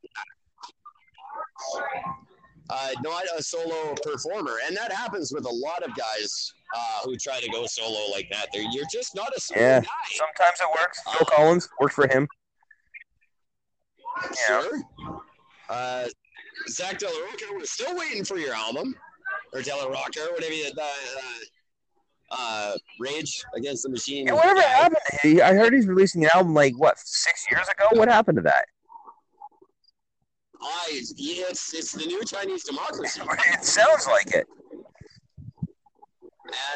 uh, 2.69 2.89
not 3.01 3.23
a 3.37 3.41
solo 3.43 3.95
performer, 4.03 4.57
and 4.67 4.75
that 4.77 4.91
happens 4.91 5.31
with 5.33 5.45
a 5.45 5.49
lot 5.49 5.83
of 5.83 5.95
guys 5.95 6.53
uh, 6.75 6.99
who 7.05 7.15
try 7.15 7.39
to 7.39 7.49
go 7.49 7.65
solo 7.65 8.11
like 8.11 8.27
that. 8.31 8.47
They're, 8.53 8.63
you're 8.71 8.85
just 8.91 9.15
not 9.15 9.31
a 9.35 9.39
solo 9.39 9.61
Yeah. 9.61 9.79
guy. 9.81 9.87
sometimes 10.15 10.59
it 10.61 10.79
works. 10.79 10.99
Phil 11.17 11.27
Collins 11.35 11.69
worked 11.79 11.93
for 11.95 12.07
him. 12.07 12.27
Yeah. 14.49 14.61
Sure. 14.61 14.81
Uh, 15.69 16.07
Zack 16.67 16.97
De 16.99 17.05
La 17.05 17.11
we're 17.53 17.63
still 17.65 17.95
waiting 17.97 18.25
for 18.25 18.37
your 18.37 18.53
album, 18.53 18.93
or 19.53 19.61
De 19.61 19.75
La 19.75 19.85
Rocha, 19.85 20.21
or 20.21 20.33
whatever 20.33 20.53
you, 20.53 20.65
uh, 20.77 20.81
uh, 20.81 22.35
uh, 22.37 22.73
Rage 22.99 23.43
Against 23.55 23.83
the 23.83 23.89
Machine. 23.89 24.27
Yeah, 24.27 24.33
whatever 24.33 24.61
happened? 24.61 24.97
to 25.21 25.27
him? 25.27 25.41
I 25.43 25.53
heard 25.53 25.73
he's 25.73 25.87
releasing 25.87 26.23
an 26.23 26.31
album 26.33 26.53
like 26.53 26.73
what 26.77 26.97
six 26.99 27.45
years 27.49 27.67
ago. 27.67 27.87
What 27.91 28.07
happened 28.07 28.37
to 28.37 28.43
that? 28.43 28.65
I, 30.61 30.87
it's 30.91 31.73
it's 31.73 31.93
the 31.93 32.05
new 32.05 32.23
Chinese 32.25 32.63
democracy, 32.63 33.21
It 33.53 33.63
sounds 33.63 34.07
like 34.07 34.33
it 34.33 34.45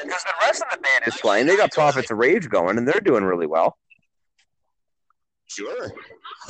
because 0.04 0.24
the 0.24 0.34
rest 0.42 0.62
of 0.62 0.72
the 0.72 0.78
band 0.78 1.04
is 1.08 1.16
playing. 1.18 1.48
They 1.48 1.58
got 1.58 1.72
Prophets 1.72 2.12
of 2.12 2.18
Rage 2.18 2.50
going, 2.50 2.78
and 2.78 2.88
they're 2.88 3.02
doing 3.02 3.24
really 3.24 3.48
well. 3.48 3.78
Sure. 5.56 5.92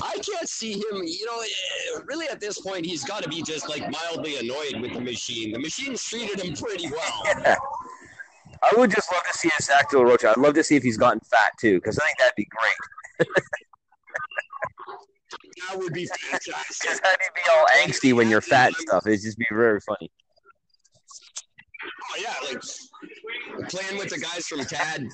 I 0.01 0.13
can't 0.13 0.47
see 0.47 0.73
him, 0.73 1.03
you 1.03 1.25
know, 1.25 1.39
eh, 1.41 1.99
really 2.05 2.27
at 2.27 2.39
this 2.39 2.59
point, 2.61 2.85
he's 2.85 3.03
got 3.03 3.21
to 3.23 3.29
be 3.29 3.41
just 3.41 3.67
like 3.67 3.89
mildly 3.89 4.37
annoyed 4.37 4.79
with 4.81 4.93
the 4.93 5.01
machine. 5.01 5.51
The 5.51 5.59
machine's 5.59 6.03
treated 6.03 6.39
him 6.39 6.55
pretty 6.55 6.89
well. 6.89 7.23
Yeah. 7.25 7.55
I 8.63 8.73
would 8.77 8.91
just 8.91 9.11
love 9.11 9.23
to 9.29 9.37
see 9.37 9.49
his 9.57 9.69
La 9.69 10.01
Rocha. 10.01 10.29
I'd 10.31 10.37
love 10.37 10.53
to 10.53 10.63
see 10.63 10.77
if 10.77 10.83
he's 10.83 10.97
gotten 10.97 11.19
fat 11.19 11.51
too, 11.59 11.75
because 11.75 11.99
I 11.99 12.05
think 12.05 12.17
that'd 12.19 12.33
be 12.37 12.47
great. 12.47 13.27
That 15.69 15.77
would 15.77 15.93
be 15.93 16.03
Because 16.03 16.45
fantastic. 16.45 16.91
do 17.03 17.09
you 17.09 17.29
be 17.35 17.41
all 17.51 17.65
angsty 17.83 18.13
when 18.13 18.29
you're 18.29 18.41
fat 18.41 18.67
and 18.67 18.75
stuff? 18.75 19.07
It'd 19.07 19.21
just 19.21 19.37
be 19.37 19.45
very 19.51 19.79
funny. 19.79 20.11
Oh, 22.11 22.21
yeah, 22.21 22.33
like 22.51 22.61
playing 23.69 23.97
with 23.97 24.09
the 24.09 24.19
guys 24.19 24.47
from 24.47 24.63
CAD. 24.65 25.07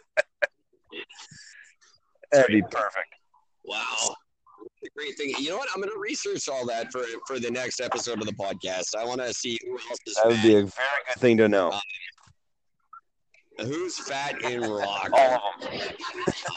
That'd 2.32 2.48
be 2.48 2.62
perfect. 2.62 3.14
Wow. 3.64 4.14
The 4.82 4.90
great 4.96 5.16
thing. 5.16 5.32
You 5.38 5.50
know 5.50 5.56
what? 5.58 5.68
I'm 5.74 5.80
going 5.80 5.92
to 5.92 5.98
research 5.98 6.48
all 6.48 6.66
that 6.66 6.92
for, 6.92 7.02
for 7.26 7.38
the 7.38 7.50
next 7.50 7.80
episode 7.80 8.20
of 8.20 8.26
the 8.26 8.32
podcast. 8.34 8.94
I 8.96 9.04
want 9.04 9.20
to 9.20 9.32
see 9.32 9.58
who 9.64 9.72
else 9.72 9.98
is 10.06 10.14
That 10.16 10.26
would 10.26 10.36
fat. 10.36 10.42
be 10.42 10.54
a 10.54 10.60
very 10.60 10.68
good 11.08 11.18
thing 11.20 11.36
to 11.38 11.48
know. 11.48 11.72
Who's 13.58 13.98
fat 13.98 14.42
in 14.42 14.60
rock? 14.60 15.10
All 15.12 15.42
of 15.54 15.60
them. 15.62 15.80
Uh, 15.80 16.52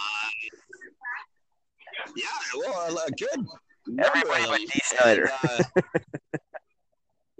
yeah, 2.16 2.26
well, 2.58 2.98
uh, 2.98 3.06
good. 3.18 3.46
Everybody 4.04 4.44
but 4.46 4.52
them. 4.52 4.68
Dee 4.68 4.82
Snider. 4.84 5.32
And, 5.44 5.50
uh, 5.78 5.82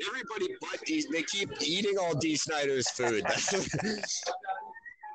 everybody 0.08 0.56
but 0.62 0.86
Dee. 0.86 1.04
They 1.12 1.24
keep 1.24 1.50
eating 1.62 1.98
all 2.00 2.16
Dee 2.16 2.36
Snider's 2.38 2.90
food. 2.92 3.26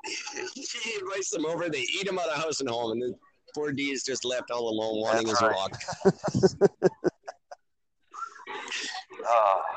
he 0.05 0.99
invites 0.99 1.29
them 1.31 1.45
over. 1.45 1.69
They 1.69 1.79
eat 1.79 2.07
him 2.07 2.19
out 2.19 2.29
of 2.29 2.37
house 2.37 2.59
and 2.59 2.69
home, 2.69 2.91
and 2.93 3.01
then 3.01 3.15
poor 3.53 3.71
Dee 3.71 3.91
is 3.91 4.03
just 4.03 4.25
left 4.25 4.51
all 4.51 4.69
alone, 4.69 5.01
wanting 5.01 5.27
That's 5.27 5.39
his 5.39 5.47
right. 5.47 5.55
rock. 5.55 5.81
Oh. 9.27 9.61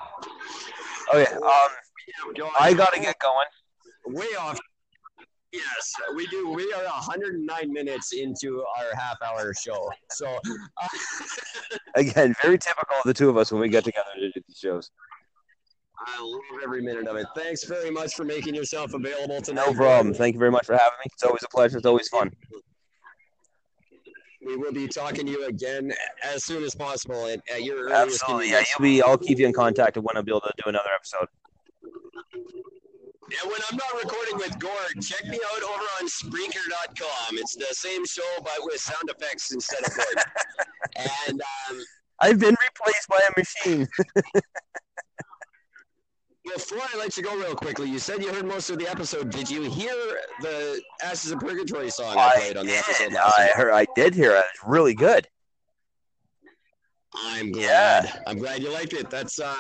Okay. 1.15 1.33
Um, 1.37 2.51
I 2.61 2.75
gotta 2.75 3.01
get 3.01 3.19
going. 3.19 3.47
way 4.09 4.27
off. 4.39 4.59
Yes, 5.53 5.95
we 6.15 6.27
do. 6.27 6.51
We 6.51 6.71
are 6.75 6.85
109 6.85 7.73
minutes 7.73 8.13
into 8.13 8.63
our 8.79 8.95
half-hour 8.95 9.55
show. 9.55 9.91
So, 10.11 10.39
uh, 10.47 10.89
Again, 11.97 12.35
very 12.43 12.59
typical 12.59 12.97
of 12.99 13.05
the 13.07 13.15
two 13.15 13.31
of 13.31 13.39
us 13.39 13.51
when 13.51 13.63
we 13.63 13.71
get 13.71 13.85
together 13.85 14.11
to 14.17 14.31
do 14.33 14.41
these 14.47 14.59
shows. 14.59 14.91
I 16.07 16.23
love 16.23 16.41
every 16.63 16.83
minute 16.83 17.07
of 17.07 17.17
it. 17.17 17.27
Thanks 17.37 17.65
very 17.65 17.91
much 17.91 18.15
for 18.15 18.25
making 18.25 18.55
yourself 18.55 18.95
available 18.95 19.41
tonight. 19.41 19.67
No 19.67 19.75
problem. 19.75 20.15
Thank 20.15 20.35
you 20.35 20.39
very 20.39 20.51
much 20.51 20.67
for 20.67 20.75
having 20.75 20.99
me. 21.05 21.11
It's 21.13 21.25
always 21.25 21.43
a 21.43 21.49
pleasure. 21.49 21.79
It's 21.79 21.87
always 21.87 22.09
fun. 22.09 22.31
We 24.45 24.57
will 24.57 24.73
be 24.73 24.87
talking 24.87 25.27
to 25.27 25.33
you 25.33 25.47
again 25.47 25.93
as 26.23 26.45
soon 26.45 26.63
as 26.63 26.75
possible 26.75 27.27
at, 27.27 27.41
at 27.53 27.65
your 27.65 27.85
earliest 27.85 28.23
Absolutely. 28.23 28.51
Yeah, 28.51 28.63
convenience. 28.63 28.75
you'll 28.79 28.85
be. 28.85 29.03
I'll 29.03 29.19
keep 29.19 29.39
you 29.39 29.47
in 29.47 29.53
contact 29.53 29.97
when 29.97 30.17
I'll 30.17 30.23
be 30.23 30.31
able 30.31 30.41
to 30.43 30.53
do 30.57 30.69
another 30.69 30.91
episode. 30.95 31.27
And 31.83 33.51
when 33.51 33.61
I'm 33.71 33.77
not 33.77 33.93
recording 34.03 34.37
with 34.37 34.59
Gord, 34.59 35.03
check 35.03 35.27
me 35.27 35.39
out 35.53 35.63
over 35.63 35.85
on 36.01 36.09
Spreaker.com. 36.09 37.37
It's 37.37 37.57
the 37.57 37.67
same 37.73 38.07
show, 38.07 38.23
but 38.39 38.55
with 38.61 38.81
sound 38.81 39.11
effects 39.11 39.53
instead 39.53 39.81
of 39.87 39.95
Gord. 39.95 40.25
and 41.29 41.43
um, 41.69 41.79
I've 42.21 42.39
been 42.39 42.57
replaced 42.63 43.09
by 43.09 43.19
a 43.29 43.39
machine. 43.39 43.89
before 46.55 46.79
I 46.95 46.97
let 46.99 47.17
you 47.17 47.23
go 47.23 47.37
real 47.37 47.55
quickly, 47.55 47.89
you 47.89 47.99
said 47.99 48.23
you 48.23 48.33
heard 48.33 48.47
most 48.47 48.71
of 48.71 48.79
the 48.79 48.89
episode. 48.89 49.31
Did 49.31 49.51
you 49.51 49.63
hear 49.71 49.93
the 50.41 50.81
Ashes 51.03 51.31
of 51.33 51.41
Purgatory 51.41 51.91
song 51.91 52.17
I, 52.19 52.33
played 52.37 52.57
on 52.57 52.67
the 52.67 52.77
episode 52.77 53.13
last 53.13 53.39
I 53.39 53.45
week? 53.47 53.55
heard. 53.55 53.73
I 53.73 53.87
did 53.95 54.15
hear 54.15 54.33
it. 54.33 54.45
It's 54.55 54.65
really 54.67 54.95
good. 54.95 55.27
I'm 57.17 57.49
Yeah. 57.55 58.03
glad. 58.03 58.23
I'm 58.27 58.39
glad 58.39 58.63
you 58.63 58.71
liked 58.73 58.93
it. 58.93 59.11
That's 59.11 59.39
uh 59.41 59.55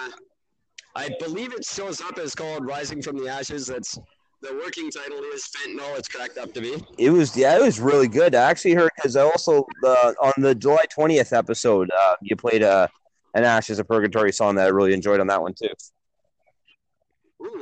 I 0.94 1.10
believe 1.20 1.52
it 1.52 1.64
shows 1.64 2.00
up 2.00 2.18
as 2.18 2.34
called 2.34 2.66
Rising 2.66 3.02
from 3.02 3.16
the 3.16 3.28
Ashes. 3.28 3.66
That's 3.66 3.98
the 4.42 4.54
working 4.54 4.90
title 4.90 5.18
is 5.34 5.48
Fentanyl. 5.48 5.96
It's 5.98 6.08
cracked 6.08 6.38
up 6.38 6.52
to 6.54 6.60
be. 6.60 6.82
It 6.98 7.10
was. 7.10 7.36
Yeah, 7.36 7.56
it 7.56 7.62
was 7.62 7.80
really 7.80 8.08
good. 8.08 8.34
I 8.34 8.50
actually 8.50 8.74
heard 8.74 8.90
because 8.96 9.16
I 9.16 9.22
also 9.22 9.66
uh, 9.84 10.12
on 10.20 10.32
the 10.38 10.54
July 10.54 10.84
twentieth 10.92 11.32
episode, 11.32 11.90
uh, 11.96 12.16
you 12.22 12.36
played 12.36 12.62
uh, 12.62 12.86
an 13.34 13.44
Ashes 13.44 13.78
of 13.78 13.88
Purgatory 13.88 14.32
song 14.32 14.54
that 14.56 14.66
I 14.66 14.68
really 14.68 14.92
enjoyed 14.92 15.20
on 15.20 15.26
that 15.28 15.40
one 15.42 15.54
too. 15.54 15.68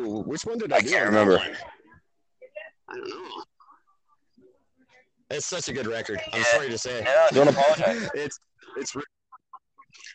Ooh, 0.06 0.22
which 0.22 0.44
one 0.44 0.58
did 0.58 0.72
I, 0.72 0.76
I 0.76 0.80
do 0.80 0.90
can't 0.90 1.08
on 1.08 1.14
remember. 1.14 1.38
I 2.88 2.94
don't 2.94 3.08
know. 3.08 3.42
It's 5.30 5.46
such 5.46 5.68
a 5.68 5.72
good 5.72 5.86
record. 5.86 6.20
I'm 6.32 6.38
Yeah. 6.40 6.44
sorry 6.46 6.70
to 6.70 6.78
say. 6.78 7.02
Yeah, 7.02 7.28
don't 7.32 7.48
apologize. 7.48 8.08
it's 8.14 8.38
it's 8.76 8.94
re- 8.94 9.02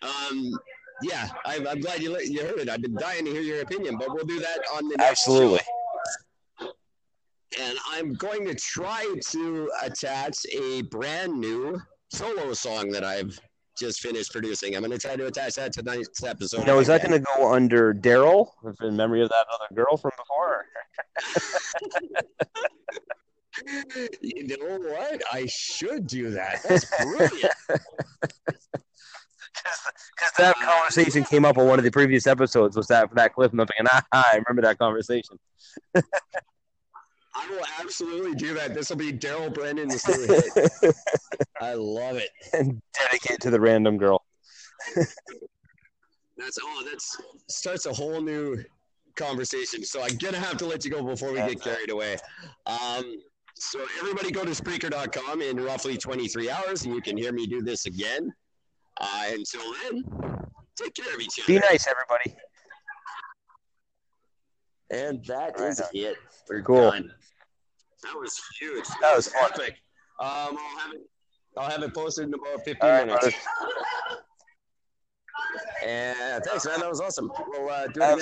um 0.01 0.53
yeah. 1.03 1.27
I, 1.45 1.57
I'm 1.69 1.81
glad 1.81 2.01
you 2.01 2.13
li- 2.15 2.27
you 2.29 2.41
heard 2.41 2.59
it. 2.59 2.69
I've 2.69 2.81
been 2.81 2.95
dying 2.95 3.25
to 3.25 3.31
hear 3.31 3.41
your 3.41 3.61
opinion, 3.61 3.97
but 3.97 4.13
we'll 4.13 4.25
do 4.25 4.39
that 4.39 4.59
on 4.73 4.87
the 4.87 4.95
next 4.97 5.25
show. 5.25 5.31
Absolutely. 5.33 5.59
and 7.59 7.77
I'm 7.89 8.13
going 8.13 8.45
to 8.47 8.55
try 8.55 9.13
to 9.31 9.71
attach 9.83 10.37
a 10.53 10.83
brand 10.83 11.37
new 11.39 11.77
solo 12.13 12.53
song 12.53 12.89
that 12.91 13.03
I've 13.03 13.37
just 13.81 13.99
finished 13.99 14.31
producing. 14.31 14.75
I'm 14.75 14.81
going 14.81 14.91
to 14.91 14.97
try 14.97 15.15
to 15.17 15.27
attach 15.27 15.55
that 15.55 15.73
to 15.73 15.83
tonight's 15.83 16.23
episode. 16.23 16.65
Now, 16.65 16.79
is 16.79 16.87
that 16.87 17.01
going 17.01 17.19
to 17.19 17.25
go 17.35 17.51
under 17.51 17.93
Daryl 17.93 18.47
in 18.81 18.95
memory 18.95 19.21
of 19.21 19.29
that 19.29 19.45
other 19.53 19.75
girl 19.75 19.97
from 19.97 20.11
before? 20.17 20.65
You 24.21 24.47
know 24.47 24.79
what? 24.79 25.21
I 25.31 25.45
should 25.45 26.07
do 26.07 26.31
that. 26.31 26.63
That's 26.63 26.85
brilliant. 26.97 27.53
Because 30.15 30.31
that 30.37 30.55
conversation 30.63 31.23
came 31.23 31.45
up 31.45 31.57
on 31.57 31.67
one 31.67 31.79
of 31.79 31.85
the 31.85 31.91
previous 31.91 32.27
episodes. 32.27 32.75
Was 32.75 32.87
that 32.87 33.09
for 33.09 33.15
that 33.15 33.33
clip? 33.33 33.51
And 33.51 33.61
I'm 33.61 33.67
thinking, 33.67 33.87
ah, 33.91 34.03
I 34.11 34.41
remember 34.47 34.61
that 34.63 34.77
conversation. 34.77 35.37
I 37.33 37.47
will 37.49 37.65
absolutely 37.79 38.35
do 38.35 38.53
that. 38.55 38.73
This 38.73 38.89
will 38.89 38.97
be 38.97 39.11
Daryl 39.13 39.53
Brennan's 39.53 40.05
new 40.07 40.21
hit. 40.23 40.95
I 41.61 41.73
love 41.73 42.17
it. 42.17 42.29
And 42.53 42.81
dedicate 42.93 43.39
to 43.41 43.49
the 43.49 43.59
random 43.59 43.97
girl. 43.97 44.23
That's 46.37 46.57
oh, 46.61 46.83
that's 46.89 47.17
starts 47.47 47.85
a 47.85 47.93
whole 47.93 48.19
new 48.21 48.63
conversation, 49.15 49.83
so 49.83 50.01
I'm 50.01 50.17
gonna 50.17 50.39
have 50.39 50.57
to 50.57 50.65
let 50.65 50.83
you 50.83 50.91
go 50.91 51.03
before 51.03 51.31
we 51.31 51.37
get 51.37 51.61
carried 51.61 51.91
away. 51.91 52.17
Um, 52.65 53.15
so 53.55 53.79
everybody 53.99 54.31
go 54.31 54.43
to 54.43 54.51
Spreaker.com 54.51 55.41
in 55.41 55.63
roughly 55.63 55.97
23 55.97 56.49
hours, 56.49 56.83
and 56.83 56.95
you 56.95 57.01
can 57.01 57.15
hear 57.15 57.31
me 57.31 57.45
do 57.45 57.61
this 57.61 57.85
again. 57.85 58.33
Uh, 58.99 59.23
until 59.29 59.61
then, 59.83 60.03
take 60.75 60.95
care 60.95 61.13
of 61.13 61.19
each 61.21 61.39
other. 61.39 61.47
Be 61.47 61.59
nice, 61.59 61.87
everybody. 61.87 62.35
And 64.89 65.23
that 65.25 65.59
Right 65.59 65.69
is 65.69 65.79
on. 65.79 65.87
it. 65.93 66.17
We're 66.49 66.61
Cool. 66.63 66.91
done. 66.91 67.13
That 68.03 68.19
was 68.19 68.39
huge. 68.59 68.85
That 69.01 69.15
was 69.15 69.31
epic. 69.43 69.75
Um, 70.19 70.27
I'll 70.27 70.79
have 70.79 70.93
it. 70.93 71.01
I'll 71.57 71.69
have 71.69 71.83
it 71.83 71.93
posted 71.93 72.27
in 72.27 72.33
about 72.33 72.63
15 72.63 72.77
All 72.81 72.89
right, 72.89 73.05
minutes. 73.05 73.35
And 75.85 76.43
thanks, 76.43 76.65
man. 76.65 76.79
That 76.79 76.89
was 76.89 77.01
awesome. 77.01 77.31
We'll 77.47 77.69
uh, 77.69 77.87
do 77.87 78.01
it 78.01 78.13
again. 78.13 78.19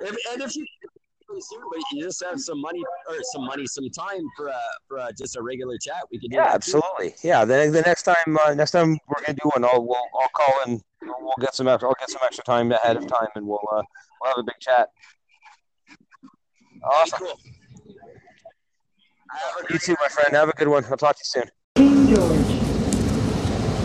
If, 0.00 0.16
and 0.32 0.42
if 0.42 0.56
you 0.56 0.66
but 1.28 1.82
you 1.92 2.04
just 2.04 2.22
have 2.24 2.40
some 2.40 2.60
money 2.60 2.80
or 3.08 3.16
some 3.32 3.44
money, 3.44 3.66
some 3.66 3.88
time 3.90 4.22
for 4.36 4.48
uh, 4.48 4.54
for 4.86 4.98
uh, 4.98 5.10
just 5.18 5.36
a 5.36 5.42
regular 5.42 5.76
chat, 5.78 6.02
we 6.10 6.18
can 6.18 6.30
do 6.30 6.36
Yeah, 6.36 6.52
that 6.52 6.62
too. 6.62 6.80
absolutely. 6.80 7.14
Yeah, 7.22 7.44
the, 7.44 7.68
the 7.70 7.82
next 7.82 8.04
time, 8.04 8.38
uh, 8.44 8.54
next 8.54 8.70
time 8.70 8.98
we're 9.08 9.22
gonna 9.26 9.38
do 9.42 9.50
one, 9.50 9.64
I'll 9.64 9.84
we'll, 9.84 9.96
I'll 10.20 10.28
call 10.28 10.54
and 10.66 10.82
we'll 11.02 11.16
we'll 11.20 11.34
get 11.40 11.54
some 11.54 11.68
extra, 11.68 11.88
I'll 11.88 11.96
get 11.98 12.10
some 12.10 12.20
extra 12.24 12.44
time 12.44 12.70
ahead 12.72 12.96
of 12.96 13.06
time, 13.06 13.28
and 13.34 13.46
we'll 13.46 13.58
uh, 13.72 13.82
we'll 14.20 14.30
have 14.30 14.38
a 14.38 14.44
big 14.44 14.54
chat. 14.60 14.90
Awesome. 16.84 17.18
Cool. 17.18 17.40
You 19.70 19.78
too, 19.78 19.96
my 20.00 20.08
friend. 20.08 20.34
Have 20.34 20.48
a 20.48 20.52
good 20.52 20.68
one. 20.68 20.84
I'll 20.84 20.96
talk 20.96 21.16
to 21.16 21.20
you 21.20 21.42
soon. 21.42 21.50
King 21.76 22.14
George. 22.14 22.66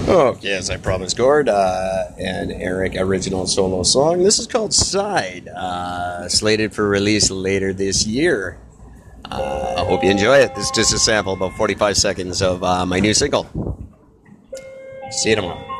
Okay, 0.08 0.52
as 0.52 0.70
I 0.70 0.78
promised, 0.78 1.16
Gord, 1.16 1.48
uh, 1.48 2.06
and 2.18 2.52
Eric 2.52 2.96
original 2.96 3.48
solo 3.48 3.84
song. 3.84 4.24
This 4.24 4.40
is 4.40 4.48
called 4.48 4.74
Side, 4.74 5.48
uh, 5.48 6.28
slated 6.28 6.74
for 6.74 6.90
release 6.90 7.30
later 7.30 7.72
this 7.72 8.06
year. 8.06 8.58
Uh, 9.30 9.76
I 9.78 9.86
hope 9.86 10.04
you 10.04 10.10
enjoy 10.10 10.40
it. 10.40 10.54
This 10.56 10.66
is 10.66 10.72
just 10.72 10.94
a 10.94 11.00
sample, 11.00 11.34
about 11.34 11.54
45 11.54 11.96
seconds 11.96 12.42
of 12.42 12.64
uh, 12.64 12.86
my 12.86 13.00
new 13.00 13.14
single. 13.14 13.48
See 15.12 15.30
you 15.30 15.36
tomorrow. 15.38 15.71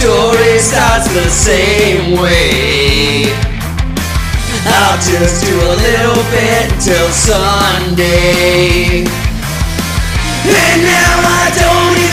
Story 0.00 0.58
starts 0.58 1.12
the 1.12 1.28
same 1.28 2.16
way. 2.16 3.28
I'll 4.64 4.96
just 4.96 5.44
do 5.44 5.52
a 5.52 5.76
little 5.76 6.24
bit 6.32 6.72
till 6.80 7.10
Sunday. 7.12 9.04
And 10.48 10.78
now 10.88 11.16
I 11.40 11.44
don't 11.52 12.09